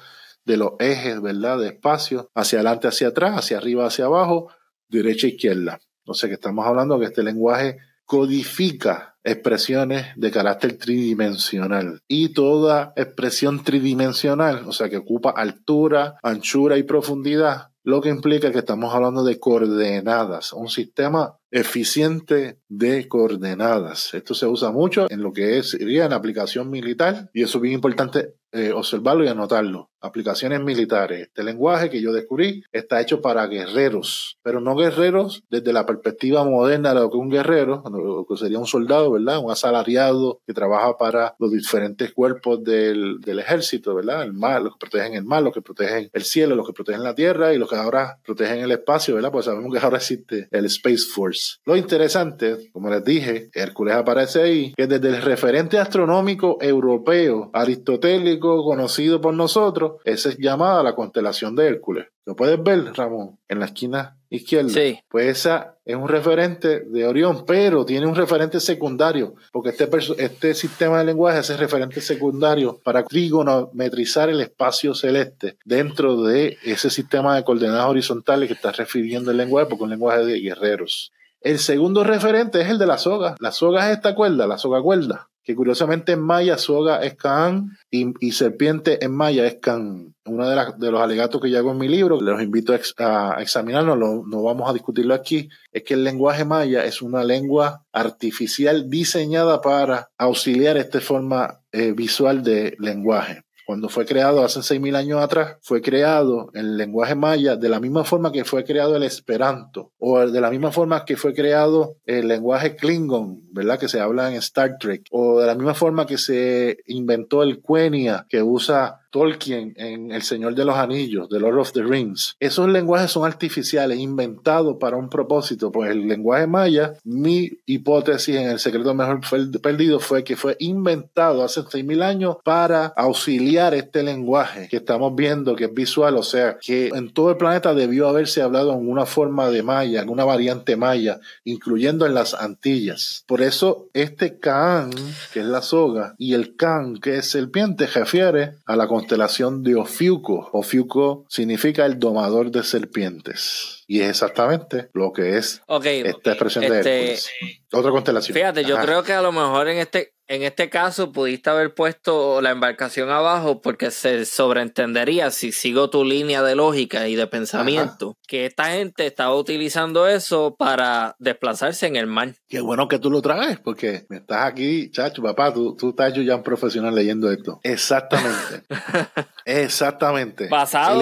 de 0.46 0.58
los 0.58 0.72
ejes, 0.80 1.22
¿verdad? 1.22 1.60
De 1.60 1.68
espacio, 1.68 2.30
hacia 2.34 2.60
adelante, 2.60 2.88
hacia 2.88 3.10
atrás, 3.10 3.38
hacia 3.38 3.58
arriba, 3.58 3.86
hacia 3.86 4.06
abajo, 4.06 4.50
derecha, 4.88 5.28
izquierda. 5.28 5.80
No 6.06 6.14
sé 6.14 6.28
que 6.28 6.34
estamos 6.36 6.66
hablando 6.66 7.00
que 7.00 7.06
este 7.06 7.24
lenguaje 7.24 7.78
codifica 8.06 9.11
expresiones 9.24 10.08
de 10.16 10.32
carácter 10.32 10.78
tridimensional 10.78 12.02
y 12.08 12.30
toda 12.30 12.94
expresión 12.96 13.64
tridimensional, 13.64 14.68
o 14.68 14.74
sea 14.74 14.90
que 14.90 14.98
ocupa 14.98 15.32
altura, 15.32 16.18
anchura 16.24 16.78
y 16.78 16.84
profundidad, 16.84 17.72
lo 17.84 18.02
que 18.02 18.10
implica 18.10 18.52
que 18.52 18.60
estamos 18.60 18.94
hablando 18.94 19.24
de 19.24 19.40
coordenadas, 19.40 20.54
un 20.54 20.70
sistema 20.70 21.38
eficiente 21.50 22.60
de 22.70 23.08
coordenadas. 23.08 24.14
Esto 24.14 24.34
se 24.34 24.46
usa 24.48 24.72
mucho 24.72 25.10
en 25.10 25.22
lo 25.22 25.34
que 25.34 25.58
es, 25.58 25.72
sería 25.72 26.06
en 26.06 26.14
aplicación 26.14 26.70
militar 26.70 27.30
y 27.34 27.44
eso 27.44 27.58
es 27.58 27.62
bien 27.62 27.76
importante 27.76 28.36
eh, 28.52 28.72
observarlo 28.72 29.24
y 29.24 29.30
anotarlo. 29.30 29.91
Aplicaciones 30.02 30.62
militares. 30.62 31.28
Este 31.28 31.44
lenguaje 31.44 31.90
que 31.90 32.02
yo 32.02 32.12
descubrí 32.12 32.64
está 32.72 33.00
hecho 33.02 33.22
para 33.22 33.46
guerreros, 33.48 34.38
pero 34.44 34.60
no 34.60 34.76
guerreros 34.76 35.44
desde 35.50 35.74
la 35.74 35.86
perspectiva 35.86 36.44
moderna 36.44 36.94
de 36.94 37.02
lo 37.02 37.12
que 37.12 37.18
un 37.18 37.30
guerrero, 37.30 37.84
lo 37.86 38.26
que 38.28 38.38
sería 38.38 38.60
un 38.60 38.66
soldado, 38.66 39.12
¿verdad? 39.12 39.40
Un 39.40 39.52
asalariado 39.52 40.42
que 40.46 40.54
trabaja 40.54 40.98
para 40.98 41.36
los 41.40 41.52
diferentes 41.52 42.14
cuerpos 42.14 42.64
del, 42.64 43.20
ejército, 43.26 43.96
¿verdad? 43.96 44.24
El 44.24 44.34
mar, 44.34 44.62
los 44.62 44.74
que 44.74 44.80
protegen 44.88 45.14
el 45.14 45.24
mar, 45.24 45.42
los 45.42 45.54
que 45.54 45.62
protegen 45.62 46.10
el 46.12 46.24
cielo, 46.24 46.56
los 46.56 46.68
que 46.68 46.74
protegen 46.74 47.04
la 47.04 47.16
tierra 47.16 47.54
y 47.54 47.58
los 47.58 47.70
que 47.70 47.76
ahora 47.76 48.20
protegen 48.26 48.60
el 48.60 48.72
espacio, 48.72 49.16
¿verdad? 49.16 49.32
Pues 49.32 49.46
sabemos 49.46 49.74
que 49.74 49.80
ahora 49.80 49.98
existe 49.98 50.48
el 50.52 50.66
Space 50.66 51.06
Force. 51.14 51.58
Lo 51.66 51.76
interesante, 51.76 52.70
como 52.72 52.90
les 52.90 53.04
dije, 53.04 53.50
Hércules 53.54 53.96
aparece 53.96 54.42
ahí, 54.42 54.74
que 54.76 54.88
desde 54.88 55.10
el 55.10 55.22
referente 55.22 55.80
astronómico 55.80 56.58
europeo, 56.62 57.50
aristotélico, 57.54 58.64
conocido 58.64 59.22
por 59.22 59.34
nosotros, 59.34 59.91
esa 60.04 60.30
es 60.30 60.38
llamada 60.38 60.84
la 60.84 60.96
constelación 60.96 61.56
de 61.56 61.68
Hércules. 61.68 62.08
Lo 62.26 62.36
puedes 62.36 62.62
ver, 62.62 62.94
Ramón, 62.96 63.40
en 63.48 63.60
la 63.60 63.66
esquina 63.66 64.18
izquierda. 64.30 64.70
Sí. 64.70 65.00
Pues 65.10 65.28
esa 65.28 65.78
es 65.84 65.96
un 65.96 66.08
referente 66.08 66.82
de 66.82 67.08
Orión, 67.08 67.46
pero 67.46 67.84
tiene 67.84 68.06
un 68.06 68.16
referente 68.16 68.60
secundario, 68.60 69.36
porque 69.52 69.70
este, 69.70 69.90
este 70.18 70.54
sistema 70.54 71.00
de 71.00 71.06
lenguaje 71.06 71.40
es 71.40 71.60
referente 71.60 72.00
secundario 72.00 72.80
para 72.84 73.04
trigonometrizar 73.04 74.30
el 74.30 74.42
espacio 74.42 74.94
celeste 74.94 75.58
dentro 75.66 76.22
de 76.22 76.58
ese 76.64 76.90
sistema 76.90 77.36
de 77.36 77.44
coordenadas 77.44 77.88
horizontales 77.88 78.48
que 78.48 78.54
está 78.54 78.72
refiriendo 78.72 79.32
el 79.32 79.38
lenguaje, 79.38 79.68
porque 79.68 79.84
es 79.84 79.86
un 79.86 79.90
lenguaje 79.90 80.26
de 80.26 80.40
guerreros. 80.40 81.12
El 81.42 81.58
segundo 81.58 82.04
referente 82.04 82.62
es 82.62 82.70
el 82.70 82.78
de 82.78 82.86
la 82.86 83.00
soga. 83.00 83.36
La 83.40 83.52
soga 83.52 83.90
es 83.90 83.98
esta 83.98 84.14
cuerda, 84.14 84.46
la 84.46 84.60
soga 84.60 84.82
cuerda 84.82 85.31
que 85.44 85.56
curiosamente 85.56 86.12
en 86.12 86.22
maya 86.22 86.58
soga 86.58 87.04
es 87.04 87.16
Kaan 87.16 87.78
y, 87.90 88.32
serpiente 88.32 89.04
en 89.04 89.12
maya 89.12 89.46
es 89.46 89.56
Can. 89.56 90.14
Uno 90.26 90.48
de, 90.48 90.56
de, 90.78 90.92
los 90.92 91.02
alegatos 91.02 91.42
que 91.42 91.50
yo 91.50 91.58
hago 91.58 91.72
en 91.72 91.80
mi 91.80 91.88
libro, 91.88 92.22
los 92.22 92.42
invito 92.42 92.74
a, 92.98 93.38
examinarlo, 93.42 93.96
no 93.96 94.44
vamos 94.44 94.70
a 94.70 94.74
discutirlo 94.74 95.14
aquí, 95.14 95.50
es 95.72 95.84
que 95.84 95.96
el 95.96 96.04
lenguaje 96.04 96.46
maya 96.46 96.86
es 96.86 97.02
una 97.02 97.24
lengua 97.24 97.86
artificial 97.92 98.90
diseñada 98.90 99.62
para 99.62 100.10
auxiliar 100.18 100.78
esta 100.78 101.02
forma 101.02 101.62
eh, 101.72 101.94
visual 101.94 102.44
de 102.44 102.76
lenguaje 102.80 103.44
cuando 103.72 103.88
fue 103.88 104.06
creado 104.06 104.44
hace 104.44 104.60
6.000 104.60 104.98
años 104.98 105.24
atrás, 105.24 105.56
fue 105.62 105.82
creado 105.82 106.52
el 106.54 106.76
lenguaje 106.76 107.16
maya 107.16 107.56
de 107.56 107.70
la 107.70 107.80
misma 107.80 108.04
forma 108.04 108.34
que 108.34 108.44
fue 108.44 108.66
creado 108.66 108.98
el 108.98 109.04
esperanto, 109.04 109.94
o 109.98 110.20
de 110.20 110.42
la 110.42 110.50
misma 110.50 110.74
forma 110.74 111.06
que 111.06 111.16
fue 111.16 111.34
creado 111.34 111.96
el 112.06 112.28
lenguaje 112.28 112.76
klingon, 112.76 113.44
¿verdad? 113.54 113.80
Que 113.80 113.88
se 113.88 114.02
habla 114.02 114.30
en 114.30 114.36
Star 114.36 114.78
Trek, 114.78 115.06
o 115.10 115.40
de 115.40 115.48
la 115.48 115.56
misma 115.56 115.74
forma 115.74 116.06
que 116.06 116.18
se 116.18 116.80
inventó 116.86 117.44
el 117.44 117.62
quenya, 117.62 118.26
que 118.28 118.44
usa 118.44 119.00
Tolkien 119.12 119.74
en 119.76 120.12
El 120.12 120.24
Señor 120.24 120.56
de 120.56 120.66
los 120.66 120.76
Anillos, 120.76 121.30
The 121.30 121.40
Lord 121.40 121.60
of 121.60 121.72
the 121.74 121.84
Rings. 121.84 122.36
Esos 122.40 122.68
lenguajes 122.70 123.12
son 123.12 123.26
artificiales, 123.26 124.00
inventados 124.00 124.78
para 124.80 124.98
un 124.98 125.10
propósito. 125.10 125.72
Pues 125.72 125.92
el 125.92 126.08
lenguaje 126.08 126.48
maya, 126.48 126.94
mi 127.04 127.52
hipótesis 127.66 128.36
en 128.38 128.50
El 128.50 128.60
Secreto 128.60 128.94
Mejor 128.94 129.22
Perdido 129.62 130.00
fue 130.00 130.24
que 130.24 130.36
fue 130.36 130.56
inventado 130.60 131.44
hace 131.44 131.62
6.000 131.62 132.04
años 132.04 132.38
para 132.44 132.88
auxiliar 132.88 133.74
este 133.74 134.04
lenguaje 134.04 134.68
que 134.70 134.78
estamos 134.78 135.16
viendo, 135.16 135.56
que 135.56 135.66
es 135.66 135.74
visual, 135.74 136.16
o 136.16 136.24
sea, 136.24 136.58
que 136.60 136.88
en 136.88 137.14
todo 137.14 137.32
el 137.32 137.38
planeta 137.38 137.74
debió 137.74 138.08
haberse 138.08 138.42
hablado 138.42 138.74
en 138.74 138.90
una 138.90 139.06
forma 139.06 139.50
de 139.50 139.62
maya, 139.62 140.02
alguna 140.02 140.26
variante 140.26 140.76
maya, 140.76 141.20
incluyendo 141.44 142.06
en 142.06 142.14
las 142.14 142.34
Antillas. 142.34 143.24
Por 143.28 143.42
eso 143.42 143.88
este 143.94 144.40
Kaan, 144.40 144.92
que 145.34 145.42
es 145.42 145.46
la 145.46 145.62
soga, 145.62 146.16
y 146.18 146.34
el 146.34 146.56
Kan, 146.56 146.98
que 146.98 147.18
es 147.18 147.30
serpiente, 147.30 147.88
refiere 147.88 148.54
a 148.66 148.76
la 148.76 148.88
constelación 149.02 149.64
de 149.64 149.76
Ofiuco. 149.76 150.50
Ofiuco 150.54 151.26
significa 151.30 151.86
el 151.86 152.00
domador 152.00 152.52
de 152.52 152.64
serpientes. 152.64 153.84
Y 153.88 154.02
es 154.02 154.10
exactamente 154.10 154.90
lo 154.94 155.12
que 155.12 155.38
es 155.38 155.62
esta 155.68 156.32
expresión 156.32 156.66
de 156.70 157.14
este, 157.14 157.32
Otra 157.74 157.92
constelación. 157.92 158.34
Fíjate, 158.34 158.64
yo 158.64 158.78
creo 158.78 159.04
que 159.04 159.14
a 159.14 159.22
lo 159.22 159.32
mejor 159.32 159.68
en 159.68 159.80
este, 159.80 160.14
en 160.32 160.44
este 160.44 160.70
caso 160.70 161.12
pudiste 161.12 161.50
haber 161.50 161.74
puesto 161.74 162.40
la 162.40 162.52
embarcación 162.52 163.10
abajo 163.10 163.62
porque 163.62 163.92
se 163.92 164.24
sobreentendería, 164.24 165.30
si 165.30 165.52
sigo 165.52 165.90
tu 165.90 166.06
línea 166.06 166.42
de 166.42 166.56
lógica 166.56 167.10
y 167.10 167.18
de 167.18 167.28
pensamiento, 167.28 168.18
que 168.30 168.46
esta 168.46 168.68
gente 168.68 169.06
estaba 169.06 169.36
utilizando 169.36 170.08
eso 170.08 170.56
para 170.58 171.18
desplazarse 171.20 171.86
en 171.86 171.98
el 171.98 172.08
mar. 172.08 172.36
Qué 172.48 172.62
bueno 172.62 172.88
que 172.88 172.98
tú 172.98 173.12
lo 173.12 173.22
traes, 173.22 173.60
porque 173.60 174.06
me 174.08 174.18
estás 174.18 174.46
aquí, 174.46 174.90
chacho, 174.90 175.22
papá, 175.22 175.54
tú, 175.54 175.76
tú 175.76 175.90
estás 175.90 176.14
ya 176.14 176.38
un 176.38 176.44
profesional 176.44 176.96
leyendo 176.96 177.30
esto. 177.30 177.60
Exactamente. 177.64 178.64
Exactamente. 179.46 180.48
Basado, 180.48 181.02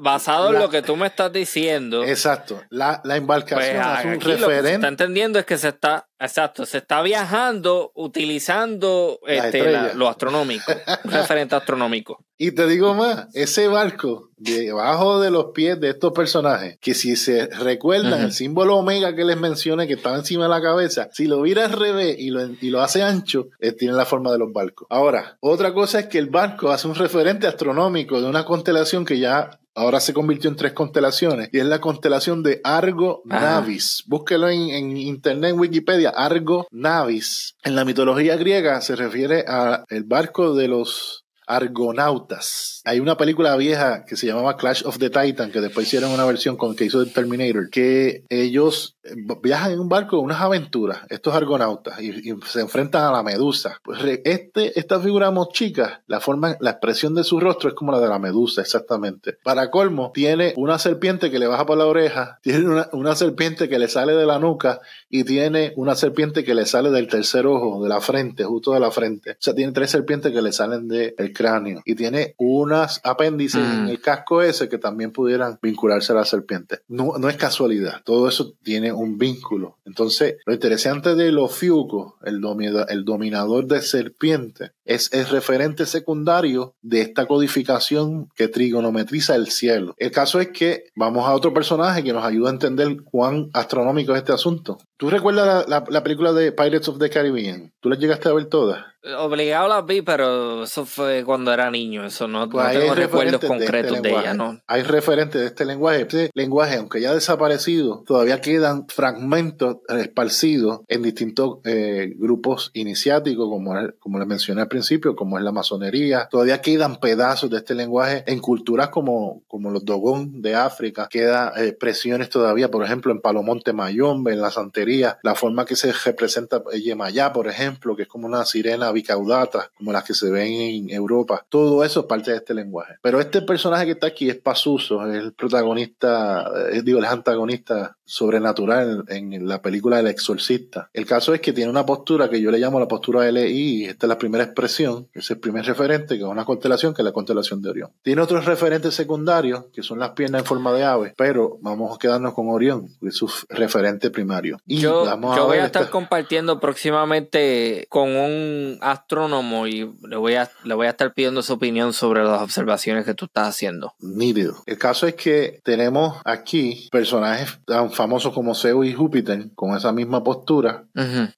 basado 0.00 0.52
en 0.52 0.58
lo 0.58 0.68
que 0.68 0.82
tú 0.82 0.96
me 0.96 1.06
estás 1.06 1.32
diciendo. 1.32 2.02
Exacto. 2.02 2.60
La, 2.70 3.00
embarcación 3.04 3.84
pues, 3.84 3.98
es 4.00 4.04
un 4.04 4.20
referente. 4.20 4.40
Lo 4.40 4.62
que 4.62 4.74
está 4.74 4.88
entendiendo 4.88 5.38
es 5.38 5.46
que 5.46 5.58
se 5.58 5.68
está, 5.68 6.08
exacto, 6.18 6.66
se 6.66 6.78
está 6.78 7.02
viajando 7.02 7.92
utilizando 7.94 9.20
este, 9.26 9.94
lo 9.94 10.08
astronómico, 10.08 10.72
un 11.04 11.10
referente 11.10 11.54
astronómico. 11.54 12.24
Y 12.40 12.52
te 12.52 12.68
digo 12.68 12.94
más, 12.94 13.26
ese 13.34 13.66
barco 13.66 14.30
debajo 14.36 15.20
de 15.20 15.32
los 15.32 15.46
pies 15.46 15.80
de 15.80 15.90
estos 15.90 16.12
personajes, 16.12 16.78
que 16.80 16.94
si 16.94 17.16
se 17.16 17.48
recuerdan 17.48 18.22
el 18.22 18.32
símbolo 18.32 18.76
omega 18.76 19.16
que 19.16 19.24
les 19.24 19.36
mencioné 19.36 19.88
que 19.88 19.94
estaba 19.94 20.18
encima 20.18 20.44
de 20.44 20.50
la 20.50 20.62
cabeza, 20.62 21.08
si 21.12 21.26
lo 21.26 21.42
vira 21.42 21.64
al 21.64 21.72
revés 21.72 22.14
y 22.16 22.30
lo, 22.30 22.48
y 22.60 22.70
lo 22.70 22.80
hace 22.80 23.02
ancho, 23.02 23.48
eh, 23.58 23.72
tiene 23.72 23.94
la 23.94 24.06
forma 24.06 24.30
de 24.30 24.38
los 24.38 24.52
barcos. 24.52 24.86
Ahora, 24.88 25.36
otra 25.40 25.74
cosa 25.74 25.98
es 25.98 26.06
que 26.06 26.18
el 26.18 26.28
barco 26.28 26.70
hace 26.70 26.86
un 26.86 26.94
referente 26.94 27.48
astronómico 27.48 28.20
de 28.20 28.28
una 28.28 28.44
constelación 28.44 29.04
que 29.04 29.18
ya 29.18 29.58
ahora 29.78 30.00
se 30.00 30.12
convirtió 30.12 30.50
en 30.50 30.56
tres 30.56 30.72
constelaciones 30.72 31.48
y 31.52 31.58
es 31.58 31.66
la 31.66 31.80
constelación 31.80 32.42
de 32.42 32.60
Argo 32.64 33.22
Navis. 33.24 34.04
Búsquelo 34.06 34.48
en, 34.48 34.70
en, 34.70 34.96
internet, 34.96 35.52
en 35.52 35.60
Wikipedia, 35.60 36.10
Argo 36.10 36.66
Navis. 36.70 37.54
En 37.62 37.76
la 37.76 37.84
mitología 37.84 38.36
griega 38.36 38.80
se 38.80 38.96
refiere 38.96 39.44
a 39.46 39.84
el 39.88 40.04
barco 40.04 40.54
de 40.54 40.68
los 40.68 41.24
Argonautas. 41.48 42.82
Hay 42.84 43.00
una 43.00 43.16
película 43.16 43.56
vieja 43.56 44.04
que 44.04 44.16
se 44.16 44.26
llamaba 44.26 44.56
Clash 44.56 44.82
of 44.84 44.98
the 44.98 45.10
Titan, 45.10 45.50
que 45.50 45.60
después 45.60 45.86
hicieron 45.86 46.10
una 46.10 46.24
versión 46.24 46.56
con 46.56 46.76
que 46.76 46.84
hizo 46.84 47.00
el 47.00 47.12
Terminator, 47.12 47.70
que 47.70 48.24
ellos 48.28 48.96
eh, 49.02 49.14
viajan 49.42 49.72
en 49.72 49.80
un 49.80 49.88
barco 49.88 50.18
unas 50.18 50.40
aventuras, 50.40 51.00
estos 51.08 51.34
argonautas, 51.34 52.00
y, 52.00 52.12
se 52.46 52.60
enfrentan 52.60 53.04
a 53.04 53.12
la 53.12 53.22
medusa. 53.22 53.80
Pues 53.82 54.00
este, 54.24 54.78
esta 54.78 55.00
figura 55.00 55.32
chica, 55.52 56.02
la 56.06 56.20
forma, 56.20 56.56
la 56.60 56.70
expresión 56.70 57.14
de 57.14 57.24
su 57.24 57.40
rostro 57.40 57.70
es 57.70 57.74
como 57.74 57.92
la 57.92 58.00
de 58.00 58.08
la 58.08 58.18
medusa, 58.18 58.60
exactamente. 58.60 59.38
Para 59.42 59.70
colmo, 59.70 60.10
tiene 60.12 60.52
una 60.56 60.78
serpiente 60.78 61.30
que 61.30 61.38
le 61.38 61.46
baja 61.46 61.66
por 61.66 61.78
la 61.78 61.86
oreja, 61.86 62.38
tiene 62.42 62.66
una, 62.66 62.88
una 62.92 63.14
serpiente 63.14 63.68
que 63.68 63.78
le 63.78 63.88
sale 63.88 64.14
de 64.14 64.26
la 64.26 64.38
nuca 64.38 64.80
y 65.08 65.24
tiene 65.24 65.72
una 65.76 65.94
serpiente 65.94 66.44
que 66.44 66.54
le 66.54 66.66
sale 66.66 66.90
del 66.90 67.08
tercer 67.08 67.46
ojo, 67.46 67.82
de 67.82 67.88
la 67.88 68.00
frente, 68.00 68.44
justo 68.44 68.72
de 68.72 68.80
la 68.80 68.90
frente. 68.90 69.32
O 69.32 69.36
sea, 69.38 69.54
tiene 69.54 69.72
tres 69.72 69.90
serpientes 69.90 70.32
que 70.32 70.42
le 70.42 70.52
salen 70.52 70.88
del 70.88 71.32
cráneo 71.38 71.82
y 71.84 71.94
tiene 71.94 72.34
unas 72.36 73.00
apéndices 73.04 73.62
en 73.62 73.84
mm. 73.84 73.88
el 73.90 74.00
casco 74.00 74.42
ese 74.42 74.68
que 74.68 74.76
también 74.76 75.12
pudieran 75.12 75.58
vincularse 75.62 76.12
a 76.12 76.16
la 76.16 76.24
serpiente. 76.24 76.80
No, 76.88 77.16
no 77.18 77.28
es 77.28 77.36
casualidad, 77.36 78.02
todo 78.04 78.28
eso 78.28 78.54
tiene 78.64 78.92
un 78.92 79.18
vínculo. 79.18 79.78
Entonces, 79.84 80.36
lo 80.44 80.52
interesante 80.52 81.14
de 81.14 81.30
los 81.30 81.54
fiucos, 81.54 82.14
el, 82.24 82.42
el 82.88 83.04
dominador 83.04 83.66
de 83.66 83.80
serpiente, 83.80 84.72
es 84.84 85.12
el 85.12 85.26
referente 85.26 85.86
secundario 85.86 86.74
de 86.82 87.02
esta 87.02 87.26
codificación 87.26 88.28
que 88.34 88.48
trigonometriza 88.48 89.36
el 89.36 89.48
cielo. 89.48 89.94
El 89.96 90.10
caso 90.10 90.40
es 90.40 90.48
que 90.48 90.84
vamos 90.96 91.28
a 91.28 91.34
otro 91.34 91.54
personaje 91.54 92.02
que 92.02 92.12
nos 92.12 92.24
ayuda 92.24 92.48
a 92.48 92.54
entender 92.54 93.02
cuán 93.04 93.50
astronómico 93.52 94.12
es 94.12 94.18
este 94.18 94.32
asunto. 94.32 94.78
¿Tú 94.96 95.08
recuerdas 95.08 95.68
la, 95.68 95.84
la 95.88 96.02
película 96.02 96.32
de 96.32 96.50
Pirates 96.50 96.88
of 96.88 96.98
the 96.98 97.10
Caribbean? 97.10 97.72
¿Tú 97.80 97.90
la 97.90 97.96
llegaste 97.96 98.28
a 98.28 98.32
ver 98.32 98.46
todas? 98.46 98.84
Obligado 99.16 99.68
las 99.68 99.86
vi, 99.86 100.02
pero 100.02 100.64
eso 100.64 100.84
fue 100.84 101.24
cuando 101.24 101.52
era 101.52 101.70
niño. 101.70 102.04
Eso 102.04 102.28
no, 102.28 102.48
pues 102.48 102.72
tengo 102.72 102.94
recuerdos 102.94 103.34
este 103.34 103.46
concretos 103.46 104.02
de, 104.02 104.10
ella, 104.10 104.34
¿no? 104.34 104.60
Hay 104.66 104.82
referentes 104.82 105.40
de 105.40 105.46
este 105.46 105.64
lenguaje. 105.64 106.02
Este 106.02 106.30
lenguaje, 106.34 106.76
aunque 106.76 107.00
ya 107.00 107.10
ha 107.10 107.14
desaparecido, 107.14 108.04
todavía 108.06 108.40
quedan 108.40 108.86
fragmentos 108.88 109.78
esparcidos 109.88 110.80
en 110.88 111.02
distintos 111.02 111.58
eh, 111.64 112.12
grupos 112.16 112.70
iniciáticos, 112.74 113.48
como, 113.48 113.74
como 113.98 114.18
les 114.18 114.28
mencioné 114.28 114.62
al 114.62 114.68
principio, 114.68 115.16
como 115.16 115.38
es 115.38 115.44
la 115.44 115.52
masonería. 115.52 116.28
Todavía 116.30 116.60
quedan 116.60 117.00
pedazos 117.00 117.50
de 117.50 117.58
este 117.58 117.74
lenguaje 117.74 118.24
en 118.26 118.40
culturas 118.40 118.88
como, 118.88 119.42
como 119.48 119.70
los 119.70 119.84
Dogón 119.84 120.42
de 120.42 120.54
África. 120.54 121.08
Quedan 121.10 121.52
expresiones 121.56 122.28
eh, 122.28 122.30
todavía, 122.30 122.70
por 122.70 122.84
ejemplo, 122.84 123.12
en 123.12 123.20
Palomonte 123.20 123.72
Mayombe, 123.72 124.32
en 124.32 124.40
la 124.40 124.50
santería, 124.50 125.18
la 125.22 125.34
forma 125.34 125.64
que 125.64 125.76
se 125.76 125.92
representa 125.92 126.62
Yemayá, 126.72 127.32
por 127.32 127.48
ejemplo, 127.48 127.96
que 127.96 128.02
es 128.02 128.08
como 128.08 128.26
una 128.26 128.44
sirena 128.44 128.92
bicaudatas, 128.98 129.70
como 129.76 129.92
las 129.92 130.04
que 130.04 130.14
se 130.14 130.30
ven 130.30 130.52
en 130.52 130.90
Europa. 130.90 131.46
Todo 131.48 131.84
eso 131.84 132.00
es 132.00 132.06
parte 132.06 132.32
de 132.32 132.38
este 132.38 132.54
lenguaje. 132.54 132.94
Pero 133.02 133.20
este 133.20 133.42
personaje 133.42 133.86
que 133.86 133.92
está 133.92 134.08
aquí 134.08 134.28
es 134.28 134.36
Pasuso, 134.36 135.06
es 135.06 135.16
el 135.16 135.32
protagonista, 135.32 136.50
es, 136.72 136.84
digo, 136.84 136.98
el 136.98 137.04
antagonista 137.04 137.96
sobrenatural 138.04 139.04
en, 139.08 139.46
la 139.46 139.60
película 139.60 140.00
El 140.00 140.06
Exorcista. 140.06 140.88
El 140.94 141.04
caso 141.04 141.34
es 141.34 141.40
que 141.40 141.52
tiene 141.52 141.70
una 141.70 141.84
postura 141.84 142.30
que 142.30 142.40
yo 142.40 142.50
le 142.50 142.58
llamo 142.58 142.80
la 142.80 142.88
postura 142.88 143.30
LI, 143.30 143.84
esta 143.84 144.06
es 144.06 144.08
la 144.08 144.18
primera 144.18 144.44
expresión, 144.44 145.08
es 145.12 145.30
el 145.30 145.38
primer 145.38 145.66
referente, 145.66 146.16
que 146.16 146.22
es 146.22 146.28
una 146.28 146.46
constelación, 146.46 146.94
que 146.94 147.02
es 147.02 147.04
la 147.04 147.12
constelación 147.12 147.60
de 147.60 147.68
Orión. 147.68 147.90
Tiene 148.02 148.22
otros 148.22 148.46
referentes 148.46 148.94
secundarios, 148.94 149.66
que 149.72 149.82
son 149.82 149.98
las 149.98 150.10
piernas 150.10 150.40
en 150.40 150.46
forma 150.46 150.72
de 150.72 150.84
ave, 150.84 151.14
pero 151.16 151.58
vamos 151.60 151.94
a 151.94 151.98
quedarnos 151.98 152.32
con 152.32 152.48
Orión, 152.48 152.88
que 153.00 153.08
es 153.08 153.16
su 153.16 153.30
referente 153.50 154.10
primario. 154.10 154.56
Y 154.66 154.78
yo, 154.78 155.04
yo 155.04 155.46
voy 155.46 155.58
a 155.58 155.66
estar 155.66 155.90
compartiendo 155.90 156.60
próximamente 156.60 157.86
con 157.90 158.16
un 158.16 158.77
astrónomo 158.80 159.66
y 159.66 159.90
le 160.02 160.16
voy, 160.16 160.34
a, 160.34 160.50
le 160.64 160.74
voy 160.74 160.86
a 160.86 160.90
estar 160.90 161.12
pidiendo 161.14 161.42
su 161.42 161.52
opinión 161.52 161.92
sobre 161.92 162.24
las 162.24 162.42
observaciones 162.42 163.04
que 163.04 163.14
tú 163.14 163.26
estás 163.26 163.48
haciendo. 163.48 163.94
Nítido. 164.00 164.56
El 164.66 164.78
caso 164.78 165.06
es 165.06 165.14
que 165.14 165.60
tenemos 165.64 166.16
aquí 166.24 166.88
personajes 166.90 167.58
tan 167.64 167.90
famosos 167.90 168.32
como 168.32 168.54
Zeus 168.54 168.86
y 168.86 168.92
Júpiter 168.92 169.50
con 169.54 169.76
esa 169.76 169.92
misma 169.92 170.22
postura, 170.22 170.84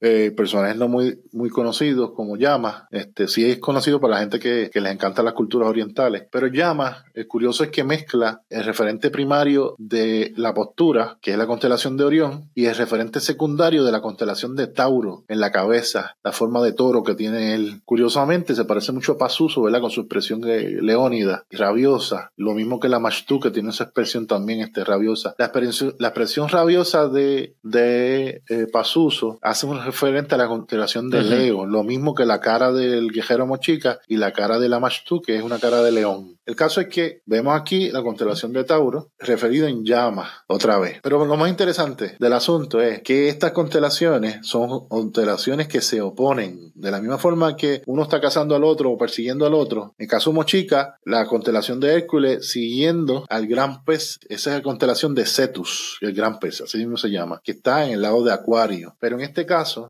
eh, 0.00 0.32
personajes 0.36 0.76
no 0.76 0.88
muy, 0.88 1.20
muy 1.32 1.50
conocidos 1.50 2.12
como 2.14 2.36
Llama, 2.36 2.86
este 2.90 3.28
sí 3.28 3.50
es 3.50 3.58
conocido 3.58 4.00
para 4.00 4.14
la 4.14 4.20
gente 4.20 4.38
que, 4.38 4.70
que 4.72 4.80
les 4.80 4.92
encanta 4.92 5.22
las 5.22 5.34
culturas 5.34 5.68
orientales, 5.68 6.24
pero 6.30 6.46
Llama, 6.46 7.04
el 7.14 7.26
curioso 7.26 7.64
es 7.64 7.70
que 7.70 7.84
mezcla 7.84 8.42
el 8.48 8.64
referente 8.64 9.10
primario 9.10 9.74
de 9.78 10.32
la 10.36 10.54
postura, 10.54 11.18
que 11.20 11.32
es 11.32 11.38
la 11.38 11.46
constelación 11.46 11.96
de 11.96 12.04
Orión, 12.04 12.50
y 12.54 12.66
el 12.66 12.74
referente 12.74 13.20
secundario 13.20 13.84
de 13.84 13.92
la 13.92 14.00
constelación 14.00 14.56
de 14.56 14.66
Tauro 14.66 15.24
en 15.28 15.40
la 15.40 15.52
cabeza, 15.52 16.16
la 16.22 16.32
forma 16.32 16.62
de 16.62 16.72
toro 16.72 17.02
que 17.02 17.14
tiene 17.14 17.29
él. 17.34 17.80
Curiosamente, 17.84 18.54
se 18.54 18.64
parece 18.64 18.92
mucho 18.92 19.12
a 19.12 19.18
Pasuso, 19.18 19.62
¿verdad? 19.62 19.80
Con 19.80 19.90
su 19.90 20.00
expresión 20.00 20.40
leónida, 20.42 21.44
rabiosa. 21.50 22.32
Lo 22.36 22.54
mismo 22.54 22.80
que 22.80 22.88
la 22.88 22.98
Mashtu, 22.98 23.40
que 23.40 23.50
tiene 23.50 23.70
esa 23.70 23.84
expresión 23.84 24.26
también 24.26 24.60
este, 24.60 24.84
rabiosa. 24.84 25.34
La 25.38 25.46
expresión, 25.46 25.94
la 25.98 26.08
expresión 26.08 26.48
rabiosa 26.48 27.08
de, 27.08 27.54
de 27.62 28.42
eh, 28.48 28.66
Pasuso 28.72 29.38
hace 29.42 29.66
un 29.66 29.82
referente 29.84 30.34
a 30.34 30.38
la 30.38 30.48
constelación 30.48 31.10
de 31.10 31.22
Leo. 31.22 31.66
Lo 31.66 31.84
mismo 31.84 32.14
que 32.14 32.24
la 32.24 32.40
cara 32.40 32.72
del 32.72 33.10
guerrero 33.10 33.46
Mochica 33.46 34.00
y 34.06 34.16
la 34.16 34.32
cara 34.32 34.58
de 34.58 34.68
la 34.68 34.80
Mashtu, 34.80 35.20
que 35.20 35.36
es 35.36 35.42
una 35.42 35.58
cara 35.58 35.82
de 35.82 35.92
león. 35.92 36.38
El 36.50 36.56
caso 36.56 36.80
es 36.80 36.88
que 36.88 37.22
vemos 37.26 37.54
aquí 37.54 37.92
la 37.92 38.02
constelación 38.02 38.52
de 38.52 38.64
Tauro, 38.64 39.12
referido 39.20 39.68
en 39.68 39.84
llama, 39.84 40.28
otra 40.48 40.80
vez. 40.80 40.98
Pero 41.00 41.24
lo 41.24 41.36
más 41.36 41.48
interesante 41.48 42.16
del 42.18 42.32
asunto 42.32 42.80
es 42.80 43.02
que 43.02 43.28
estas 43.28 43.52
constelaciones 43.52 44.44
son 44.44 44.88
constelaciones 44.88 45.68
que 45.68 45.80
se 45.80 46.00
oponen. 46.00 46.72
De 46.74 46.90
la 46.90 46.98
misma 46.98 47.18
forma 47.18 47.54
que 47.54 47.82
uno 47.86 48.02
está 48.02 48.20
cazando 48.20 48.56
al 48.56 48.64
otro 48.64 48.90
o 48.90 48.98
persiguiendo 48.98 49.46
al 49.46 49.54
otro. 49.54 49.94
En 49.96 50.08
caso 50.08 50.32
Mochica, 50.32 50.98
la 51.04 51.24
constelación 51.26 51.78
de 51.78 51.94
Hércules 51.94 52.50
siguiendo 52.50 53.26
al 53.28 53.46
gran 53.46 53.84
pez, 53.84 54.18
esa 54.28 54.50
es 54.50 54.56
la 54.56 54.62
constelación 54.64 55.14
de 55.14 55.26
Cetus, 55.26 55.98
el 56.00 56.12
gran 56.12 56.40
pez, 56.40 56.62
así 56.62 56.78
mismo 56.78 56.96
se 56.96 57.12
llama, 57.12 57.40
que 57.44 57.52
está 57.52 57.86
en 57.86 57.92
el 57.92 58.02
lado 58.02 58.24
de 58.24 58.32
Acuario. 58.32 58.96
Pero 58.98 59.14
en 59.14 59.22
este 59.22 59.46
caso, 59.46 59.88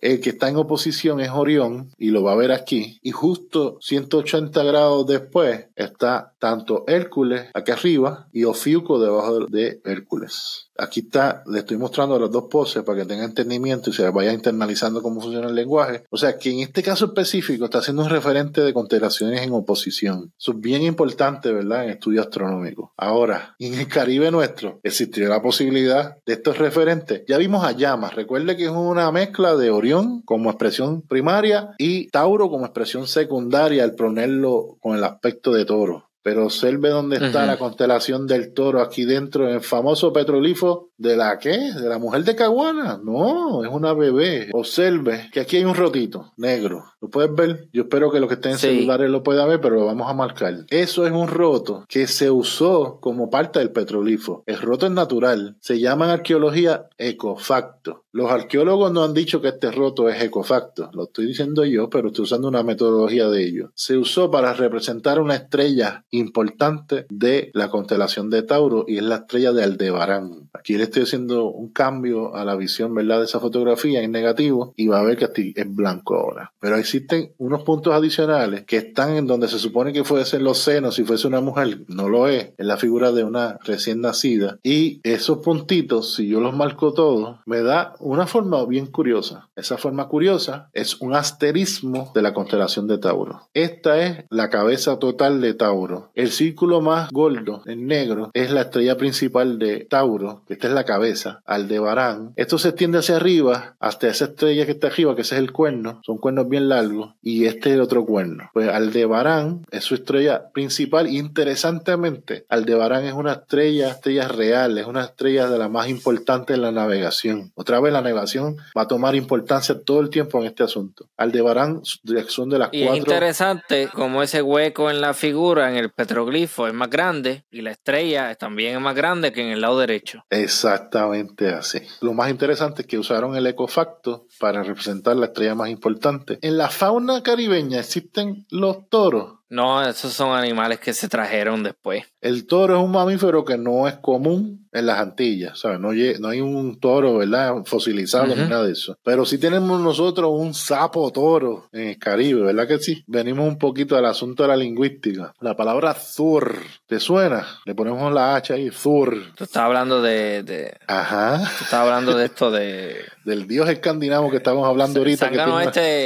el 0.00 0.20
que 0.20 0.30
está 0.30 0.48
en 0.48 0.56
oposición 0.56 1.20
es 1.20 1.30
Orión, 1.30 1.90
y 1.96 2.10
lo 2.10 2.22
va 2.22 2.32
a 2.32 2.36
ver 2.36 2.52
aquí, 2.52 2.98
y 3.02 3.10
justo 3.10 3.78
180 3.80 4.62
grados 4.62 5.06
después 5.06 5.66
está 5.74 6.34
tanto 6.38 6.84
Hércules 6.86 7.50
aquí 7.54 7.72
arriba 7.72 8.28
y 8.32 8.44
Ofiuco 8.44 8.98
debajo 8.98 9.46
de 9.46 9.80
Hércules. 9.84 10.65
Aquí 10.78 11.00
está, 11.00 11.42
le 11.46 11.60
estoy 11.60 11.76
mostrando 11.76 12.18
las 12.18 12.30
dos 12.30 12.44
poses 12.50 12.82
para 12.82 12.98
que 12.98 13.04
tenga 13.06 13.24
entendimiento 13.24 13.90
y 13.90 13.92
se 13.92 14.08
vaya 14.10 14.32
internalizando 14.32 15.02
cómo 15.02 15.20
funciona 15.20 15.48
el 15.48 15.54
lenguaje. 15.54 16.04
O 16.10 16.16
sea 16.16 16.38
que 16.38 16.50
en 16.50 16.60
este 16.60 16.82
caso 16.82 17.06
específico 17.06 17.64
está 17.64 17.78
haciendo 17.78 18.02
un 18.02 18.10
referente 18.10 18.60
de 18.60 18.72
constelaciones 18.72 19.42
en 19.42 19.52
oposición. 19.52 20.32
Eso 20.38 20.52
es 20.52 20.60
bien 20.60 20.82
importante, 20.82 21.52
¿verdad? 21.52 21.84
En 21.84 21.90
estudio 21.90 22.20
astronómico. 22.20 22.92
Ahora, 22.96 23.54
en 23.58 23.74
el 23.74 23.88
Caribe 23.88 24.30
nuestro 24.30 24.80
existió 24.82 25.28
la 25.28 25.42
posibilidad 25.42 26.16
de 26.24 26.34
estos 26.34 26.58
referentes. 26.58 27.22
Ya 27.26 27.38
vimos 27.38 27.64
a 27.64 27.72
llamas. 27.72 28.14
Recuerde 28.14 28.56
que 28.56 28.64
es 28.64 28.70
una 28.70 29.10
mezcla 29.12 29.56
de 29.56 29.70
Orión 29.70 30.22
como 30.22 30.50
expresión 30.50 31.02
primaria 31.02 31.74
y 31.78 32.08
Tauro 32.08 32.50
como 32.50 32.66
expresión 32.66 33.06
secundaria 33.06 33.84
al 33.84 33.94
ponerlo 33.94 34.76
con 34.80 34.96
el 34.96 35.04
aspecto 35.04 35.52
de 35.52 35.64
toro. 35.64 36.05
Pero 36.26 36.46
observe 36.46 36.88
dónde 36.88 37.24
está 37.24 37.46
la 37.46 37.56
constelación 37.56 38.26
del 38.26 38.52
toro 38.52 38.82
aquí 38.82 39.04
dentro, 39.04 39.48
en 39.48 39.54
el 39.54 39.60
famoso 39.60 40.12
petrolifo 40.12 40.90
de 40.98 41.16
la 41.16 41.38
qué? 41.38 41.56
De 41.72 41.88
la 41.88 41.98
mujer 41.98 42.24
de 42.24 42.34
Caguana. 42.34 43.00
No, 43.00 43.62
es 43.62 43.70
una 43.70 43.92
bebé. 43.92 44.48
Observe 44.52 45.28
que 45.32 45.38
aquí 45.38 45.58
hay 45.58 45.64
un 45.64 45.76
rotito 45.76 46.32
negro. 46.36 46.84
¿Lo 47.00 47.10
puedes 47.10 47.32
ver? 47.32 47.68
Yo 47.72 47.82
espero 47.82 48.10
que 48.10 48.18
los 48.18 48.28
que 48.28 48.34
estén 48.34 48.52
en 48.52 48.58
celulares 48.58 49.08
lo 49.08 49.22
puedan 49.22 49.48
ver, 49.48 49.60
pero 49.60 49.76
lo 49.76 49.86
vamos 49.86 50.10
a 50.10 50.14
marcar. 50.14 50.64
Eso 50.68 51.06
es 51.06 51.12
un 51.12 51.28
roto 51.28 51.84
que 51.88 52.08
se 52.08 52.28
usó 52.28 52.98
como 53.00 53.30
parte 53.30 53.60
del 53.60 53.70
petrolifo. 53.70 54.42
El 54.46 54.58
roto 54.58 54.86
es 54.86 54.92
natural. 54.92 55.56
Se 55.60 55.78
llama 55.78 56.06
en 56.06 56.10
arqueología 56.10 56.88
ecofacto. 56.98 58.02
Los 58.10 58.30
arqueólogos 58.30 58.90
no 58.92 59.04
han 59.04 59.12
dicho 59.12 59.42
que 59.42 59.48
este 59.48 59.70
roto 59.70 60.08
es 60.08 60.22
ecofacto. 60.22 60.90
Lo 60.94 61.04
estoy 61.04 61.26
diciendo 61.26 61.64
yo, 61.66 61.90
pero 61.90 62.08
estoy 62.08 62.24
usando 62.24 62.48
una 62.48 62.62
metodología 62.62 63.28
de 63.28 63.44
ello. 63.44 63.72
Se 63.74 63.96
usó 63.96 64.30
para 64.30 64.54
representar 64.54 65.20
una 65.20 65.34
estrella 65.34 66.04
importante 66.18 67.06
de 67.10 67.50
la 67.54 67.68
constelación 67.68 68.30
de 68.30 68.42
Tauro 68.42 68.84
y 68.86 68.98
es 68.98 69.02
la 69.02 69.16
estrella 69.16 69.52
de 69.52 69.64
Aldebarán. 69.64 70.48
Aquí 70.52 70.76
le 70.76 70.84
estoy 70.84 71.02
haciendo 71.02 71.50
un 71.50 71.68
cambio 71.68 72.34
a 72.34 72.44
la 72.44 72.56
visión, 72.56 72.94
¿verdad? 72.94 73.18
De 73.18 73.24
esa 73.24 73.40
fotografía 73.40 74.02
en 74.02 74.12
negativo 74.12 74.72
y 74.76 74.88
va 74.88 75.00
a 75.00 75.02
ver 75.02 75.16
que 75.16 75.52
es 75.54 75.74
blanco 75.74 76.16
ahora. 76.16 76.52
Pero 76.60 76.76
existen 76.76 77.32
unos 77.38 77.62
puntos 77.62 77.94
adicionales 77.94 78.64
que 78.64 78.78
están 78.78 79.16
en 79.16 79.26
donde 79.26 79.48
se 79.48 79.58
supone 79.58 79.92
que 79.92 80.04
fuesen 80.04 80.44
los 80.44 80.58
senos 80.58 80.94
si 80.94 81.04
fuese 81.04 81.26
una 81.26 81.40
mujer. 81.40 81.80
No 81.88 82.08
lo 82.08 82.28
es. 82.28 82.50
Es 82.56 82.66
la 82.66 82.76
figura 82.76 83.12
de 83.12 83.24
una 83.24 83.58
recién 83.64 84.00
nacida. 84.00 84.58
Y 84.62 85.00
esos 85.02 85.38
puntitos, 85.38 86.14
si 86.14 86.28
yo 86.28 86.40
los 86.40 86.54
marco 86.54 86.92
todos, 86.92 87.38
me 87.46 87.60
da 87.60 87.94
una 88.00 88.26
forma 88.26 88.64
bien 88.66 88.86
curiosa. 88.86 89.48
Esa 89.56 89.76
forma 89.76 90.08
curiosa 90.08 90.70
es 90.72 91.00
un 91.00 91.14
asterismo 91.14 92.12
de 92.14 92.22
la 92.22 92.34
constelación 92.34 92.86
de 92.86 92.98
Tauro. 92.98 93.48
Esta 93.54 94.00
es 94.02 94.24
la 94.30 94.50
cabeza 94.50 94.98
total 94.98 95.40
de 95.40 95.54
Tauro 95.54 96.05
el 96.14 96.30
círculo 96.30 96.80
más 96.80 97.10
gordo, 97.10 97.62
en 97.66 97.86
negro, 97.86 98.30
es 98.34 98.50
la 98.50 98.62
estrella 98.62 98.96
principal 98.96 99.58
de 99.58 99.84
Tauro, 99.84 100.42
que 100.46 100.54
esta 100.54 100.68
es 100.68 100.74
la 100.74 100.84
cabeza, 100.84 101.42
Aldebarán. 101.46 102.32
Esto 102.36 102.58
se 102.58 102.68
extiende 102.68 102.98
hacia 102.98 103.16
arriba, 103.16 103.76
hasta 103.80 104.08
esa 104.08 104.26
estrella 104.26 104.66
que 104.66 104.72
está 104.72 104.88
arriba, 104.88 105.14
que 105.14 105.22
ese 105.22 105.36
es 105.36 105.40
el 105.40 105.52
cuerno, 105.52 106.00
son 106.04 106.18
cuernos 106.18 106.48
bien 106.48 106.68
largos, 106.68 107.14
y 107.22 107.46
este 107.46 107.70
es 107.70 107.74
el 107.76 107.80
otro 107.80 108.04
cuerno. 108.04 108.50
Pues 108.52 108.68
Aldebarán 108.68 109.64
es 109.70 109.84
su 109.84 109.94
estrella 109.94 110.50
principal. 110.52 111.08
Interesantemente, 111.08 112.46
Aldebarán 112.48 113.04
es 113.04 113.14
una 113.14 113.32
estrella, 113.32 113.90
estrella 113.90 114.28
real, 114.28 114.78
es 114.78 114.86
una 114.86 115.04
estrella 115.04 115.48
de 115.48 115.58
la 115.58 115.68
más 115.68 115.88
importante 115.88 116.54
en 116.54 116.62
la 116.62 116.72
navegación. 116.72 117.52
Otra 117.54 117.80
vez 117.80 117.92
la 117.92 118.00
navegación 118.00 118.56
va 118.76 118.82
a 118.82 118.88
tomar 118.88 119.14
importancia 119.14 119.80
todo 119.80 120.00
el 120.00 120.10
tiempo 120.10 120.38
en 120.40 120.46
este 120.46 120.62
asunto. 120.62 121.08
Aldebarán, 121.16 121.82
dirección 122.02 122.48
de 122.48 122.58
las 122.58 122.68
y 122.72 122.84
cuatro. 122.84 122.94
Es 122.94 122.98
interesante 122.98 123.88
como 123.92 124.22
ese 124.22 124.42
hueco 124.42 124.90
en 124.90 125.00
la 125.00 125.14
figura, 125.14 125.70
en 125.70 125.76
el 125.76 125.85
petroglifo 125.88 126.66
es 126.66 126.74
más 126.74 126.90
grande 126.90 127.44
y 127.50 127.62
la 127.62 127.70
estrella 127.70 128.34
también 128.34 128.76
es 128.76 128.80
más 128.80 128.94
grande 128.94 129.32
que 129.32 129.42
en 129.42 129.48
el 129.48 129.60
lado 129.60 129.78
derecho. 129.78 130.24
Exactamente 130.30 131.50
así. 131.50 131.80
Lo 132.00 132.12
más 132.12 132.30
interesante 132.30 132.82
es 132.82 132.88
que 132.88 132.98
usaron 132.98 133.36
el 133.36 133.46
ecofacto 133.46 134.26
para 134.38 134.62
representar 134.62 135.16
la 135.16 135.26
estrella 135.26 135.54
más 135.54 135.70
importante. 135.70 136.38
En 136.42 136.56
la 136.56 136.68
fauna 136.68 137.22
caribeña 137.22 137.80
existen 137.80 138.46
los 138.50 138.88
toros. 138.88 139.36
No, 139.48 139.82
esos 139.82 140.12
son 140.12 140.36
animales 140.36 140.80
que 140.80 140.92
se 140.92 141.08
trajeron 141.08 141.62
después. 141.62 142.04
El 142.20 142.46
toro 142.46 142.76
es 142.76 142.82
un 142.82 142.90
mamífero 142.90 143.44
que 143.44 143.56
no 143.56 143.86
es 143.86 143.94
común 143.98 144.66
en 144.72 144.86
las 144.86 144.98
Antillas, 144.98 145.58
¿sabes? 145.58 145.78
No, 145.78 145.90
no 145.92 146.28
hay 146.28 146.40
un 146.40 146.78
toro, 146.80 147.18
¿verdad? 147.18 147.64
Fosilizado 147.64 148.34
ni 148.34 148.42
nada 148.42 148.64
de 148.64 148.72
eso. 148.72 148.98
Pero 149.04 149.24
sí 149.24 149.38
tenemos 149.38 149.80
nosotros 149.80 150.30
un 150.34 150.52
sapo 150.52 151.10
toro 151.12 151.68
en 151.72 151.88
el 151.88 151.98
Caribe, 151.98 152.42
¿verdad 152.42 152.66
que 152.66 152.78
sí? 152.78 153.04
Venimos 153.06 153.46
un 153.46 153.58
poquito 153.58 153.96
al 153.96 154.04
asunto 154.04 154.42
de 154.42 154.48
la 154.48 154.56
lingüística. 154.56 155.32
La 155.40 155.56
palabra 155.56 155.94
zur, 155.94 156.56
¿te 156.86 156.98
suena? 156.98 157.46
Le 157.64 157.74
ponemos 157.74 158.12
la 158.12 158.36
H 158.36 158.52
ahí, 158.52 158.70
zur. 158.70 159.32
Tú 159.36 159.44
estás 159.44 159.62
hablando 159.62 160.02
de... 160.02 160.42
de... 160.42 160.76
Ajá. 160.88 161.38
Tú 161.38 161.64
estás 161.64 161.74
hablando 161.74 162.16
de 162.16 162.24
esto 162.24 162.50
de... 162.50 162.96
Del 163.24 163.48
dios 163.48 163.68
escandinavo 163.68 164.30
que 164.30 164.36
estamos 164.36 164.68
hablando 164.68 165.00
ahorita. 165.00 165.30
Que 165.30 165.34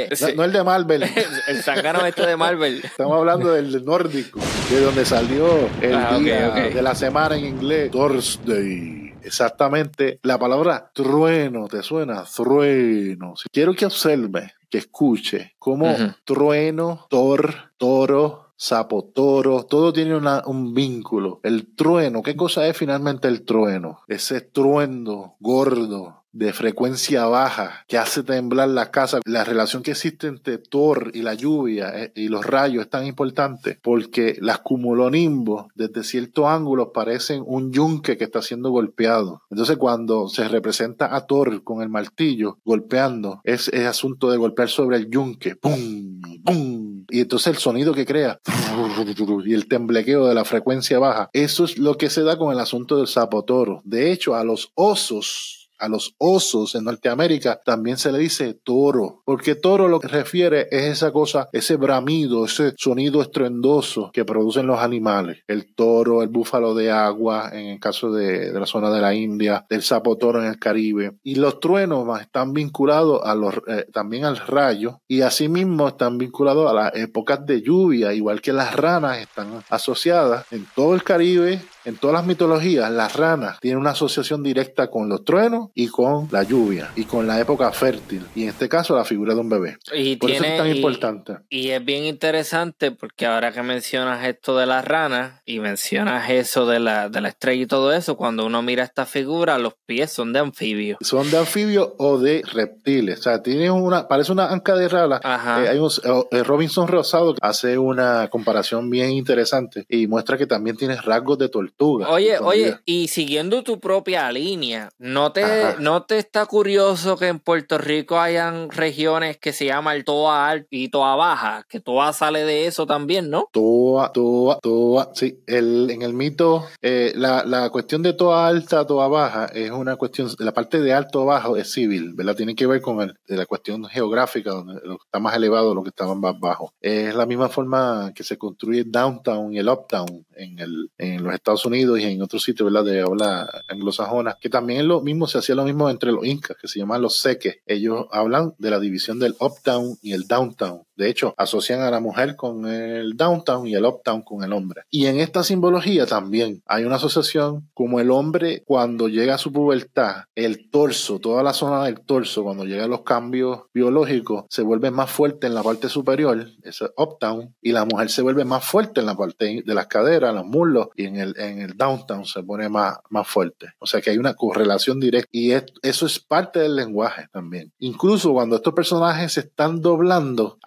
este... 0.09 0.31
no, 0.31 0.37
no, 0.37 0.43
el 0.43 0.51
de 0.51 0.63
Marvel. 0.63 1.03
el 1.47 1.61
sangano 1.61 2.03
este 2.03 2.25
de 2.25 2.35
Marvel. 2.35 2.81
Estamos 2.83 3.15
hablando 3.15 3.30
hablando 3.31 3.53
del 3.53 3.85
nórdico, 3.85 4.39
de 4.69 4.81
donde 4.81 5.05
salió 5.05 5.69
el 5.81 5.95
ah, 5.95 6.19
día 6.19 6.51
de 6.51 6.81
la 6.81 6.93
semana 6.95 7.37
en 7.37 7.45
inglés, 7.45 7.89
Thursday. 7.91 9.13
Exactamente, 9.23 10.19
la 10.23 10.37
palabra 10.37 10.91
trueno, 10.93 11.67
¿te 11.67 11.81
suena? 11.81 12.23
Trueno. 12.23 13.35
Quiero 13.51 13.73
que 13.73 13.85
observe, 13.85 14.53
que 14.69 14.79
escuche, 14.79 15.53
como 15.59 15.95
trueno, 16.25 17.05
tor, 17.09 17.53
toro, 17.77 18.51
sapo, 18.57 19.05
toro, 19.05 19.63
todo 19.63 19.93
tiene 19.93 20.15
un 20.17 20.73
vínculo. 20.73 21.39
El 21.43 21.73
trueno, 21.75 22.21
¿qué 22.21 22.35
cosa 22.35 22.67
es 22.67 22.75
finalmente 22.75 23.27
el 23.27 23.43
trueno? 23.45 24.01
Ese 24.07 24.41
truendo 24.41 25.35
gordo, 25.39 26.20
de 26.33 26.53
frecuencia 26.53 27.25
baja 27.25 27.85
que 27.87 27.97
hace 27.97 28.23
temblar 28.23 28.69
la 28.69 28.91
casa. 28.91 29.19
La 29.25 29.43
relación 29.43 29.83
que 29.83 29.91
existe 29.91 30.27
entre 30.27 30.57
Thor 30.57 31.11
y 31.13 31.21
la 31.21 31.33
lluvia 31.33 31.91
eh, 31.95 32.11
y 32.15 32.27
los 32.27 32.45
rayos 32.45 32.83
es 32.83 32.89
tan 32.89 33.05
importante 33.05 33.79
porque 33.81 34.37
las 34.39 34.59
cumulonimbos 34.59 35.67
desde 35.75 36.03
ciertos 36.03 36.45
ángulos 36.45 36.89
parecen 36.93 37.43
un 37.45 37.71
yunque 37.71 38.17
que 38.17 38.23
está 38.23 38.41
siendo 38.41 38.69
golpeado. 38.69 39.41
Entonces 39.49 39.77
cuando 39.77 40.27
se 40.27 40.47
representa 40.47 41.15
a 41.15 41.25
Thor 41.25 41.63
con 41.63 41.81
el 41.81 41.89
martillo 41.89 42.59
golpeando, 42.63 43.41
es, 43.43 43.67
es 43.69 43.85
asunto 43.85 44.31
de 44.31 44.37
golpear 44.37 44.69
sobre 44.69 44.97
el 44.97 45.09
yunque. 45.09 45.55
¡Pum! 45.55 46.21
¡Pum! 46.43 47.05
Y 47.09 47.21
entonces 47.21 47.47
el 47.47 47.57
sonido 47.57 47.93
que 47.93 48.05
crea 48.05 48.39
y 49.45 49.53
el 49.53 49.67
temblequeo 49.67 50.27
de 50.27 50.35
la 50.35 50.45
frecuencia 50.45 50.99
baja, 50.99 51.29
eso 51.33 51.65
es 51.65 51.77
lo 51.77 51.97
que 51.97 52.09
se 52.09 52.23
da 52.23 52.37
con 52.37 52.53
el 52.53 52.59
asunto 52.59 52.97
del 52.97 53.07
sapotoro. 53.07 53.81
De 53.83 54.11
hecho, 54.11 54.35
a 54.35 54.43
los 54.43 54.71
osos 54.75 55.60
a 55.81 55.89
los 55.89 56.15
osos 56.19 56.75
en 56.75 56.85
Norteamérica 56.85 57.59
también 57.65 57.97
se 57.97 58.11
le 58.11 58.19
dice 58.19 58.53
toro, 58.53 59.21
porque 59.25 59.55
toro 59.55 59.87
lo 59.87 59.99
que 59.99 60.07
refiere 60.07 60.67
es 60.71 60.83
esa 60.83 61.11
cosa, 61.11 61.49
ese 61.51 61.75
bramido, 61.75 62.45
ese 62.45 62.73
sonido 62.77 63.21
estruendoso 63.21 64.11
que 64.13 64.23
producen 64.23 64.67
los 64.67 64.79
animales. 64.79 65.39
El 65.47 65.73
toro, 65.73 66.21
el 66.21 66.29
búfalo 66.29 66.75
de 66.75 66.91
agua, 66.91 67.49
en 67.51 67.67
el 67.67 67.79
caso 67.79 68.11
de, 68.11 68.51
la 68.53 68.65
zona 68.65 68.91
de 68.91 69.01
la 69.01 69.13
India, 69.13 69.65
el 69.69 69.81
sapo 69.81 70.17
toro 70.17 70.41
en 70.41 70.47
el 70.47 70.59
Caribe. 70.59 71.17
Y 71.23 71.35
los 71.35 71.59
truenos 71.59 72.21
están 72.21 72.53
vinculados 72.53 73.21
a 73.23 73.33
los, 73.33 73.55
eh, 73.67 73.85
también 73.91 74.25
al 74.25 74.37
rayo 74.37 75.01
y 75.07 75.21
asimismo 75.21 75.87
están 75.87 76.17
vinculados 76.17 76.69
a 76.69 76.73
las 76.73 76.95
épocas 76.95 77.45
de 77.45 77.61
lluvia, 77.61 78.13
igual 78.13 78.41
que 78.41 78.53
las 78.53 78.75
ranas 78.75 79.17
están 79.17 79.63
asociadas 79.69 80.45
en 80.51 80.67
todo 80.75 80.93
el 80.93 81.03
Caribe 81.03 81.59
en 81.85 81.97
todas 81.97 82.13
las 82.13 82.25
mitologías, 82.25 82.91
las 82.91 83.15
ranas 83.15 83.59
tienen 83.59 83.79
una 83.79 83.91
asociación 83.91 84.43
directa 84.43 84.89
con 84.89 85.09
los 85.09 85.23
truenos 85.23 85.69
y 85.73 85.87
con 85.87 86.27
la 86.31 86.43
lluvia 86.43 86.91
y 86.95 87.05
con 87.05 87.27
la 87.27 87.39
época 87.39 87.71
fértil. 87.71 88.25
Y 88.35 88.43
en 88.43 88.49
este 88.49 88.69
caso, 88.69 88.95
la 88.95 89.05
figura 89.05 89.33
de 89.33 89.39
un 89.39 89.49
bebé. 89.49 89.77
Y 89.93 90.15
Por 90.17 90.31
eso 90.31 90.43
es 90.43 90.57
tan 90.57 90.69
importante. 90.69 91.37
Y 91.49 91.69
es 91.69 91.83
bien 91.83 92.05
interesante 92.05 92.91
porque 92.91 93.25
ahora 93.25 93.51
que 93.51 93.63
mencionas 93.63 94.25
esto 94.25 94.57
de 94.57 94.65
las 94.65 94.85
ranas 94.85 95.41
y 95.45 95.59
mencionas 95.59 96.29
eso 96.29 96.65
de 96.65 96.79
la, 96.79 97.09
de 97.09 97.21
la 97.21 97.29
estrella 97.29 97.63
y 97.63 97.67
todo 97.67 97.91
eso, 97.93 98.15
cuando 98.15 98.45
uno 98.45 98.61
mira 98.61 98.83
esta 98.83 99.05
figura, 99.05 99.57
los 99.57 99.73
pies 99.85 100.11
son 100.11 100.33
de 100.33 100.39
anfibio. 100.39 100.97
Son 101.01 101.29
de 101.31 101.37
anfibio 101.37 101.95
o 101.97 102.19
de 102.19 102.43
reptiles. 102.53 103.19
O 103.19 103.23
sea, 103.23 103.41
tiene 103.41 103.71
una, 103.71 104.07
parece 104.07 104.31
una 104.31 104.47
anca 104.51 104.75
de 104.75 104.87
rala. 104.87 105.19
Ajá. 105.23 105.63
Eh, 105.63 105.69
hay 105.69 105.79
un, 105.79 105.89
eh, 106.31 106.43
Robinson 106.43 106.87
Rosado 106.87 107.35
hace 107.41 107.77
una 107.77 108.29
comparación 108.29 108.89
bien 108.89 109.11
interesante 109.11 109.85
y 109.89 110.07
muestra 110.07 110.37
que 110.37 110.47
también 110.47 110.77
tiene 110.77 110.95
rasgos 110.95 111.37
de 111.37 111.49
tortuga 111.49 111.70
tortuga. 111.77 112.09
Oye, 112.09 112.39
oye, 112.39 112.77
y 112.85 113.07
siguiendo 113.07 113.63
tu 113.63 113.79
propia 113.79 114.31
línea, 114.31 114.89
¿no 114.97 115.31
te, 115.31 115.43
¿no 115.79 116.03
te 116.03 116.17
está 116.17 116.45
curioso 116.45 117.17
que 117.17 117.27
en 117.27 117.39
Puerto 117.39 117.77
Rico 117.77 118.19
hayan 118.19 118.69
regiones 118.69 119.37
que 119.37 119.53
se 119.53 119.65
llaman 119.65 120.03
Toa 120.03 120.49
Alta 120.49 120.67
y 120.69 120.89
Toa 120.89 121.15
Baja? 121.15 121.65
Que 121.69 121.79
Toa 121.79 122.13
sale 122.13 122.43
de 122.43 122.67
eso 122.67 122.85
también, 122.85 123.29
¿no? 123.29 123.47
Toa, 123.51 124.11
Toa, 124.11 124.59
Toa, 124.61 125.11
sí. 125.13 125.39
El, 125.47 125.89
en 125.89 126.01
el 126.01 126.13
mito, 126.13 126.65
eh, 126.81 127.13
la, 127.15 127.43
la 127.45 127.69
cuestión 127.69 128.01
de 128.01 128.13
Toa 128.13 128.47
Alta, 128.47 128.85
Toa 128.85 129.07
Baja 129.07 129.45
es 129.53 129.71
una 129.71 129.95
cuestión, 129.95 130.29
la 130.39 130.53
parte 130.53 130.79
de 130.79 130.93
alto 130.93 131.21
o 131.21 131.25
bajo 131.25 131.57
es 131.57 131.71
civil, 131.71 132.13
¿verdad? 132.13 132.35
Tiene 132.35 132.55
que 132.55 132.67
ver 132.67 132.81
con 132.81 133.01
el, 133.01 133.13
de 133.27 133.37
la 133.37 133.45
cuestión 133.45 133.85
geográfica, 133.85 134.51
donde 134.51 134.73
lo 134.83 134.97
que 134.97 135.05
está 135.05 135.19
más 135.19 135.35
elevado, 135.35 135.75
lo 135.75 135.83
que 135.83 135.89
está 135.89 136.05
más 136.13 136.39
bajo. 136.39 136.73
Es 136.81 137.13
la 137.15 137.25
misma 137.25 137.49
forma 137.49 138.11
que 138.15 138.23
se 138.23 138.37
construye 138.37 138.83
downtown 138.85 139.53
y 139.53 139.59
el 139.59 139.69
uptown 139.69 140.25
en, 140.35 140.59
el, 140.59 140.91
en 140.97 141.23
los 141.23 141.33
Estados 141.33 141.60
Unidos 141.65 141.99
y 141.99 142.03
en 142.03 142.21
otros 142.21 142.43
sitios, 142.43 142.71
¿verdad? 142.71 142.85
De 142.85 143.01
habla 143.01 143.63
anglosajona, 143.67 144.37
que 144.39 144.49
también 144.49 144.87
lo 144.87 145.01
mismo, 145.01 145.27
se 145.27 145.37
hacía 145.37 145.55
lo 145.55 145.63
mismo 145.63 145.89
entre 145.89 146.11
los 146.11 146.25
incas, 146.25 146.57
que 146.59 146.67
se 146.67 146.79
llaman 146.79 147.01
los 147.01 147.19
seques. 147.19 147.57
Ellos 147.65 148.05
hablan 148.11 148.53
de 148.57 148.71
la 148.71 148.79
división 148.79 149.19
del 149.19 149.35
uptown 149.39 149.97
y 150.01 150.13
el 150.13 150.27
downtown. 150.27 150.83
De 151.01 151.09
hecho, 151.09 151.33
asocian 151.35 151.81
a 151.81 151.89
la 151.89 151.99
mujer 151.99 152.35
con 152.35 152.67
el 152.67 153.17
downtown 153.17 153.65
y 153.65 153.73
el 153.73 153.85
uptown 153.85 154.21
con 154.21 154.43
el 154.43 154.53
hombre. 154.53 154.83
Y 154.91 155.07
en 155.07 155.19
esta 155.19 155.43
simbología 155.43 156.05
también 156.05 156.61
hay 156.67 156.83
una 156.83 156.97
asociación 156.97 157.67
como 157.73 157.99
el 157.99 158.11
hombre 158.11 158.61
cuando 158.67 159.07
llega 159.07 159.33
a 159.33 159.39
su 159.39 159.51
pubertad, 159.51 160.25
el 160.35 160.69
torso, 160.69 161.17
toda 161.17 161.41
la 161.41 161.53
zona 161.53 161.85
del 161.85 162.01
torso, 162.01 162.43
cuando 162.43 162.65
llega 162.65 162.83
a 162.83 162.87
los 162.87 163.01
cambios 163.01 163.61
biológicos, 163.73 164.45
se 164.49 164.61
vuelve 164.61 164.91
más 164.91 165.09
fuerte 165.09 165.47
en 165.47 165.55
la 165.55 165.63
parte 165.63 165.89
superior, 165.89 166.45
ese 166.61 166.85
uptown, 166.95 167.55
y 167.63 167.71
la 167.71 167.85
mujer 167.85 168.11
se 168.11 168.21
vuelve 168.21 168.45
más 168.45 168.63
fuerte 168.63 168.99
en 168.99 169.07
la 169.07 169.15
parte 169.15 169.63
de 169.65 169.73
las 169.73 169.87
caderas, 169.87 170.35
los 170.35 170.45
muslos, 170.45 170.89
y 170.95 171.05
en 171.05 171.15
el, 171.15 171.33
en 171.39 171.61
el 171.61 171.75
downtown 171.75 172.25
se 172.25 172.43
pone 172.43 172.69
más, 172.69 172.97
más 173.09 173.27
fuerte. 173.27 173.69
O 173.79 173.87
sea 173.87 174.01
que 174.01 174.11
hay 174.11 174.19
una 174.19 174.35
correlación 174.35 174.99
directa. 174.99 175.27
Y 175.31 175.53
eso 175.81 176.05
es 176.05 176.19
parte 176.19 176.59
del 176.59 176.75
lenguaje 176.75 177.27
también. 177.33 177.71
Incluso 177.79 178.33
cuando 178.33 178.57
estos 178.57 178.75
personajes 178.75 179.33
se 179.33 179.39
están 179.39 179.81
doblando, 179.81 180.59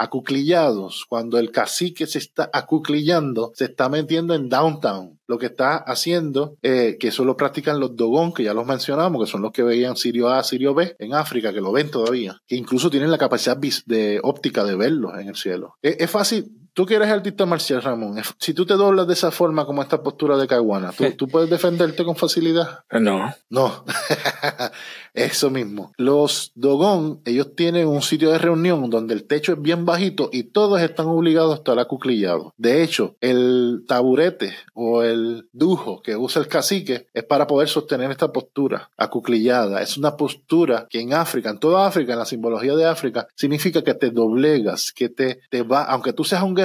cuando 1.09 1.39
el 1.39 1.51
cacique 1.51 2.07
se 2.07 2.19
está 2.19 2.51
acuclillando, 2.53 3.53
se 3.55 3.67
está 3.67 3.89
metiendo 3.89 4.35
en 4.35 4.49
downtown. 4.49 5.19
Lo 5.27 5.39
que 5.39 5.47
está 5.47 5.77
haciendo, 5.77 6.57
eh, 6.63 6.97
que 6.99 7.09
eso 7.09 7.25
lo 7.25 7.37
practican 7.37 7.81
los 7.81 7.97
Dogon, 7.97 8.33
que 8.33 8.45
ya 8.45 8.55
los 8.55 8.67
mencionamos, 8.67 9.25
que 9.25 9.31
son 9.31 9.43
los 9.43 9.53
que 9.53 9.63
veían 9.63 9.97
Sirio 9.97 10.29
A, 10.29 10.43
Sirio 10.43 10.75
B 10.75 10.97
en 10.99 11.15
África, 11.15 11.53
que 11.53 11.61
lo 11.61 11.73
ven 11.73 11.91
todavía, 11.91 12.41
que 12.47 12.57
incluso 12.57 12.91
tienen 12.91 13.11
la 13.11 13.19
capacidad 13.19 13.57
de 13.87 14.21
óptica 14.23 14.65
de 14.65 14.77
verlos 14.77 15.13
en 15.19 15.29
el 15.29 15.37
cielo. 15.37 15.75
es 15.81 16.11
fácil, 16.11 16.64
tú 16.75 16.85
que 16.85 16.97
eres 16.97 17.09
artista 17.09 17.47
marcial, 17.47 17.83
Ramón, 17.83 18.21
si 18.39 18.53
tú 18.53 18.67
te 18.67 18.75
doblas 18.75 19.07
de 19.07 19.15
esa 19.15 19.31
forma 19.31 19.65
como 19.65 19.83
esta 19.83 20.03
postura 20.03 20.37
de 20.37 20.47
Caguana, 20.47 20.93
¿tú, 21.17 21.29
puedes 21.29 21.49
defenderte 21.49 22.05
con 22.05 22.17
facilidad? 22.17 22.81
No. 22.91 23.33
No. 23.49 23.85
Eso 25.15 25.49
mismo. 25.49 25.93
Los 25.97 26.53
Dogón, 26.57 27.21
ellos 27.25 27.55
tienen 27.55 27.87
un 27.87 28.03
sitio 28.03 28.33
de 28.33 28.39
reunión 28.39 28.91
donde 28.91 29.15
el 29.15 29.25
techo 29.25 29.53
es 29.53 29.63
bien 29.63 29.85
bajito 29.85 30.29
y 30.33 30.45
todos 30.45 30.81
están 30.81 31.07
obligados 31.07 31.53
a 31.53 31.57
estar 31.59 31.79
acuclillados. 31.79 32.53
De 32.57 32.83
hecho, 32.83 33.17
el 33.21 33.85
taburete 33.87 34.55
o 34.75 35.03
el 35.03 35.49
dujo 35.53 36.03
que 36.03 36.17
usa 36.17 36.43
el 36.43 36.49
cacique 36.49 37.07
es 37.15 37.23
para 37.23 37.47
poder 37.47 37.69
sostener 37.69 38.11
esta 38.11 38.33
postura 38.33 38.91
acuclillada. 38.97 39.83
Es 39.83 39.97
una 39.97 40.17
postura 40.17 40.89
que 40.91 41.01
en 41.01 41.15
África, 41.15 41.51
en 41.51 41.61
toda 41.61 41.87
África, 41.87 42.13
en 42.13 42.19
la 42.19 42.25
simbología 42.25 42.75
de 42.75 42.87
África, 42.87 43.29
significa 43.37 43.85
que 43.85 43.95
te 43.95 44.11
doblegas, 44.11 44.93
que 44.93 45.09
te, 45.09 45.41
te 45.49 45.63
va, 45.63 45.85
aunque 45.85 46.13
tú 46.13 46.25
seas 46.25 46.43
un 46.43 46.55
guerrero, 46.55 46.64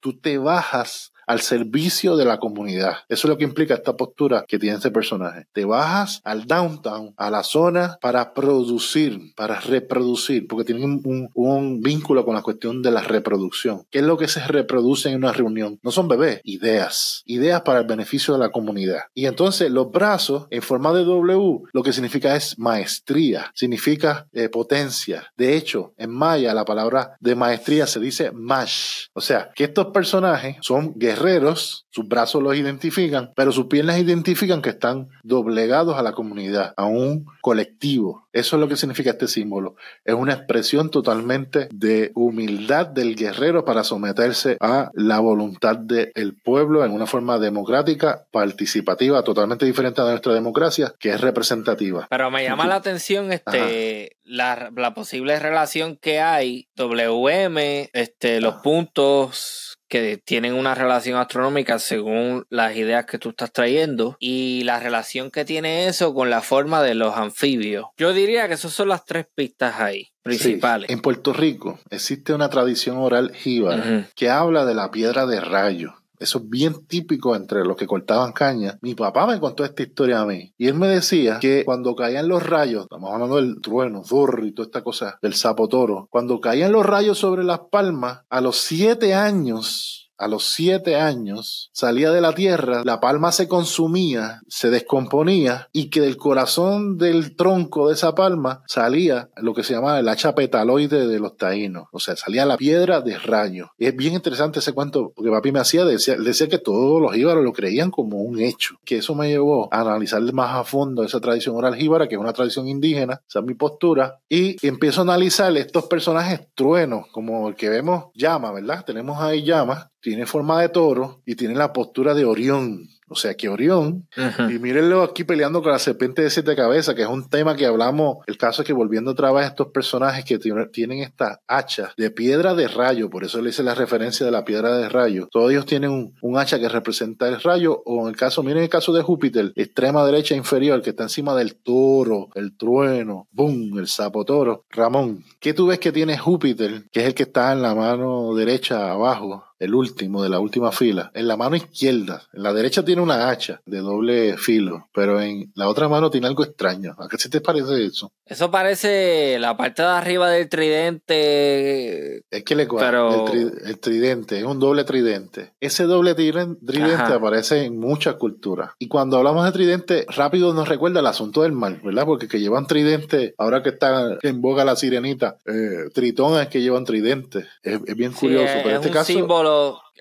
tú 0.00 0.18
te 0.20 0.38
bajas 0.38 1.13
al 1.26 1.40
servicio 1.40 2.16
de 2.16 2.24
la 2.24 2.38
comunidad. 2.38 2.98
Eso 3.08 3.26
es 3.26 3.30
lo 3.30 3.38
que 3.38 3.44
implica 3.44 3.74
esta 3.74 3.96
postura 3.96 4.44
que 4.46 4.58
tiene 4.58 4.76
este 4.76 4.90
personaje. 4.90 5.46
Te 5.52 5.64
bajas 5.64 6.20
al 6.24 6.46
downtown, 6.46 7.14
a 7.16 7.30
la 7.30 7.42
zona 7.42 7.98
para 8.00 8.34
producir, 8.34 9.34
para 9.36 9.60
reproducir, 9.60 10.46
porque 10.46 10.64
tienen 10.64 11.00
un, 11.04 11.30
un, 11.34 11.80
vínculo 11.80 12.24
con 12.24 12.34
la 12.34 12.42
cuestión 12.42 12.82
de 12.82 12.90
la 12.90 13.02
reproducción. 13.02 13.84
¿Qué 13.90 13.98
es 13.98 14.04
lo 14.04 14.16
que 14.16 14.28
se 14.28 14.46
reproduce 14.46 15.10
en 15.10 15.16
una 15.16 15.32
reunión? 15.32 15.78
No 15.82 15.90
son 15.90 16.08
bebés, 16.08 16.40
ideas. 16.44 17.22
Ideas 17.26 17.62
para 17.62 17.80
el 17.80 17.86
beneficio 17.86 18.34
de 18.34 18.40
la 18.40 18.50
comunidad. 18.50 19.02
Y 19.14 19.26
entonces 19.26 19.70
los 19.70 19.90
brazos 19.90 20.46
en 20.50 20.62
forma 20.62 20.92
de 20.92 21.04
W 21.04 21.62
lo 21.72 21.82
que 21.82 21.92
significa 21.92 22.36
es 22.36 22.58
maestría, 22.58 23.50
significa 23.54 24.28
eh, 24.32 24.48
potencia. 24.48 25.32
De 25.36 25.56
hecho, 25.56 25.94
en 25.98 26.10
maya 26.10 26.54
la 26.54 26.64
palabra 26.64 27.16
de 27.20 27.34
maestría 27.34 27.86
se 27.86 28.00
dice 28.00 28.30
mash. 28.32 29.06
O 29.12 29.20
sea, 29.20 29.50
que 29.54 29.64
estos 29.64 29.86
personajes 29.86 30.56
son 30.60 30.94
guerreros 30.96 31.13
guerreros, 31.14 31.86
sus 31.90 32.08
brazos 32.08 32.42
los 32.42 32.56
identifican, 32.56 33.32
pero 33.36 33.52
sus 33.52 33.66
piernas 33.66 33.98
identifican 33.98 34.62
que 34.62 34.70
están 34.70 35.08
doblegados 35.22 35.96
a 35.96 36.02
la 36.02 36.12
comunidad, 36.12 36.74
a 36.76 36.84
un 36.84 37.26
colectivo. 37.40 38.26
Eso 38.32 38.56
es 38.56 38.60
lo 38.60 38.68
que 38.68 38.76
significa 38.76 39.10
este 39.10 39.28
símbolo. 39.28 39.76
Es 40.04 40.14
una 40.14 40.32
expresión 40.32 40.90
totalmente 40.90 41.68
de 41.70 42.10
humildad 42.14 42.86
del 42.86 43.14
guerrero 43.14 43.64
para 43.64 43.84
someterse 43.84 44.56
a 44.60 44.90
la 44.94 45.20
voluntad 45.20 45.76
del 45.76 46.34
pueblo 46.34 46.84
en 46.84 46.90
una 46.90 47.06
forma 47.06 47.38
democrática, 47.38 48.26
participativa, 48.32 49.22
totalmente 49.22 49.66
diferente 49.66 50.00
a 50.00 50.04
nuestra 50.04 50.34
democracia, 50.34 50.94
que 50.98 51.10
es 51.10 51.20
representativa. 51.20 52.08
Pero 52.10 52.30
me 52.30 52.42
llama 52.42 52.66
la 52.66 52.76
atención 52.76 53.32
este 53.32 54.16
la, 54.24 54.70
la 54.74 54.94
posible 54.94 55.38
relación 55.38 55.96
que 55.96 56.20
hay 56.20 56.68
WM, 56.76 57.90
este, 57.92 58.40
los 58.40 58.56
puntos 58.56 59.73
que 59.94 60.16
tienen 60.16 60.54
una 60.54 60.74
relación 60.74 61.20
astronómica 61.20 61.78
según 61.78 62.46
las 62.50 62.74
ideas 62.74 63.06
que 63.06 63.16
tú 63.16 63.28
estás 63.28 63.52
trayendo 63.52 64.16
y 64.18 64.64
la 64.64 64.80
relación 64.80 65.30
que 65.30 65.44
tiene 65.44 65.86
eso 65.86 66.12
con 66.14 66.30
la 66.30 66.40
forma 66.40 66.82
de 66.82 66.96
los 66.96 67.16
anfibios. 67.16 67.86
Yo 67.96 68.12
diría 68.12 68.48
que 68.48 68.54
esas 68.54 68.72
son 68.72 68.88
las 68.88 69.04
tres 69.04 69.28
pistas 69.32 69.78
ahí 69.78 70.10
principales. 70.24 70.90
en 70.90 71.00
Puerto 71.00 71.32
Rico 71.32 71.78
existe 71.90 72.34
una 72.34 72.50
tradición 72.50 72.96
oral 72.96 73.32
jíbara 73.36 74.10
que 74.16 74.30
habla 74.30 74.64
de 74.64 74.74
la 74.74 74.90
piedra 74.90 75.26
de 75.26 75.40
rayo. 75.40 75.94
Eso 76.24 76.38
es 76.38 76.48
bien 76.48 76.86
típico 76.86 77.36
entre 77.36 77.66
los 77.66 77.76
que 77.76 77.86
cortaban 77.86 78.32
caña. 78.32 78.78
Mi 78.80 78.94
papá 78.94 79.26
me 79.26 79.38
contó 79.38 79.62
esta 79.62 79.82
historia 79.82 80.20
a 80.20 80.24
mí. 80.24 80.54
Y 80.56 80.68
él 80.68 80.74
me 80.74 80.88
decía 80.88 81.38
que 81.38 81.66
cuando 81.66 81.94
caían 81.94 82.28
los 82.28 82.42
rayos, 82.42 82.84
estamos 82.84 83.12
hablando 83.12 83.36
del 83.36 83.60
trueno, 83.60 84.02
zorro 84.04 84.46
y 84.46 84.52
toda 84.52 84.64
esta 84.64 84.82
cosa, 84.82 85.18
del 85.20 85.34
sapo 85.34 85.68
toro, 85.68 86.08
cuando 86.10 86.40
caían 86.40 86.72
los 86.72 86.86
rayos 86.86 87.18
sobre 87.18 87.44
las 87.44 87.60
palmas, 87.70 88.22
a 88.30 88.40
los 88.40 88.56
siete 88.56 89.12
años, 89.12 90.03
a 90.18 90.28
los 90.28 90.46
siete 90.46 90.96
años 90.96 91.70
salía 91.72 92.10
de 92.10 92.20
la 92.20 92.34
tierra, 92.34 92.82
la 92.84 93.00
palma 93.00 93.32
se 93.32 93.48
consumía, 93.48 94.40
se 94.48 94.70
descomponía 94.70 95.68
y 95.72 95.90
que 95.90 96.00
del 96.00 96.16
corazón 96.16 96.98
del 96.98 97.36
tronco 97.36 97.88
de 97.88 97.94
esa 97.94 98.14
palma 98.14 98.62
salía 98.66 99.30
lo 99.36 99.54
que 99.54 99.64
se 99.64 99.74
llama 99.74 99.98
el 99.98 100.08
hacha 100.08 100.34
petaloide 100.34 101.06
de 101.06 101.18
los 101.20 101.36
taínos, 101.36 101.88
o 101.92 101.98
sea, 101.98 102.16
salía 102.16 102.46
la 102.46 102.56
piedra 102.56 103.00
de 103.00 103.18
rayo. 103.18 103.70
Y 103.78 103.86
es 103.86 103.96
bien 103.96 104.14
interesante 104.14 104.58
ese 104.58 104.72
cuento 104.72 105.12
porque 105.14 105.30
papi 105.30 105.52
me 105.52 105.60
hacía, 105.60 105.84
decía, 105.84 106.16
decía 106.16 106.48
que 106.48 106.58
todos 106.58 107.00
los 107.00 107.12
jíbaros 107.12 107.44
lo 107.44 107.52
creían 107.52 107.90
como 107.90 108.22
un 108.22 108.40
hecho, 108.40 108.76
que 108.84 108.98
eso 108.98 109.14
me 109.14 109.28
llevó 109.28 109.68
a 109.72 109.80
analizar 109.80 110.22
más 110.32 110.56
a 110.56 110.64
fondo 110.64 111.04
esa 111.04 111.20
tradición 111.20 111.56
oral 111.56 111.74
jíbara, 111.74 112.08
que 112.08 112.14
es 112.14 112.20
una 112.20 112.32
tradición 112.32 112.68
indígena, 112.68 113.20
esa 113.28 113.40
es 113.40 113.44
mi 113.44 113.54
postura, 113.54 114.20
y 114.28 114.56
empiezo 114.66 115.00
a 115.00 115.04
analizar 115.04 115.54
estos 115.56 115.86
personajes 115.86 116.40
truenos, 116.54 117.06
como 117.12 117.48
el 117.48 117.54
que 117.54 117.68
vemos 117.68 118.06
llama, 118.14 118.52
¿verdad? 118.52 118.84
Tenemos 118.84 119.20
ahí 119.20 119.44
llama, 119.44 119.90
tiene 120.04 120.26
forma 120.26 120.60
de 120.60 120.68
toro 120.68 121.22
y 121.24 121.34
tiene 121.34 121.54
la 121.54 121.72
postura 121.72 122.12
de 122.12 122.26
Orión. 122.26 122.90
O 123.08 123.16
sea 123.16 123.34
que 123.34 123.48
Orión, 123.48 124.06
y 124.50 124.58
mírenlo 124.58 125.02
aquí 125.02 125.24
peleando 125.24 125.62
con 125.62 125.72
la 125.72 125.78
serpiente 125.78 126.22
de 126.22 126.30
siete 126.30 126.56
cabezas, 126.56 126.94
que 126.94 127.02
es 127.02 127.08
un 127.08 127.28
tema 127.28 127.54
que 127.54 127.64
hablamos. 127.64 128.18
El 128.26 128.36
caso 128.36 128.62
es 128.62 128.66
que 128.66 128.72
volviendo 128.72 129.12
otra 129.12 129.30
vez 129.30 129.44
a 129.44 129.48
estos 129.48 129.68
personajes 129.68 130.24
que 130.24 130.38
tienen 130.38 131.00
esta 131.00 131.40
hacha 131.46 131.92
de 131.96 132.10
piedra 132.10 132.54
de 132.54 132.66
rayo, 132.68 133.08
por 133.10 133.24
eso 133.24 133.40
le 133.40 133.50
hice 133.50 133.62
la 133.62 133.74
referencia 133.74 134.26
de 134.26 134.32
la 134.32 134.44
piedra 134.44 134.76
de 134.76 134.88
rayo. 134.88 135.28
Todos 135.30 135.52
ellos 135.52 135.64
tienen 135.64 136.14
un, 136.20 136.38
hacha 136.38 136.58
que 136.58 136.68
representa 136.68 137.28
el 137.28 137.40
rayo, 137.40 137.82
o 137.86 138.02
en 138.02 138.08
el 138.08 138.16
caso, 138.16 138.42
miren 138.42 138.64
el 138.64 138.68
caso 138.68 138.92
de 138.92 139.02
Júpiter, 139.02 139.52
extrema 139.54 140.04
derecha 140.04 140.34
inferior, 140.34 140.82
que 140.82 140.90
está 140.90 141.04
encima 141.04 141.34
del 141.34 141.56
toro, 141.56 142.28
el 142.34 142.56
trueno, 142.56 143.28
boom, 143.32 143.78
el 143.78 143.86
sapo 143.86 144.24
toro. 144.24 144.64
Ramón, 144.70 145.24
¿qué 145.40 145.54
tú 145.54 145.66
ves 145.66 145.78
que 145.78 145.92
tiene 145.92 146.18
Júpiter, 146.18 146.84
que 146.90 147.00
es 147.00 147.06
el 147.06 147.14
que 147.14 147.24
está 147.24 147.52
en 147.52 147.62
la 147.62 147.74
mano 147.74 148.34
derecha 148.34 148.90
abajo? 148.90 149.44
El 149.64 149.74
último 149.74 150.22
de 150.22 150.28
la 150.28 150.40
última 150.40 150.72
fila, 150.72 151.10
en 151.14 151.26
la 151.26 151.36
mano 151.36 151.56
izquierda, 151.56 152.22
en 152.32 152.42
la 152.42 152.52
derecha 152.52 152.84
tiene 152.84 153.02
una 153.02 153.30
hacha 153.30 153.60
de 153.66 153.78
doble 153.78 154.36
filo, 154.36 154.88
pero 154.92 155.20
en 155.20 155.52
la 155.54 155.68
otra 155.68 155.88
mano 155.88 156.10
tiene 156.10 156.26
algo 156.26 156.44
extraño. 156.44 156.94
¿A 156.98 157.08
qué 157.08 157.18
se 157.18 157.28
te 157.28 157.40
parece 157.40 157.84
eso? 157.84 158.12
Eso 158.26 158.50
parece 158.50 159.38
la 159.38 159.56
parte 159.56 159.82
de 159.82 159.88
arriba 159.88 160.30
del 160.30 160.48
tridente. 160.48 162.24
Es 162.30 162.42
que 162.44 162.54
le 162.54 162.66
pero... 162.66 163.26
el, 163.32 163.78
tridente, 163.80 164.38
es 164.38 164.44
un 164.44 164.58
doble 164.58 164.84
tridente. 164.84 165.52
Ese 165.60 165.84
doble 165.84 166.14
tridente 166.14 167.12
aparece 167.12 167.64
en 167.64 167.78
muchas 167.78 168.14
culturas. 168.14 168.70
Y 168.78 168.88
cuando 168.88 169.18
hablamos 169.18 169.44
de 169.44 169.52
tridente, 169.52 170.06
rápido 170.08 170.54
nos 170.54 170.68
recuerda 170.68 171.00
el 171.00 171.06
asunto 171.06 171.42
del 171.42 171.52
mal, 171.52 171.80
¿verdad? 171.84 172.06
Porque 172.06 172.28
que 172.28 172.40
llevan 172.40 172.66
tridente, 172.66 173.34
ahora 173.38 173.62
que 173.62 173.70
está 173.70 174.18
en 174.22 174.40
boga 174.40 174.64
la 174.64 174.76
sirenita, 174.76 175.38
eh, 175.46 175.90
tritones 175.92 176.48
que 176.48 176.62
llevan 176.62 176.84
tridente. 176.84 177.46
Es, 177.62 177.80
bien 177.94 178.12
curioso. 178.12 178.52
pero 178.62 178.70
en 178.70 178.76
este 178.76 178.90
caso 178.90 179.12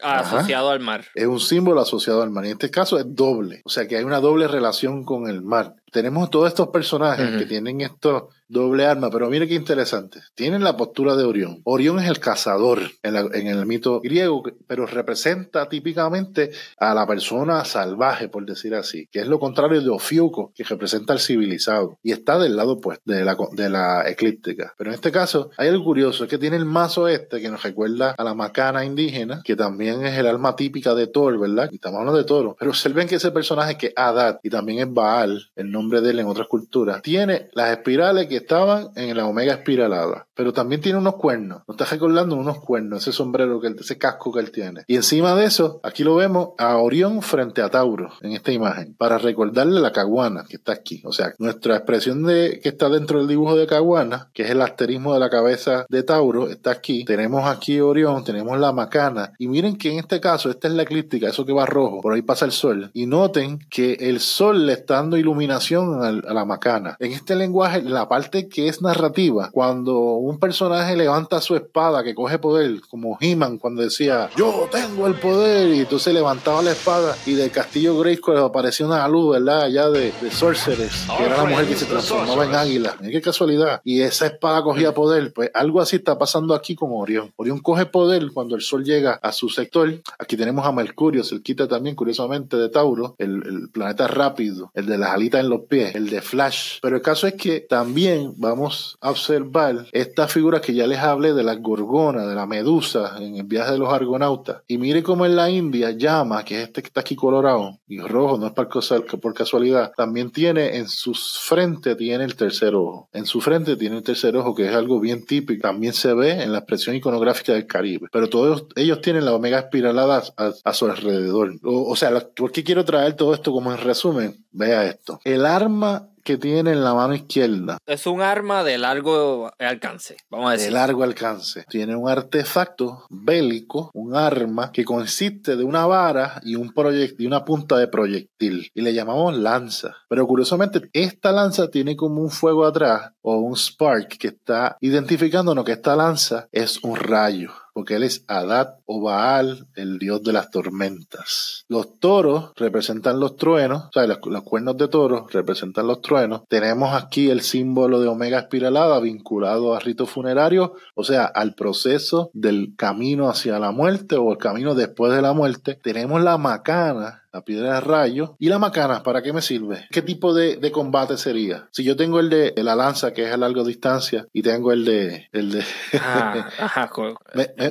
asociado 0.02 0.70
al 0.70 0.80
mar. 0.80 1.06
Es 1.16 1.28
un 1.28 1.40
símbolo 1.40 1.82
asociado 1.82 2.22
al 2.22 2.32
mar. 2.32 2.46
Y 2.46 2.50
en 2.50 2.54
este 2.54 2.72
caso 2.72 2.98
es 3.00 3.06
doble. 3.08 3.62
O 3.66 3.70
sea 3.70 3.88
que 3.88 3.98
hay 3.98 4.04
una 4.04 4.20
doble 4.20 4.48
relación 4.48 5.04
con 5.04 5.28
el 5.28 5.42
mar. 5.42 5.76
Tenemos 5.94 6.32
todos 6.32 6.48
estos 6.48 6.70
personajes 6.70 7.38
que 7.38 7.46
tienen 7.46 7.82
estos 7.82 8.24
doble 8.54 8.86
arma, 8.86 9.10
pero 9.10 9.30
mire 9.30 9.48
qué 9.48 9.56
interesante. 9.56 10.20
Tienen 10.36 10.64
la 10.64 10.78
postura 10.78 11.16
de 11.16 11.24
Orión. 11.24 11.62
Orión 11.64 12.00
es 12.00 12.08
el 12.08 12.20
cazador 12.20 12.80
en, 13.02 13.48
el 13.48 13.66
mito 13.66 14.00
griego, 14.00 14.44
pero 14.68 14.86
representa 14.86 15.68
típicamente 15.68 16.52
a 16.78 16.94
la 16.94 17.08
persona 17.08 17.66
salvaje, 17.66 18.30
por 18.30 18.46
decir 18.46 18.76
así, 18.76 19.08
que 19.12 19.20
es 19.20 19.28
lo 19.28 19.40
contrario 19.40 19.82
de 19.82 19.90
Ofiuco, 19.90 20.54
que 20.56 20.64
representa 20.64 21.14
al 21.14 21.20
civilizado, 21.20 21.98
y 22.04 22.12
está 22.12 22.38
del 22.38 22.56
lado 22.56 22.80
pues 22.80 23.00
de 23.06 23.26
la, 23.26 23.36
de 23.54 23.70
la 23.70 24.08
eclíptica. 24.08 24.74
Pero 24.78 24.92
en 24.92 24.96
este 24.96 25.12
caso 25.12 25.50
hay 25.58 25.70
algo 25.70 25.84
curioso, 25.84 26.24
es 26.24 26.30
que 26.30 26.38
tiene 26.38 26.56
el 26.56 26.66
mazo 26.66 27.08
este 27.08 27.42
que 27.42 27.50
nos 27.50 27.64
recuerda 27.64 28.12
a 28.12 28.24
la 28.24 28.36
macana 28.36 28.86
indígena, 28.86 29.42
que 29.44 29.56
también 29.56 30.06
es 30.06 30.18
el 30.18 30.28
alma 30.28 30.56
típica 30.56 30.94
de 30.94 31.08
Thor, 31.08 31.40
¿verdad? 31.40 31.70
Y 31.72 31.76
estamos 31.76 32.00
hablando 32.00 32.20
de 32.20 32.26
toro. 32.26 32.56
Pero 32.60 32.72
observen 32.72 33.08
que 33.08 33.16
ese 33.16 33.32
personaje 33.32 33.78
que 33.78 33.88
es 33.88 33.94
Adad, 33.96 34.40
y 34.44 34.50
también 34.50 34.80
es 34.80 34.94
Baal, 34.94 35.50
el 35.56 35.72
nombre 35.72 35.83
de 35.90 36.12
él 36.12 36.20
en 36.20 36.28
otras 36.28 36.48
culturas, 36.48 37.02
tiene 37.02 37.50
las 37.54 37.72
espirales 37.72 38.28
que 38.28 38.38
estaban 38.38 38.90
en 38.96 39.16
la 39.16 39.26
omega 39.26 39.54
espiralada, 39.54 40.28
pero 40.34 40.54
también 40.54 40.82
tiene 40.82 40.98
unos 40.98 41.16
cuernos. 41.16 41.62
Nos 41.68 41.76
está 41.76 41.86
recordando 41.86 42.36
unos 42.36 42.60
cuernos, 42.60 43.02
ese 43.02 43.12
sombrero, 43.12 43.60
que 43.60 43.68
ese 43.80 43.98
casco 43.98 44.32
que 44.32 44.40
él 44.40 44.52
tiene. 44.52 44.84
Y 44.88 44.96
encima 44.96 45.36
de 45.36 45.46
eso, 45.46 45.80
aquí 45.84 46.04
lo 46.04 46.16
vemos 46.16 46.50
a 46.58 46.78
Orión 46.78 47.22
frente 47.22 47.62
a 47.62 47.70
Tauro 47.70 48.12
en 48.22 48.34
esta 48.34 48.52
imagen, 48.52 48.96
para 48.98 49.18
recordarle 49.18 49.80
la 49.80 49.92
caguana 49.92 50.46
que 50.48 50.58
está 50.58 50.74
aquí. 50.74 51.02
O 51.06 51.12
sea, 51.12 51.34
nuestra 51.38 51.76
expresión 51.76 52.24
de 52.24 52.60
que 52.62 52.70
está 52.70 52.90
dentro 52.90 53.20
del 53.20 53.28
dibujo 53.28 53.56
de 53.56 53.68
caguana, 53.68 54.30
que 54.34 54.44
es 54.44 54.50
el 54.50 54.62
asterismo 54.62 55.14
de 55.14 55.20
la 55.20 55.30
cabeza 55.30 55.86
de 55.90 56.04
Tauro, 56.04 56.50
está 56.50 56.72
aquí. 56.72 57.06
Tenemos 57.06 57.46
aquí 57.46 57.80
Orión, 57.80 58.24
tenemos 58.24 58.60
la 58.60 58.72
macana. 58.72 59.34
Y 59.38 59.48
miren 59.48 59.78
que 59.78 59.92
en 59.92 60.00
este 60.00 60.20
caso, 60.20 60.50
esta 60.50 60.68
es 60.68 60.74
la 60.74 60.84
eclíptica, 60.84 61.28
eso 61.28 61.46
que 61.46 61.54
va 61.54 61.66
rojo, 61.66 62.02
por 62.02 62.14
ahí 62.14 62.22
pasa 62.22 62.46
el 62.46 62.52
sol. 62.52 62.92
Y 62.94 63.06
noten 63.06 63.60
que 63.70 63.94
el 64.00 64.20
sol 64.20 64.66
le 64.66 64.74
está 64.74 64.96
dando 64.96 65.18
iluminación 65.18 65.73
a 65.82 66.34
la 66.34 66.46
macana. 66.46 66.96
En 67.00 67.12
este 67.12 67.36
lenguaje, 67.36 67.82
la 67.82 68.08
parte 68.08 68.48
que 68.48 68.68
es 68.68 68.82
narrativa, 68.82 69.50
cuando 69.52 70.00
un 70.00 70.40
personaje 70.40 70.96
levanta 70.96 71.42
su 71.42 71.56
espada 71.56 72.04
que 72.04 72.16
coge 72.16 72.40
poder, 72.40 72.82
como 72.90 73.18
He-Man 73.20 73.58
cuando 73.58 73.82
decía, 73.82 74.30
yo 74.36 74.68
tengo 74.72 75.08
el 75.08 75.16
poder, 75.16 75.74
y 75.74 75.80
entonces 75.82 76.14
levantaba 76.14 76.62
la 76.62 76.72
espada 76.72 77.16
y 77.26 77.34
del 77.34 77.52
castillo 77.52 77.98
Grayskull 78.00 78.38
apareció 78.38 78.86
una 78.86 79.08
luz, 79.08 79.34
¿verdad? 79.34 79.64
Allá 79.64 79.90
de, 79.90 80.12
de 80.22 80.32
Sorceress, 80.32 81.08
que 81.18 81.24
era 81.24 81.38
la 81.38 81.46
mujer 81.46 81.68
que 81.68 81.76
se 81.76 81.86
transformaba 81.86 82.46
en 82.46 82.56
águila. 82.56 82.98
Qué 83.02 83.22
casualidad. 83.22 83.82
Y 83.84 84.02
esa 84.02 84.28
espada 84.28 84.64
cogía 84.64 84.94
poder. 84.94 85.34
Pues 85.34 85.52
algo 85.54 85.82
así 85.82 85.98
está 85.98 86.18
pasando 86.18 86.54
aquí 86.54 86.76
con 86.76 86.90
Orión. 86.92 87.32
Orión 87.36 87.60
coge 87.60 87.86
poder 87.86 88.32
cuando 88.34 88.56
el 88.56 88.62
sol 88.62 88.84
llega 88.84 89.14
a 89.22 89.32
su 89.32 89.50
sector. 89.50 90.02
Aquí 90.20 90.38
tenemos 90.38 90.66
a 90.66 90.72
Mercurio, 90.72 91.24
se 91.24 91.42
quita 91.42 91.68
también, 91.68 91.96
curiosamente, 91.96 92.58
de 92.58 92.70
Tauro, 92.70 93.16
el, 93.18 93.44
el 93.46 93.70
planeta 93.70 94.08
rápido, 94.08 94.72
el 94.74 94.86
de 94.86 94.98
las 94.98 95.12
alitas 95.12 95.42
en 95.42 95.50
los 95.50 95.62
pies, 95.64 95.96
el 95.96 96.10
de 96.10 96.22
Flash. 96.22 96.80
Pero 96.82 96.98
el 96.98 97.02
caso 97.02 97.28
es 97.28 97.34
que 97.34 97.62
también 97.62 98.34
vamos 98.38 98.98
a 99.02 99.12
observar 99.12 99.88
esta 99.92 100.28
figura 100.28 100.62
que 100.62 100.74
ya 100.74 100.88
les 100.88 101.00
hablé 101.00 101.34
de 101.34 101.44
la 101.44 101.56
gorgona, 101.56 102.26
de 102.26 102.36
la 102.36 102.46
medusa 102.46 103.16
en 103.20 103.36
el 103.36 103.44
viaje 103.44 103.74
de 103.74 103.78
los 103.78 103.94
argonautas. 103.94 104.62
Y 104.68 104.78
mire 104.78 105.04
cómo 105.04 105.26
en 105.26 105.36
la 105.36 105.50
India 105.50 105.92
llama, 105.92 106.44
que 106.44 106.62
es 106.62 106.68
este 106.68 106.82
que 106.82 106.88
está 106.88 107.02
aquí 107.02 107.16
colorado 107.16 107.80
y 107.88 108.00
rojo, 108.00 108.38
no 108.38 108.48
es 108.48 108.54
por 108.54 109.34
casualidad, 109.34 109.92
también 109.96 110.32
tiene 110.32 110.78
en 110.78 110.88
sus 110.88 111.40
frente 111.40 111.96
tiene 111.96 112.24
el 112.24 112.36
tercer 112.36 112.76
ojo. 112.76 113.10
En 113.14 113.26
su 113.26 113.42
frente 113.42 113.76
tiene 113.76 113.98
el 113.98 114.04
tercer 114.04 114.36
ojo, 114.38 114.56
que 114.56 114.68
es 114.68 114.76
algo 114.76 115.00
bien 115.00 115.26
típico. 115.26 115.62
También 115.62 115.94
se 115.94 116.14
ve 116.14 116.44
en 116.44 116.52
la 116.52 116.60
expresión 116.60 116.96
iconográfica 116.96 117.54
del 117.54 117.68
Caribe. 117.68 118.08
Pero 118.12 118.30
todos 118.30 118.66
ellos 118.76 119.02
tienen 119.02 119.26
la 119.26 119.34
omega 119.34 119.60
espiralada 119.60 120.24
a, 120.38 120.74
su 120.74 120.86
alrededor. 120.86 121.56
O, 121.64 121.92
o 121.92 121.96
sea, 121.96 122.12
¿por 122.36 122.52
qué 122.52 122.64
quiero 122.64 122.86
traer 122.86 123.16
todo 123.16 123.34
esto 123.34 123.52
como 123.52 123.72
en 123.72 123.80
resumen? 123.80 124.44
Vea 124.52 124.86
esto. 124.86 125.20
El 125.24 125.43
arma 125.46 126.10
que 126.24 126.38
tiene 126.38 126.72
en 126.72 126.84
la 126.84 126.94
mano 126.94 127.14
izquierda. 127.14 127.78
Es 127.86 128.08
un 128.08 128.22
arma 128.22 128.64
de 128.64 128.78
largo 128.78 129.52
alcance, 129.60 130.18
vamos 130.30 130.50
a 130.50 130.52
decir. 130.54 130.68
De 130.68 130.74
largo 130.74 131.04
alcance. 131.04 131.66
Tiene 131.70 131.96
un 131.96 132.10
artefacto 132.10 133.06
bélico, 133.10 133.92
un 133.94 134.16
arma 134.16 134.72
que 134.72 134.86
consiste 134.86 135.56
de 135.56 135.64
una 135.64 135.86
vara 135.86 136.40
y, 136.44 136.56
un 136.56 136.74
y 137.18 137.26
una 137.26 137.46
punta 137.46 137.78
de 137.78 137.88
proyectil. 137.88 138.70
Y 138.74 138.82
le 138.82 138.94
llamamos 138.94 139.38
lanza. 139.38 139.98
Pero 140.10 140.26
curiosamente, 140.26 140.82
esta 140.94 141.32
lanza 141.32 141.70
tiene 141.70 141.96
como 141.96 142.22
un 142.22 142.30
fuego 142.30 142.66
atrás 142.66 143.12
o 143.22 143.38
un 143.38 143.56
spark 143.56 144.18
que 144.18 144.30
está 144.30 144.78
identificándonos 144.80 145.66
que 145.66 145.74
esta 145.74 145.96
lanza 145.96 146.48
es 146.52 146.80
un 146.84 146.96
rayo 146.96 147.52
porque 147.74 147.96
él 147.96 148.04
es 148.04 148.24
Adad 148.28 148.76
o 148.86 149.02
Baal, 149.02 149.68
el 149.76 149.98
dios 150.00 150.24
de 150.24 150.34
las 150.34 150.52
tormentas. 150.52 151.66
Los 151.68 152.00
toros 152.00 152.52
representan 152.56 153.20
los 153.20 153.36
truenos, 153.36 153.86
o 153.86 153.92
sea, 153.92 154.08
los, 154.08 154.20
cuernos 154.44 154.78
de 154.78 154.88
toros 154.88 155.32
representan 155.34 155.88
los 155.88 156.02
truenos. 156.02 156.44
Tenemos 156.48 156.94
aquí 156.94 157.30
el 157.30 157.42
símbolo 157.42 158.00
de 158.00 158.08
Omega 158.08 158.40
espiralada 158.40 159.00
vinculado 159.00 159.74
a 159.74 159.80
ritos 159.80 160.10
funerarios, 160.10 160.72
o 160.96 161.04
sea, 161.04 161.26
al 161.26 161.56
proceso 161.56 162.30
del 162.34 162.76
camino 162.78 163.30
hacia 163.30 163.60
la 163.60 163.72
muerte 163.72 164.16
o 164.16 164.32
el 164.32 164.38
camino 164.38 164.76
después 164.76 165.14
de 165.14 165.22
la 165.22 165.34
muerte. 165.34 165.80
Tenemos 165.82 166.22
la 166.22 166.38
macana, 166.38 167.23
la 167.34 167.42
piedra 167.42 167.74
de 167.74 167.82
rayo. 167.82 168.36
¿Y 168.40 168.48
la 168.48 168.60
macana 168.60 169.02
para 169.02 169.22
qué 169.24 169.34
me 169.34 169.42
sirve? 169.42 169.88
¿Qué 169.92 170.02
tipo 170.02 170.34
de, 170.34 170.72
combate 170.72 171.18
sería? 171.18 171.68
Si 171.72 171.84
yo 171.84 171.96
tengo 171.96 172.20
el 172.20 172.30
de, 172.30 172.54
la 172.58 172.76
lanza, 172.76 173.12
que 173.12 173.26
es 173.26 173.34
a 173.34 173.38
larga 173.38 173.64
distancia, 173.64 174.28
y 174.32 174.44
tengo 174.44 174.72
el 174.72 174.86
de... 174.86 175.28
El 175.32 175.52
de 175.52 175.64
ah, 176.00 176.48
ajá, 176.60 176.92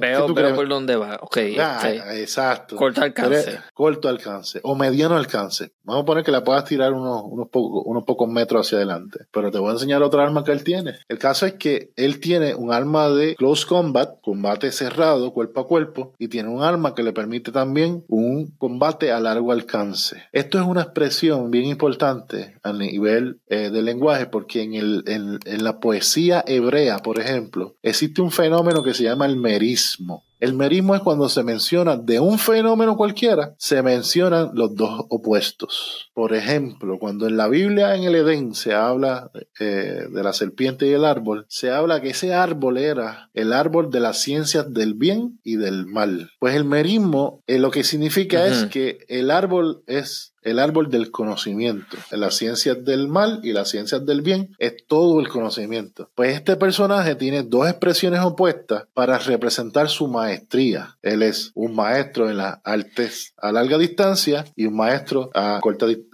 veo, 0.00 0.54
por 0.54 0.68
dónde 0.68 0.96
va. 0.96 1.18
Ok. 1.22 1.38
Ah, 1.58 1.92
exacto. 2.14 2.76
Corto 2.76 3.02
alcance. 3.02 3.60
corto 3.72 4.08
alcance. 4.08 4.60
O 4.64 4.74
mediano 4.74 5.16
alcance. 5.16 5.72
Vamos 5.84 6.02
a 6.02 6.06
poner 6.06 6.24
que 6.24 6.32
la 6.32 6.44
puedas 6.44 6.64
tirar 6.64 6.92
unos, 6.92 7.22
unos, 7.24 7.48
unos 7.52 8.04
pocos 8.04 8.28
metros 8.28 8.66
hacia 8.66 8.78
adelante. 8.78 9.26
Pero 9.32 9.50
te 9.50 9.58
voy 9.58 9.70
a 9.70 9.72
enseñar 9.72 10.02
otra 10.02 10.24
arma 10.24 10.44
que 10.44 10.52
él 10.52 10.64
tiene. 10.64 10.94
El 11.08 11.18
caso 11.18 11.46
es 11.46 11.54
que 11.54 11.92
él 11.96 12.20
tiene 12.20 12.54
un 12.54 12.72
arma 12.72 13.08
de 13.10 13.36
close 13.36 13.66
combat, 13.66 14.20
combate 14.22 14.72
cerrado, 14.72 15.32
cuerpo 15.32 15.60
a 15.60 15.68
cuerpo, 15.68 16.14
y 16.18 16.28
tiene 16.28 16.48
un 16.48 16.62
arma 16.62 16.94
que 16.94 17.02
le 17.02 17.12
permite 17.12 17.52
también 17.52 18.04
un 18.08 18.52
combate 18.58 19.12
a 19.12 19.20
largo 19.20 19.51
alcance. 19.52 20.24
Esto 20.32 20.58
es 20.58 20.66
una 20.66 20.82
expresión 20.82 21.50
bien 21.50 21.66
importante 21.66 22.56
a 22.62 22.72
nivel 22.72 23.40
eh, 23.48 23.70
del 23.70 23.84
lenguaje 23.84 24.26
porque 24.26 24.62
en, 24.62 24.74
el, 24.74 25.04
en, 25.06 25.38
en 25.44 25.64
la 25.64 25.80
poesía 25.80 26.44
hebrea, 26.46 26.98
por 26.98 27.20
ejemplo, 27.20 27.76
existe 27.82 28.22
un 28.22 28.30
fenómeno 28.30 28.82
que 28.82 28.94
se 28.94 29.04
llama 29.04 29.26
el 29.26 29.36
merismo. 29.36 30.24
El 30.42 30.54
merismo 30.54 30.96
es 30.96 31.02
cuando 31.02 31.28
se 31.28 31.44
menciona 31.44 31.96
de 31.96 32.18
un 32.18 32.36
fenómeno 32.36 32.96
cualquiera, 32.96 33.54
se 33.58 33.80
mencionan 33.80 34.50
los 34.54 34.74
dos 34.74 35.06
opuestos. 35.08 36.10
Por 36.14 36.34
ejemplo, 36.34 36.98
cuando 36.98 37.28
en 37.28 37.36
la 37.36 37.46
Biblia 37.46 37.94
en 37.94 38.02
el 38.02 38.16
Edén 38.16 38.52
se 38.52 38.74
habla 38.74 39.30
eh, 39.60 40.08
de 40.10 40.22
la 40.24 40.32
serpiente 40.32 40.88
y 40.88 40.94
el 40.94 41.04
árbol, 41.04 41.46
se 41.48 41.70
habla 41.70 42.00
que 42.00 42.10
ese 42.10 42.34
árbol 42.34 42.78
era 42.78 43.30
el 43.34 43.52
árbol 43.52 43.92
de 43.92 44.00
las 44.00 44.18
ciencias 44.18 44.74
del 44.74 44.94
bien 44.94 45.38
y 45.44 45.58
del 45.58 45.86
mal. 45.86 46.32
Pues 46.40 46.56
el 46.56 46.64
merismo 46.64 47.44
eh, 47.46 47.60
lo 47.60 47.70
que 47.70 47.84
significa 47.84 48.44
es 48.44 48.64
que 48.64 48.98
el 49.06 49.30
árbol 49.30 49.84
es 49.86 50.31
el 50.42 50.58
árbol 50.58 50.90
del 50.90 51.10
conocimiento. 51.10 51.96
En 52.10 52.20
las 52.20 52.34
ciencias 52.34 52.84
del 52.84 53.08
mal 53.08 53.40
y 53.42 53.52
las 53.52 53.70
ciencias 53.70 54.04
del 54.04 54.22
bien 54.22 54.54
es 54.58 54.86
todo 54.86 55.20
el 55.20 55.28
conocimiento. 55.28 56.10
Pues 56.14 56.34
este 56.34 56.56
personaje 56.56 57.14
tiene 57.14 57.42
dos 57.42 57.68
expresiones 57.68 58.20
opuestas 58.20 58.84
para 58.94 59.18
representar 59.18 59.88
su 59.88 60.08
maestría. 60.08 60.96
Él 61.02 61.22
es 61.22 61.52
un 61.54 61.74
maestro 61.74 62.28
en 62.30 62.38
las 62.38 62.58
artes 62.64 63.34
a 63.36 63.52
larga 63.52 63.78
distancia 63.78 64.44
y 64.56 64.66
un 64.66 64.76
maestro 64.76 65.30
a 65.34 65.58
corta 65.60 65.86
distancia. 65.86 66.12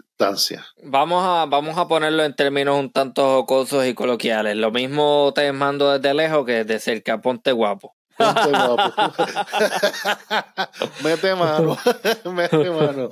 Vamos 0.82 1.24
a, 1.24 1.46
vamos 1.46 1.78
a 1.78 1.86
ponerlo 1.86 2.24
en 2.24 2.34
términos 2.34 2.78
un 2.78 2.90
tanto 2.90 3.22
jocosos 3.22 3.86
y 3.86 3.94
coloquiales. 3.94 4.56
Lo 4.56 4.72
mismo 4.72 5.32
te 5.34 5.52
mando 5.52 5.92
desde 5.92 6.14
lejos 6.14 6.44
que 6.44 6.64
desde 6.64 6.80
cerca. 6.80 7.20
Ponte 7.20 7.52
guapo. 7.52 7.97
mete 11.04 11.34
mano, 11.34 11.76
mete 12.32 12.70
mano. 12.70 13.10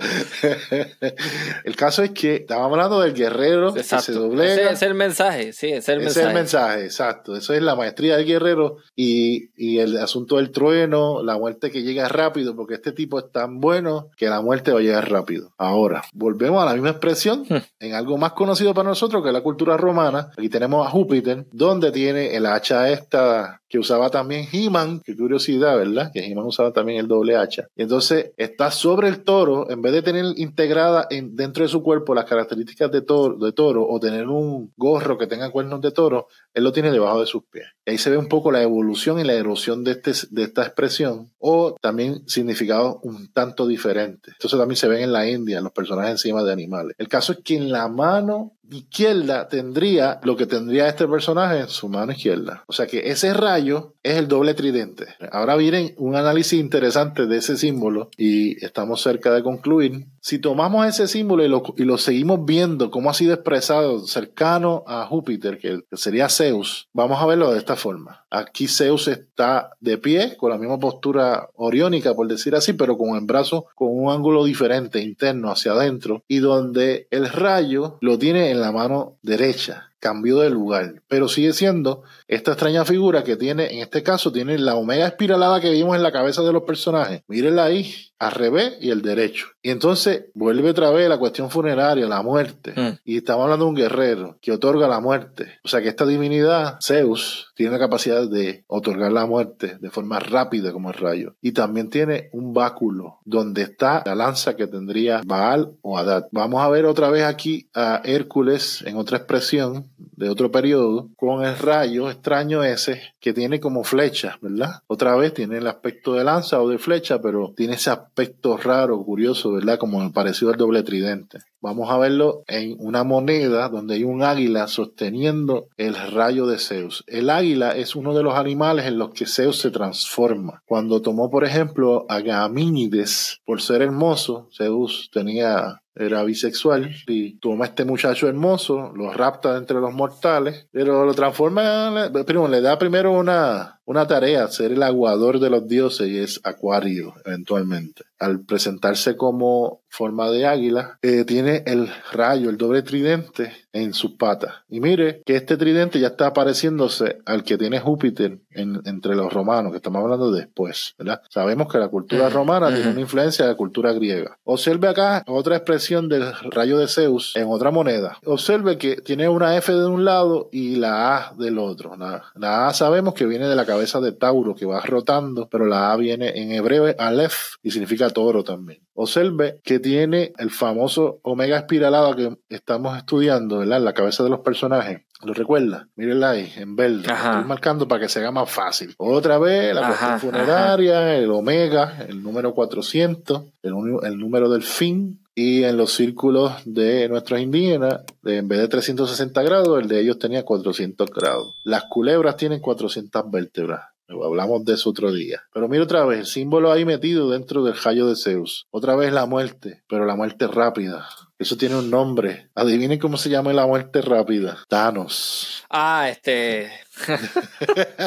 el 1.65 1.77
caso 1.77 2.03
es 2.03 2.11
que 2.11 2.37
estábamos 2.37 2.73
hablando 2.73 3.01
del 3.01 3.15
guerrero 3.15 3.73
que 3.73 3.83
se 3.83 4.13
doblega. 4.13 4.55
Ese 4.55 4.73
es 4.73 4.83
el 4.83 4.95
mensaje, 4.95 5.53
sí, 5.53 5.69
es 5.69 5.89
el 5.89 6.01
mensaje. 6.01 6.21
es 6.21 6.27
el 6.27 6.35
mensaje, 6.35 6.85
exacto. 6.85 7.37
Eso 7.37 7.55
es 7.55 7.63
la 7.63 7.77
maestría 7.77 8.17
del 8.17 8.27
guerrero 8.27 8.79
y, 8.95 9.51
y 9.57 9.79
el 9.79 9.97
asunto 9.99 10.37
del 10.37 10.51
trueno, 10.51 11.23
la 11.23 11.39
muerte 11.39 11.71
que 11.71 11.83
llega 11.83 12.09
rápido, 12.09 12.57
porque 12.57 12.75
este 12.75 12.93
tipo 12.93 13.19
es 13.19 13.31
tan 13.31 13.61
bueno 13.61 14.11
que 14.17 14.27
la 14.27 14.41
muerte 14.41 14.73
va 14.73 14.81
a 14.81 14.83
llegar 14.83 15.11
rápido. 15.11 15.53
Ahora, 15.57 16.03
volvemos 16.13 16.63
a 16.63 16.67
la 16.67 16.75
misma 16.75 16.91
expresión 16.91 17.45
hmm. 17.49 17.57
en 17.81 17.95
algo 17.95 18.19
más 18.19 18.33
conocido 18.33 18.75
para 18.75 18.89
nosotros 18.89 19.23
que 19.23 19.29
es 19.29 19.35
la 19.35 19.43
cultura 19.43 19.77
romana. 19.77 20.31
Aquí 20.37 20.49
tenemos 20.49 20.87
a 20.87 20.91
Júpiter, 20.91 21.47
donde 21.53 21.93
tiene 21.93 22.35
el 22.35 22.47
hacha 22.47 22.91
esta 22.91 23.61
que 23.69 23.79
usaba 23.79 24.11
también 24.11 24.49
He-Man, 24.51 24.96
qué 25.05 25.17
curiosidad, 25.17 25.77
¿verdad? 25.77 26.11
Que 26.13 26.21
He-Man 26.21 26.47
usaba 26.47 26.73
también 26.73 26.99
el 26.99 27.09
doble 27.09 27.37
hacha. 27.37 27.69
Y 27.77 27.83
entonces 27.83 28.33
está 28.37 28.71
sobre 28.71 29.09
el 29.09 29.25
toro, 29.25 29.71
en 29.71 29.83
vez 29.83 29.93
de 29.93 30.03
tener 30.03 30.25
integrada 30.37 31.07
en, 31.11 31.37
dentro 31.37 31.63
de 31.63 31.69
su 31.69 31.83
cuerpo 31.83 32.15
las 32.15 32.25
características 32.25 32.91
de 32.91 33.03
toro, 33.03 33.37
de 33.39 33.53
toro 33.53 33.87
o 33.89 34.01
tener 34.01 34.29
un 34.29 34.73
gorro 34.77 35.19
que 35.19 35.27
tenga 35.27 35.51
cuernos 35.51 35.81
de 35.81 35.91
toro, 35.91 36.29
él 36.55 36.65
lo 36.65 36.73
tiene 36.73 36.91
debajo 36.91 37.21
de 37.21 37.27
sus 37.27 37.45
pies. 37.45 37.67
ahí 37.87 37.99
se 37.99 38.11
ve 38.11 38.17
un 38.17 38.29
poco 38.29 38.51
la 38.51 38.63
evolución 38.63 39.19
y 39.19 39.25
la 39.25 39.35
erosión 39.35 39.85
de, 39.85 39.93
este, 39.93 40.11
esta 40.11 40.63
expresión, 40.63 41.31
o 41.39 41.77
también 41.81 42.27
significados 42.29 42.97
un 43.03 43.33
tanto 43.33 43.67
diferentes. 43.67 44.35
Entonces 44.35 44.59
también 44.59 44.77
se 44.77 44.89
ven 44.89 45.03
en 45.03 45.13
la 45.13 45.29
India 45.29 45.61
los 45.61 45.73
personajes 45.73 46.13
encima 46.13 46.43
de 46.43 46.53
animales. 46.53 46.95
El 46.99 47.09
caso 47.09 47.33
es 47.33 47.39
que 47.45 47.57
en 47.57 47.71
la 47.71 47.89
mano 47.89 48.56
izquierda 48.71 49.49
tendría 49.49 50.21
lo 50.23 50.37
que 50.37 50.47
tendría 50.47 50.89
este 50.89 51.07
personaje 51.07 51.61
en 51.61 51.69
su 51.69 51.89
mano 51.89 52.13
izquierda. 52.13 52.65
O 52.67 52.73
sea 52.73 52.87
que 52.87 53.11
ese 53.11 53.33
rayo 53.33 53.95
es 54.03 54.17
el 54.17 54.29
doble 54.29 54.55
tridente. 54.55 55.07
Ahora 55.33 55.57
viene 55.57 55.95
un 55.99 56.17
análisis 56.17 56.59
interesante 56.59 57.27
de 57.27 57.37
ese 57.39 57.57
símbolo 57.57 58.11
y 58.17 58.65
estamos 58.65 59.03
cerca 59.03 59.33
de 59.33 59.43
concluir. 59.43 60.07
Si 60.27 60.41
tomamos 60.41 60.85
ese 60.89 61.07
símbolo 61.07 61.45
y 61.45 61.49
lo, 61.49 61.63
y 61.77 61.85
lo 61.85 61.99
seguimos 61.99 62.45
viendo 62.45 62.91
cómo 62.91 63.11
ha 63.11 63.15
sido 63.15 63.33
expresado 63.33 64.09
cercano 64.09 64.83
a 64.89 65.07
Júpiter, 65.07 65.57
que 65.57 65.85
sería 65.93 66.29
Zeus, 66.29 66.89
vamos 66.93 67.23
a 67.23 67.27
verlo 67.27 67.53
de 67.53 67.59
esta 67.59 67.77
forma. 67.77 68.27
Aquí 68.29 68.67
Zeus 68.67 69.07
está 69.07 69.71
de 69.79 69.99
pie, 69.99 70.37
con 70.37 70.51
la 70.51 70.59
misma 70.59 70.81
postura 70.81 71.51
oriónica, 71.55 72.13
por 72.17 72.27
decir 72.27 72.57
así, 72.57 72.73
pero 72.73 72.99
con 72.99 73.15
el 73.15 73.25
brazo 73.25 73.67
con 73.77 73.91
un 73.93 74.11
ángulo 74.11 74.45
diferente, 74.45 75.01
interno, 75.01 75.53
hacia 75.53 75.71
adentro, 75.71 76.25
y 76.27 76.39
donde 76.39 77.07
el 77.13 77.29
rayo 77.29 77.97
lo 78.01 78.19
tiene 78.19 78.51
en 78.51 78.61
la 78.61 78.73
mano 78.73 79.19
derecha 79.23 79.93
cambió 80.07 80.39
de 80.39 80.51
lugar, 80.51 81.03
pero 81.09 81.29
sigue 81.29 81.53
siendo 81.53 82.05
esta 82.29 82.53
extraña 82.53 82.85
figura 82.85 83.23
que 83.23 83.37
tiene, 83.37 83.73
en 83.73 83.79
este 83.81 84.03
caso, 84.03 84.33
tiene 84.33 84.59
la 84.59 84.75
omega 84.75 85.07
espiralada 85.07 85.61
que 85.61 85.71
vimos 85.71 85.97
en 85.97 86.03
la 86.03 86.13
cabeza 86.13 86.43
de 86.43 86.53
los 86.53 86.65
personajes. 86.65 87.23
Mírenla 87.29 87.65
ahí, 87.65 87.95
al 88.19 88.33
revés 88.33 88.79
y 88.81 88.91
el 88.91 89.03
derecho. 89.03 89.49
Y 89.63 89.71
entonces 89.71 90.27
vuelve 90.35 90.71
otra 90.71 90.91
vez 90.91 91.09
la 91.09 91.19
cuestión 91.19 91.51
funeraria, 91.51 92.07
la 92.07 92.23
muerte. 92.23 92.73
Mm. 92.75 92.99
Y 93.05 93.19
estamos 93.19 93.45
hablando 93.45 93.67
de 93.67 93.71
un 93.71 93.77
guerrero 93.77 94.39
que 94.41 94.53
otorga 94.53 94.89
la 94.89 95.01
muerte. 95.01 95.59
O 95.65 95.69
sea 95.69 95.83
que 95.83 95.89
esta 95.89 96.07
divinidad, 96.07 96.79
Zeus, 96.83 97.53
tiene 97.55 97.73
la 97.73 97.79
capacidad 97.79 98.29
de 98.29 98.65
otorgar 98.67 99.13
la 99.13 99.27
muerte 99.27 99.79
de 99.81 99.91
forma 99.91 100.19
rápida 100.19 100.73
como 100.73 100.91
el 100.91 100.97
rayo. 100.97 101.37
Y 101.41 101.53
también 101.53 101.91
tiene 101.91 102.31
un 102.33 102.53
báculo 102.55 103.21
donde 103.25 103.63
está 103.63 104.03
la 104.07 104.15
lanza 104.15 104.57
que 104.57 104.67
tendría 104.67 105.21
Baal 105.25 105.77
o 105.83 105.99
Adad. 105.99 106.27
Vamos 106.33 106.63
a 106.63 106.69
ver 106.69 106.87
otra 106.87 107.11
vez 107.11 107.25
aquí 107.25 107.69
a 107.75 108.01
Hércules 108.05 108.83
en 108.87 108.97
otra 108.97 109.19
expresión 109.19 109.91
de 109.99 110.31
otro 110.31 110.51
periodo 110.51 111.11
con 111.17 111.45
el 111.45 111.59
rayo 111.59 112.09
extraño 112.17 112.65
ese 112.65 113.01
que 113.21 113.33
tiene 113.33 113.61
como 113.61 113.85
flecha, 113.85 114.39
¿verdad? 114.41 114.81
Otra 114.87 115.15
vez 115.17 115.33
tiene 115.33 115.59
el 115.59 115.67
aspecto 115.67 116.15
de 116.15 116.25
lanza 116.25 116.61
o 116.61 116.69
de 116.69 116.79
flecha, 116.79 117.21
pero 117.21 117.53
tiene 117.57 117.75
ese 117.75 117.91
aspecto 117.91 118.57
raro, 118.57 119.03
curioso, 119.03 119.53
¿verdad? 119.53 119.79
Como 119.79 120.13
parecido 120.13 120.51
al 120.51 120.59
doble 120.59 120.83
tridente. 120.83 121.39
Vamos 121.61 121.91
a 121.91 121.99
verlo 121.99 122.45
en 122.47 122.77
una 122.79 123.03
moneda 123.03 123.69
donde 123.69 123.95
hay 123.95 124.05
un 124.05 124.23
águila 124.23 124.69
sosteniendo 124.69 125.69
el 125.77 125.95
rayo 125.95 126.47
de 126.47 126.59
Zeus. 126.59 127.03
El 127.07 127.31
águila 127.31 127.77
es 127.77 127.97
uno 127.97 128.15
de 128.15 128.23
los 128.23 128.35
animales 128.35 128.87
en 128.87 128.99
los 128.99 129.11
que 129.11 129.27
Zeus 129.27 129.59
se 129.59 129.71
transforma. 129.71 130.63
Cuando 130.67 131.03
tomó, 131.03 131.31
por 131.31 131.45
ejemplo, 131.45 132.07
a 132.09 132.21
Gamínides 132.21 133.41
por 133.45 133.61
ser 133.61 133.83
hermoso, 133.83 134.49
Zeus 134.57 135.11
tenía 135.13 135.81
era 135.97 136.23
bisexual 136.23 136.95
y 137.07 137.39
toma 137.39 137.65
este 137.65 137.85
muchacho 137.85 138.29
hermoso, 138.29 138.93
lo 138.95 139.13
rapta 139.13 139.57
entre 139.57 139.81
los 139.81 139.93
mortales, 139.93 140.69
pero 140.71 141.05
lo 141.05 141.15
transforma, 141.15 142.11
primero 142.27 142.49
le 142.49 142.61
da 142.61 142.79
primero 142.79 143.13
una, 143.13 143.76
una 143.87 144.07
tarea, 144.07 144.47
ser 144.49 144.73
el 144.73 144.83
aguador 144.83 145.41
de 145.41 145.49
los 145.51 145.67
dioses 145.67 146.09
y 146.09 146.19
es 146.19 146.41
Acuario 146.45 147.15
eventualmente. 147.25 148.03
Al 148.19 148.41
presentarse 148.41 149.17
como 149.17 149.83
forma 149.89 150.31
de 150.31 150.47
águila, 150.47 150.99
eh, 151.03 151.25
tiene 151.25 151.63
el 151.67 151.89
rayo, 152.13 152.49
el 152.51 152.57
doble 152.57 152.83
tridente 152.83 153.53
en 153.73 153.93
sus 153.93 154.13
patas. 154.13 154.55
Y 154.71 154.81
mire 154.81 155.23
que 155.27 155.37
este 155.37 155.57
tridente 155.59 156.01
ya 156.01 156.09
está 156.09 156.33
pareciéndose 156.33 157.19
al 157.27 157.45
que 157.45 157.59
tiene 157.59 157.79
Júpiter 157.79 158.39
en- 158.51 158.81
entre 158.87 159.15
los 159.15 159.31
romanos, 159.33 159.71
que 159.73 159.77
estamos 159.77 160.03
hablando 160.03 160.31
después, 160.33 160.95
¿verdad? 160.99 161.21
Sabemos 161.31 161.71
que 161.71 161.79
la 161.79 161.89
cultura 161.89 162.29
romana 162.31 162.75
tiene 162.75 162.91
una 162.91 163.01
influencia 163.03 163.45
de 163.45 163.51
la 163.53 163.57
cultura 163.57 163.93
griega. 163.93 164.39
Observe 164.45 164.89
acá 164.89 165.23
otra 165.27 165.57
expresión 165.57 166.09
del 166.09 166.25
rayo 166.51 166.79
de 166.79 166.89
Zeus 166.89 167.37
en 167.37 167.49
otra 167.49 167.71
moneda. 167.71 168.19
Observe 168.25 168.79
que 168.79 168.97
tiene 168.97 169.29
una 169.29 169.57
F 169.59 169.73
de 169.73 169.87
un 169.87 170.05
lado 170.07 170.49
y 170.53 170.77
la 170.77 171.17
A 171.17 171.35
del 171.37 171.59
otro. 171.59 171.97
La, 171.97 172.25
la 172.35 172.69
A 172.69 172.75
sabemos 172.75 173.13
que 173.13 173.27
viene 173.27 173.47
de 173.47 173.57
la 173.57 173.67
cabeza 173.67 173.76
de 173.79 174.13
Tauro, 174.13 174.55
que 174.55 174.67
va 174.67 174.81
rotando, 174.81 175.49
pero 175.49 175.67
la 175.67 175.93
A 175.93 175.97
viene 175.97 176.41
en 176.41 176.53
hebreo 176.53 176.95
Aleph 176.99 177.57
y 177.63 177.71
significa 177.71 178.11
toro 178.11 178.43
también. 178.43 178.81
Observe 178.95 179.61
que 179.63 179.79
tiene 179.79 180.33
el 180.39 180.51
famoso 180.51 181.21
omega 181.23 181.59
espiralado 181.59 182.17
que 182.17 182.37
estamos 182.49 182.97
estudiando, 182.97 183.59
¿verdad? 183.59 183.79
En 183.79 183.85
la 183.85 183.95
cabeza 183.95 184.25
de 184.25 184.31
los 184.31 184.41
personajes. 184.41 185.03
¿Lo 185.25 185.33
recuerda? 185.33 185.89
Mírenla 185.97 186.31
ahí, 186.31 186.53
en 186.57 186.77
verde. 186.77 187.11
Ajá. 187.11 187.31
Estoy 187.31 187.49
marcando 187.49 187.89
para 187.89 188.03
que 188.03 188.09
se 188.09 188.21
haga 188.21 188.31
más 188.31 188.51
fácil. 188.51 188.95
Otra 188.99 189.39
vez, 189.39 189.75
la 189.75 189.89
Ajá, 189.89 190.09
cuestión 190.11 190.33
funeraria, 190.33 191.17
el 191.17 191.31
omega, 191.31 192.05
el 192.09 192.23
número 192.23 192.55
400, 192.55 193.43
el, 193.63 194.19
número 194.19 194.49
del 194.51 194.63
fin. 194.63 195.21
Y 195.35 195.65
en 195.65 195.77
los 195.77 195.93
círculos 195.93 196.53
de 196.65 197.09
nuestros 197.09 197.41
indígenas, 197.41 198.01
en 198.25 198.49
vez 198.49 198.59
de 198.59 198.69
360 198.69 199.43
grados, 199.43 199.83
el 199.83 199.89
de 199.89 200.01
ellos 200.01 200.19
tenía 200.19 200.45
400 200.45 201.11
grados. 201.11 201.55
Las 201.63 201.85
culebras 201.85 202.37
tienen 202.37 202.61
400 202.61 203.31
vértebras. 203.31 203.83
Hablamos 204.09 204.65
de 204.65 204.75
eso 204.75 204.91
otro 204.91 205.13
día. 205.13 205.43
Pero 205.53 205.69
mira 205.69 205.83
otra 205.83 206.05
vez, 206.05 206.21
el 206.21 206.27
símbolo 206.27 206.73
ahí 206.73 206.85
metido 206.85 207.29
dentro 207.31 207.65
del 207.65 207.77
rayo 207.77 208.07
de 208.07 208.17
Zeus. 208.17 208.67
Otra 208.71 208.95
vez 208.97 209.13
la 209.13 209.27
muerte, 209.27 209.83
pero 209.89 210.07
la 210.07 210.15
muerte 210.15 210.47
rápida. 210.47 211.07
Eso 211.39 211.57
tiene 211.57 211.77
un 211.77 211.91
nombre. 211.91 212.51
Adivinen 212.55 212.99
cómo 212.99 213.19
se 213.19 213.29
llama 213.29 213.53
la 213.53 213.67
muerte 213.67 214.01
rápida. 214.01 214.59
Thanos. 214.69 215.65
Ah, 215.69 216.09
este. 216.09 216.73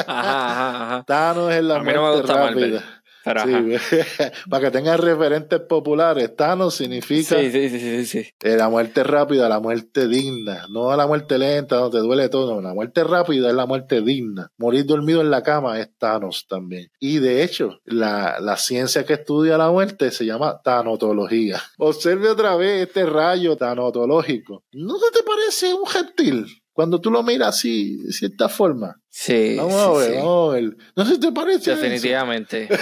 ajá, 0.06 0.50
ajá, 0.50 0.84
ajá. 0.86 1.04
Thanos 1.06 1.52
es 1.52 1.62
la 1.62 1.78
muerte 1.78 1.94
no 1.94 2.22
Marvel, 2.22 2.72
rápida. 2.72 2.99
Pero 3.24 3.42
Sí, 3.44 3.74
ajá. 3.74 4.32
para 4.50 4.64
que 4.64 4.70
tengan 4.70 4.98
referentes 4.98 5.60
populares, 5.60 6.34
Thanos 6.36 6.74
significa 6.74 7.38
Sí, 7.38 7.50
sí, 7.50 7.68
sí, 7.68 7.78
sí, 7.78 8.06
sí. 8.06 8.30
eh, 8.42 8.56
la 8.56 8.68
muerte 8.68 9.04
rápida, 9.04 9.48
la 9.48 9.60
muerte 9.60 10.08
digna, 10.08 10.66
no 10.70 10.96
la 10.96 11.06
muerte 11.06 11.38
lenta, 11.38 11.76
no 11.80 11.90
te 11.90 11.98
duele 11.98 12.28
todo, 12.28 12.54
no, 12.56 12.60
la 12.68 12.74
muerte 12.74 13.04
rápida 13.04 13.48
es 13.48 13.54
la 13.54 13.66
muerte 13.66 14.00
digna. 14.00 14.50
Morir 14.58 14.86
dormido 14.86 15.20
en 15.20 15.30
la 15.30 15.42
cama 15.42 15.78
es 15.80 15.90
Thanos 15.98 16.46
también. 16.48 16.88
Y 16.98 17.18
de 17.18 17.42
hecho, 17.42 17.78
la, 17.84 18.38
la 18.40 18.56
ciencia 18.56 19.04
que 19.04 19.14
estudia 19.14 19.58
la 19.58 19.70
muerte 19.70 20.10
se 20.10 20.24
llama 20.24 20.60
tanotología. 20.64 21.60
Observe 21.78 22.28
otra 22.28 22.56
vez 22.56 22.86
este 22.88 23.04
rayo 23.06 23.56
tanotológico. 23.56 24.64
¿No 24.72 24.94
te 25.12 25.22
parece 25.22 25.74
un 25.74 25.82
reptil? 25.92 26.46
Cuando 26.72 27.00
tú 27.00 27.10
lo 27.10 27.22
miras 27.22 27.48
así, 27.56 27.96
de 27.96 28.12
cierta 28.12 28.48
forma. 28.48 28.96
Sí, 29.08 29.56
Vamos 29.56 29.74
a 29.74 29.86
sí, 29.92 29.98
ver, 29.98 30.10
sí. 30.12 30.16
vamos 30.18 30.50
a 30.50 30.54
ver. 30.54 30.76
¿No 30.96 31.04
se 31.04 31.18
te 31.18 31.32
parece? 31.32 31.74
Definitivamente. 31.76 32.68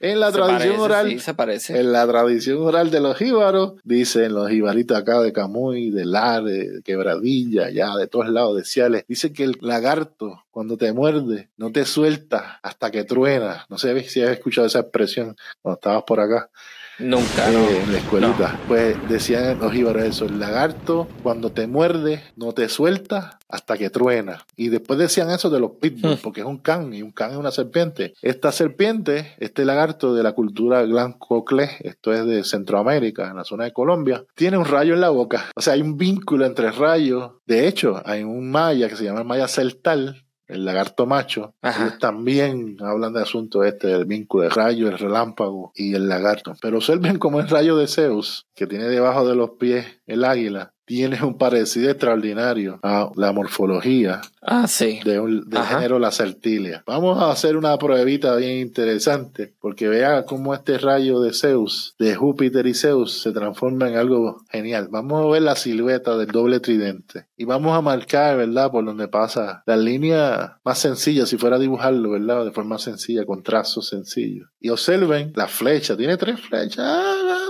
En 0.00 0.20
la 0.20 0.26
Se 0.26 0.32
tradición 0.34 0.58
parece, 0.76 0.80
oral, 0.82 1.08
Sí, 1.10 1.18
se 1.20 1.34
parece. 1.34 1.80
en 1.80 1.92
la 1.92 2.06
tradición 2.06 2.58
oral 2.60 2.90
de 2.90 3.00
los 3.00 3.16
jíbaros, 3.16 3.74
dicen 3.84 4.34
los 4.34 4.50
jibaritos 4.50 4.98
acá 4.98 5.20
de 5.22 5.32
Camuy, 5.32 5.90
de 5.90 6.04
Lar, 6.04 6.42
de 6.42 6.82
Quebradilla, 6.84 7.70
ya 7.70 7.94
de 7.96 8.06
todos 8.06 8.28
lados, 8.28 8.56
de 8.56 8.64
Ciales, 8.64 9.04
dice 9.08 9.32
que 9.32 9.44
el 9.44 9.56
lagarto, 9.62 10.44
cuando 10.50 10.76
te 10.76 10.92
muerde, 10.92 11.48
no 11.56 11.72
te 11.72 11.86
suelta 11.86 12.58
hasta 12.62 12.90
que 12.90 13.04
truena. 13.04 13.64
No 13.70 13.78
sé 13.78 13.98
si 14.02 14.20
has 14.20 14.30
escuchado 14.30 14.66
esa 14.66 14.80
expresión 14.80 15.36
cuando 15.62 15.76
estabas 15.78 16.02
por 16.02 16.20
acá 16.20 16.50
Nunca, 16.98 17.50
eh, 17.50 17.52
no. 17.52 17.68
en 17.68 17.92
la 17.92 17.98
escuelita. 17.98 18.58
Pues 18.68 18.96
decían 19.08 19.58
los 19.58 19.72
jíbaros 19.72 20.02
eso, 20.04 20.24
el 20.26 20.38
lagarto, 20.38 21.08
cuando 21.22 21.50
te 21.50 21.66
muerde, 21.66 22.22
no 22.36 22.52
te 22.52 22.68
suelta 22.68 23.38
hasta 23.48 23.76
que 23.76 23.90
truena. 23.90 24.44
Y 24.56 24.68
después 24.68 24.98
decían 24.98 25.30
eso 25.30 25.50
de 25.50 25.60
los 25.60 25.72
pitbulls, 25.80 26.18
Hmm. 26.20 26.22
porque 26.22 26.40
es 26.40 26.46
un 26.46 26.58
can, 26.58 26.92
y 26.94 27.02
un 27.02 27.12
can 27.12 27.32
es 27.32 27.36
una 27.36 27.50
serpiente. 27.50 28.14
Esta 28.22 28.52
serpiente, 28.52 29.34
este 29.38 29.64
lagarto 29.64 30.14
de 30.14 30.22
la 30.22 30.32
cultura 30.32 30.82
Glancoclé, 30.82 31.70
esto 31.80 32.12
es 32.12 32.24
de 32.26 32.44
Centroamérica, 32.44 33.28
en 33.30 33.36
la 33.36 33.44
zona 33.44 33.64
de 33.64 33.72
Colombia, 33.72 34.24
tiene 34.34 34.58
un 34.58 34.64
rayo 34.64 34.94
en 34.94 35.00
la 35.00 35.10
boca. 35.10 35.46
O 35.56 35.60
sea, 35.60 35.74
hay 35.74 35.82
un 35.82 35.96
vínculo 35.96 36.46
entre 36.46 36.70
rayos. 36.70 37.32
De 37.46 37.66
hecho, 37.68 38.02
hay 38.04 38.22
un 38.22 38.50
maya 38.50 38.88
que 38.88 38.96
se 38.96 39.04
llama 39.04 39.20
el 39.20 39.26
maya 39.26 39.48
celtal, 39.48 40.24
el 40.46 40.64
lagarto 40.64 41.06
macho, 41.06 41.54
ellos 41.62 41.98
también 41.98 42.76
hablan 42.80 43.14
de 43.14 43.22
asunto 43.22 43.64
este, 43.64 43.88
del 43.88 44.04
vínculo 44.04 44.44
del 44.44 44.52
rayo, 44.52 44.88
el 44.88 44.98
relámpago 44.98 45.72
y 45.74 45.94
el 45.94 46.08
lagarto. 46.08 46.54
Pero 46.60 46.78
observen 46.78 47.18
cómo 47.18 47.40
el 47.40 47.48
rayo 47.48 47.76
de 47.76 47.86
Zeus, 47.86 48.46
que 48.54 48.66
tiene 48.66 48.84
debajo 48.84 49.26
de 49.26 49.34
los 49.34 49.52
pies 49.52 49.86
el 50.06 50.24
águila, 50.24 50.73
tiene 50.86 51.22
un 51.22 51.38
parecido 51.38 51.90
extraordinario 51.90 52.78
a 52.82 53.10
la 53.16 53.32
morfología 53.32 54.20
Ah, 54.42 54.66
sí. 54.68 55.00
de 55.04 55.18
un, 55.20 55.48
del 55.48 55.60
Ajá. 55.60 55.76
género 55.76 55.98
Lacertilia. 55.98 56.82
Vamos 56.86 57.20
a 57.22 57.30
hacer 57.30 57.56
una 57.56 57.76
pruebita 57.78 58.36
bien 58.36 58.58
interesante, 58.58 59.54
porque 59.60 59.88
vea 59.88 60.24
cómo 60.26 60.52
este 60.54 60.76
rayo 60.78 61.20
de 61.20 61.32
Zeus, 61.32 61.94
de 61.98 62.14
Júpiter 62.14 62.66
y 62.66 62.74
Zeus, 62.74 63.22
se 63.22 63.32
transforma 63.32 63.88
en 63.88 63.96
algo 63.96 64.42
genial. 64.50 64.88
Vamos 64.90 65.24
a 65.24 65.30
ver 65.32 65.42
la 65.42 65.56
silueta 65.56 66.16
del 66.18 66.28
doble 66.28 66.60
tridente 66.60 67.26
y 67.36 67.44
vamos 67.44 67.76
a 67.76 67.80
marcar, 67.80 68.36
¿verdad?, 68.36 68.70
por 68.70 68.84
donde 68.84 69.08
pasa 69.08 69.62
la 69.66 69.76
línea 69.76 70.58
más 70.64 70.78
sencilla, 70.78 71.24
si 71.26 71.38
fuera 71.38 71.56
a 71.56 71.58
dibujarlo, 71.58 72.10
¿verdad?, 72.10 72.44
de 72.44 72.52
forma 72.52 72.78
sencilla, 72.78 73.24
con 73.24 73.42
trazos 73.42 73.88
sencillos. 73.88 74.48
Y 74.60 74.68
observen 74.68 75.32
la 75.36 75.48
flecha, 75.48 75.96
tiene 75.96 76.16
tres 76.18 76.40
flechas. 76.40 76.78
Ah, 76.86 77.43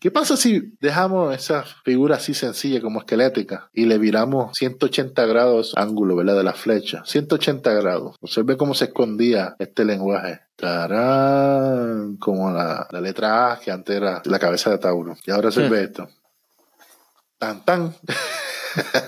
¿Qué 0.00 0.10
pasa 0.10 0.36
si 0.36 0.74
dejamos 0.80 1.34
esa 1.34 1.64
figura 1.84 2.16
así 2.16 2.34
sencilla 2.34 2.80
como 2.80 3.00
esquelética 3.00 3.70
y 3.72 3.86
le 3.86 3.98
viramos 3.98 4.56
180 4.56 5.26
grados 5.26 5.72
ángulo, 5.76 6.16
¿verdad? 6.16 6.36
De 6.36 6.44
la 6.44 6.52
flecha. 6.52 7.02
180 7.04 7.72
grados. 7.74 8.16
Observe 8.20 8.56
cómo 8.56 8.74
se 8.74 8.86
escondía 8.86 9.56
este 9.58 9.84
lenguaje. 9.84 10.40
Tarán, 10.56 12.16
como 12.16 12.50
la, 12.50 12.88
letra 13.00 13.52
A 13.52 13.60
que 13.60 13.70
antes 13.70 13.96
era 13.96 14.22
la 14.24 14.38
cabeza 14.38 14.70
de 14.70 14.78
Tauro. 14.78 15.16
Y 15.24 15.30
ahora 15.30 15.50
se 15.50 15.66
hmm. 15.66 15.70
ve 15.70 15.82
esto. 15.82 16.08
Tan 17.38 17.64
tan. 17.64 17.94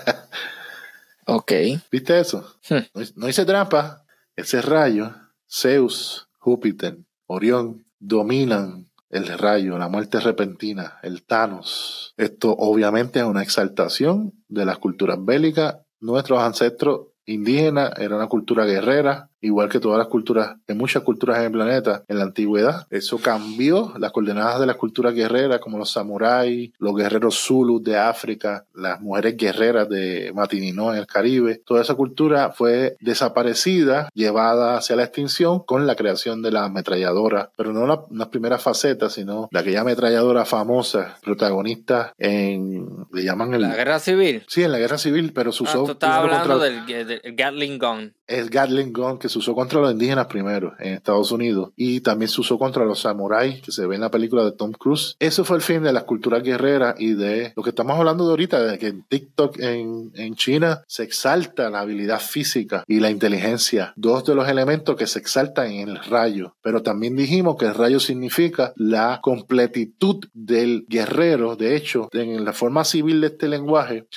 ok. 1.25 1.51
¿Viste 1.91 2.19
eso? 2.19 2.55
Hmm. 2.69 2.83
No, 2.93 3.01
no 3.15 3.29
hice 3.29 3.45
trampa. 3.45 4.03
Ese 4.35 4.61
rayo, 4.61 5.13
Zeus, 5.49 6.29
Júpiter, 6.37 6.97
Orión, 7.27 7.85
dominan 7.99 8.88
el 9.09 9.27
rayo, 9.27 9.77
la 9.77 9.89
muerte 9.89 10.19
repentina, 10.19 10.99
el 11.01 11.23
Thanos. 11.23 12.13
Esto 12.17 12.55
obviamente 12.57 13.19
es 13.19 13.25
una 13.25 13.41
exaltación 13.41 14.33
de 14.47 14.65
las 14.65 14.77
culturas 14.77 15.17
bélicas. 15.19 15.77
Nuestros 15.99 16.39
ancestros 16.41 17.07
indígenas 17.25 17.91
eran 17.97 18.13
una 18.13 18.27
cultura 18.27 18.65
guerrera, 18.65 19.28
igual 19.41 19.69
que 19.69 19.79
todas 19.79 19.97
las 19.97 20.07
culturas, 20.07 20.57
en 20.67 20.77
muchas 20.77 21.03
culturas 21.03 21.39
en 21.39 21.45
el 21.45 21.51
planeta, 21.51 22.03
en 22.07 22.17
la 22.17 22.25
antigüedad. 22.25 22.87
Eso 22.89 23.17
cambió 23.17 23.93
las 23.97 24.11
coordenadas 24.11 24.59
de 24.59 24.65
las 24.65 24.75
culturas 24.75 25.13
guerreras, 25.13 25.59
como 25.59 25.77
los 25.77 25.91
samuráis, 25.91 26.71
los 26.77 26.95
guerreros 26.95 27.35
zulus 27.35 27.83
de 27.83 27.97
África, 27.97 28.65
las 28.73 28.99
mujeres 29.01 29.37
guerreras 29.37 29.89
de 29.89 30.31
Matinino 30.33 30.93
en 30.93 30.99
el 30.99 31.07
Caribe. 31.07 31.61
Toda 31.65 31.81
esa 31.81 31.95
cultura 31.95 32.51
fue 32.51 32.97
desaparecida, 32.99 34.09
llevada 34.13 34.77
hacia 34.77 34.95
la 34.95 35.03
extinción 35.03 35.59
con 35.59 35.87
la 35.87 35.95
creación 35.95 36.41
de 36.41 36.51
la 36.51 36.65
ametralladora, 36.65 37.51
pero 37.55 37.73
no 37.73 37.85
la, 37.85 38.03
las 38.11 38.27
primeras 38.27 38.61
facetas, 38.61 39.13
sino 39.13 39.47
la 39.51 39.59
aquella 39.59 39.81
ametralladora 39.81 40.45
famosa, 40.45 41.17
protagonista 41.21 42.13
en, 42.17 42.85
le 43.11 43.23
llaman. 43.23 43.59
La 43.59 43.75
guerra 43.75 43.99
civil. 43.99 44.43
Sí, 44.47 44.63
en 44.63 44.71
la 44.71 44.79
guerra 44.79 44.97
civil, 44.97 45.33
pero 45.33 45.51
su 45.51 45.65
ah, 45.65 46.17
hablando 46.17 46.59
del, 46.59 46.85
del 46.85 47.21
Gatling 47.35 47.77
Gun. 47.79 48.13
El 48.29 48.49
Gatling 48.49 48.93
Gun 48.93 49.17
que 49.17 49.27
se 49.27 49.39
usó 49.39 49.55
contra 49.55 49.81
los 49.81 49.91
indígenas 49.91 50.27
primero 50.27 50.73
en 50.79 50.93
Estados 50.93 51.31
Unidos 51.31 51.71
y 51.75 52.01
también 52.01 52.29
se 52.29 52.39
usó 52.39 52.57
contra 52.57 52.85
los 52.85 52.99
samuráis 52.99 53.61
que 53.61 53.71
se 53.71 53.85
ve 53.87 53.95
en 53.95 54.01
la 54.01 54.11
película 54.11 54.43
de 54.43 54.51
Tom 54.51 54.71
Cruise. 54.71 55.15
Eso 55.19 55.43
fue 55.43 55.57
el 55.57 55.63
fin 55.63 55.83
de 55.83 55.91
las 55.91 56.03
culturas 56.03 56.43
guerreras 56.43 56.95
y 56.99 57.13
de 57.13 57.53
lo 57.55 57.63
que 57.63 57.71
estamos 57.71 57.97
hablando 57.97 58.25
de 58.25 58.31
ahorita, 58.31 58.63
de 58.63 58.77
que 58.77 58.87
en 58.87 59.03
TikTok 59.03 59.59
en, 59.59 60.11
en 60.15 60.35
China 60.35 60.83
se 60.87 61.03
exalta 61.03 61.69
la 61.69 61.81
habilidad 61.81 62.19
física 62.19 62.83
y 62.87 62.99
la 62.99 63.09
inteligencia, 63.09 63.93
dos 63.95 64.23
de 64.25 64.35
los 64.35 64.47
elementos 64.47 64.95
que 64.95 65.07
se 65.07 65.19
exaltan 65.19 65.71
en 65.71 65.89
el 65.89 66.03
rayo. 66.03 66.55
Pero 66.61 66.83
también 66.83 67.15
dijimos 67.15 67.55
que 67.57 67.65
el 67.65 67.73
rayo 67.73 67.99
significa 67.99 68.73
la 68.75 69.19
completitud 69.21 70.25
del 70.33 70.85
guerrero. 70.87 71.55
De 71.55 71.75
hecho, 71.75 72.09
en 72.11 72.45
la 72.45 72.53
forma 72.53 72.83
civil 72.85 73.21
de 73.21 73.27
este 73.27 73.47
lenguaje, 73.47 74.07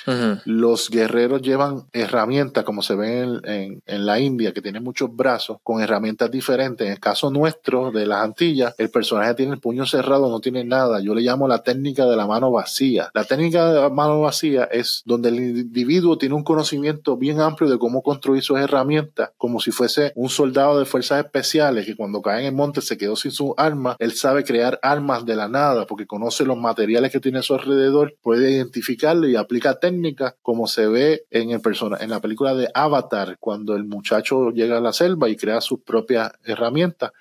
los 0.45 0.89
guerreros 0.89 1.41
llevan 1.41 1.85
herramientas, 1.93 2.63
como 2.63 2.81
se 2.81 2.95
ve 2.95 3.21
en, 3.21 3.41
en, 3.45 3.81
en 3.85 4.02
la 4.05 4.19
India, 4.19 4.53
que 4.53 4.61
tienen 4.61 4.83
muchos 4.83 5.15
brazos 5.15 5.57
con 5.63 5.81
herramientas 5.81 6.29
diferentes. 6.29 6.85
En 6.85 6.93
el 6.93 6.99
caso 6.99 7.29
nuestro 7.29 7.91
de 7.91 8.05
las 8.05 8.23
Antillas, 8.23 8.75
el 8.77 8.89
personaje 8.89 9.33
tiene 9.35 9.53
el 9.53 9.59
puño 9.59 9.85
cerrado, 9.85 10.29
no 10.29 10.39
tiene 10.39 10.63
nada. 10.63 11.01
Yo 11.01 11.15
le 11.15 11.21
llamo 11.21 11.47
la 11.47 11.63
técnica 11.63 12.05
de 12.05 12.15
la 12.15 12.27
mano 12.27 12.51
vacía. 12.51 13.09
La 13.13 13.23
técnica 13.23 13.71
de 13.71 13.81
la 13.81 13.89
mano 13.89 14.21
vacía 14.21 14.65
es 14.65 15.03
donde 15.05 15.29
el 15.29 15.39
individuo 15.39 16.17
tiene 16.17 16.35
un 16.35 16.43
conocimiento 16.43 17.17
bien 17.17 17.39
amplio 17.39 17.69
de 17.69 17.77
cómo 17.77 18.01
construir 18.01 18.43
sus 18.43 18.59
herramientas, 18.59 19.31
como 19.37 19.59
si 19.59 19.71
fuese 19.71 20.11
un 20.15 20.29
soldado 20.29 20.79
de 20.79 20.85
fuerzas 20.85 21.23
especiales 21.23 21.85
que 21.85 21.95
cuando 21.95 22.21
cae 22.21 22.41
en 22.41 22.45
el 22.47 22.53
monte 22.53 22.81
se 22.81 22.97
quedó 22.97 23.15
sin 23.15 23.31
su 23.31 23.53
arma. 23.57 23.95
Él 23.99 24.13
sabe 24.13 24.43
crear 24.43 24.79
armas 24.81 25.25
de 25.25 25.35
la 25.35 25.47
nada 25.47 25.85
porque 25.87 26.07
conoce 26.07 26.45
los 26.45 26.57
materiales 26.57 27.11
que 27.11 27.19
tiene 27.19 27.39
a 27.39 27.43
su 27.43 27.53
alrededor, 27.53 28.15
puede 28.21 28.51
identificarlo 28.51 29.27
y 29.27 29.35
aplica 29.35 29.79
técnicas 29.79 30.35
como 30.41 30.67
se 30.67 30.87
ve 30.87 31.25
en 31.31 31.51
el 31.51 31.61
persona 31.61 31.97
en 31.99 32.09
la 32.09 32.19
película 32.19 32.53
de 32.53 32.69
Avatar 32.73 33.37
cuando 33.39 33.75
el 33.75 33.83
muchacho 33.93 34.51
llega 34.51 34.77
a 34.77 34.81
la 34.81 34.93
selva 34.93 35.29
y 35.29 35.35
crea 35.35 35.61
sus 35.61 35.81
propias 35.81 36.31
herramientas, 36.43 37.11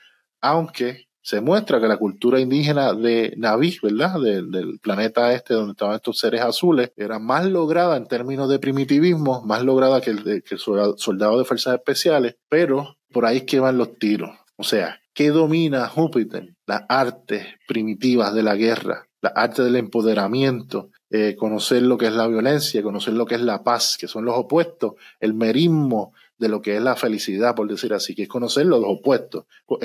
aunque 0.41 1.07
se 1.23 1.41
muestra 1.41 1.81
que 1.81 1.87
la 1.87 1.97
cultura 1.97 2.41
indígena 2.41 2.93
de 2.95 3.35
Naví, 3.37 3.79
¿verdad? 3.81 4.21
del 4.21 4.81
planeta 4.83 5.33
este 5.33 5.55
donde 5.55 5.73
estaban 5.73 5.95
estos 5.95 6.19
seres 6.19 6.41
azules, 6.41 6.91
era 6.97 7.21
más 7.21 7.47
lograda 7.47 7.97
en 7.97 8.07
términos 8.07 8.49
de 8.49 8.59
primitivismo, 8.59 9.43
más 9.43 9.63
lograda 9.63 10.01
que 10.01 10.11
el, 10.11 10.27
el 10.27 10.59
soldado 10.59 11.39
de 11.39 11.45
fuerzas 11.45 11.75
especiales, 11.75 12.37
pero 12.49 12.97
por 13.13 13.25
ahí 13.25 13.39
es 13.39 13.45
que 13.45 13.61
van 13.61 13.79
los 13.79 13.99
tiros. 13.99 14.31
O 14.57 14.65
sea, 14.65 15.01
¿qué 15.15 15.29
domina 15.29 15.89
Júpiter? 15.89 16.55
Las 16.67 16.83
artes 16.89 17.47
primitivas 17.69 18.35
de 18.35 18.43
la 18.43 18.57
guerra, 18.57 19.07
la 19.21 19.31
arte 19.31 19.63
del 19.63 19.77
empoderamiento, 19.77 20.91
eh, 21.11 21.37
conocer 21.37 21.83
lo 21.83 21.97
que 21.97 22.07
es 22.07 22.13
la 22.13 22.27
violencia, 22.27 22.83
conocer 22.83 23.15
lo 23.15 23.27
que 23.27 23.37
es 23.37 23.41
la 23.41 23.63
paz, 23.63 23.97
que 23.99 24.09
son 24.09 24.25
los 24.25 24.37
opuestos, 24.37 24.95
el 25.21 25.35
merismo, 25.35 26.13
de 26.43 26.49
lo 26.49 26.61
que 26.61 26.77
es 26.77 26.83
la 26.83 26.97
felicidad, 26.97 27.55
por 27.55 27.69
decir 27.69 27.95
así, 27.95 28.17
que 28.17 28.25
es 28.25 28.29
conocer 28.29 28.67
los 28.67 28.83
opuestos. 28.85 29.45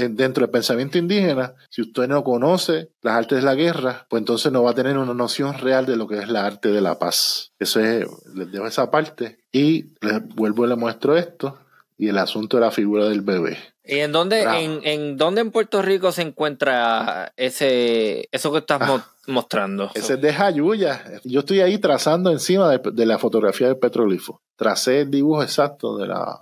Dentro 0.10 0.42
del 0.42 0.50
pensamiento 0.50 0.98
indígena, 0.98 1.54
si 1.70 1.84
usted 1.84 2.08
no 2.08 2.24
conoce 2.24 2.90
las 3.04 3.14
artes 3.14 3.38
de 3.38 3.44
la 3.44 3.54
guerra, 3.54 4.08
pues 4.10 4.22
entonces 4.22 4.52
no 4.52 4.64
va 4.64 4.72
a 4.72 4.74
tener 4.74 4.98
una 4.98 5.14
noción 5.14 5.54
real 5.60 5.86
de 5.86 5.96
lo 5.96 6.08
que 6.08 6.18
es 6.18 6.30
la 6.30 6.48
arte 6.48 6.70
de 6.70 6.82
la 6.82 6.98
paz. 6.98 7.54
Eso 7.60 7.80
es, 7.80 8.08
les 8.34 8.52
dejo 8.52 8.66
esa 8.66 8.90
parte 8.90 9.38
y 9.52 9.94
les 10.02 10.28
vuelvo 10.36 10.66
y 10.66 10.70
les 10.70 10.78
muestro 10.80 11.16
esto 11.16 11.60
y 11.96 12.08
el 12.08 12.18
asunto 12.18 12.58
de 12.58 12.62
la 12.62 12.72
figura 12.72 13.08
del 13.08 13.22
bebé. 13.22 13.60
¿Y 13.88 14.00
en 14.00 14.12
dónde, 14.12 14.44
en, 14.44 14.82
en, 14.84 15.18
dónde 15.18 15.42
en 15.42 15.52
Puerto 15.52 15.82
Rico 15.82 16.12
se 16.12 16.22
encuentra 16.22 17.32
ese, 17.38 18.28
eso 18.32 18.52
que 18.52 18.60
estás 18.60 18.82
ah, 18.82 19.14
mostrando? 19.28 19.92
Ese 19.96 20.16
es 20.16 20.22
de 20.22 20.34
Jayuya. 20.34 21.22
Yo 21.24 21.40
estoy 21.40 21.62
ahí 21.62 21.78
trazando 21.78 22.30
encima 22.30 22.70
de, 22.70 22.82
de 22.92 23.06
la 23.06 23.18
fotografía 23.18 23.68
del 23.68 23.78
petrolifo. 23.78 24.42
Tracé 24.58 25.02
el 25.02 25.12
dibujo 25.12 25.42
exacto 25.42 25.98
de 25.98 26.08
la, 26.08 26.42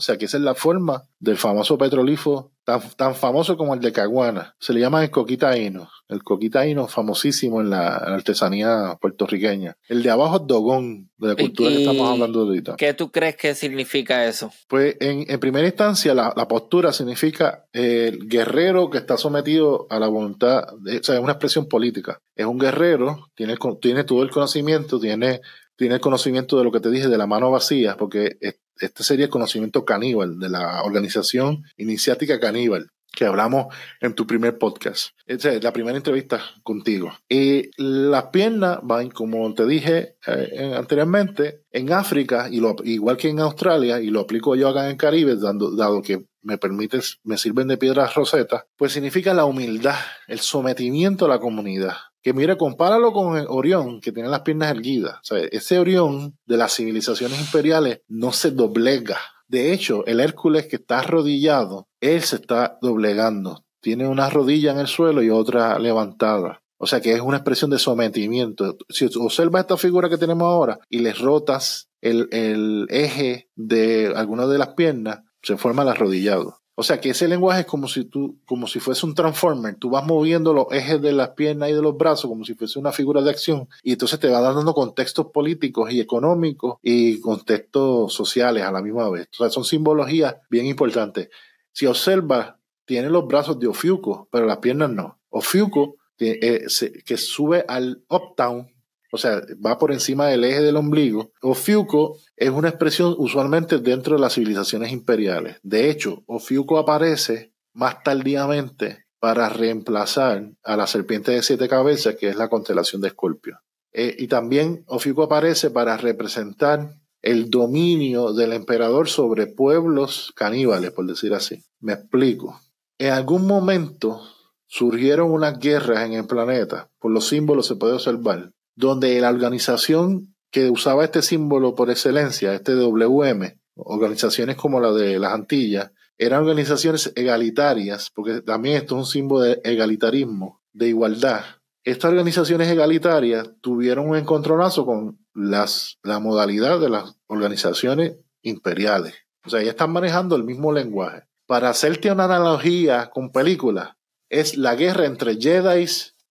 o 0.00 0.02
sea 0.02 0.16
que 0.16 0.24
esa 0.24 0.38
es 0.38 0.42
la 0.42 0.54
forma 0.54 1.04
del 1.18 1.36
famoso 1.36 1.76
petrolifo, 1.76 2.52
tan, 2.64 2.80
tan 2.96 3.14
famoso 3.14 3.58
como 3.58 3.74
el 3.74 3.80
de 3.80 3.92
Caguana. 3.92 4.56
Se 4.58 4.72
le 4.72 4.80
llama 4.80 5.04
el 5.04 5.10
coquitaíno. 5.10 5.90
El 6.08 6.22
coquitaíno 6.22 6.88
famosísimo 6.88 7.60
en 7.60 7.68
la, 7.68 7.96
artesanía 7.96 8.96
puertorriqueña. 8.98 9.76
El 9.88 10.02
de 10.02 10.08
abajo 10.08 10.36
es 10.36 10.46
dogón, 10.46 11.10
de 11.18 11.28
la 11.28 11.36
cultura 11.36 11.68
que 11.68 11.80
estamos 11.80 12.10
hablando 12.10 12.40
ahorita. 12.40 12.76
¿Qué 12.76 12.94
tú 12.94 13.10
crees 13.10 13.36
que 13.36 13.54
significa 13.54 14.24
eso? 14.24 14.50
Pues 14.68 14.96
en, 15.00 15.26
en 15.28 15.38
primera 15.38 15.66
instancia 15.66 16.14
la, 16.14 16.32
la, 16.34 16.48
postura 16.48 16.94
significa 16.94 17.66
el 17.74 18.26
guerrero 18.26 18.88
que 18.88 18.96
está 18.96 19.18
sometido 19.18 19.86
a 19.90 19.98
la 19.98 20.08
voluntad, 20.08 20.64
de, 20.80 20.96
o 20.96 21.02
sea, 21.02 21.16
es 21.16 21.20
una 21.20 21.32
expresión 21.32 21.68
política. 21.68 22.22
Es 22.34 22.46
un 22.46 22.58
guerrero, 22.58 23.28
tiene, 23.34 23.56
tiene 23.82 24.04
todo 24.04 24.22
el 24.22 24.30
conocimiento, 24.30 24.98
tiene 24.98 25.42
tiene 25.80 25.98
conocimiento 25.98 26.58
de 26.58 26.64
lo 26.64 26.70
que 26.70 26.80
te 26.80 26.90
dije 26.90 27.08
de 27.08 27.16
la 27.16 27.26
mano 27.26 27.50
vacía, 27.50 27.96
porque 27.96 28.36
este 28.78 29.02
sería 29.02 29.24
el 29.24 29.30
conocimiento 29.30 29.86
caníbal 29.86 30.38
de 30.38 30.50
la 30.50 30.82
organización 30.82 31.64
iniciática 31.78 32.38
caníbal 32.38 32.90
que 33.10 33.24
hablamos 33.24 33.74
en 34.02 34.14
tu 34.14 34.26
primer 34.26 34.58
podcast. 34.58 35.12
Esa 35.24 35.54
es 35.54 35.64
la 35.64 35.72
primera 35.72 35.96
entrevista 35.96 36.42
contigo. 36.62 37.14
Y 37.30 37.70
las 37.78 38.24
piernas 38.24 38.80
van, 38.82 39.08
como 39.08 39.54
te 39.54 39.66
dije 39.66 40.16
eh, 40.26 40.74
anteriormente, 40.76 41.62
en 41.72 41.94
África, 41.94 42.50
y 42.50 42.60
lo, 42.60 42.76
igual 42.84 43.16
que 43.16 43.30
en 43.30 43.40
Australia, 43.40 44.02
y 44.02 44.10
lo 44.10 44.20
aplico 44.20 44.54
yo 44.56 44.68
acá 44.68 44.84
en 44.84 44.90
el 44.90 44.96
Caribe, 44.98 45.36
dando, 45.36 45.74
dado 45.74 46.02
que 46.02 46.26
me 46.42 46.58
permites, 46.58 47.20
me 47.24 47.38
sirven 47.38 47.68
de 47.68 47.78
piedras 47.78 48.14
rosetas, 48.14 48.64
pues 48.76 48.92
significa 48.92 49.32
la 49.32 49.46
humildad, 49.46 49.96
el 50.28 50.40
sometimiento 50.40 51.24
a 51.24 51.28
la 51.28 51.40
comunidad 51.40 51.96
que 52.22 52.32
mira, 52.32 52.56
compáralo 52.56 53.12
con 53.12 53.36
el 53.36 53.46
Orión, 53.48 54.00
que 54.00 54.12
tiene 54.12 54.28
las 54.28 54.40
piernas 54.40 54.70
erguidas. 54.70 55.18
O 55.20 55.24
sea, 55.24 55.38
ese 55.50 55.78
Orión 55.78 56.36
de 56.46 56.56
las 56.56 56.74
civilizaciones 56.74 57.40
imperiales 57.40 58.02
no 58.08 58.32
se 58.32 58.50
doblega. 58.50 59.18
De 59.48 59.72
hecho, 59.72 60.06
el 60.06 60.20
Hércules 60.20 60.66
que 60.66 60.76
está 60.76 61.00
arrodillado, 61.00 61.88
él 62.00 62.22
se 62.22 62.36
está 62.36 62.78
doblegando. 62.80 63.64
Tiene 63.80 64.06
una 64.06 64.28
rodilla 64.28 64.72
en 64.72 64.78
el 64.78 64.86
suelo 64.86 65.22
y 65.22 65.30
otra 65.30 65.78
levantada. 65.78 66.62
O 66.76 66.86
sea 66.86 67.00
que 67.00 67.12
es 67.12 67.20
una 67.20 67.38
expresión 67.38 67.70
de 67.70 67.78
sometimiento. 67.78 68.76
Si 68.88 69.06
observas 69.16 69.62
esta 69.62 69.76
figura 69.76 70.08
que 70.08 70.18
tenemos 70.18 70.44
ahora 70.44 70.78
y 70.88 71.00
le 71.00 71.12
rotas 71.12 71.90
el, 72.00 72.28
el 72.32 72.86
eje 72.90 73.50
de 73.54 74.12
alguna 74.14 74.46
de 74.46 74.58
las 74.58 74.68
piernas, 74.68 75.20
se 75.42 75.56
forma 75.56 75.82
el 75.82 75.88
arrodillado. 75.88 76.59
O 76.74 76.82
sea 76.82 77.00
que 77.00 77.10
ese 77.10 77.28
lenguaje 77.28 77.60
es 77.60 77.66
como 77.66 77.88
si 77.88 78.04
tú, 78.04 78.38
como 78.46 78.66
si 78.66 78.80
fuese 78.80 79.04
un 79.04 79.14
transformer. 79.14 79.76
Tú 79.76 79.90
vas 79.90 80.06
moviendo 80.06 80.54
los 80.54 80.66
ejes 80.70 81.02
de 81.02 81.12
las 81.12 81.30
piernas 81.30 81.70
y 81.70 81.74
de 81.74 81.82
los 81.82 81.96
brazos 81.96 82.30
como 82.30 82.44
si 82.44 82.54
fuese 82.54 82.78
una 82.78 82.92
figura 82.92 83.20
de 83.20 83.30
acción. 83.30 83.68
Y 83.82 83.92
entonces 83.92 84.18
te 84.18 84.28
va 84.28 84.40
dando 84.40 84.72
contextos 84.72 85.26
políticos 85.26 85.92
y 85.92 86.00
económicos 86.00 86.78
y 86.82 87.20
contextos 87.20 88.14
sociales 88.14 88.62
a 88.62 88.72
la 88.72 88.82
misma 88.82 89.10
vez. 89.10 89.28
Son 89.30 89.64
simbologías 89.64 90.36
bien 90.48 90.66
importantes. 90.66 91.28
Si 91.72 91.86
observas, 91.86 92.54
tiene 92.84 93.10
los 93.10 93.26
brazos 93.26 93.58
de 93.58 93.68
Ofiuco, 93.68 94.28
pero 94.32 94.46
las 94.46 94.58
piernas 94.58 94.90
no. 94.90 95.20
Ofiuco, 95.28 95.96
eh, 96.18 96.66
que 97.04 97.16
sube 97.16 97.64
al 97.68 98.02
uptown, 98.08 98.68
o 99.12 99.18
sea, 99.18 99.42
va 99.64 99.78
por 99.78 99.92
encima 99.92 100.26
del 100.26 100.44
eje 100.44 100.60
del 100.60 100.76
ombligo. 100.76 101.32
Ofiuco 101.42 102.18
es 102.36 102.50
una 102.50 102.68
expresión 102.68 103.14
usualmente 103.18 103.78
dentro 103.78 104.16
de 104.16 104.22
las 104.22 104.34
civilizaciones 104.34 104.92
imperiales. 104.92 105.58
De 105.62 105.90
hecho, 105.90 106.22
Ofiuco 106.26 106.78
aparece 106.78 107.52
más 107.72 108.02
tardíamente 108.02 109.06
para 109.18 109.48
reemplazar 109.48 110.50
a 110.62 110.76
la 110.76 110.86
serpiente 110.86 111.32
de 111.32 111.42
siete 111.42 111.68
cabezas, 111.68 112.16
que 112.16 112.28
es 112.28 112.36
la 112.36 112.48
constelación 112.48 113.02
de 113.02 113.08
Escorpio. 113.08 113.60
Eh, 113.92 114.14
y 114.18 114.28
también 114.28 114.84
Ofiuco 114.86 115.24
aparece 115.24 115.70
para 115.70 115.96
representar 115.96 116.94
el 117.22 117.50
dominio 117.50 118.32
del 118.32 118.52
emperador 118.52 119.08
sobre 119.08 119.46
pueblos 119.46 120.32
caníbales, 120.34 120.92
por 120.92 121.06
decir 121.06 121.34
así. 121.34 121.62
Me 121.80 121.92
explico. 121.92 122.60
En 122.98 123.12
algún 123.12 123.46
momento 123.46 124.22
surgieron 124.66 125.30
unas 125.32 125.58
guerras 125.58 126.06
en 126.06 126.12
el 126.14 126.26
planeta, 126.26 126.88
por 126.98 127.10
los 127.10 127.26
símbolos 127.26 127.66
se 127.66 127.76
puede 127.76 127.94
observar, 127.94 128.52
donde 128.74 129.20
la 129.20 129.30
organización 129.30 130.34
que 130.50 130.70
usaba 130.70 131.04
este 131.04 131.22
símbolo 131.22 131.74
por 131.74 131.90
excelencia, 131.90 132.54
este 132.54 132.72
WM, 132.74 133.58
organizaciones 133.76 134.56
como 134.56 134.80
la 134.80 134.92
de 134.92 135.18
las 135.18 135.32
Antillas, 135.32 135.92
eran 136.18 136.42
organizaciones 136.42 137.12
egalitarias, 137.14 138.10
porque 138.14 138.42
también 138.42 138.76
esto 138.76 138.96
es 138.96 138.98
un 138.98 139.06
símbolo 139.06 139.44
de 139.44 139.60
egalitarismo, 139.64 140.60
de 140.72 140.88
igualdad. 140.88 141.44
Estas 141.82 142.10
organizaciones 142.10 142.68
egalitarias 142.68 143.50
tuvieron 143.62 144.10
un 144.10 144.16
encontronazo 144.16 144.84
con 144.84 145.18
las, 145.34 145.98
la 146.02 146.18
modalidad 146.18 146.78
de 146.78 146.90
las 146.90 147.16
organizaciones 147.26 148.18
imperiales. 148.42 149.14
O 149.46 149.50
sea, 149.50 149.62
ya 149.62 149.70
están 149.70 149.92
manejando 149.92 150.36
el 150.36 150.44
mismo 150.44 150.72
lenguaje. 150.72 151.22
Para 151.46 151.70
hacerte 151.70 152.12
una 152.12 152.24
analogía 152.24 153.10
con 153.10 153.32
películas, 153.32 153.96
es 154.28 154.56
la 154.56 154.74
guerra 154.74 155.06
entre 155.06 155.36
Jedi 155.40 155.86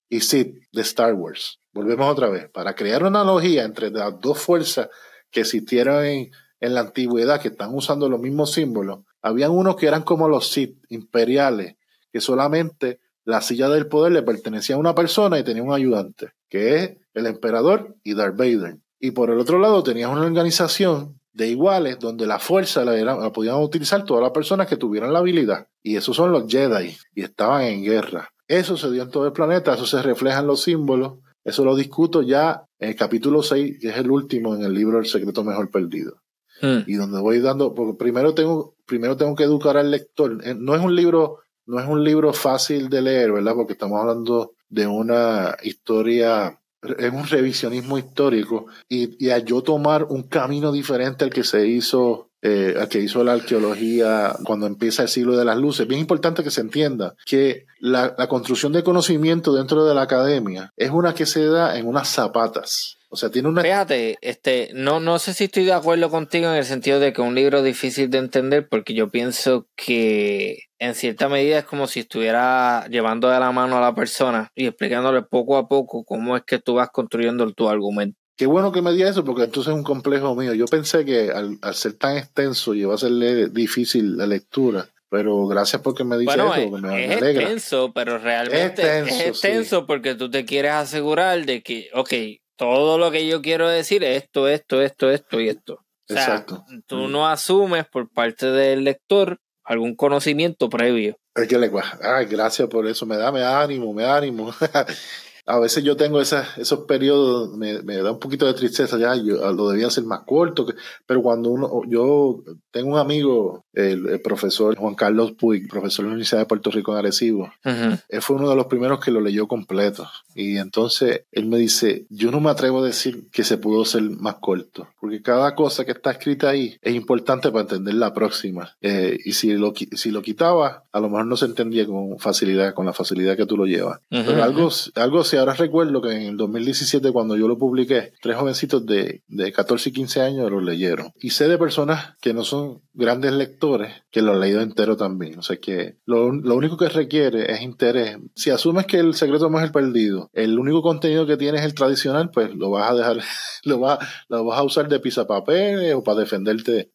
y 0.09 0.19
Sith 0.21 0.55
de 0.71 0.81
Star 0.81 1.15
Wars. 1.15 1.59
Volvemos 1.79 2.11
otra 2.11 2.27
vez. 2.27 2.49
Para 2.49 2.75
crear 2.75 3.03
una 3.03 3.21
analogía 3.21 3.63
entre 3.63 3.89
las 3.89 4.19
dos 4.19 4.37
fuerzas 4.37 4.89
que 5.31 5.39
existieron 5.39 6.03
en, 6.03 6.29
la 6.59 6.81
antigüedad, 6.81 7.39
que 7.39 7.47
están 7.47 7.73
usando 7.73 8.09
los 8.09 8.19
mismos 8.19 8.51
símbolos, 8.51 9.05
habían 9.21 9.51
unos 9.51 9.77
que 9.77 9.87
eran 9.87 10.03
como 10.03 10.27
los 10.27 10.49
Sith 10.49 10.77
imperiales, 10.89 11.77
que 12.11 12.19
solamente 12.19 12.99
la 13.23 13.39
silla 13.39 13.69
del 13.69 13.87
poder 13.87 14.11
le 14.11 14.23
pertenecía 14.23 14.75
a 14.75 14.79
una 14.79 14.93
persona 14.93 15.39
y 15.39 15.43
tenía 15.45 15.63
un 15.63 15.71
ayudante, 15.71 16.33
que 16.49 16.83
es 16.83 16.97
el 17.13 17.27
emperador 17.27 17.95
y 18.03 18.13
Darth 18.13 18.35
Vader. 18.35 18.79
Y 18.99 19.11
por 19.11 19.29
el 19.29 19.39
otro 19.39 19.57
lado 19.57 19.81
tenías 19.81 20.11
una 20.11 20.25
organización 20.25 21.17
de 21.31 21.47
iguales 21.47 21.97
donde 21.97 22.27
la 22.27 22.39
fuerza 22.39 22.83
la, 22.83 22.91
la 22.91 23.31
podían 23.31 23.55
utilizar 23.55 24.03
todas 24.03 24.21
las 24.21 24.33
personas 24.33 24.67
que 24.67 24.75
tuvieran 24.75 25.13
la 25.13 25.19
habilidad. 25.19 25.69
Y 25.81 25.95
esos 25.95 26.17
son 26.17 26.33
los 26.33 26.45
Jedi 26.45 26.97
y 27.15 27.23
estaban 27.23 27.61
en 27.61 27.85
guerra. 27.85 28.33
Eso 28.49 28.75
se 28.75 28.91
dio 28.91 29.03
en 29.03 29.11
todo 29.11 29.27
el 29.27 29.31
planeta, 29.31 29.75
eso 29.75 29.85
se 29.85 30.01
refleja 30.01 30.39
en 30.39 30.47
los 30.47 30.63
símbolos. 30.63 31.19
Eso 31.49 31.65
lo 31.65 31.75
discuto 31.75 32.21
ya 32.21 32.63
en 32.77 32.89
el 32.89 32.95
capítulo 32.95 33.43
6, 33.43 33.77
que 33.81 33.89
es 33.89 33.97
el 33.97 34.09
último 34.09 34.55
en 34.55 34.63
el 34.63 34.73
libro 34.73 34.99
El 34.99 35.05
secreto 35.05 35.43
mejor 35.43 35.69
perdido. 35.69 36.21
Hmm. 36.61 36.79
Y 36.87 36.95
donde 36.95 37.19
voy 37.19 37.39
dando, 37.39 37.73
porque 37.73 37.97
primero 37.97 38.33
tengo, 38.33 38.75
primero 38.85 39.17
tengo 39.17 39.35
que 39.35 39.43
educar 39.43 39.77
al 39.77 39.91
lector. 39.91 40.39
Eh, 40.43 40.55
no 40.55 40.75
es 40.75 40.81
un 40.81 40.95
libro, 40.95 41.39
no 41.65 41.79
es 41.79 41.87
un 41.87 42.03
libro 42.03 42.33
fácil 42.33 42.89
de 42.89 43.01
leer, 43.01 43.31
¿verdad? 43.31 43.55
Porque 43.55 43.73
estamos 43.73 43.99
hablando 43.99 44.53
de 44.69 44.87
una 44.87 45.55
historia, 45.63 46.59
es 46.81 47.11
un 47.11 47.25
revisionismo 47.25 47.97
histórico 47.97 48.67
y, 48.87 49.25
y 49.25 49.31
a 49.31 49.39
yo 49.39 49.61
tomar 49.61 50.05
un 50.05 50.23
camino 50.23 50.71
diferente 50.71 51.25
al 51.25 51.31
que 51.31 51.43
se 51.43 51.67
hizo 51.67 52.28
eh, 52.41 52.75
que 52.89 52.99
hizo 52.99 53.23
la 53.23 53.33
arqueología 53.33 54.35
cuando 54.45 54.67
empieza 54.67 55.03
el 55.03 55.09
siglo 55.09 55.37
de 55.37 55.45
las 55.45 55.57
luces. 55.57 55.87
Bien 55.87 55.99
importante 55.99 56.43
que 56.43 56.51
se 56.51 56.61
entienda 56.61 57.15
que 57.25 57.65
la, 57.79 58.15
la, 58.17 58.27
construcción 58.27 58.71
de 58.73 58.83
conocimiento 58.83 59.53
dentro 59.53 59.85
de 59.85 59.95
la 59.95 60.03
academia 60.03 60.71
es 60.77 60.91
una 60.91 61.13
que 61.13 61.25
se 61.25 61.45
da 61.45 61.77
en 61.77 61.87
unas 61.87 62.07
zapatas. 62.07 62.99
O 63.11 63.15
sea, 63.15 63.29
tiene 63.29 63.49
una... 63.49 63.63
Fíjate, 63.63 64.17
este, 64.21 64.69
no, 64.75 64.99
no 64.99 65.17
sé 65.17 65.33
si 65.33 65.45
estoy 65.45 65.65
de 65.65 65.73
acuerdo 65.73 66.11
contigo 66.11 66.47
en 66.47 66.55
el 66.55 66.65
sentido 66.65 66.99
de 66.99 67.11
que 67.11 67.21
un 67.21 67.33
libro 67.33 67.57
es 67.57 67.63
difícil 67.63 68.09
de 68.11 68.19
entender 68.19 68.69
porque 68.69 68.93
yo 68.93 69.09
pienso 69.09 69.67
que 69.75 70.59
en 70.77 70.93
cierta 70.93 71.27
medida 71.27 71.57
es 71.57 71.65
como 71.65 71.87
si 71.87 72.01
estuviera 72.01 72.85
llevando 72.87 73.27
de 73.29 73.39
la 73.39 73.51
mano 73.51 73.77
a 73.77 73.81
la 73.81 73.95
persona 73.95 74.51
y 74.53 74.67
explicándole 74.67 75.23
poco 75.23 75.57
a 75.57 75.67
poco 75.67 76.03
cómo 76.03 76.37
es 76.37 76.43
que 76.43 76.59
tú 76.59 76.75
vas 76.75 76.89
construyendo 76.91 77.51
tu 77.51 77.67
argumento. 77.67 78.18
Qué 78.39 78.45
bueno 78.45 78.71
que 78.71 78.81
me 78.81 78.93
diga 78.93 79.09
eso, 79.09 79.25
porque 79.25 79.43
entonces 79.43 79.69
es 79.73 79.77
un 79.77 79.83
complejo 79.83 80.33
mío. 80.33 80.53
Yo 80.53 80.63
pensé 80.63 81.03
que 81.03 81.29
al, 81.29 81.57
al 81.61 81.75
ser 81.75 81.95
tan 81.95 82.15
extenso 82.15 82.73
iba 82.73 82.95
a 82.95 82.97
serle 82.97 83.49
difícil 83.49 84.15
la 84.15 84.27
lectura. 84.27 84.87
Pero 85.09 85.45
gracias 85.47 85.81
porque 85.81 86.05
me 86.05 86.17
dice 86.17 86.37
bueno, 86.37 86.55
eso, 86.55 86.77
me, 86.77 87.05
es 87.05 87.17
alegra. 87.17 87.41
extenso, 87.41 87.91
pero 87.93 88.17
realmente 88.17 88.81
es 88.81 88.87
extenso, 88.87 89.13
es 89.13 89.27
extenso 89.27 89.79
sí. 89.79 89.85
porque 89.85 90.15
tú 90.15 90.31
te 90.31 90.45
quieres 90.45 90.71
asegurar 90.71 91.45
de 91.45 91.61
que, 91.61 91.89
ok, 91.93 92.13
todo 92.55 92.97
lo 92.97 93.11
que 93.11 93.27
yo 93.27 93.41
quiero 93.41 93.67
decir 93.67 94.05
es 94.05 94.23
esto, 94.23 94.47
esto, 94.47 94.81
esto, 94.81 95.09
esto 95.09 95.41
y 95.41 95.49
esto. 95.49 95.73
O 95.73 96.13
sea, 96.13 96.23
Exacto. 96.23 96.63
Tú 96.87 97.09
no 97.09 97.27
asumes 97.27 97.87
por 97.87 98.09
parte 98.09 98.45
del 98.45 98.85
lector 98.85 99.41
algún 99.65 99.97
conocimiento 99.97 100.69
previo. 100.69 101.17
Es 101.35 101.49
que 101.49 101.57
le 101.57 101.69
ay, 102.01 102.25
gracias 102.27 102.69
por 102.69 102.87
eso, 102.87 103.05
me 103.05 103.17
da, 103.17 103.33
me 103.33 103.41
da 103.41 103.61
ánimo, 103.61 103.93
me 103.93 104.03
da 104.03 104.15
ánimo. 104.15 104.53
a 105.49 105.57
veces 105.57 105.83
yo 105.83 105.97
tengo 105.97 106.21
esas, 106.21 106.57
esos 106.59 106.81
periodos, 106.81 107.57
me, 107.57 107.81
me, 107.81 107.97
da 107.97 108.11
un 108.11 108.19
poquito 108.19 108.45
de 108.45 108.53
tristeza, 108.53 108.99
ya 108.99 109.15
yo 109.15 109.51
lo 109.51 109.69
debía 109.69 109.87
hacer 109.87 110.03
más 110.03 110.21
corto, 110.21 110.63
que, 110.63 110.73
pero 111.07 111.23
cuando 111.23 111.49
uno, 111.49 111.81
yo 111.87 112.43
tengo 112.69 112.91
un 112.91 112.99
amigo, 112.99 113.65
el, 113.73 114.07
el, 114.09 114.21
profesor 114.21 114.75
Juan 114.75 114.93
Carlos 114.93 115.31
Puig, 115.31 115.67
profesor 115.67 116.05
de 116.05 116.09
la 116.09 116.13
Universidad 116.13 116.41
de 116.41 116.45
Puerto 116.45 116.69
Rico 116.69 116.91
en 116.91 116.99
Arecibo, 116.99 117.51
uh 117.65 117.69
-huh. 117.69 118.03
él 118.09 118.21
fue 118.21 118.35
uno 118.35 118.47
de 118.49 118.55
los 118.55 118.67
primeros 118.67 118.99
que 118.99 119.09
lo 119.09 119.21
leyó 119.21 119.47
completo. 119.47 120.07
Y 120.35 120.57
entonces 120.57 121.23
él 121.31 121.47
me 121.47 121.57
dice, 121.57 122.05
yo 122.09 122.29
no 122.29 122.39
me 122.39 122.51
atrevo 122.51 122.83
a 122.83 122.85
decir 122.85 123.29
que 123.31 123.43
se 123.43 123.57
pudo 123.57 123.85
ser 123.85 124.03
más 124.03 124.35
corto, 124.35 124.87
porque 125.01 125.23
cada 125.23 125.55
cosa 125.55 125.83
que 125.83 125.93
está 125.93 126.11
escrita 126.11 126.49
ahí 126.49 126.77
es 126.81 126.93
importante 126.93 127.49
para 127.49 127.61
entender 127.61 127.95
la 127.95 128.13
próxima. 128.13 128.75
Eh, 128.81 129.17
y 129.25 129.33
si 129.33 129.51
lo, 129.53 129.73
si 129.75 130.11
lo 130.11 130.21
quitaba, 130.21 130.83
a 130.91 130.99
lo 130.99 131.09
mejor 131.09 131.25
no 131.25 131.37
se 131.37 131.45
entendía 131.45 131.87
con 131.87 132.19
facilidad, 132.19 132.75
con 132.75 132.85
la 132.85 132.93
facilidad 132.93 133.35
que 133.35 133.47
tú 133.47 133.57
lo 133.57 133.65
llevas. 133.65 133.99
Uh 134.11 134.17
-huh. 134.17 134.25
Pero 134.27 134.43
algo, 134.43 134.69
algo 134.95 135.23
se 135.23 135.38
ahora 135.39 135.53
recuerdo 135.53 136.01
que 136.01 136.11
en 136.11 136.21
el 136.23 136.37
2017, 136.37 137.11
cuando 137.11 137.35
yo 137.35 137.47
lo 137.47 137.57
publiqué, 137.57 138.13
tres 138.21 138.37
jovencitos 138.37 138.85
de, 138.85 139.23
de 139.27 139.51
14 139.51 139.89
y 139.89 139.93
15 139.93 140.21
años 140.21 140.51
lo 140.51 140.61
leyeron. 140.61 141.11
Y 141.19 141.31
sé 141.31 141.47
de 141.47 141.57
personas 141.57 142.15
que 142.21 142.33
no 142.33 142.43
son 142.43 142.81
grandes 142.93 143.33
lectores 143.33 143.93
que 144.11 144.21
lo 144.21 144.33
han 144.33 144.41
leído 144.41 144.61
entero 144.61 144.97
también. 144.97 145.39
O 145.39 145.41
sea 145.41 145.57
que 145.57 145.97
lo, 146.05 146.31
lo 146.31 146.55
único 146.55 146.77
que 146.77 146.89
requiere 146.89 147.51
es 147.51 147.61
interés. 147.61 148.17
Si 148.35 148.49
asumes 148.49 148.85
que 148.85 148.97
el 148.97 149.13
secreto 149.13 149.49
es 149.55 149.63
el 149.63 149.71
perdido, 149.71 150.29
el 150.33 150.59
único 150.59 150.81
contenido 150.81 151.25
que 151.25 151.37
tienes 151.37 151.61
es 151.61 151.67
el 151.67 151.73
tradicional, 151.73 152.29
pues 152.31 152.53
lo 152.53 152.69
vas 152.69 152.91
a 152.91 152.95
dejar, 152.95 153.17
lo, 153.63 153.79
va, 153.79 153.99
lo 154.27 154.45
vas 154.45 154.59
a 154.59 154.63
usar 154.63 154.87
de 154.87 154.99
pisapapeles 154.99 155.95
o 155.95 156.03
para 156.03 156.19
defenderte 156.19 156.91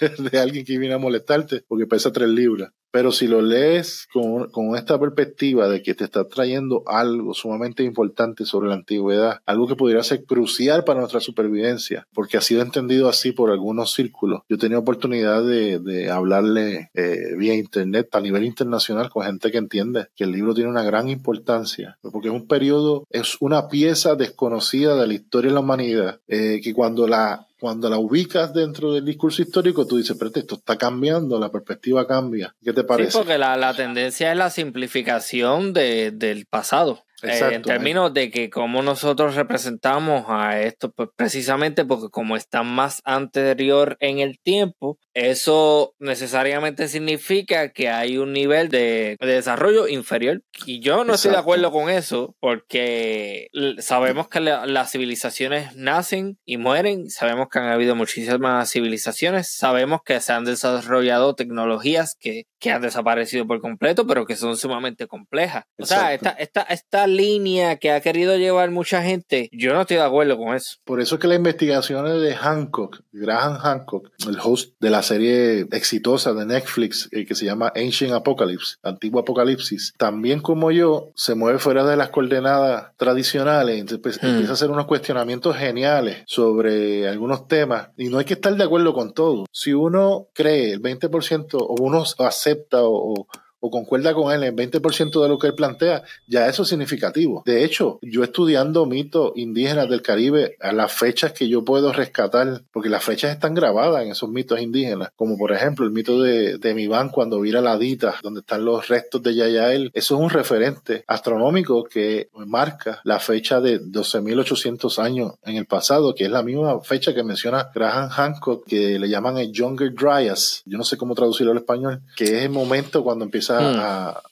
de 0.30 0.38
alguien 0.38 0.64
que 0.64 0.78
viene 0.78 0.94
a 0.94 0.98
molestarte 0.98 1.64
porque 1.66 1.86
pesa 1.86 2.12
tres 2.12 2.28
libras. 2.28 2.72
Pero 2.94 3.10
si 3.10 3.26
lo 3.26 3.42
lees 3.42 4.06
con, 4.12 4.52
con, 4.52 4.76
esta 4.76 5.00
perspectiva 5.00 5.68
de 5.68 5.82
que 5.82 5.96
te 5.96 6.04
está 6.04 6.28
trayendo 6.28 6.84
algo 6.86 7.34
sumamente 7.34 7.82
importante 7.82 8.44
sobre 8.44 8.68
la 8.68 8.76
antigüedad, 8.76 9.40
algo 9.46 9.66
que 9.66 9.74
pudiera 9.74 10.04
ser 10.04 10.24
crucial 10.24 10.84
para 10.84 11.00
nuestra 11.00 11.18
supervivencia, 11.18 12.06
porque 12.14 12.36
ha 12.36 12.40
sido 12.40 12.62
entendido 12.62 13.08
así 13.08 13.32
por 13.32 13.50
algunos 13.50 13.94
círculos. 13.94 14.42
Yo 14.48 14.54
he 14.54 14.60
tenido 14.60 14.78
oportunidad 14.78 15.42
de, 15.44 15.80
de 15.80 16.08
hablarle 16.08 16.92
eh, 16.94 17.34
vía 17.36 17.56
internet 17.56 18.14
a 18.14 18.20
nivel 18.20 18.44
internacional 18.44 19.10
con 19.10 19.24
gente 19.24 19.50
que 19.50 19.58
entiende 19.58 20.06
que 20.14 20.22
el 20.22 20.30
libro 20.30 20.54
tiene 20.54 20.70
una 20.70 20.84
gran 20.84 21.08
importancia, 21.08 21.98
porque 22.00 22.28
es 22.28 22.34
un 22.34 22.46
periodo, 22.46 23.08
es 23.10 23.38
una 23.40 23.66
pieza 23.66 24.14
desconocida 24.14 24.94
de 24.94 25.08
la 25.08 25.14
historia 25.14 25.48
de 25.48 25.54
la 25.54 25.62
humanidad, 25.62 26.20
eh, 26.28 26.60
que 26.62 26.72
cuando 26.72 27.08
la 27.08 27.48
cuando 27.64 27.88
la 27.88 27.96
ubicas 27.96 28.52
dentro 28.52 28.92
del 28.92 29.06
discurso 29.06 29.40
histórico, 29.40 29.86
tú 29.86 29.96
dices, 29.96 30.14
pero 30.18 30.30
esto 30.34 30.56
está 30.56 30.76
cambiando, 30.76 31.40
la 31.40 31.50
perspectiva 31.50 32.06
cambia. 32.06 32.54
¿Qué 32.62 32.74
te 32.74 32.84
parece? 32.84 33.12
Sí, 33.12 33.16
porque 33.16 33.38
la, 33.38 33.56
la 33.56 33.72
tendencia 33.72 34.30
es 34.30 34.36
la 34.36 34.50
simplificación 34.50 35.72
de, 35.72 36.10
del 36.10 36.44
pasado. 36.44 37.06
Exacto, 37.24 37.52
eh, 37.52 37.56
en 37.56 37.62
términos 37.62 38.14
de 38.14 38.30
que 38.30 38.50
cómo 38.50 38.82
nosotros 38.82 39.34
representamos 39.34 40.24
a 40.28 40.60
esto, 40.60 40.92
pues 40.92 41.08
precisamente 41.16 41.84
porque 41.84 42.08
como 42.10 42.36
está 42.36 42.62
más 42.62 43.00
anterior 43.04 43.96
en 44.00 44.18
el 44.18 44.38
tiempo, 44.38 44.98
eso 45.14 45.94
necesariamente 45.98 46.88
significa 46.88 47.72
que 47.72 47.88
hay 47.88 48.18
un 48.18 48.32
nivel 48.32 48.68
de, 48.68 49.16
de 49.20 49.26
desarrollo 49.26 49.88
inferior. 49.88 50.42
Y 50.66 50.80
yo 50.80 50.96
no 50.96 51.00
Exacto. 51.00 51.14
estoy 51.14 51.30
de 51.32 51.38
acuerdo 51.38 51.72
con 51.72 51.90
eso, 51.90 52.36
porque 52.40 53.48
sabemos 53.78 54.28
que 54.28 54.40
la, 54.40 54.66
las 54.66 54.90
civilizaciones 54.92 55.76
nacen 55.76 56.38
y 56.44 56.56
mueren, 56.56 57.10
sabemos 57.10 57.48
que 57.50 57.58
han 57.58 57.68
habido 57.68 57.94
muchísimas 57.94 58.70
civilizaciones, 58.70 59.54
sabemos 59.54 60.00
que 60.04 60.20
se 60.20 60.32
han 60.32 60.44
desarrollado 60.44 61.34
tecnologías 61.34 62.16
que, 62.18 62.44
que 62.64 62.70
han 62.70 62.80
desaparecido 62.80 63.46
por 63.46 63.60
completo, 63.60 64.06
pero 64.06 64.24
que 64.24 64.36
son 64.36 64.56
sumamente 64.56 65.06
complejas. 65.06 65.66
O 65.78 65.84
sea, 65.84 66.14
esta, 66.14 66.30
esta, 66.30 66.62
esta 66.62 67.06
línea 67.06 67.76
que 67.76 67.90
ha 67.90 68.00
querido 68.00 68.38
llevar 68.38 68.70
mucha 68.70 69.02
gente, 69.02 69.50
yo 69.52 69.74
no 69.74 69.82
estoy 69.82 69.98
de 69.98 70.04
acuerdo 70.04 70.38
con 70.38 70.54
eso. 70.54 70.78
Por 70.82 70.98
eso 71.02 71.16
es 71.16 71.20
que 71.20 71.28
las 71.28 71.36
investigaciones 71.36 72.22
de 72.22 72.34
Hancock, 72.34 73.02
Graham 73.12 73.58
Hancock, 73.58 74.12
el 74.26 74.38
host 74.42 74.72
de 74.80 74.88
la 74.88 75.02
serie 75.02 75.66
exitosa 75.72 76.32
de 76.32 76.46
Netflix 76.46 77.10
eh, 77.12 77.26
que 77.26 77.34
se 77.34 77.44
llama 77.44 77.70
Ancient 77.76 78.14
Apocalypse, 78.14 78.76
Antiguo 78.82 79.20
Apocalipsis, 79.20 79.92
también 79.98 80.40
como 80.40 80.70
yo, 80.70 81.10
se 81.14 81.34
mueve 81.34 81.58
fuera 81.58 81.84
de 81.84 81.98
las 81.98 82.08
coordenadas 82.08 82.96
tradicionales, 82.96 83.78
entonces 83.78 84.22
hmm. 84.22 84.26
empieza 84.26 84.52
a 84.52 84.54
hacer 84.54 84.70
unos 84.70 84.86
cuestionamientos 84.86 85.54
geniales 85.54 86.22
sobre 86.26 87.10
algunos 87.10 87.46
temas 87.46 87.90
y 87.98 88.08
no 88.08 88.16
hay 88.16 88.24
que 88.24 88.32
estar 88.32 88.56
de 88.56 88.64
acuerdo 88.64 88.94
con 88.94 89.12
todo. 89.12 89.44
Si 89.52 89.74
uno 89.74 90.28
cree 90.32 90.72
el 90.72 90.80
20% 90.80 91.56
o 91.60 91.74
uno 91.82 92.04
acepta 92.20 92.53
o, 92.90 93.26
o 93.66 93.70
concuerda 93.70 94.12
con 94.12 94.30
él 94.30 94.42
en 94.42 94.54
20% 94.54 95.22
de 95.22 95.28
lo 95.28 95.38
que 95.38 95.46
él 95.46 95.54
plantea, 95.54 96.02
ya 96.26 96.46
eso 96.48 96.64
es 96.64 96.68
significativo. 96.68 97.42
De 97.46 97.64
hecho, 97.64 97.98
yo 98.02 98.22
estudiando 98.22 98.84
mitos 98.84 99.32
indígenas 99.36 99.88
del 99.88 100.02
Caribe, 100.02 100.58
a 100.60 100.72
las 100.72 100.92
fechas 100.92 101.32
que 101.32 101.48
yo 101.48 101.64
puedo 101.64 101.90
rescatar, 101.90 102.60
porque 102.74 102.90
las 102.90 103.02
fechas 103.02 103.32
están 103.32 103.54
grabadas 103.54 104.02
en 104.02 104.10
esos 104.10 104.28
mitos 104.28 104.60
indígenas, 104.60 105.08
como 105.16 105.38
por 105.38 105.50
ejemplo 105.50 105.86
el 105.86 105.92
mito 105.92 106.20
de, 106.20 106.58
de 106.58 106.74
Miván 106.74 107.08
cuando 107.08 107.40
vira 107.40 107.62
la 107.62 107.78
Dita, 107.78 108.16
donde 108.22 108.40
están 108.40 108.66
los 108.66 108.86
restos 108.88 109.22
de 109.22 109.34
Yayael, 109.34 109.90
eso 109.94 110.16
es 110.16 110.20
un 110.20 110.28
referente 110.28 111.02
astronómico 111.06 111.84
que 111.84 112.28
marca 112.34 113.00
la 113.02 113.18
fecha 113.18 113.62
de 113.62 113.80
12.800 113.80 115.02
años 115.02 115.32
en 115.42 115.56
el 115.56 115.64
pasado, 115.64 116.14
que 116.14 116.24
es 116.24 116.30
la 116.30 116.42
misma 116.42 116.82
fecha 116.82 117.14
que 117.14 117.24
menciona 117.24 117.70
Graham 117.74 118.10
Hancock, 118.10 118.66
que 118.66 118.98
le 118.98 119.08
llaman 119.08 119.38
el 119.38 119.52
Younger 119.52 119.94
Dryas, 119.94 120.60
yo 120.66 120.76
no 120.76 120.84
sé 120.84 120.98
cómo 120.98 121.14
traducirlo 121.14 121.52
al 121.52 121.58
español, 121.58 122.02
que 122.14 122.24
es 122.24 122.42
el 122.42 122.50
momento 122.50 123.02
cuando 123.02 123.24
empieza 123.24 123.53
hmm. 123.60 123.80
a, 123.80 124.22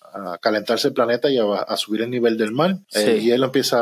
calentarse 0.41 0.89
el 0.89 0.95
planeta 0.95 1.31
y 1.31 1.39
a, 1.39 1.77
subir 1.77 2.03
el 2.03 2.11
nivel 2.11 2.37
del 2.37 2.53
mar. 2.53 2.77
Eh, 2.93 3.21
y 3.23 3.31
él 3.31 3.43
empieza 3.43 3.79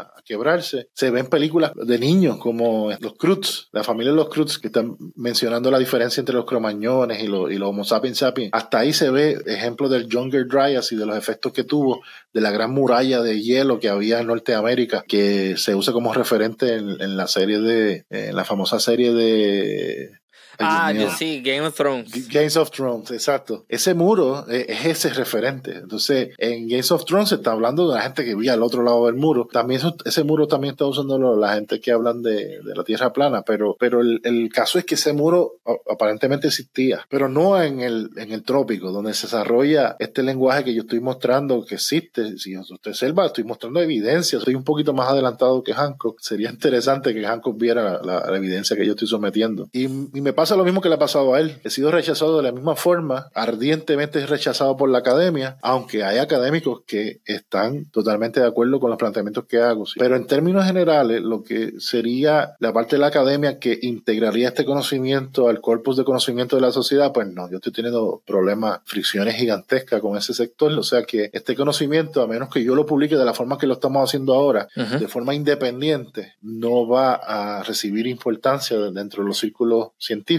a, 0.00 0.14
quebrarse. 0.24 0.88
Se 0.94 1.10
ven 1.10 1.26
películas 1.26 1.72
de 1.74 1.98
niños 1.98 2.38
como 2.38 2.90
los 2.98 3.14
Cruz, 3.14 3.68
la 3.72 3.84
familia 3.84 4.12
de 4.12 4.16
los 4.16 4.30
Cruz, 4.30 4.58
que 4.58 4.68
están 4.68 4.96
mencionando 5.14 5.70
la 5.70 5.78
diferencia 5.78 6.20
entre 6.20 6.34
los 6.34 6.46
cromañones 6.46 7.22
y 7.22 7.26
los, 7.26 7.52
y 7.52 7.56
los 7.56 7.68
Homo 7.68 7.84
sapiens 7.84 8.18
sapiens. 8.18 8.50
Hasta 8.54 8.78
ahí 8.78 8.92
se 8.92 9.10
ve 9.10 9.38
ejemplo 9.46 9.88
del 9.88 10.08
Younger 10.08 10.46
Dryas 10.46 10.90
y 10.92 10.96
de 10.96 11.04
los 11.04 11.16
efectos 11.16 11.52
que 11.52 11.64
tuvo 11.64 12.00
de 12.32 12.40
la 12.40 12.50
gran 12.50 12.72
muralla 12.72 13.20
de 13.20 13.42
hielo 13.42 13.78
que 13.78 13.90
había 13.90 14.20
en 14.20 14.28
Norteamérica, 14.28 15.04
que 15.06 15.56
se 15.58 15.74
usa 15.74 15.92
como 15.92 16.14
referente 16.14 16.74
en, 16.76 17.16
la 17.16 17.26
serie 17.26 17.60
de, 17.60 18.06
en 18.08 18.34
la 18.34 18.44
famosa 18.44 18.80
serie 18.80 19.12
de 19.12 20.23
ah, 20.58 20.92
yo 20.92 21.10
sí, 21.10 21.42
Game 21.42 21.66
of 21.66 21.74
Thrones. 21.74 22.28
Games 22.28 22.56
of 22.56 22.70
Thrones, 22.70 23.10
exacto. 23.10 23.64
Ese 23.68 23.94
muro 23.94 24.46
es, 24.48 24.84
ese 24.84 25.10
referente. 25.10 25.72
Entonces, 25.78 26.30
en 26.38 26.68
Games 26.68 26.90
of 26.90 27.04
Thrones 27.04 27.30
se 27.30 27.36
está 27.36 27.52
hablando 27.52 27.88
de 27.88 27.96
la 27.96 28.02
gente 28.02 28.24
que 28.24 28.34
vivía 28.34 28.54
al 28.54 28.62
otro 28.62 28.82
lado 28.82 29.06
del 29.06 29.14
muro. 29.14 29.48
También 29.50 29.80
ese 30.04 30.24
muro 30.24 30.46
también 30.46 30.72
está 30.72 30.86
usando 30.86 31.18
la 31.36 31.54
gente 31.54 31.80
que 31.80 31.92
hablan 31.92 32.22
de, 32.22 32.60
de 32.62 32.74
la 32.74 32.84
Tierra 32.84 33.12
plana, 33.12 33.42
pero, 33.42 33.76
pero 33.78 34.00
el, 34.00 34.20
el, 34.24 34.50
caso 34.52 34.78
es 34.78 34.84
que 34.84 34.94
ese 34.94 35.12
muro 35.12 35.54
aparentemente 35.90 36.48
existía, 36.48 37.06
pero 37.08 37.28
no 37.28 37.60
en 37.60 37.80
el, 37.80 38.10
en 38.16 38.32
el 38.32 38.42
trópico, 38.42 38.92
donde 38.92 39.14
se 39.14 39.26
desarrolla 39.26 39.96
este 39.98 40.22
lenguaje 40.22 40.64
que 40.64 40.74
yo 40.74 40.82
estoy 40.82 41.00
mostrando 41.00 41.64
que 41.64 41.76
existe. 41.76 42.38
Si 42.38 42.56
usted 42.56 42.90
observa, 42.90 43.26
estoy 43.26 43.44
mostrando 43.44 43.80
evidencia. 43.80 44.40
Soy 44.40 44.54
un 44.54 44.64
poquito 44.64 44.92
más 44.92 45.08
adelantado 45.08 45.62
que 45.62 45.72
Hancock. 45.72 46.20
Sería 46.20 46.50
interesante 46.50 47.14
que 47.14 47.24
Hancock 47.24 47.58
viera 47.58 48.00
la, 48.02 48.24
la, 48.28 48.36
evidencia 48.36 48.76
que 48.76 48.86
yo 48.86 48.92
estoy 48.92 49.08
sometiendo. 49.08 49.68
Y, 49.72 49.84
y 49.84 50.20
me 50.20 50.32
pasa 50.32 50.43
pasa 50.44 50.56
lo 50.56 50.64
mismo 50.64 50.82
que 50.82 50.90
le 50.90 50.96
ha 50.96 50.98
pasado 50.98 51.32
a 51.32 51.40
él. 51.40 51.58
He 51.64 51.70
sido 51.70 51.90
rechazado 51.90 52.36
de 52.36 52.42
la 52.42 52.52
misma 52.52 52.76
forma, 52.76 53.30
ardientemente 53.32 54.26
rechazado 54.26 54.76
por 54.76 54.90
la 54.90 54.98
academia, 54.98 55.56
aunque 55.62 56.04
hay 56.04 56.18
académicos 56.18 56.82
que 56.86 57.22
están 57.24 57.86
totalmente 57.86 58.40
de 58.40 58.46
acuerdo 58.46 58.78
con 58.78 58.90
los 58.90 58.98
planteamientos 58.98 59.46
que 59.46 59.62
hago. 59.62 59.86
Pero 59.98 60.16
en 60.16 60.26
términos 60.26 60.66
generales, 60.66 61.22
lo 61.22 61.42
que 61.42 61.72
sería 61.78 62.56
la 62.58 62.74
parte 62.74 62.96
de 62.96 63.00
la 63.00 63.06
academia 63.06 63.58
que 63.58 63.78
integraría 63.80 64.48
este 64.48 64.66
conocimiento 64.66 65.48
al 65.48 65.62
corpus 65.62 65.96
de 65.96 66.04
conocimiento 66.04 66.56
de 66.56 66.62
la 66.62 66.72
sociedad, 66.72 67.10
pues 67.10 67.26
no, 67.26 67.50
yo 67.50 67.56
estoy 67.56 67.72
teniendo 67.72 68.20
problemas, 68.26 68.80
fricciones 68.84 69.36
gigantescas 69.36 70.02
con 70.02 70.14
ese 70.18 70.34
sector. 70.34 70.72
O 70.72 70.82
sea 70.82 71.04
que 71.04 71.30
este 71.32 71.56
conocimiento, 71.56 72.20
a 72.20 72.26
menos 72.26 72.50
que 72.50 72.62
yo 72.62 72.74
lo 72.74 72.84
publique 72.84 73.16
de 73.16 73.24
la 73.24 73.32
forma 73.32 73.56
que 73.56 73.66
lo 73.66 73.72
estamos 73.72 74.06
haciendo 74.06 74.34
ahora, 74.34 74.68
de 74.76 75.08
forma 75.08 75.34
independiente, 75.34 76.34
no 76.42 76.86
va 76.86 77.14
a 77.14 77.62
recibir 77.62 78.06
importancia 78.06 78.78
dentro 78.78 79.22
de 79.22 79.28
los 79.28 79.38
círculos 79.38 79.92
científicos 79.96 80.33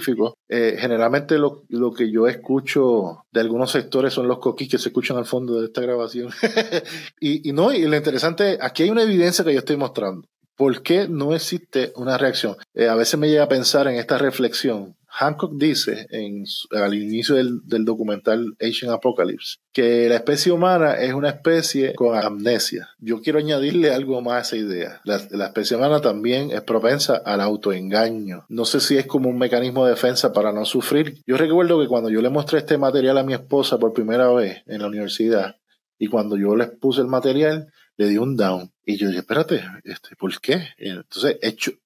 eh, 0.49 0.75
generalmente 0.77 1.37
lo, 1.37 1.63
que 1.95 2.11
yo 2.11 2.27
escucho 2.27 3.25
de 3.31 3.41
algunos 3.41 3.71
sectores 3.71 4.13
son 4.13 4.27
los 4.27 4.39
coquis 4.39 4.69
que 4.69 4.77
se 4.77 4.89
escuchan 4.89 5.17
al 5.17 5.25
fondo 5.25 5.59
de 5.59 5.67
esta 5.67 5.81
grabación. 5.81 6.29
y, 7.19 7.51
no, 7.53 7.73
y 7.73 7.85
lo 7.85 7.95
interesante, 7.95 8.57
aquí 8.61 8.83
hay 8.83 8.89
una 8.89 9.03
evidencia 9.03 9.43
que 9.43 9.53
yo 9.53 9.59
estoy 9.59 9.77
mostrando. 9.77 10.27
¿Por 10.55 10.83
qué 10.83 11.07
no 11.09 11.35
existe 11.35 11.91
una 11.95 12.17
reacción? 12.17 12.55
Eh, 12.73 12.87
a 12.87 12.95
veces 12.95 13.19
me 13.19 13.27
llega 13.29 13.43
a 13.43 13.49
pensar 13.49 13.87
en 13.87 13.95
esta 13.95 14.17
reflexión. 14.17 14.95
Hancock 15.17 15.53
dice 15.55 16.07
al 16.71 16.93
inicio 16.93 17.35
del, 17.35 17.85
documental 17.85 18.55
Asian 18.59 18.91
Apocalypse 18.91 19.59
que 19.71 20.09
la 20.09 20.15
especie 20.15 20.51
humana 20.51 20.95
es 20.95 21.13
una 21.13 21.29
especie 21.29 21.93
con 21.95 22.17
amnesia. 22.17 22.89
Yo 22.99 23.21
quiero 23.21 23.39
añadirle 23.39 23.93
algo 23.93 24.21
más 24.21 24.35
a 24.35 24.41
esa 24.41 24.57
idea. 24.57 25.01
La, 25.05 25.21
la, 25.31 25.47
especie 25.47 25.77
humana 25.77 26.01
también 26.01 26.51
es 26.51 26.61
propensa 26.61 27.21
al 27.25 27.39
autoengaño. 27.39 28.45
No 28.49 28.65
sé 28.65 28.79
si 28.81 28.97
es 28.97 29.05
como 29.05 29.29
un 29.29 29.37
mecanismo 29.37 29.85
de 29.85 29.91
defensa 29.91 30.33
para 30.33 30.51
no 30.51 30.65
sufrir. 30.65 31.21
Yo 31.25 31.37
recuerdo 31.37 31.79
que 31.79 31.87
cuando 31.87 32.09
yo 32.09 32.21
le 32.21 32.29
mostré 32.29 32.59
este 32.59 32.77
material 32.77 33.17
a 33.17 33.23
mi 33.23 33.33
esposa 33.33 33.77
por 33.77 33.93
primera 33.93 34.29
vez 34.33 34.63
en 34.65 34.81
la 34.81 34.87
universidad 34.87 35.55
y 35.97 36.07
cuando 36.07 36.35
yo 36.37 36.55
les 36.55 36.69
puse 36.71 37.01
el 37.01 37.07
material, 37.07 37.71
le 37.97 38.07
di 38.07 38.17
un 38.17 38.35
down. 38.35 38.71
Y 38.85 38.97
yo 38.97 39.07
dije, 39.07 39.19
espérate, 39.19 39.63
este, 39.83 40.15
¿por 40.17 40.39
qué? 40.41 40.69
Entonces, 40.77 41.37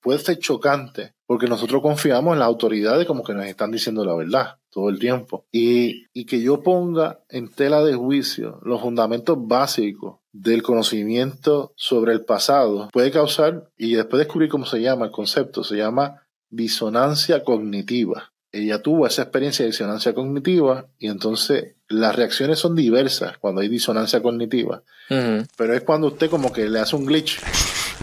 puede 0.01 0.19
ser 0.19 0.39
chocante 0.39 1.13
porque 1.29 1.45
nosotros 1.45 1.83
confiamos 1.83 2.33
en 2.33 2.39
las 2.39 2.47
autoridades 2.47 3.05
como 3.05 3.23
que 3.23 3.35
nos 3.35 3.45
están 3.45 3.69
diciendo 3.69 4.03
la 4.03 4.15
verdad 4.15 4.57
todo 4.71 4.89
el 4.89 4.97
tiempo. 4.97 5.45
Y, 5.51 6.07
y 6.11 6.25
que 6.25 6.41
yo 6.41 6.63
ponga 6.63 7.19
en 7.29 7.49
tela 7.49 7.83
de 7.83 7.93
juicio 7.93 8.59
los 8.63 8.81
fundamentos 8.81 9.37
básicos 9.39 10.21
del 10.31 10.63
conocimiento 10.63 11.71
sobre 11.75 12.13
el 12.13 12.25
pasado 12.25 12.89
puede 12.91 13.11
causar, 13.11 13.69
y 13.77 13.93
después 13.93 14.17
descubrir 14.17 14.49
cómo 14.49 14.65
se 14.65 14.81
llama 14.81 15.05
el 15.05 15.11
concepto, 15.11 15.63
se 15.63 15.77
llama 15.77 16.23
disonancia 16.49 17.43
cognitiva 17.43 18.31
ella 18.51 18.81
tuvo 18.81 19.05
esa 19.05 19.21
experiencia 19.21 19.63
de 19.63 19.69
disonancia 19.69 20.15
cognitiva 20.15 20.87
y 20.97 21.07
entonces 21.07 21.75
las 21.87 22.15
reacciones 22.15 22.57
son 22.57 22.75
diversas 22.75 23.37
cuando 23.37 23.61
hay 23.61 23.67
disonancia 23.67 24.23
cognitiva. 24.23 24.81
Pero 25.07 25.75
es 25.75 25.81
cuando 25.81 26.07
usted 26.07 26.31
como 26.31 26.51
que 26.51 26.67
le 26.67 26.79
hace 26.79 26.95
un 26.95 27.05
glitch, 27.05 27.39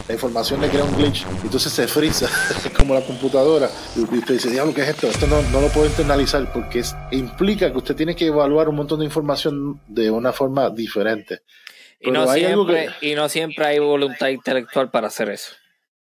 la 0.09 0.15
información 0.15 0.61
le 0.61 0.69
crea 0.69 0.85
un 0.85 0.97
glitch, 0.97 1.27
y 1.43 1.47
entonces 1.47 1.73
se 1.73 1.89
frisa, 1.89 2.29
como 2.77 2.95
la 2.95 3.01
computadora. 3.01 3.69
Y 3.97 4.01
usted 4.01 4.35
dice, 4.35 4.51
diablo, 4.51 4.75
¿qué 4.75 4.83
es 4.83 4.89
esto? 4.89 5.09
Esto 5.09 5.27
no, 5.27 5.43
no 5.51 5.61
lo 5.61 5.69
puedo 5.69 5.87
internalizar 5.87 6.53
porque 6.53 6.83
implica 7.11 7.71
que 7.71 7.79
usted 7.79 7.97
tiene 7.97 8.15
que 8.15 8.27
evaluar 8.27 8.69
un 8.69 8.77
montón 8.77 9.01
de 9.01 9.05
información 9.05 9.81
de 9.87 10.11
una 10.11 10.33
forma 10.33 10.71
diferente. 10.71 11.41
Y 12.01 12.11
no, 12.11 12.31
siempre, 12.33 12.91
y 13.01 13.15
no 13.15 13.29
siempre 13.29 13.67
hay 13.67 13.79
voluntad 13.79 14.29
intelectual 14.29 14.91
para 14.91 15.09
hacer 15.09 15.31
eso. 15.31 15.53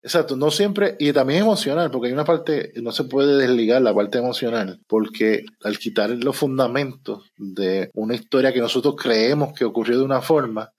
Exacto, 0.02 0.36
no 0.36 0.52
siempre, 0.52 0.94
y 1.00 1.12
también 1.12 1.40
emocional, 1.40 1.90
porque 1.90 2.06
hay 2.06 2.12
una 2.12 2.24
parte, 2.24 2.72
no 2.76 2.92
se 2.92 3.04
puede 3.04 3.36
desligar 3.36 3.82
la 3.82 3.92
parte 3.92 4.18
emocional, 4.18 4.78
porque 4.86 5.44
al 5.64 5.78
quitar 5.78 6.10
los 6.10 6.36
fundamentos 6.36 7.32
de 7.36 7.90
una 7.92 8.14
historia 8.14 8.52
que 8.52 8.60
nosotros 8.60 8.94
creemos 8.96 9.52
que 9.52 9.64
ocurrió 9.64 9.98
de 9.98 10.04
una 10.04 10.20
forma, 10.20 10.72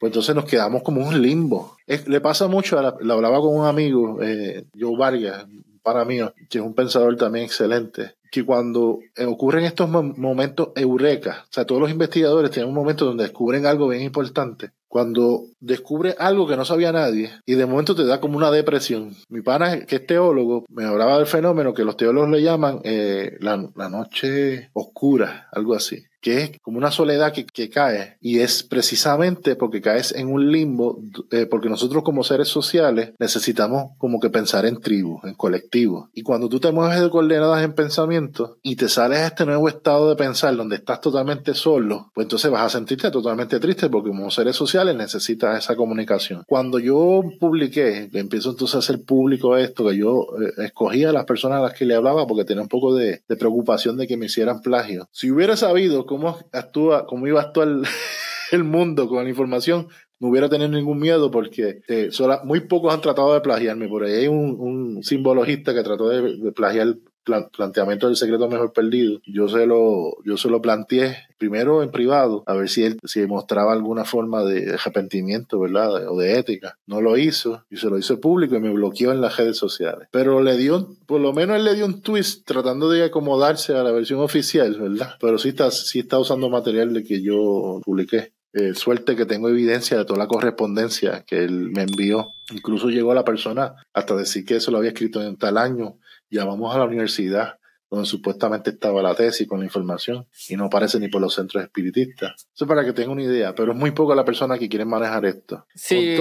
pues 0.00 0.10
entonces 0.10 0.34
nos 0.34 0.46
quedamos 0.46 0.82
como 0.82 1.06
un 1.06 1.20
limbo. 1.20 1.76
le 1.86 2.20
pasa 2.22 2.48
mucho, 2.48 2.78
a 2.78 2.96
lo 2.98 3.14
hablaba 3.14 3.38
con 3.38 3.54
un 3.54 3.66
amigo, 3.66 4.22
eh, 4.22 4.64
Joe 4.76 4.96
Vargas, 4.96 5.44
para 5.82 6.06
mí, 6.06 6.18
que 6.48 6.58
es 6.58 6.64
un 6.64 6.74
pensador 6.74 7.16
también 7.16 7.44
excelente, 7.44 8.14
que 8.32 8.44
cuando 8.44 9.00
ocurren 9.26 9.64
estos 9.64 9.90
momentos 9.90 10.70
eureka, 10.74 11.44
o 11.44 11.52
sea, 11.52 11.66
todos 11.66 11.82
los 11.82 11.90
investigadores 11.90 12.50
tienen 12.50 12.70
un 12.70 12.74
momento 12.74 13.04
donde 13.04 13.24
descubren 13.24 13.66
algo 13.66 13.88
bien 13.88 14.02
importante, 14.02 14.70
cuando 14.88 15.44
descubre 15.60 16.14
algo 16.18 16.48
que 16.48 16.56
no 16.56 16.64
sabía 16.64 16.92
nadie 16.92 17.30
y 17.44 17.54
de 17.54 17.66
momento 17.66 17.94
te 17.94 18.06
da 18.06 18.20
como 18.20 18.38
una 18.38 18.50
depresión. 18.50 19.14
Mi 19.28 19.42
pana, 19.42 19.84
que 19.84 19.96
es 19.96 20.06
teólogo, 20.06 20.64
me 20.70 20.84
hablaba 20.84 21.18
del 21.18 21.26
fenómeno 21.26 21.74
que 21.74 21.84
los 21.84 21.98
teólogos 21.98 22.30
le 22.30 22.42
llaman 22.42 22.80
eh, 22.84 23.36
la, 23.40 23.68
la 23.76 23.90
noche 23.90 24.70
oscura, 24.72 25.48
algo 25.52 25.74
así 25.74 26.04
que 26.20 26.42
es 26.42 26.50
como 26.60 26.78
una 26.78 26.90
soledad 26.90 27.32
que, 27.32 27.70
cae 27.70 28.16
y 28.20 28.40
es 28.40 28.62
precisamente 28.62 29.54
porque 29.54 29.80
caes 29.80 30.12
en 30.12 30.28
un 30.28 30.50
limbo, 30.50 31.00
eh, 31.30 31.46
porque 31.46 31.68
nosotros 31.68 32.02
como 32.02 32.24
seres 32.24 32.48
sociales 32.48 33.12
necesitamos 33.18 33.92
como 33.98 34.18
que 34.18 34.30
pensar 34.30 34.66
en 34.66 34.80
tribu, 34.80 35.20
en 35.24 35.34
colectivo. 35.34 36.10
Y 36.14 36.22
cuando 36.22 36.48
tú 36.48 36.58
te 36.58 36.72
mueves 36.72 37.00
de 37.00 37.10
coordenadas 37.10 37.62
en 37.62 37.74
pensamiento 37.74 38.58
y 38.62 38.76
te 38.76 38.88
sales 38.88 39.20
a 39.20 39.26
este 39.28 39.46
nuevo 39.46 39.68
estado 39.68 40.08
de 40.08 40.16
pensar 40.16 40.56
donde 40.56 40.76
estás 40.76 41.00
totalmente 41.00 41.54
solo, 41.54 42.10
pues 42.14 42.24
entonces 42.24 42.50
vas 42.50 42.62
a 42.62 42.78
sentirte 42.78 43.10
totalmente 43.10 43.60
triste 43.60 43.88
porque 43.88 44.08
como 44.08 44.30
seres 44.30 44.56
sociales 44.56 44.96
necesitas 44.96 45.58
esa 45.58 45.76
comunicación. 45.76 46.44
Cuando 46.46 46.78
yo 46.78 47.22
publiqué, 47.38 48.10
empiezo 48.12 48.50
entonces 48.50 48.74
a 48.74 48.78
hacer 48.78 49.02
público 49.04 49.56
esto, 49.56 49.88
que 49.88 49.96
yo 49.96 50.26
eh, 50.40 50.64
escogía 50.64 51.10
a 51.10 51.12
las 51.12 51.24
personas 51.24 51.58
a 51.58 51.62
las 51.62 51.74
que 51.74 51.84
le 51.84 51.94
hablaba 51.94 52.26
porque 52.26 52.44
tenía 52.44 52.62
un 52.62 52.68
poco 52.68 52.94
de, 52.94 53.22
de 53.28 53.36
preocupación 53.36 53.96
de 53.96 54.06
que 54.06 54.16
me 54.16 54.26
hicieran 54.26 54.60
plagio. 54.60 55.08
Si 55.12 55.30
hubiera 55.30 55.56
sabido 55.56 56.06
cómo 56.10 56.36
actúa, 56.50 57.06
cómo 57.06 57.28
iba 57.28 57.40
a 57.40 57.44
actuar 57.44 57.68
el 58.50 58.64
mundo 58.64 59.06
con 59.06 59.22
la 59.22 59.30
información, 59.30 59.86
no 60.18 60.26
hubiera 60.26 60.48
tenido 60.48 60.68
ningún 60.68 60.98
miedo 60.98 61.30
porque 61.30 61.82
eh, 61.86 62.10
muy 62.42 62.62
pocos 62.62 62.92
han 62.92 63.00
tratado 63.00 63.32
de 63.32 63.40
plagiarme. 63.40 63.86
Por 63.86 64.02
ahí 64.02 64.14
hay 64.14 64.26
un, 64.26 65.04
simbologista 65.04 65.72
que 65.72 65.84
trató 65.84 66.08
de, 66.08 66.50
plagiar 66.50 66.96
planteamiento 67.22 68.06
del 68.06 68.16
secreto 68.16 68.48
mejor 68.48 68.72
perdido, 68.72 69.20
yo 69.26 69.48
se 69.48 69.66
lo, 69.66 70.16
yo 70.24 70.36
se 70.36 70.48
lo 70.48 70.60
planteé 70.60 71.16
primero 71.38 71.82
en 71.82 71.90
privado, 71.90 72.44
a 72.46 72.54
ver 72.54 72.68
si 72.68 72.84
él 72.84 72.98
si 73.04 73.26
mostraba 73.26 73.72
alguna 73.72 74.04
forma 74.04 74.44
de 74.44 74.74
arrepentimiento, 74.74 75.58
¿verdad? 75.58 76.08
O 76.08 76.18
de 76.18 76.38
ética. 76.38 76.76
No 76.86 77.00
lo 77.00 77.16
hizo 77.16 77.64
y 77.70 77.76
se 77.76 77.88
lo 77.88 77.98
hizo 77.98 78.20
público 78.20 78.56
y 78.56 78.60
me 78.60 78.72
bloqueó 78.72 79.12
en 79.12 79.20
las 79.20 79.36
redes 79.36 79.56
sociales. 79.56 80.08
Pero 80.10 80.42
le 80.42 80.56
dio, 80.56 80.94
por 81.06 81.20
lo 81.20 81.32
menos 81.32 81.56
él 81.56 81.64
le 81.64 81.74
dio 81.74 81.86
un 81.86 82.02
twist 82.02 82.46
tratando 82.46 82.90
de 82.90 83.04
acomodarse 83.04 83.74
a 83.74 83.82
la 83.82 83.92
versión 83.92 84.20
oficial, 84.20 84.76
¿verdad? 84.78 85.14
Pero 85.20 85.38
sí 85.38 85.50
está, 85.50 85.70
sí 85.70 86.00
está 86.00 86.18
usando 86.18 86.50
material 86.50 86.92
de 86.92 87.04
que 87.04 87.22
yo 87.22 87.80
publiqué. 87.84 88.32
Eh, 88.52 88.74
suerte 88.74 89.14
que 89.14 89.26
tengo 89.26 89.48
evidencia 89.48 89.96
de 89.96 90.04
toda 90.04 90.18
la 90.18 90.26
correspondencia 90.26 91.24
que 91.24 91.44
él 91.44 91.70
me 91.70 91.82
envió. 91.82 92.32
Incluso 92.52 92.88
llegó 92.88 93.14
la 93.14 93.24
persona 93.24 93.76
hasta 93.92 94.16
decir 94.16 94.44
que 94.44 94.56
eso 94.56 94.72
lo 94.72 94.78
había 94.78 94.90
escrito 94.90 95.22
en 95.22 95.36
tal 95.36 95.56
año. 95.56 95.98
Llamamos 96.30 96.74
a 96.74 96.78
la 96.78 96.84
universidad 96.84 97.58
donde 97.90 98.06
supuestamente 98.06 98.70
estaba 98.70 99.02
la 99.02 99.16
tesis 99.16 99.48
con 99.48 99.58
la 99.58 99.64
información 99.64 100.28
y 100.48 100.56
no 100.56 100.66
aparece 100.66 101.00
ni 101.00 101.08
por 101.08 101.20
los 101.20 101.34
centros 101.34 101.62
espiritistas. 101.62 102.48
Eso 102.54 102.66
para 102.66 102.84
que 102.84 102.92
tenga 102.92 103.10
una 103.10 103.24
idea, 103.24 103.52
pero 103.52 103.72
es 103.72 103.78
muy 103.78 103.90
poco 103.90 104.14
la 104.14 104.24
persona 104.24 104.58
que 104.58 104.68
quiere 104.68 104.84
manejar 104.84 105.24
esto. 105.24 105.66
Sí, 105.74 106.16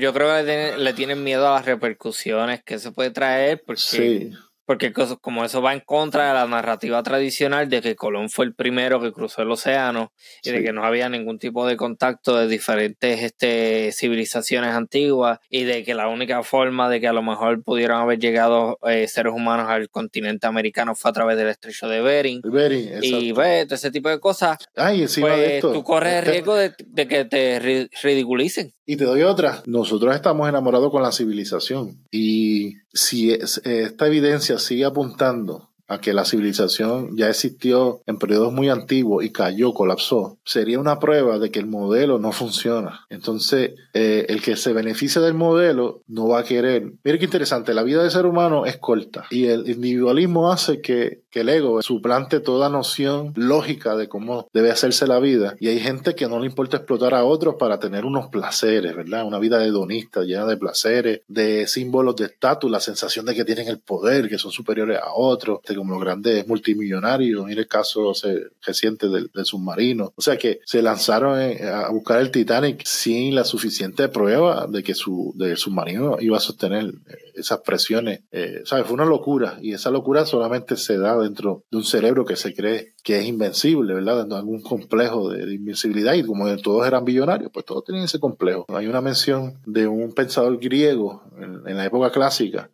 yo 0.00 0.12
creo 0.12 0.44
que 0.44 0.76
le 0.78 0.92
tienen 0.94 1.24
miedo 1.24 1.48
a 1.48 1.54
las 1.54 1.66
repercusiones 1.66 2.62
que 2.62 2.78
se 2.78 2.92
puede 2.92 3.10
traer 3.10 3.64
porque 3.66 3.82
sí 3.82 4.30
porque 4.68 4.92
como 5.22 5.46
eso 5.46 5.62
va 5.62 5.72
en 5.72 5.80
contra 5.80 6.28
de 6.28 6.34
la 6.34 6.46
narrativa 6.46 7.02
tradicional 7.02 7.70
de 7.70 7.80
que 7.80 7.96
Colón 7.96 8.28
fue 8.28 8.44
el 8.44 8.54
primero 8.54 9.00
que 9.00 9.12
cruzó 9.12 9.40
el 9.40 9.50
océano 9.50 10.12
y 10.42 10.50
de 10.50 10.62
que 10.62 10.74
no 10.74 10.84
había 10.84 11.08
ningún 11.08 11.38
tipo 11.38 11.66
de 11.66 11.78
contacto 11.78 12.36
de 12.36 12.46
diferentes 12.48 13.22
este, 13.22 13.92
civilizaciones 13.92 14.74
antiguas 14.74 15.38
y 15.48 15.64
de 15.64 15.84
que 15.84 15.94
la 15.94 16.08
única 16.08 16.42
forma 16.42 16.90
de 16.90 17.00
que 17.00 17.08
a 17.08 17.14
lo 17.14 17.22
mejor 17.22 17.62
pudieran 17.62 18.02
haber 18.02 18.18
llegado 18.18 18.78
eh, 18.86 19.08
seres 19.08 19.32
humanos 19.32 19.70
al 19.70 19.88
continente 19.88 20.46
americano 20.46 20.94
fue 20.94 21.12
a 21.12 21.14
través 21.14 21.38
del 21.38 21.48
estrecho 21.48 21.88
de 21.88 22.02
Bering. 22.02 22.42
y 23.00 23.32
ves, 23.32 23.72
ese 23.72 23.90
tipo 23.90 24.10
de 24.10 24.20
cosas. 24.20 24.58
Ay, 24.76 25.00
encima 25.00 25.30
de 25.30 25.36
pues, 25.36 25.50
esto, 25.52 25.72
tú 25.72 25.82
corres 25.82 26.12
el 26.12 26.18
este 26.18 26.30
riesgo 26.30 26.54
de, 26.54 26.74
de 26.78 27.08
que 27.08 27.24
te 27.24 27.88
ridiculicen. 28.02 28.74
Y 28.90 28.96
te 28.96 29.04
doy 29.04 29.20
otra. 29.20 29.62
Nosotros 29.66 30.14
estamos 30.14 30.48
enamorados 30.48 30.90
con 30.90 31.02
la 31.02 31.12
civilización. 31.12 32.06
Y 32.10 32.76
si 32.90 33.30
esta 33.30 34.06
evidencia 34.06 34.58
sigue 34.58 34.86
apuntando 34.86 35.67
a 35.88 36.00
que 36.00 36.12
la 36.12 36.24
civilización 36.24 37.16
ya 37.16 37.28
existió 37.28 38.02
en 38.06 38.18
periodos 38.18 38.52
muy 38.52 38.68
antiguos 38.68 39.24
y 39.24 39.30
cayó, 39.30 39.72
colapsó, 39.72 40.38
sería 40.44 40.78
una 40.78 40.98
prueba 40.98 41.38
de 41.38 41.50
que 41.50 41.58
el 41.58 41.66
modelo 41.66 42.18
no 42.18 42.32
funciona. 42.32 43.06
Entonces, 43.08 43.72
eh, 43.94 44.26
el 44.28 44.42
que 44.42 44.56
se 44.56 44.72
beneficia 44.72 45.20
del 45.20 45.34
modelo 45.34 46.02
no 46.06 46.28
va 46.28 46.40
a 46.40 46.44
querer. 46.44 46.92
Mira 47.02 47.18
qué 47.18 47.24
interesante, 47.24 47.74
la 47.74 47.82
vida 47.82 48.02
del 48.02 48.10
ser 48.10 48.26
humano 48.26 48.66
es 48.66 48.76
corta 48.76 49.26
y 49.30 49.46
el 49.46 49.68
individualismo 49.68 50.52
hace 50.52 50.80
que, 50.80 51.22
que 51.30 51.40
el 51.40 51.48
ego 51.48 51.80
suplante 51.82 52.40
toda 52.40 52.68
noción 52.68 53.32
lógica 53.34 53.96
de 53.96 54.08
cómo 54.08 54.48
debe 54.52 54.70
hacerse 54.70 55.06
la 55.06 55.18
vida. 55.18 55.56
Y 55.58 55.68
hay 55.68 55.80
gente 55.80 56.14
que 56.14 56.28
no 56.28 56.38
le 56.38 56.46
importa 56.46 56.76
explotar 56.76 57.14
a 57.14 57.24
otros 57.24 57.54
para 57.58 57.78
tener 57.78 58.04
unos 58.04 58.28
placeres, 58.28 58.94
¿verdad? 58.94 59.26
Una 59.26 59.38
vida 59.38 59.64
hedonista, 59.64 60.22
llena 60.22 60.46
de 60.46 60.56
placeres, 60.56 61.22
de 61.28 61.66
símbolos 61.66 62.16
de 62.16 62.26
estatus, 62.26 62.70
la 62.70 62.80
sensación 62.80 63.24
de 63.24 63.34
que 63.34 63.44
tienen 63.44 63.68
el 63.68 63.80
poder, 63.80 64.28
que 64.28 64.38
son 64.38 64.50
superiores 64.50 64.98
a 64.98 65.12
otros 65.14 65.60
como 65.78 65.94
los 65.94 66.02
grandes 66.02 66.46
multimillonarios, 66.46 67.46
mire 67.46 67.62
el 67.62 67.68
caso 67.68 68.12
reciente 68.62 69.08
del, 69.08 69.30
submarino. 69.44 70.12
O 70.16 70.20
sea 70.20 70.36
que 70.36 70.60
se 70.64 70.82
lanzaron 70.82 71.38
a 71.38 71.88
buscar 71.90 72.20
el 72.20 72.30
Titanic 72.30 72.84
sin 72.84 73.34
la 73.34 73.44
suficiente 73.44 74.08
prueba 74.08 74.66
de 74.68 74.82
que 74.82 74.94
su 74.94 75.32
del 75.36 75.56
submarino 75.56 76.18
iba 76.20 76.36
a 76.36 76.40
sostener 76.40 76.86
eh, 76.86 77.16
esas 77.34 77.60
presiones. 77.60 78.20
Eh, 78.32 78.62
¿sabes? 78.64 78.86
Fue 78.86 78.94
una 78.94 79.04
locura 79.04 79.58
y 79.62 79.72
esa 79.72 79.90
locura 79.90 80.26
solamente 80.26 80.76
se 80.76 80.98
da 80.98 81.16
dentro 81.18 81.64
de 81.70 81.78
un 81.78 81.84
cerebro 81.84 82.24
que 82.24 82.36
se 82.36 82.54
cree 82.54 82.94
que 83.02 83.18
es 83.18 83.26
invencible, 83.26 83.94
¿verdad? 83.94 84.18
Dentro 84.18 84.36
de 84.36 84.40
algún 84.40 84.60
complejo 84.60 85.30
de, 85.30 85.54
invencibilidad 85.54 86.14
y 86.14 86.24
como 86.24 86.54
todos 86.58 86.86
eran 86.86 87.04
billonarios, 87.04 87.50
pues 87.52 87.64
todos 87.64 87.84
tenían 87.84 88.04
ese 88.04 88.20
complejo. 88.20 88.66
Hay 88.68 88.86
una 88.86 89.00
mención 89.00 89.58
de 89.66 89.86
un 89.86 90.12
pensador 90.12 90.58
griego 90.58 91.22
en, 91.40 91.76
la 91.78 91.84
época 91.84 92.10
clásica 92.10 92.70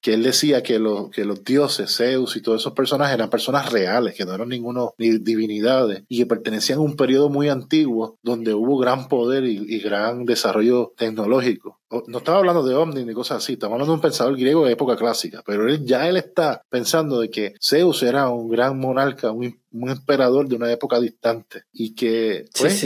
que 0.00 0.14
él 0.14 0.22
decía 0.22 0.62
que, 0.62 0.80
que 1.12 1.24
los 1.24 1.44
dioses, 1.44 1.96
Zeus 1.96 2.36
y 2.36 2.40
todos 2.44 2.62
esos 2.62 2.72
personajes 2.72 3.14
eran 3.14 3.30
personas 3.30 3.72
reales, 3.72 4.14
que 4.14 4.24
no 4.24 4.34
eran 4.34 4.48
ninguno 4.48 4.94
ni 4.98 5.18
divinidades 5.18 6.04
y 6.08 6.18
que 6.18 6.26
pertenecían 6.26 6.78
a 6.78 6.82
un 6.82 6.94
periodo 6.94 7.28
muy 7.28 7.48
antiguo 7.48 8.18
donde 8.22 8.54
hubo 8.54 8.78
gran 8.78 9.08
poder 9.08 9.44
y 9.44 9.80
gran 9.80 10.24
desarrollo 10.24 10.92
tecnológico 10.96 11.80
no 12.06 12.18
estaba 12.18 12.38
hablando 12.38 12.62
de 12.64 12.74
ovnis 12.74 13.06
ni 13.06 13.14
cosas 13.14 13.38
así, 13.38 13.54
estamos 13.54 13.74
hablando 13.74 13.92
de 13.92 13.96
un 13.96 14.02
pensador 14.02 14.36
griego 14.36 14.64
de 14.64 14.72
época 14.72 14.96
clásica, 14.96 15.42
pero 15.46 15.68
él, 15.68 15.84
ya 15.84 16.08
él 16.08 16.16
está 16.16 16.62
pensando 16.68 17.20
de 17.20 17.30
que 17.30 17.54
Zeus 17.60 18.02
era 18.02 18.28
un 18.30 18.48
gran 18.48 18.78
monarca, 18.78 19.30
un, 19.30 19.62
emperador 19.72 20.46
de 20.46 20.54
una 20.54 20.70
época 20.70 21.00
distante 21.00 21.64
y 21.72 21.96
que, 21.96 22.44
pues, 22.56 22.78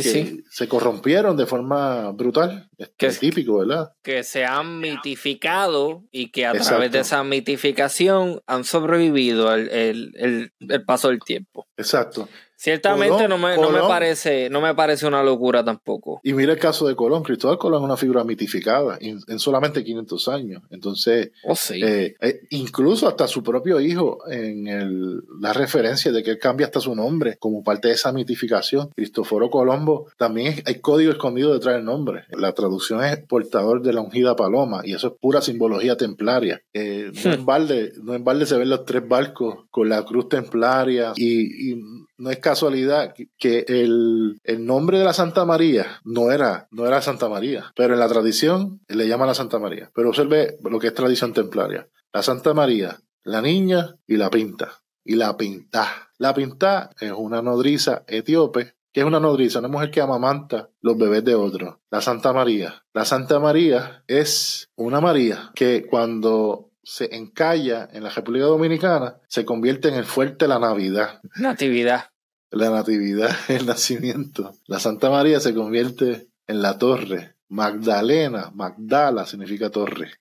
se 0.50 0.68
corrompieron 0.68 1.36
de 1.36 1.44
forma 1.44 2.10
brutal. 2.12 2.70
que 2.96 3.08
es 3.08 3.18
típico, 3.18 3.58
¿verdad? 3.58 3.92
Que 4.02 4.24
se 4.24 4.46
han 4.46 4.80
mitificado 4.80 6.04
y 6.10 6.30
que 6.30 6.46
a 6.46 6.52
través 6.52 6.90
de 6.90 7.00
esa 7.00 7.22
mitificación 7.24 8.40
han 8.46 8.64
sobrevivido 8.64 9.54
el 9.54 10.50
paso 10.86 11.08
del 11.08 11.20
tiempo. 11.20 11.66
Exacto. 11.76 12.26
Ciertamente 12.58 13.28
no, 13.28 13.38
me, 13.38 13.56
no, 13.56 13.70
me, 13.70 13.78
parece, 13.78 14.50
no 14.50 14.60
me 14.60 14.74
parece 14.74 15.06
una 15.06 15.22
locura 15.22 15.64
tampoco. 15.64 16.20
Y 16.24 16.32
mira 16.32 16.52
el 16.52 16.58
caso 16.58 16.88
de 16.88 16.96
Colón. 16.96 17.22
Cristóbal 17.22 17.56
Colón 17.56 17.82
es 17.82 17.84
una 17.84 17.96
figura 17.96 18.24
mitificada 18.24 18.98
en, 19.00 19.38
solamente 19.38 19.84
500 19.84 20.26
años. 20.26 20.62
Entonces, 20.70 21.30
oh, 21.44 21.54
sí. 21.54 21.80
Eh, 21.80 22.16
eh, 22.20 22.40
incluso 22.50 23.06
hasta 23.06 23.28
su 23.28 23.44
propio 23.44 23.78
hijo, 23.80 24.28
en 24.28 24.66
el, 24.66 25.22
la 25.40 25.52
referencia 25.52 26.10
de 26.10 26.24
que 26.24 26.32
él 26.32 26.40
cambia 26.40 26.66
hasta 26.66 26.80
su 26.80 26.96
nombre 26.96 27.36
como 27.38 27.62
parte 27.62 27.86
de 27.86 27.94
esa 27.94 28.10
mitificación. 28.10 28.90
Cristóforo 28.96 29.50
Colombo, 29.50 30.10
también 30.18 30.60
hay 30.66 30.80
código 30.80 31.12
escondido 31.12 31.54
detrás 31.54 31.76
del 31.76 31.84
nombre. 31.84 32.24
La 32.30 32.54
traducción 32.54 33.04
es 33.04 33.18
portador 33.18 33.82
de 33.82 33.92
la 33.92 34.00
ungida 34.00 34.34
paloma 34.34 34.80
y 34.82 34.94
eso 34.94 35.06
es 35.06 35.12
pura 35.20 35.42
simbología 35.42 35.96
templaria. 35.96 36.60
Eh, 36.72 37.12
no, 37.24 37.32
en 37.34 37.46
balde, 37.46 37.92
no 38.02 38.14
en 38.14 38.24
balde 38.24 38.46
se 38.46 38.58
ven 38.58 38.68
los 38.68 38.84
tres 38.84 39.06
barcos 39.06 39.66
con 39.70 39.88
la 39.88 40.04
cruz 40.04 40.28
templaria 40.28 41.12
y, 41.14 41.70
y 41.70 41.80
no 42.18 42.30
es 42.30 42.38
casualidad 42.38 43.14
que 43.38 43.64
el, 43.68 44.40
nombre 44.58 44.98
de 44.98 45.04
la 45.04 45.12
Santa 45.12 45.44
María 45.44 46.00
no 46.04 46.30
era, 46.32 46.68
no 46.70 46.86
era 46.86 47.00
Santa 47.00 47.28
María, 47.28 47.72
pero 47.74 47.94
en 47.94 48.00
la 48.00 48.08
tradición 48.08 48.80
le 48.88 49.08
llaman 49.08 49.30
a 49.30 49.34
Santa 49.34 49.58
María. 49.58 49.90
Pero 49.94 50.10
observe 50.10 50.58
lo 50.62 50.78
que 50.78 50.88
es 50.88 50.94
tradición 50.94 51.32
templaria. 51.32 51.88
La 52.12 52.22
Santa 52.22 52.52
María, 52.54 53.00
la 53.22 53.40
niña 53.40 53.96
y 54.06 54.16
la 54.16 54.30
pinta. 54.30 54.82
Y 55.04 55.14
la 55.14 55.36
pinta. 55.36 56.10
La 56.18 56.34
pinta 56.34 56.90
es 57.00 57.12
una 57.12 57.40
nodriza 57.40 58.04
etíope 58.06 58.74
que 58.92 59.00
es 59.00 59.06
una 59.06 59.20
nodriza, 59.20 59.58
una 59.58 59.68
mujer 59.68 59.90
que 59.90 60.00
amamanta 60.00 60.70
los 60.80 60.96
bebés 60.96 61.24
de 61.24 61.34
otros. 61.34 61.76
La 61.90 62.00
Santa 62.00 62.32
María. 62.32 62.84
La 62.94 63.04
Santa 63.04 63.38
María 63.38 64.02
es 64.06 64.70
una 64.76 65.00
María 65.00 65.52
que 65.54 65.86
cuando 65.86 66.67
se 66.88 67.14
encalla 67.14 67.86
en 67.92 68.02
la 68.02 68.08
República 68.08 68.46
Dominicana, 68.46 69.20
se 69.28 69.44
convierte 69.44 69.88
en 69.88 69.94
el 69.94 70.06
fuerte 70.06 70.46
de 70.46 70.48
la 70.48 70.58
Navidad. 70.58 71.20
Natividad. 71.36 72.06
La 72.50 72.70
Natividad, 72.70 73.36
el 73.48 73.66
nacimiento. 73.66 74.54
La 74.66 74.80
Santa 74.80 75.10
María 75.10 75.38
se 75.38 75.54
convierte 75.54 76.28
en 76.46 76.62
la 76.62 76.78
torre. 76.78 77.34
Magdalena, 77.48 78.50
Magdala 78.54 79.26
significa 79.26 79.68
torre. 79.68 80.12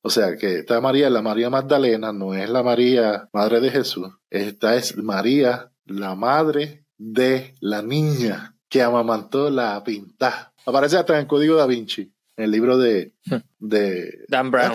o 0.00 0.08
sea 0.08 0.36
que 0.38 0.60
esta 0.60 0.80
María, 0.80 1.10
la 1.10 1.20
María 1.20 1.50
Magdalena, 1.50 2.10
no 2.10 2.32
es 2.32 2.48
la 2.48 2.62
María, 2.62 3.28
madre 3.34 3.60
de 3.60 3.70
Jesús. 3.70 4.08
Esta 4.30 4.76
es 4.76 4.96
María, 4.96 5.72
la 5.84 6.14
madre 6.14 6.86
de 6.96 7.54
la 7.60 7.82
niña 7.82 8.56
que 8.70 8.82
amamantó 8.82 9.50
la 9.50 9.84
pinta. 9.84 10.54
Aparece 10.64 10.96
hasta 10.96 11.14
en 11.14 11.20
el 11.20 11.26
Código 11.26 11.56
da 11.56 11.66
Vinci, 11.66 12.14
en 12.36 12.44
el 12.44 12.50
libro 12.50 12.78
de, 12.78 13.12
de 13.58 14.24
Dan 14.28 14.50
Brown. 14.50 14.72
Ah, 14.72 14.74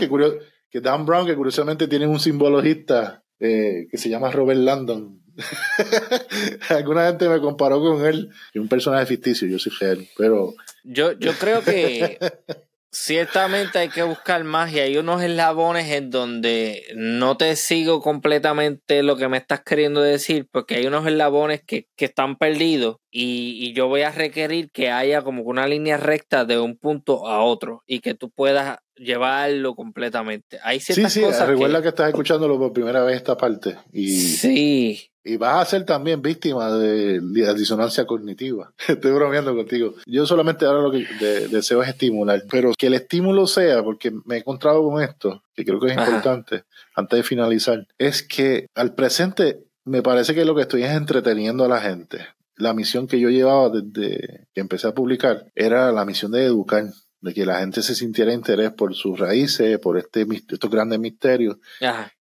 que 0.73 0.81
Dan 0.81 1.05
Brown, 1.05 1.27
que 1.27 1.35
curiosamente 1.35 1.87
tiene 1.87 2.07
un 2.07 2.19
simbologista 2.19 3.23
eh, 3.39 3.85
que 3.91 3.97
se 3.99 4.09
llama 4.09 4.31
Robert 4.31 4.59
Landon. 4.59 5.21
Alguna 6.69 7.05
gente 7.05 7.29
me 7.29 7.39
comparó 7.39 7.79
con 7.79 8.03
él, 8.03 8.31
y 8.55 8.59
un 8.59 8.67
personaje 8.67 9.05
ficticio, 9.05 9.47
yo 9.47 9.59
soy 9.59 9.71
real, 9.79 10.07
pero... 10.17 10.55
Yo, 10.83 11.11
yo 11.11 11.33
creo 11.33 11.61
que 11.61 12.17
ciertamente 12.91 13.77
hay 13.77 13.89
que 13.89 14.01
buscar 14.01 14.43
más 14.43 14.73
y 14.73 14.79
hay 14.79 14.97
unos 14.97 15.21
eslabones 15.21 15.91
en 15.91 16.09
donde 16.09 16.83
no 16.95 17.37
te 17.37 17.55
sigo 17.55 18.01
completamente 18.01 19.03
lo 19.03 19.15
que 19.15 19.27
me 19.27 19.37
estás 19.37 19.61
queriendo 19.61 20.01
decir, 20.01 20.47
porque 20.51 20.77
hay 20.77 20.87
unos 20.87 21.05
eslabones 21.05 21.61
que, 21.63 21.87
que 21.95 22.05
están 22.05 22.35
perdidos 22.35 22.97
y, 23.11 23.59
y, 23.59 23.73
yo 23.73 23.87
voy 23.87 24.01
a 24.01 24.11
requerir 24.11 24.71
que 24.71 24.89
haya 24.89 25.21
como 25.21 25.43
una 25.43 25.67
línea 25.67 25.97
recta 25.97 26.45
de 26.45 26.59
un 26.59 26.77
punto 26.77 27.27
a 27.27 27.43
otro 27.43 27.83
y 27.85 27.99
que 27.99 28.15
tú 28.15 28.31
puedas 28.31 28.79
llevarlo 28.95 29.75
completamente. 29.75 30.59
Hay 30.63 30.79
sí, 30.79 30.93
sí, 31.09 31.23
recuerda 31.45 31.81
que... 31.81 31.89
estás 31.89 32.09
escuchándolo 32.09 32.57
por 32.57 32.73
primera 32.73 33.03
vez 33.03 33.17
esta 33.17 33.37
parte. 33.37 33.77
Y... 33.91 34.19
Sí. 34.19 35.09
y 35.23 35.37
vas 35.37 35.61
a 35.61 35.69
ser 35.69 35.85
también 35.85 36.21
víctima 36.21 36.71
de, 36.71 37.19
de 37.21 37.53
disonancia 37.53 38.05
cognitiva. 38.05 38.73
Estoy 38.87 39.11
bromeando 39.11 39.55
contigo. 39.55 39.95
Yo 40.05 40.25
solamente 40.25 40.65
ahora 40.65 40.81
lo 40.81 40.91
que 40.91 41.05
deseo 41.49 41.81
es 41.83 41.89
estimular, 41.89 42.43
pero 42.49 42.73
que 42.77 42.87
el 42.87 42.93
estímulo 42.93 43.47
sea, 43.47 43.83
porque 43.83 44.11
me 44.25 44.35
he 44.35 44.39
encontrado 44.39 44.83
con 44.83 45.01
esto, 45.01 45.43
que 45.55 45.65
creo 45.65 45.79
que 45.79 45.87
es 45.87 45.97
importante, 45.97 46.63
antes 46.95 47.17
de 47.17 47.23
finalizar, 47.23 47.87
es 47.97 48.23
que 48.23 48.67
al 48.75 48.93
presente 48.93 49.63
me 49.85 50.01
parece 50.01 50.33
que 50.33 50.45
lo 50.45 50.55
que 50.55 50.61
estoy 50.61 50.83
es 50.83 50.91
entreteniendo 50.91 51.65
a 51.65 51.67
la 51.67 51.81
gente. 51.81 52.25
La 52.55 52.73
misión 52.73 53.07
que 53.07 53.19
yo 53.19 53.29
llevaba 53.29 53.69
desde 53.69 54.47
que 54.53 54.61
empecé 54.61 54.87
a 54.87 54.93
publicar 54.93 55.51
era 55.55 55.91
la 55.91 56.05
misión 56.05 56.31
de 56.31 56.45
educar 56.45 56.85
de 57.23 57.33
que 57.33 57.45
la 57.45 57.59
gente 57.59 57.81
se 57.81 57.95
sintiera 57.95 58.33
interés 58.33 58.73
por 58.73 58.93
sus 58.93 59.17
raíces, 59.17 59.79
por 59.79 59.97
este, 59.97 60.27
estos 60.49 60.69
grandes 60.69 60.99
misterios, 60.99 61.55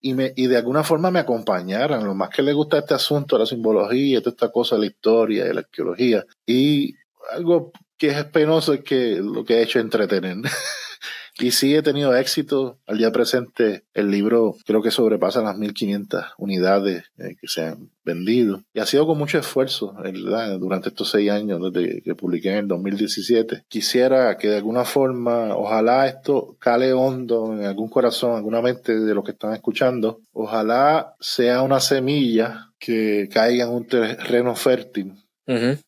y, 0.00 0.14
me, 0.14 0.32
y 0.36 0.46
de 0.46 0.56
alguna 0.56 0.84
forma 0.84 1.10
me 1.10 1.18
acompañaran, 1.18 2.04
lo 2.04 2.14
más 2.14 2.30
que 2.30 2.40
les 2.40 2.54
gusta 2.54 2.78
este 2.78 2.94
asunto, 2.94 3.36
la 3.36 3.44
simbología, 3.44 4.20
toda 4.20 4.30
esta 4.30 4.52
cosa, 4.52 4.78
la 4.78 4.86
historia 4.86 5.46
y 5.46 5.52
la 5.52 5.60
arqueología. 5.60 6.24
Y 6.46 6.94
algo 7.32 7.72
que 7.98 8.10
es 8.10 8.24
penoso 8.26 8.74
es 8.74 8.84
que 8.84 9.16
lo 9.16 9.44
que 9.44 9.54
he 9.54 9.62
hecho 9.62 9.80
es 9.80 9.84
entretener. 9.84 10.36
Y 11.38 11.52
sí 11.52 11.74
he 11.74 11.82
tenido 11.82 12.14
éxito. 12.14 12.78
Al 12.86 12.98
día 12.98 13.10
presente, 13.10 13.84
el 13.94 14.10
libro 14.10 14.54
creo 14.66 14.82
que 14.82 14.90
sobrepasa 14.90 15.42
las 15.42 15.56
1500 15.56 16.24
unidades 16.38 17.04
eh, 17.18 17.36
que 17.40 17.48
se 17.48 17.64
han 17.64 17.90
vendido. 18.04 18.62
Y 18.74 18.80
ha 18.80 18.86
sido 18.86 19.06
con 19.06 19.18
mucho 19.18 19.38
esfuerzo 19.38 19.94
¿verdad? 19.94 20.58
durante 20.58 20.90
estos 20.90 21.10
seis 21.10 21.30
años 21.30 21.72
desde 21.72 22.02
que 22.02 22.14
publiqué 22.14 22.50
en 22.50 22.58
el 22.58 22.68
2017. 22.68 23.64
Quisiera 23.68 24.36
que 24.36 24.48
de 24.48 24.56
alguna 24.56 24.84
forma, 24.84 25.56
ojalá 25.56 26.06
esto 26.06 26.56
cale 26.58 26.92
hondo 26.92 27.52
en 27.54 27.64
algún 27.64 27.88
corazón, 27.88 28.36
alguna 28.36 28.60
mente 28.60 28.98
de 28.98 29.14
los 29.14 29.24
que 29.24 29.32
están 29.32 29.54
escuchando. 29.54 30.20
Ojalá 30.32 31.14
sea 31.20 31.62
una 31.62 31.80
semilla 31.80 32.72
que 32.78 33.28
caiga 33.32 33.64
en 33.64 33.70
un 33.70 33.86
terreno 33.86 34.54
fértil 34.56 35.14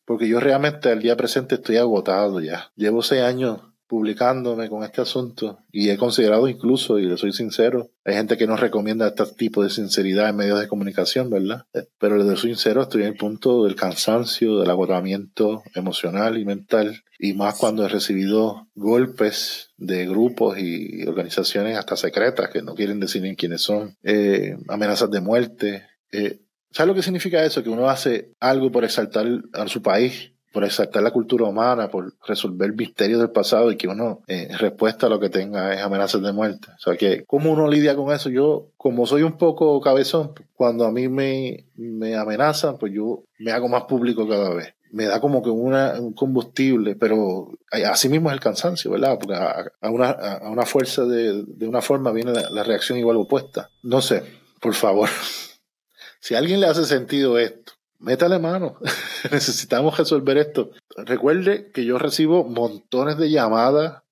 Porque 0.05 0.27
yo 0.27 0.39
realmente 0.39 0.89
al 0.89 1.01
día 1.01 1.15
presente 1.15 1.55
estoy 1.55 1.77
agotado 1.77 2.39
ya. 2.39 2.71
Llevo 2.75 3.01
seis 3.01 3.21
años 3.21 3.61
publicándome 3.87 4.69
con 4.69 4.83
este 4.83 5.01
asunto 5.01 5.59
y 5.71 5.89
he 5.89 5.97
considerado 5.97 6.47
incluso, 6.47 6.99
y 6.99 7.05
le 7.05 7.17
soy 7.17 7.33
sincero, 7.33 7.89
hay 8.03 8.15
gente 8.15 8.37
que 8.37 8.47
no 8.47 8.55
recomienda 8.55 9.07
este 9.07 9.25
tipo 9.37 9.63
de 9.63 9.69
sinceridad 9.69 10.29
en 10.29 10.35
medios 10.35 10.59
de 10.59 10.67
comunicación, 10.67 11.29
¿verdad? 11.29 11.65
Eh, 11.73 11.87
pero 11.99 12.17
le 12.17 12.23
soy 12.35 12.51
sincero, 12.51 12.81
estoy 12.81 13.01
en 13.01 13.09
el 13.09 13.17
punto 13.17 13.65
del 13.65 13.75
cansancio, 13.75 14.59
del 14.59 14.69
agotamiento 14.69 15.63
emocional 15.73 16.37
y 16.37 16.45
mental, 16.45 17.03
y 17.19 17.33
más 17.33 17.57
cuando 17.57 17.85
he 17.85 17.89
recibido 17.89 18.67
golpes 18.75 19.69
de 19.77 20.05
grupos 20.05 20.57
y 20.57 21.05
organizaciones 21.07 21.77
hasta 21.77 21.95
secretas 21.95 22.49
que 22.49 22.61
no 22.61 22.75
quieren 22.75 22.99
decir 22.99 23.21
ni 23.21 23.35
quiénes 23.35 23.61
son, 23.61 23.95
eh, 24.03 24.57
amenazas 24.67 25.09
de 25.11 25.21
muerte. 25.21 25.85
Eh, 26.11 26.41
¿Sabes 26.71 26.87
lo 26.89 26.95
que 26.95 27.03
significa 27.03 27.43
eso? 27.45 27.63
Que 27.63 27.69
uno 27.69 27.89
hace 27.89 28.33
algo 28.39 28.71
por 28.71 28.83
exaltar 28.83 29.25
a 29.53 29.67
su 29.67 29.81
país 29.81 30.33
por 30.55 30.63
exaltar 30.63 31.03
la 31.03 31.11
cultura 31.11 31.43
humana, 31.43 31.89
por 31.89 32.13
resolver 32.25 32.73
misterios 32.73 33.19
del 33.19 33.29
pasado 33.29 33.73
y 33.73 33.75
que 33.75 33.89
uno, 33.89 34.21
eh, 34.25 34.47
respuesta 34.57 35.07
a 35.07 35.09
lo 35.09 35.19
que 35.19 35.27
tenga 35.27 35.73
es 35.73 35.81
amenazas 35.81 36.21
de 36.21 36.31
muerte. 36.31 36.69
O 36.77 36.79
sea 36.79 36.95
que, 36.95 37.25
¿cómo 37.25 37.51
uno 37.51 37.67
lidia 37.67 37.93
con 37.93 38.13
eso? 38.13 38.29
Yo, 38.29 38.69
como 38.77 39.05
soy 39.05 39.23
un 39.23 39.37
poco 39.37 39.81
cabezón, 39.81 40.31
cuando 40.53 40.85
a 40.85 40.93
mí 40.93 41.09
me, 41.09 41.65
me 41.75 42.15
amenazan, 42.15 42.77
pues 42.77 42.93
yo 42.93 43.25
me 43.37 43.51
hago 43.51 43.67
más 43.67 43.83
público 43.83 44.29
cada 44.29 44.53
vez 44.53 44.73
me 44.91 45.07
da 45.07 45.19
como 45.19 45.43
que 45.43 45.49
una, 45.49 45.99
un 45.99 46.13
combustible, 46.13 46.95
pero 46.95 47.49
así 47.85 48.07
mismo 48.07 48.29
es 48.29 48.35
el 48.35 48.39
cansancio, 48.39 48.91
¿verdad? 48.91 49.17
Porque 49.19 49.35
a, 49.35 49.89
una, 49.89 50.11
a 50.11 50.49
una, 50.49 50.65
fuerza 50.65 51.03
de, 51.03 51.43
de, 51.45 51.67
una 51.67 51.81
forma 51.81 52.13
viene 52.13 52.31
la, 52.31 52.49
la, 52.49 52.63
reacción 52.63 52.97
igual 52.97 53.17
opuesta. 53.17 53.71
No 53.83 54.01
sé, 54.01 54.23
por 54.61 54.73
favor, 54.73 55.09
si 56.21 56.35
a 56.35 56.37
alguien 56.37 56.61
le 56.61 56.67
hace 56.67 56.85
sentido 56.85 57.37
esto, 57.37 57.64
métale 57.99 58.39
mano. 58.39 58.77
Necesitamos 59.31 59.97
resolver 59.97 60.37
esto. 60.37 60.71
Recuerde 60.97 61.71
que 61.71 61.85
yo 61.85 61.97
recibo 61.97 62.43
montones 62.43 63.17
de 63.17 63.29
llamadas 63.29 64.03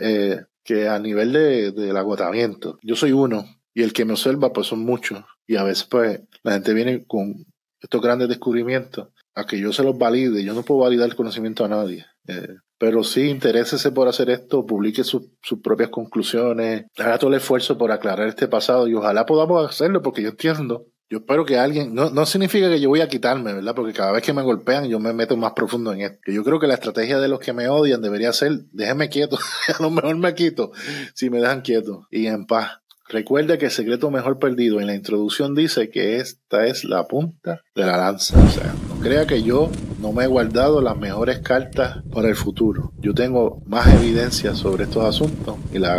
eh, 0.00 0.42
que 0.64 0.88
a 0.88 0.98
nivel 0.98 1.32
de, 1.32 1.72
del 1.72 1.96
agotamiento. 1.96 2.78
Yo 2.82 2.96
soy 2.96 3.12
uno 3.12 3.44
y 3.74 3.82
el 3.82 3.92
que 3.92 4.04
me 4.04 4.12
observa 4.12 4.52
pues 4.52 4.66
son 4.66 4.80
muchos. 4.80 5.24
Y 5.46 5.56
a 5.56 5.64
veces 5.64 5.84
pues 5.84 6.20
la 6.42 6.52
gente 6.52 6.74
viene 6.74 7.04
con 7.06 7.46
estos 7.80 8.00
grandes 8.00 8.28
descubrimientos 8.28 9.08
a 9.34 9.46
que 9.46 9.58
yo 9.58 9.72
se 9.72 9.82
los 9.82 9.98
valide. 9.98 10.44
Yo 10.44 10.54
no 10.54 10.62
puedo 10.62 10.80
validar 10.80 11.08
el 11.08 11.16
conocimiento 11.16 11.64
a 11.64 11.68
nadie. 11.68 12.06
Eh, 12.28 12.56
pero 12.78 13.04
sí, 13.04 13.28
interésese 13.28 13.92
por 13.92 14.08
hacer 14.08 14.28
esto, 14.30 14.66
publique 14.66 15.04
sus 15.04 15.30
propias 15.62 15.90
conclusiones, 15.90 16.86
haga 16.98 17.16
todo 17.16 17.30
el 17.30 17.36
esfuerzo 17.36 17.78
por 17.78 17.92
aclarar 17.92 18.26
este 18.26 18.48
pasado 18.48 18.88
y 18.88 18.94
ojalá 18.94 19.24
podamos 19.24 19.68
hacerlo 19.68 20.02
porque 20.02 20.22
yo 20.22 20.30
entiendo 20.30 20.86
yo 21.12 21.18
espero 21.18 21.44
que 21.44 21.58
alguien, 21.58 21.94
no, 21.94 22.08
no 22.08 22.24
significa 22.24 22.70
que 22.70 22.80
yo 22.80 22.88
voy 22.88 23.02
a 23.02 23.08
quitarme, 23.08 23.52
¿verdad? 23.52 23.74
Porque 23.74 23.92
cada 23.92 24.12
vez 24.12 24.22
que 24.22 24.32
me 24.32 24.40
golpean 24.40 24.88
yo 24.88 24.98
me 24.98 25.12
meto 25.12 25.36
más 25.36 25.52
profundo 25.52 25.92
en 25.92 26.00
esto. 26.00 26.32
Yo 26.32 26.42
creo 26.42 26.58
que 26.58 26.66
la 26.66 26.72
estrategia 26.72 27.18
de 27.18 27.28
los 27.28 27.38
que 27.38 27.52
me 27.52 27.68
odian 27.68 28.00
debería 28.00 28.32
ser, 28.32 28.60
déjenme 28.72 29.10
quieto, 29.10 29.36
a 29.78 29.82
lo 29.82 29.90
mejor 29.90 30.16
me 30.16 30.34
quito 30.34 30.72
si 31.12 31.28
me 31.28 31.38
dejan 31.38 31.60
quieto 31.60 32.08
y 32.10 32.28
en 32.28 32.46
paz. 32.46 32.78
Recuerda 33.10 33.58
que 33.58 33.66
el 33.66 33.70
secreto 33.70 34.10
mejor 34.10 34.38
perdido 34.38 34.80
en 34.80 34.86
la 34.86 34.94
introducción 34.94 35.54
dice 35.54 35.90
que 35.90 36.16
esta 36.16 36.64
es 36.64 36.82
la 36.82 37.06
punta 37.06 37.60
de 37.74 37.84
la 37.84 37.98
lanza. 37.98 38.42
O 38.42 38.48
sea, 38.48 38.72
crea 39.02 39.26
que 39.26 39.42
yo 39.42 39.70
no 40.00 40.12
me 40.12 40.24
he 40.24 40.26
guardado 40.26 40.80
las 40.80 40.96
mejores 40.96 41.40
cartas 41.40 41.98
para 42.12 42.28
el 42.28 42.36
futuro. 42.36 42.92
Yo 42.98 43.12
tengo 43.12 43.60
más 43.66 43.92
evidencia 43.94 44.54
sobre 44.54 44.84
estos 44.84 45.04
asuntos 45.04 45.56
y 45.72 45.78
la, 45.78 45.94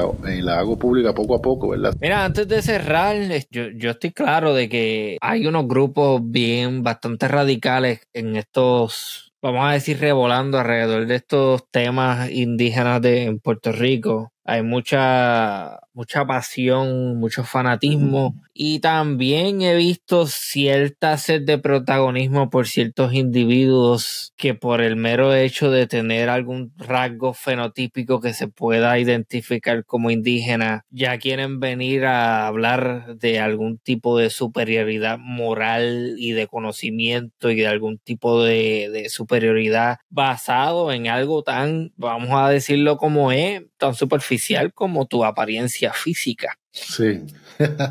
hago 0.57 0.79
pública 0.79 1.13
poco 1.13 1.35
a 1.35 1.41
poco, 1.41 1.69
¿verdad? 1.69 1.93
Mira, 1.99 2.23
antes 2.23 2.47
de 2.47 2.61
cerrar, 2.61 3.17
yo, 3.51 3.63
yo 3.75 3.91
estoy 3.91 4.11
claro 4.11 4.53
de 4.53 4.69
que 4.69 5.17
hay 5.21 5.45
unos 5.45 5.67
grupos 5.67 6.21
bien 6.23 6.81
bastante 6.81 7.27
radicales 7.27 8.07
en 8.13 8.37
estos 8.37 9.33
vamos 9.41 9.65
a 9.65 9.73
decir, 9.73 9.99
revolando 9.99 10.57
alrededor 10.57 11.05
de 11.05 11.15
estos 11.15 11.69
temas 11.69 12.31
indígenas 12.31 13.01
de 13.01 13.23
en 13.25 13.39
Puerto 13.39 13.73
Rico. 13.73 14.31
Hay 14.45 14.63
mucha 14.63 15.81
mucha 15.93 16.25
pasión, 16.25 17.19
mucho 17.19 17.43
fanatismo 17.43 18.41
y 18.53 18.79
también 18.79 19.61
he 19.61 19.75
visto 19.75 20.27
cierta 20.27 21.17
sed 21.17 21.41
de 21.41 21.57
protagonismo 21.57 22.49
por 22.49 22.67
ciertos 22.67 23.13
individuos 23.13 24.33
que 24.37 24.53
por 24.53 24.81
el 24.81 24.95
mero 24.95 25.33
hecho 25.33 25.71
de 25.71 25.87
tener 25.87 26.29
algún 26.29 26.71
rasgo 26.77 27.33
fenotípico 27.33 28.21
que 28.21 28.33
se 28.33 28.47
pueda 28.47 28.99
identificar 28.99 29.85
como 29.85 30.11
indígena 30.11 30.85
ya 30.91 31.17
quieren 31.17 31.59
venir 31.59 32.05
a 32.05 32.47
hablar 32.47 33.15
de 33.17 33.39
algún 33.39 33.79
tipo 33.79 34.17
de 34.17 34.29
superioridad 34.29 35.17
moral 35.17 36.15
y 36.17 36.33
de 36.33 36.47
conocimiento 36.47 37.49
y 37.49 37.55
de 37.55 37.67
algún 37.67 37.97
tipo 37.97 38.43
de, 38.43 39.07
superioridad 39.09 39.97
basado 40.09 40.91
en 40.91 41.07
algo 41.07 41.43
tan, 41.43 41.91
vamos 41.97 42.29
a 42.33 42.49
decirlo 42.49 42.97
como 42.97 43.31
es, 43.31 43.63
tan 43.77 43.95
superficial 43.95 44.73
como 44.73 45.05
tu 45.07 45.25
apariencia 45.25 45.93
física. 45.93 46.57
Sí. 46.73 47.21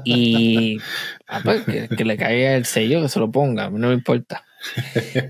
Y 0.05 0.79
ah, 1.29 1.41
pues, 1.45 1.63
que, 1.65 2.05
le 2.05 2.17
caiga 2.17 2.57
el 2.57 2.67
sello, 2.67 3.01
que 3.01 3.09
se 3.09 3.21
lo 3.21 3.31
ponga, 3.31 3.71
no 3.71 3.89
me 3.89 3.95
importa. 3.95 4.45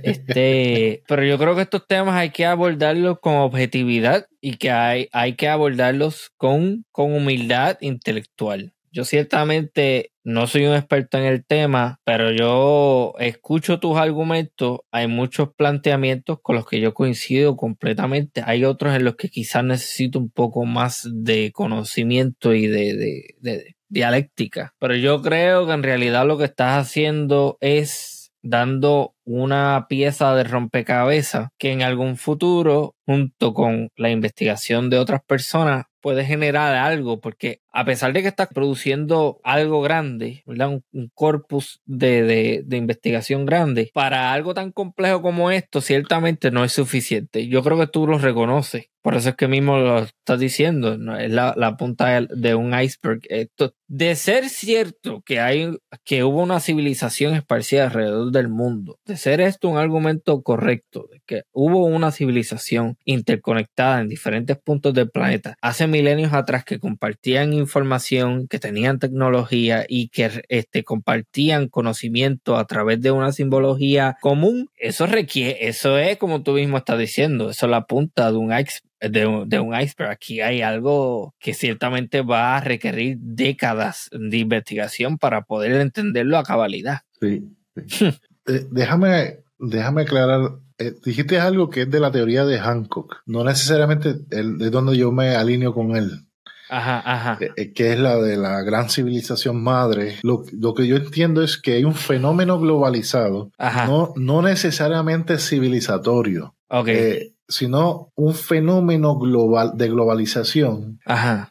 Este, 0.02 1.02
pero 1.06 1.24
yo 1.24 1.38
creo 1.38 1.54
que 1.54 1.62
estos 1.62 1.86
temas 1.86 2.14
hay 2.16 2.30
que 2.30 2.46
abordarlos 2.46 3.18
con 3.20 3.36
objetividad 3.36 4.26
y 4.40 4.56
que 4.56 4.70
hay, 4.70 5.08
hay 5.12 5.34
que 5.34 5.48
abordarlos 5.48 6.32
con, 6.36 6.84
con 6.92 7.14
humildad 7.14 7.78
intelectual. 7.80 8.72
Yo 8.90 9.04
ciertamente 9.04 10.11
no 10.24 10.46
soy 10.46 10.66
un 10.66 10.74
experto 10.74 11.18
en 11.18 11.24
el 11.24 11.44
tema, 11.44 12.00
pero 12.04 12.30
yo 12.30 13.14
escucho 13.18 13.80
tus 13.80 13.96
argumentos. 13.96 14.80
Hay 14.90 15.08
muchos 15.08 15.52
planteamientos 15.54 16.38
con 16.40 16.56
los 16.56 16.66
que 16.66 16.80
yo 16.80 16.94
coincido 16.94 17.56
completamente. 17.56 18.42
Hay 18.44 18.64
otros 18.64 18.94
en 18.94 19.04
los 19.04 19.16
que 19.16 19.28
quizás 19.28 19.64
necesito 19.64 20.18
un 20.18 20.30
poco 20.30 20.64
más 20.64 21.08
de 21.12 21.50
conocimiento 21.52 22.54
y 22.54 22.66
de, 22.66 23.34
de 23.40 23.76
dialéctica. 23.88 24.74
Pero 24.78 24.94
yo 24.96 25.22
creo 25.22 25.66
que 25.66 25.72
en 25.72 25.82
realidad 25.82 26.26
lo 26.26 26.38
que 26.38 26.44
estás 26.44 26.86
haciendo 26.86 27.58
es 27.60 28.32
dando 28.42 29.14
una 29.24 29.86
pieza 29.88 30.34
de 30.34 30.44
rompecabezas 30.44 31.48
que 31.58 31.72
en 31.72 31.82
algún 31.82 32.16
futuro, 32.16 32.94
junto 33.06 33.54
con 33.54 33.88
la 33.96 34.10
investigación 34.10 34.90
de 34.90 34.98
otras 34.98 35.22
personas, 35.24 35.86
puede 36.02 36.24
generar 36.24 36.74
algo, 36.74 37.20
porque 37.20 37.62
a 37.72 37.84
pesar 37.84 38.12
de 38.12 38.20
que 38.20 38.28
estás 38.28 38.48
produciendo 38.48 39.40
algo 39.44 39.80
grande, 39.80 40.42
Un, 40.46 40.82
corpus 41.14 41.80
de, 41.86 42.62
de, 42.66 42.76
investigación 42.76 43.46
grande, 43.46 43.90
para 43.94 44.32
algo 44.32 44.52
tan 44.52 44.72
complejo 44.72 45.22
como 45.22 45.50
esto, 45.50 45.80
ciertamente 45.80 46.50
no 46.50 46.64
es 46.64 46.72
suficiente. 46.72 47.46
Yo 47.48 47.62
creo 47.62 47.78
que 47.78 47.86
tú 47.86 48.06
lo 48.06 48.18
reconoces. 48.18 48.86
Por 49.00 49.16
eso 49.16 49.30
es 49.30 49.36
que 49.36 49.48
mismo 49.48 49.78
lo 49.78 49.98
estás 50.00 50.38
diciendo, 50.38 50.96
¿no? 50.96 51.16
es 51.16 51.30
la, 51.30 51.54
la, 51.56 51.76
punta 51.76 52.20
de 52.20 52.54
un 52.54 52.78
iceberg. 52.78 53.20
Esto, 53.28 53.74
de 53.88 54.14
ser 54.14 54.48
cierto 54.48 55.22
que 55.22 55.40
hay, 55.40 55.76
que 56.04 56.22
hubo 56.22 56.40
una 56.40 56.60
civilización 56.60 57.34
esparcida 57.34 57.84
alrededor 57.84 58.30
del 58.30 58.48
mundo, 58.48 58.98
de 59.04 59.11
ser 59.16 59.40
esto 59.40 59.68
un 59.68 59.78
argumento 59.78 60.42
correcto, 60.42 61.08
de 61.10 61.20
que 61.26 61.42
hubo 61.52 61.84
una 61.84 62.10
civilización 62.10 62.96
interconectada 63.04 64.00
en 64.00 64.08
diferentes 64.08 64.58
puntos 64.58 64.94
del 64.94 65.10
planeta 65.10 65.56
hace 65.60 65.86
milenios 65.86 66.32
atrás 66.32 66.64
que 66.64 66.78
compartían 66.78 67.52
información, 67.52 68.48
que 68.48 68.58
tenían 68.58 68.98
tecnología 68.98 69.84
y 69.88 70.08
que 70.08 70.42
este, 70.48 70.84
compartían 70.84 71.68
conocimiento 71.68 72.56
a 72.56 72.66
través 72.66 73.00
de 73.00 73.10
una 73.10 73.32
simbología 73.32 74.16
común, 74.20 74.68
eso 74.76 75.06
requiere, 75.06 75.68
eso 75.68 75.98
es 75.98 76.16
como 76.18 76.42
tú 76.42 76.52
mismo 76.52 76.78
estás 76.78 76.98
diciendo, 76.98 77.50
eso 77.50 77.66
es 77.66 77.70
la 77.70 77.86
punta 77.86 78.30
de 78.30 78.38
un 78.38 78.52
iceberg 78.52 78.82
de 79.10 79.26
un, 79.26 79.74
iceberg. 79.74 80.10
Aquí 80.10 80.40
hay 80.40 80.62
algo 80.62 81.34
que 81.40 81.54
ciertamente 81.54 82.20
va 82.22 82.56
a 82.56 82.60
requerir 82.60 83.18
décadas 83.18 84.08
de 84.12 84.38
investigación 84.38 85.18
para 85.18 85.42
poder 85.42 85.72
entenderlo 85.72 86.38
a 86.38 86.44
cabalidad. 86.44 87.00
Sí. 87.20 87.42
Eh, 88.46 88.66
déjame, 88.70 89.40
déjame 89.58 90.02
aclarar. 90.02 90.52
Eh, 90.78 90.94
dijiste 91.04 91.38
algo 91.38 91.70
que 91.70 91.82
es 91.82 91.90
de 91.90 92.00
la 92.00 92.10
teoría 92.10 92.44
de 92.44 92.58
Hancock, 92.58 93.22
no 93.26 93.44
necesariamente 93.44 94.16
el, 94.30 94.58
de 94.58 94.70
donde 94.70 94.96
yo 94.96 95.12
me 95.12 95.36
alineo 95.36 95.74
con 95.74 95.96
él. 95.96 96.26
Ajá, 96.70 97.02
ajá. 97.04 97.38
Eh, 97.56 97.72
que 97.74 97.92
es 97.92 97.98
la 97.98 98.16
de 98.16 98.38
la 98.38 98.62
gran 98.62 98.88
civilización 98.88 99.62
madre. 99.62 100.16
Lo, 100.22 100.44
lo, 100.52 100.72
que 100.72 100.86
yo 100.86 100.96
entiendo 100.96 101.42
es 101.42 101.58
que 101.58 101.74
hay 101.74 101.84
un 101.84 101.94
fenómeno 101.94 102.58
globalizado, 102.58 103.50
No, 103.58 104.14
no 104.16 104.40
necesariamente 104.40 105.38
civilizatorio. 105.38 106.54
Okay 106.68 107.31
sino 107.48 108.10
un 108.14 108.34
fenómeno 108.34 109.18
global 109.18 109.72
de 109.74 109.88
globalización. 109.88 111.00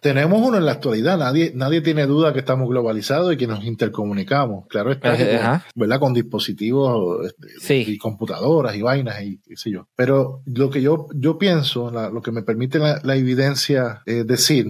Tenemos 0.01 0.41
uno 0.41 0.57
en 0.57 0.65
la 0.65 0.73
actualidad, 0.73 1.17
nadie, 1.17 1.51
nadie 1.55 1.81
tiene 1.81 2.05
duda 2.05 2.33
que 2.33 2.39
estamos 2.39 2.69
globalizados 2.69 3.33
y 3.33 3.37
que 3.37 3.47
nos 3.47 3.63
intercomunicamos. 3.63 4.65
Claro 4.67 4.91
está, 4.91 5.15
con, 5.15 5.61
¿verdad? 5.75 5.99
Con 5.99 6.13
dispositivos 6.13 7.27
este, 7.27 7.77
y 7.77 7.97
computadoras 7.97 8.75
y 8.75 8.81
vainas 8.81 9.21
y 9.21 9.39
qué 9.39 9.55
sé 9.55 9.71
yo. 9.71 9.87
Pero 9.95 10.41
lo 10.45 10.69
que 10.69 10.81
yo, 10.81 11.07
yo 11.13 11.37
pienso, 11.37 11.91
lo 11.91 12.21
que 12.21 12.31
me 12.31 12.43
permite 12.43 12.79
la, 12.79 13.15
evidencia 13.15 14.01
eh, 14.05 14.23
decir 14.23 14.67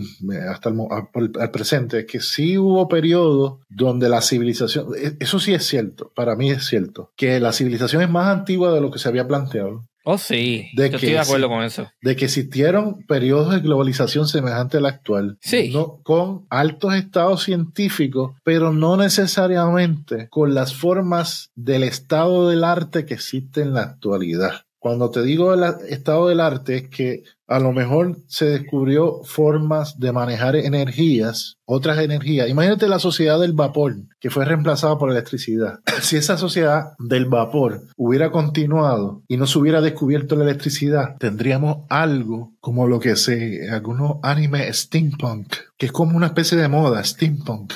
hasta 0.49 0.69
el, 0.69 1.51
presente 1.51 1.99
es 1.99 2.05
que 2.05 2.19
sí 2.19 2.57
hubo 2.57 2.87
periodos 2.87 3.59
donde 3.69 4.09
la 4.09 4.21
civilización, 4.21 4.87
e, 4.97 5.15
eso 5.19 5.39
sí 5.39 5.53
es 5.53 5.65
cierto, 5.65 6.11
para 6.15 6.35
mí 6.35 6.49
es 6.49 6.65
cierto, 6.65 7.11
que 7.15 7.39
la 7.39 7.53
civilización 7.53 8.01
es 8.01 8.09
más 8.09 8.27
antigua 8.27 8.73
de 8.73 8.81
lo 8.81 8.91
que 8.91 8.99
se 8.99 9.07
había 9.07 9.27
planteado 9.27 9.85
Oh, 10.03 10.17
sí. 10.17 10.69
Yo 10.75 10.85
estoy 10.85 11.09
de 11.09 11.19
acuerdo 11.19 11.47
con 11.49 11.63
eso. 11.63 11.89
De 12.01 12.15
que 12.15 12.25
existieron 12.25 13.03
periodos 13.07 13.53
de 13.53 13.59
globalización 13.59 14.27
semejante 14.27 14.77
al 14.77 14.85
actual. 14.85 15.37
Sí. 15.41 15.73
con 16.03 16.45
altos 16.49 16.95
estados 16.95 17.43
científicos, 17.43 18.33
pero 18.43 18.71
no 18.71 18.97
necesariamente 18.97 20.27
con 20.29 20.53
las 20.53 20.75
formas 20.75 21.51
del 21.55 21.83
estado 21.83 22.49
del 22.49 22.63
arte 22.63 23.05
que 23.05 23.13
existe 23.13 23.61
en 23.61 23.73
la 23.73 23.81
actualidad. 23.83 24.65
Cuando 24.79 25.11
te 25.11 25.21
digo 25.21 25.53
el 25.53 25.63
estado 25.89 26.27
del 26.27 26.39
arte 26.39 26.77
es 26.77 26.89
que 26.89 27.23
a 27.51 27.59
lo 27.59 27.73
mejor 27.73 28.17
se 28.27 28.45
descubrió 28.45 29.23
formas 29.23 29.99
de 29.99 30.13
manejar 30.13 30.55
energías, 30.55 31.57
otras 31.65 31.99
energías. 31.99 32.47
Imagínate 32.47 32.87
la 32.87 32.97
sociedad 32.97 33.39
del 33.41 33.51
vapor, 33.51 33.95
que 34.21 34.29
fue 34.29 34.45
reemplazada 34.45 34.97
por 34.97 35.11
electricidad. 35.11 35.79
Si 36.01 36.17
esa 36.17 36.37
sociedad 36.37 36.93
del 36.97 37.25
vapor 37.25 37.83
hubiera 37.95 38.31
continuado 38.31 39.23
y 39.27 39.37
no 39.37 39.45
se 39.45 39.59
hubiera 39.59 39.81
descubierto 39.81 40.35
la 40.35 40.45
electricidad, 40.45 41.15
tendríamos 41.19 41.85
algo 41.89 42.53
como 42.59 42.87
lo 42.87 42.99
que 42.99 43.15
se, 43.15 43.69
algunos 43.69 44.17
anime 44.23 44.71
steampunk, 44.73 45.53
que 45.77 45.85
es 45.87 45.91
como 45.91 46.17
una 46.17 46.27
especie 46.27 46.57
de 46.57 46.67
moda, 46.67 47.03
steampunk. 47.03 47.73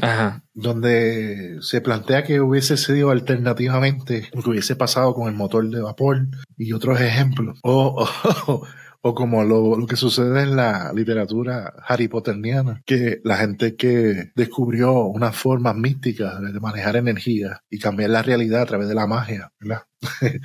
Ajá. 0.00 0.44
donde 0.54 1.58
se 1.60 1.80
plantea 1.80 2.22
que 2.22 2.40
hubiese 2.40 2.76
sido 2.76 3.10
alternativamente 3.10 4.28
lo 4.32 4.42
que 4.42 4.50
hubiese 4.50 4.76
pasado 4.76 5.12
con 5.12 5.28
el 5.28 5.34
motor 5.34 5.68
de 5.68 5.80
vapor 5.80 6.28
y 6.56 6.72
otros 6.72 7.00
ejemplos. 7.00 7.58
O, 7.62 8.06
o, 8.46 8.62
como 9.00 9.44
lo, 9.44 9.76
lo, 9.76 9.86
que 9.86 9.96
sucede 9.96 10.42
en 10.42 10.56
la 10.56 10.92
literatura 10.92 11.72
Harry 11.86 12.08
Potteriana, 12.08 12.82
que 12.84 13.20
la 13.24 13.36
gente 13.36 13.76
que 13.76 14.32
descubrió 14.34 15.04
una 15.04 15.32
forma 15.32 15.72
mística 15.72 16.40
de 16.40 16.60
manejar 16.60 16.96
energía 16.96 17.62
y 17.70 17.78
cambiar 17.78 18.10
la 18.10 18.22
realidad 18.22 18.62
a 18.62 18.66
través 18.66 18.88
de 18.88 18.94
la 18.94 19.06
magia, 19.06 19.52
¿verdad? 19.60 19.82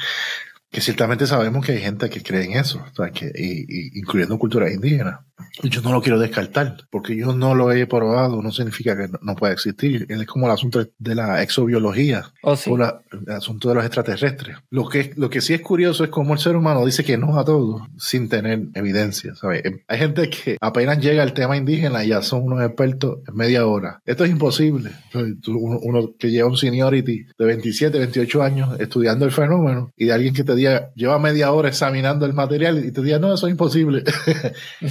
que 0.74 0.82
ciertamente 0.82 1.28
sabemos 1.28 1.64
que 1.64 1.74
hay 1.74 1.82
gente 1.82 2.10
que 2.10 2.24
cree 2.24 2.46
en 2.46 2.54
eso, 2.54 2.84
o 2.92 2.96
sea, 2.96 3.12
que, 3.12 3.32
y, 3.36 4.00
incluyendo 4.00 4.40
culturas 4.40 4.74
indígenas. 4.74 5.20
Yo 5.62 5.82
no 5.82 5.92
lo 5.92 6.02
quiero 6.02 6.18
descartar, 6.18 6.78
porque 6.90 7.16
yo 7.16 7.34
no 7.34 7.54
lo 7.54 7.72
he 7.72 7.86
probado, 7.86 8.42
no 8.42 8.52
significa 8.52 8.98
que 8.98 9.08
no, 9.22 9.36
pueda 9.36 9.54
existir. 9.54 10.08
Es 10.10 10.26
como 10.26 10.48
el 10.48 10.52
asunto 10.52 10.84
de 10.98 11.16
la 11.16 11.44
exobiología, 11.44 12.24
oh, 12.42 12.58
o 12.68 12.76
el 12.76 13.32
asunto 13.32 13.70
de 13.70 13.76
los 13.76 13.86
extraterrestres. 13.86 14.58
Lo 14.72 14.90
que, 14.90 15.14
lo 15.16 15.30
que 15.30 15.42
sí 15.42 15.54
es 15.54 15.62
curioso 15.62 16.04
es 16.04 16.10
cómo 16.10 16.34
el 16.34 16.40
ser 16.40 16.56
humano 16.56 16.84
dice 16.84 17.04
que 17.04 17.18
no 17.18 17.38
a 17.38 17.46
todo 17.46 17.88
sin 18.00 18.28
tener 18.28 18.64
evidencia. 18.74 19.36
¿sabes? 19.36 19.62
Hay 19.88 19.98
gente 20.00 20.28
que 20.32 20.58
apenas 20.60 21.00
llega 21.00 21.22
al 21.22 21.34
tema 21.34 21.56
indígena 21.56 22.04
y 22.04 22.10
ya 22.10 22.24
son 22.24 22.46
unos 22.46 22.64
expertos 22.64 23.20
en 23.28 23.36
media 23.36 23.68
hora. 23.68 24.02
Esto 24.06 24.26
es 24.26 24.32
imposible. 24.32 24.90
Uno, 25.46 26.16
que 26.18 26.32
lleva 26.32 26.50
un 26.50 26.58
seniority 26.58 27.28
de 27.38 27.46
27, 27.46 28.00
28 28.00 28.42
años 28.42 28.80
estudiando 28.80 29.26
el 29.26 29.32
fenómeno 29.32 29.92
y 29.96 30.06
de 30.06 30.14
alguien 30.14 30.34
que 30.34 30.44
te 30.44 30.56
lleva 30.96 31.20
media 31.20 31.52
hora 31.52 31.70
examinando 31.70 32.26
el 32.26 32.34
material 32.34 32.84
y 32.84 32.92
te 32.92 33.02
diga, 33.02 33.20
no, 33.20 33.34
eso 33.34 33.48
es 33.48 33.52
imposible. 33.52 34.04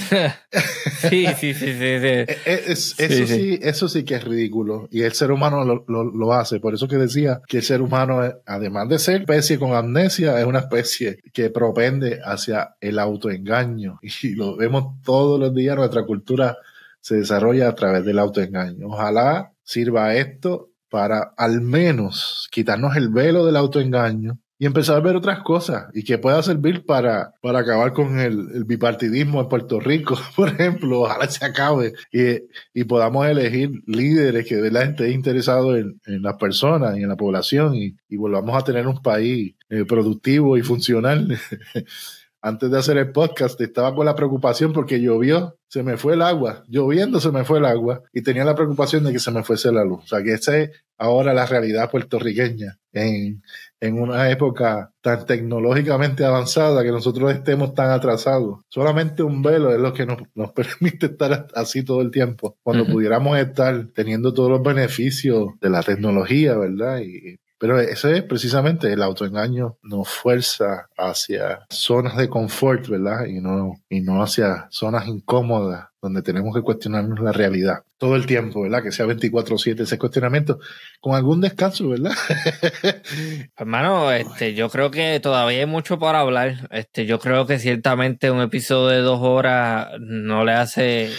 sí, 1.08 1.26
sí, 1.38 1.54
sí, 1.54 1.54
sí. 1.54 1.72
Eh, 1.74 2.26
eh, 2.46 2.62
eso 2.66 3.26
sí. 3.26 3.58
eso 3.62 3.88
sí 3.88 4.04
que 4.04 4.14
es 4.16 4.24
ridículo. 4.24 4.88
Y 4.90 5.02
el 5.02 5.12
ser 5.12 5.32
humano 5.32 5.64
lo, 5.64 5.84
lo, 5.86 6.32
hace. 6.32 6.60
Por 6.60 6.74
eso 6.74 6.88
que 6.88 6.96
decía 6.96 7.40
que 7.46 7.58
el 7.58 7.62
ser 7.62 7.82
humano, 7.82 8.20
además 8.46 8.88
de 8.88 8.98
ser 8.98 9.22
especie 9.22 9.58
con 9.58 9.74
amnesia, 9.74 10.38
es 10.40 10.46
una 10.46 10.60
especie 10.60 11.18
que 11.32 11.50
propende 11.50 12.20
hacia 12.24 12.76
el 12.80 12.98
autoengaño. 12.98 14.00
Y 14.22 14.34
lo 14.34 14.56
vemos 14.56 15.02
todos 15.04 15.40
los 15.40 15.54
días. 15.54 15.76
Nuestra 15.76 16.04
cultura 16.04 16.56
se 17.00 17.16
desarrolla 17.16 17.68
a 17.68 17.74
través 17.74 18.04
del 18.04 18.18
autoengaño. 18.18 18.86
Ojalá 18.86 19.52
sirva 19.64 20.14
esto 20.14 20.70
para 20.88 21.32
al 21.38 21.62
menos 21.62 22.48
quitarnos 22.52 22.96
el 22.96 23.08
velo 23.08 23.46
del 23.46 23.56
autoengaño 23.56 24.38
y 24.62 24.66
empezar 24.66 24.94
a 24.94 25.00
ver 25.00 25.16
otras 25.16 25.40
cosas 25.40 25.86
y 25.92 26.04
que 26.04 26.18
pueda 26.18 26.40
servir 26.40 26.86
para, 26.86 27.34
para 27.42 27.58
acabar 27.58 27.92
con 27.92 28.20
el, 28.20 28.62
bipartidismo 28.62 29.40
en 29.40 29.48
Puerto 29.48 29.80
Rico, 29.80 30.16
por 30.36 30.50
ejemplo, 30.50 31.00
ojalá 31.00 31.26
se 31.28 31.44
acabe 31.44 31.94
y, 32.12 32.44
y 32.72 32.84
podamos 32.84 33.26
elegir 33.26 33.82
líderes 33.88 34.46
que 34.46 34.54
de 34.54 34.62
verdad 34.62 34.84
estén 34.84 35.14
interesados 35.14 35.80
en, 35.80 36.00
en, 36.06 36.22
las 36.22 36.36
personas 36.36 36.96
y 36.96 37.02
en 37.02 37.08
la 37.08 37.16
población 37.16 37.74
y, 37.74 37.96
y 38.08 38.16
volvamos 38.16 38.56
a 38.56 38.62
tener 38.62 38.86
un 38.86 39.02
país 39.02 39.56
eh, 39.68 39.84
productivo 39.84 40.56
y 40.56 40.62
funcional. 40.62 41.36
Antes 42.44 42.72
de 42.72 42.78
hacer 42.78 42.96
el 42.98 43.12
podcast 43.12 43.60
estaba 43.60 43.94
con 43.94 44.04
la 44.04 44.16
preocupación 44.16 44.72
porque 44.72 45.00
llovió, 45.00 45.56
se 45.68 45.84
me 45.84 45.96
fue 45.96 46.14
el 46.14 46.22
agua, 46.22 46.64
lloviendo 46.66 47.20
se 47.20 47.30
me 47.30 47.44
fue 47.44 47.60
el 47.60 47.64
agua 47.64 48.02
y 48.12 48.22
tenía 48.22 48.44
la 48.44 48.56
preocupación 48.56 49.04
de 49.04 49.12
que 49.12 49.20
se 49.20 49.30
me 49.30 49.44
fuese 49.44 49.70
la 49.70 49.84
luz. 49.84 50.02
O 50.02 50.06
sea 50.08 50.24
que 50.24 50.32
esa 50.32 50.58
es 50.58 50.70
ahora 50.98 51.32
la 51.34 51.46
realidad 51.46 51.88
puertorriqueña 51.88 52.80
en, 52.92 53.42
en 53.80 54.00
una 54.00 54.28
época 54.28 54.92
tan 55.00 55.24
tecnológicamente 55.24 56.24
avanzada 56.24 56.82
que 56.82 56.90
nosotros 56.90 57.32
estemos 57.32 57.74
tan 57.74 57.90
atrasados. 57.90 58.60
Solamente 58.68 59.22
un 59.22 59.40
velo 59.40 59.72
es 59.72 59.80
lo 59.80 59.92
que 59.92 60.04
nos, 60.04 60.18
nos 60.34 60.52
permite 60.52 61.06
estar 61.06 61.46
así 61.54 61.84
todo 61.84 62.00
el 62.00 62.10
tiempo, 62.10 62.56
cuando 62.64 62.84
pudiéramos 62.86 63.38
estar 63.38 63.86
teniendo 63.94 64.34
todos 64.34 64.50
los 64.50 64.62
beneficios 64.64 65.50
de 65.60 65.70
la 65.70 65.84
tecnología, 65.84 66.56
¿verdad? 66.56 67.00
Y, 67.00 67.38
pero 67.62 67.78
ese 67.78 68.16
es 68.16 68.22
precisamente 68.24 68.92
el 68.92 69.00
autoengaño 69.04 69.78
nos 69.84 70.08
fuerza 70.08 70.88
hacia 70.98 71.60
zonas 71.70 72.16
de 72.16 72.28
confort, 72.28 72.88
¿verdad? 72.88 73.26
Y 73.26 73.34
no, 73.34 73.74
y 73.88 74.00
no 74.00 74.20
hacia 74.20 74.66
zonas 74.70 75.06
incómodas 75.06 75.86
donde 76.00 76.22
tenemos 76.22 76.52
que 76.56 76.62
cuestionarnos 76.62 77.20
la 77.20 77.30
realidad 77.30 77.84
todo 77.98 78.16
el 78.16 78.26
tiempo, 78.26 78.62
¿verdad? 78.62 78.82
Que 78.82 78.90
sea 78.90 79.06
24/7 79.06 79.84
ese 79.84 79.96
cuestionamiento, 79.96 80.58
con 80.98 81.14
algún 81.14 81.40
descanso, 81.40 81.90
¿verdad? 81.90 82.10
Hermano, 83.56 84.10
este, 84.10 84.54
yo 84.54 84.68
creo 84.68 84.90
que 84.90 85.20
todavía 85.20 85.60
hay 85.60 85.66
mucho 85.66 86.00
por 86.00 86.16
hablar. 86.16 86.68
Este, 86.72 87.06
yo 87.06 87.20
creo 87.20 87.46
que 87.46 87.60
ciertamente 87.60 88.32
un 88.32 88.40
episodio 88.40 88.88
de 88.88 89.02
dos 89.02 89.20
horas 89.22 89.86
no 90.00 90.44
le 90.44 90.54
hace, 90.54 91.12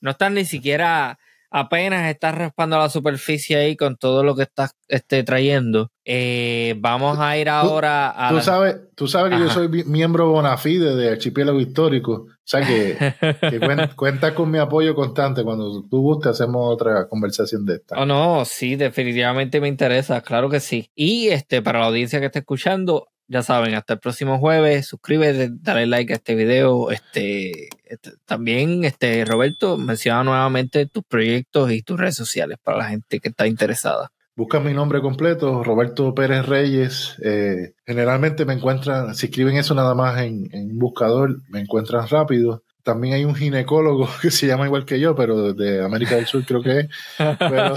no 0.00 0.12
están 0.12 0.32
ni 0.32 0.46
siquiera 0.46 1.18
apenas 1.50 2.08
estás 2.08 2.34
raspando 2.34 2.78
la 2.78 2.88
superficie 2.88 3.56
ahí 3.56 3.76
con 3.76 3.96
todo 3.96 4.22
lo 4.22 4.36
que 4.36 4.44
estás 4.44 4.72
este, 4.88 5.22
trayendo. 5.24 5.90
Eh, 6.04 6.74
vamos 6.78 7.18
a 7.18 7.36
ir 7.36 7.48
ahora 7.48 8.12
a. 8.16 8.30
Tú 8.30 8.40
sabes, 8.40 8.76
tú 8.94 9.06
sabes 9.06 9.32
que 9.32 9.40
yo 9.40 9.50
soy 9.50 9.68
miembro 9.84 10.30
bona 10.30 10.56
fide 10.56 10.96
de 10.96 11.10
Archipiélago 11.10 11.60
Histórico. 11.60 12.12
O 12.12 12.50
sea 12.50 12.66
que, 12.66 13.90
cuenta, 13.96 14.34
con 14.34 14.50
mi 14.50 14.58
apoyo 14.58 14.94
constante. 14.94 15.44
Cuando 15.44 15.84
tú 15.88 16.00
gustes, 16.00 16.32
hacemos 16.32 16.72
otra 16.72 17.08
conversación 17.08 17.64
de 17.64 17.74
esta. 17.76 17.96
Oh, 18.00 18.06
no, 18.06 18.44
sí, 18.44 18.76
definitivamente 18.76 19.60
me 19.60 19.68
interesa. 19.68 20.20
Claro 20.22 20.48
que 20.48 20.58
sí. 20.58 20.90
Y 20.94 21.28
este, 21.28 21.62
para 21.62 21.80
la 21.80 21.86
audiencia 21.86 22.18
que 22.18 22.26
está 22.26 22.40
escuchando, 22.40 23.08
ya 23.30 23.42
saben, 23.44 23.74
hasta 23.74 23.92
el 23.92 24.00
próximo 24.00 24.40
jueves, 24.40 24.88
suscríbete, 24.88 25.50
dale 25.52 25.86
like 25.86 26.12
a 26.12 26.16
este 26.16 26.34
video. 26.34 26.90
Este, 26.90 27.68
este, 27.84 28.10
también, 28.24 28.84
este, 28.84 29.24
Roberto, 29.24 29.78
menciona 29.78 30.24
nuevamente 30.24 30.86
tus 30.86 31.04
proyectos 31.04 31.70
y 31.70 31.82
tus 31.82 32.00
redes 32.00 32.16
sociales 32.16 32.58
para 32.60 32.78
la 32.78 32.88
gente 32.88 33.20
que 33.20 33.28
está 33.28 33.46
interesada. 33.46 34.10
buscan 34.34 34.64
mi 34.64 34.74
nombre 34.74 35.00
completo, 35.00 35.62
Roberto 35.62 36.12
Pérez 36.12 36.44
Reyes. 36.46 37.16
Eh, 37.22 37.74
generalmente 37.86 38.44
me 38.44 38.54
encuentran, 38.54 39.14
si 39.14 39.26
escriben 39.26 39.56
eso 39.56 39.76
nada 39.76 39.94
más 39.94 40.20
en, 40.22 40.48
en 40.52 40.76
buscador, 40.76 41.40
me 41.50 41.60
encuentran 41.60 42.08
rápido. 42.08 42.64
También 42.82 43.14
hay 43.14 43.24
un 43.24 43.34
ginecólogo 43.34 44.08
que 44.22 44.30
se 44.30 44.46
llama 44.46 44.66
igual 44.66 44.84
que 44.84 44.98
yo, 45.00 45.14
pero 45.14 45.52
de 45.52 45.84
América 45.84 46.16
del 46.16 46.26
Sur 46.26 46.44
creo 46.44 46.62
que 46.62 46.80
es. 46.80 46.88
Pero, 47.16 47.76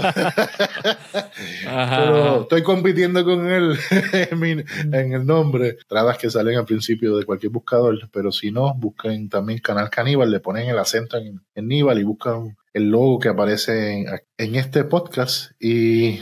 pero 1.64 2.42
estoy 2.42 2.62
compitiendo 2.62 3.24
con 3.24 3.50
él 3.50 3.76
en, 4.30 5.12
el 5.12 5.26
nombre. 5.26 5.76
Entradas 5.80 6.18
que 6.18 6.30
salen 6.30 6.58
al 6.58 6.64
principio 6.64 7.16
de 7.16 7.24
cualquier 7.24 7.52
buscador, 7.52 8.08
pero 8.12 8.32
si 8.32 8.50
no, 8.50 8.74
busquen 8.74 9.28
también 9.28 9.60
Canal 9.60 9.90
Caníbal, 9.90 10.30
le 10.30 10.40
ponen 10.40 10.68
el 10.68 10.78
acento 10.78 11.16
en, 11.18 11.40
en 11.54 11.68
Níbal 11.68 11.98
y 11.98 12.04
buscan 12.04 12.56
el 12.72 12.90
logo 12.90 13.18
que 13.18 13.28
aparece 13.28 14.04
en, 14.36 14.54
este 14.54 14.84
podcast. 14.84 15.52
Y 15.60 16.20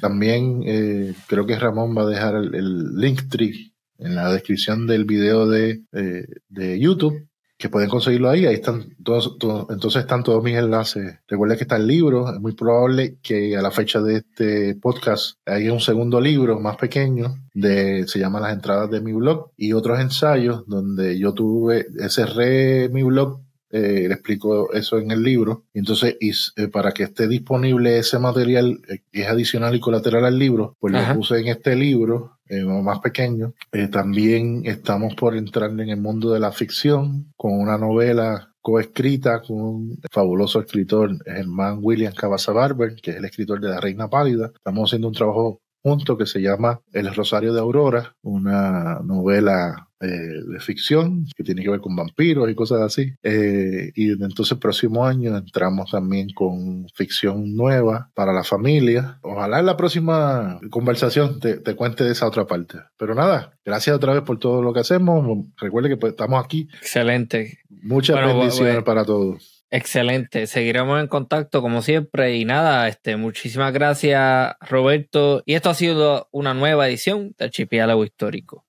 también 0.00 0.62
eh, 0.64 1.14
creo 1.26 1.44
que 1.44 1.58
Ramón 1.58 1.96
va 1.96 2.02
a 2.02 2.06
dejar 2.06 2.36
el, 2.36 2.54
el 2.54 2.94
link 2.96 3.28
tree 3.28 3.72
en 3.98 4.14
la 4.14 4.32
descripción 4.32 4.86
del 4.86 5.04
video 5.04 5.48
de, 5.48 5.82
eh, 5.92 6.26
de 6.48 6.78
YouTube 6.78 7.26
que 7.56 7.68
pueden 7.68 7.88
conseguirlo 7.88 8.28
ahí. 8.28 8.46
Ahí 8.46 8.54
están 8.54 8.96
todos, 9.02 9.36
entonces 9.70 10.02
están 10.02 10.22
todos 10.22 10.42
mis 10.42 10.56
enlaces. 10.56 11.18
Recuerden 11.26 11.56
que 11.56 11.64
está 11.64 11.76
el 11.76 11.86
libro. 11.86 12.32
Es 12.32 12.40
muy 12.40 12.52
probable 12.52 13.18
que 13.22 13.56
a 13.56 13.62
la 13.62 13.70
fecha 13.70 14.00
de 14.00 14.16
este 14.16 14.74
podcast 14.76 15.38
haya 15.46 15.72
un 15.72 15.80
segundo 15.80 16.20
libro 16.20 16.60
más 16.60 16.76
pequeño 16.76 17.36
de, 17.54 18.06
se 18.06 18.18
llama 18.18 18.40
Las 18.40 18.52
entradas 18.52 18.90
de 18.90 19.00
mi 19.00 19.12
blog 19.12 19.50
y 19.56 19.72
otros 19.72 20.00
ensayos 20.00 20.64
donde 20.66 21.18
yo 21.18 21.32
tuve, 21.32 21.86
cerré 22.08 22.88
mi 22.90 23.02
blog 23.02 23.40
eh, 23.70 24.06
le 24.08 24.14
explico 24.14 24.72
eso 24.72 24.98
en 24.98 25.10
el 25.10 25.22
libro. 25.22 25.64
Entonces, 25.74 26.16
y, 26.20 26.32
eh, 26.56 26.68
para 26.68 26.92
que 26.92 27.04
esté 27.04 27.28
disponible 27.28 27.98
ese 27.98 28.18
material 28.18 28.80
eh, 28.88 28.98
que 29.10 29.22
es 29.22 29.28
adicional 29.28 29.74
y 29.74 29.80
colateral 29.80 30.24
al 30.24 30.38
libro, 30.38 30.76
pues 30.78 30.92
lo 30.92 31.14
puse 31.14 31.38
en 31.38 31.48
este 31.48 31.76
libro 31.76 32.38
eh, 32.48 32.62
más 32.64 33.00
pequeño. 33.00 33.54
Eh, 33.72 33.88
también 33.88 34.62
estamos 34.64 35.14
por 35.14 35.36
entrar 35.36 35.70
en 35.70 35.88
el 35.88 36.00
mundo 36.00 36.32
de 36.32 36.40
la 36.40 36.52
ficción 36.52 37.32
con 37.36 37.58
una 37.58 37.76
novela 37.76 38.52
coescrita 38.60 39.42
con 39.42 39.60
un 39.60 39.98
fabuloso 40.10 40.60
escritor, 40.60 41.16
Germán 41.24 41.78
William 41.82 42.12
Cabasa 42.12 42.52
Barber, 42.52 42.96
que 42.96 43.12
es 43.12 43.16
el 43.18 43.24
escritor 43.24 43.60
de 43.60 43.68
La 43.68 43.80
Reina 43.80 44.08
Pálida. 44.08 44.50
Estamos 44.54 44.88
haciendo 44.88 45.08
un 45.08 45.14
trabajo 45.14 45.60
junto 45.82 46.18
que 46.18 46.26
se 46.26 46.40
llama 46.40 46.80
El 46.92 47.14
Rosario 47.14 47.52
de 47.54 47.60
Aurora, 47.60 48.16
una 48.22 49.00
novela 49.04 49.85
eh, 50.00 50.06
de 50.06 50.60
ficción 50.60 51.26
que 51.34 51.42
tiene 51.42 51.62
que 51.62 51.70
ver 51.70 51.80
con 51.80 51.96
vampiros 51.96 52.50
y 52.50 52.54
cosas 52.54 52.80
así. 52.82 53.14
Eh, 53.22 53.92
y 53.94 54.10
entonces 54.10 54.52
el 54.52 54.58
próximo 54.58 55.06
año 55.06 55.36
entramos 55.36 55.90
también 55.90 56.28
con 56.34 56.86
ficción 56.94 57.56
nueva 57.56 58.10
para 58.14 58.32
la 58.32 58.44
familia. 58.44 59.18
Ojalá 59.22 59.60
en 59.60 59.66
la 59.66 59.76
próxima 59.76 60.60
conversación 60.70 61.40
te, 61.40 61.74
cuente 61.74 62.04
de 62.04 62.12
esa 62.12 62.26
otra 62.26 62.46
parte. 62.46 62.78
Pero 62.98 63.14
nada, 63.14 63.54
gracias 63.64 63.96
otra 63.96 64.12
vez 64.12 64.22
por 64.22 64.38
todo 64.38 64.62
lo 64.62 64.72
que 64.72 64.80
hacemos. 64.80 65.46
Recuerde 65.56 65.88
que 65.88 65.96
pues, 65.96 66.12
estamos 66.12 66.44
aquí. 66.44 66.68
Excelente. 66.80 67.60
Muchas 67.68 68.16
bendiciones 68.16 68.82
para 68.82 69.04
todos. 69.04 69.56
Excelente, 69.70 70.46
seguiremos 70.46 71.00
en 71.00 71.08
contacto 71.08 71.60
como 71.60 71.82
siempre 71.82 72.36
y 72.36 72.44
nada, 72.44 72.86
este, 72.86 73.16
muchísimas 73.16 73.72
gracias 73.72 74.54
Roberto 74.60 75.42
y 75.44 75.54
esto 75.54 75.70
ha 75.70 75.74
sido 75.74 76.28
una 76.30 76.54
nueva 76.54 76.88
edición 76.88 77.34
del 77.36 77.46
Archipiélago 77.48 78.04
Histórico. 78.04 78.65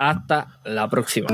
Hasta 0.00 0.58
la 0.64 0.88
próxima. 0.88 1.28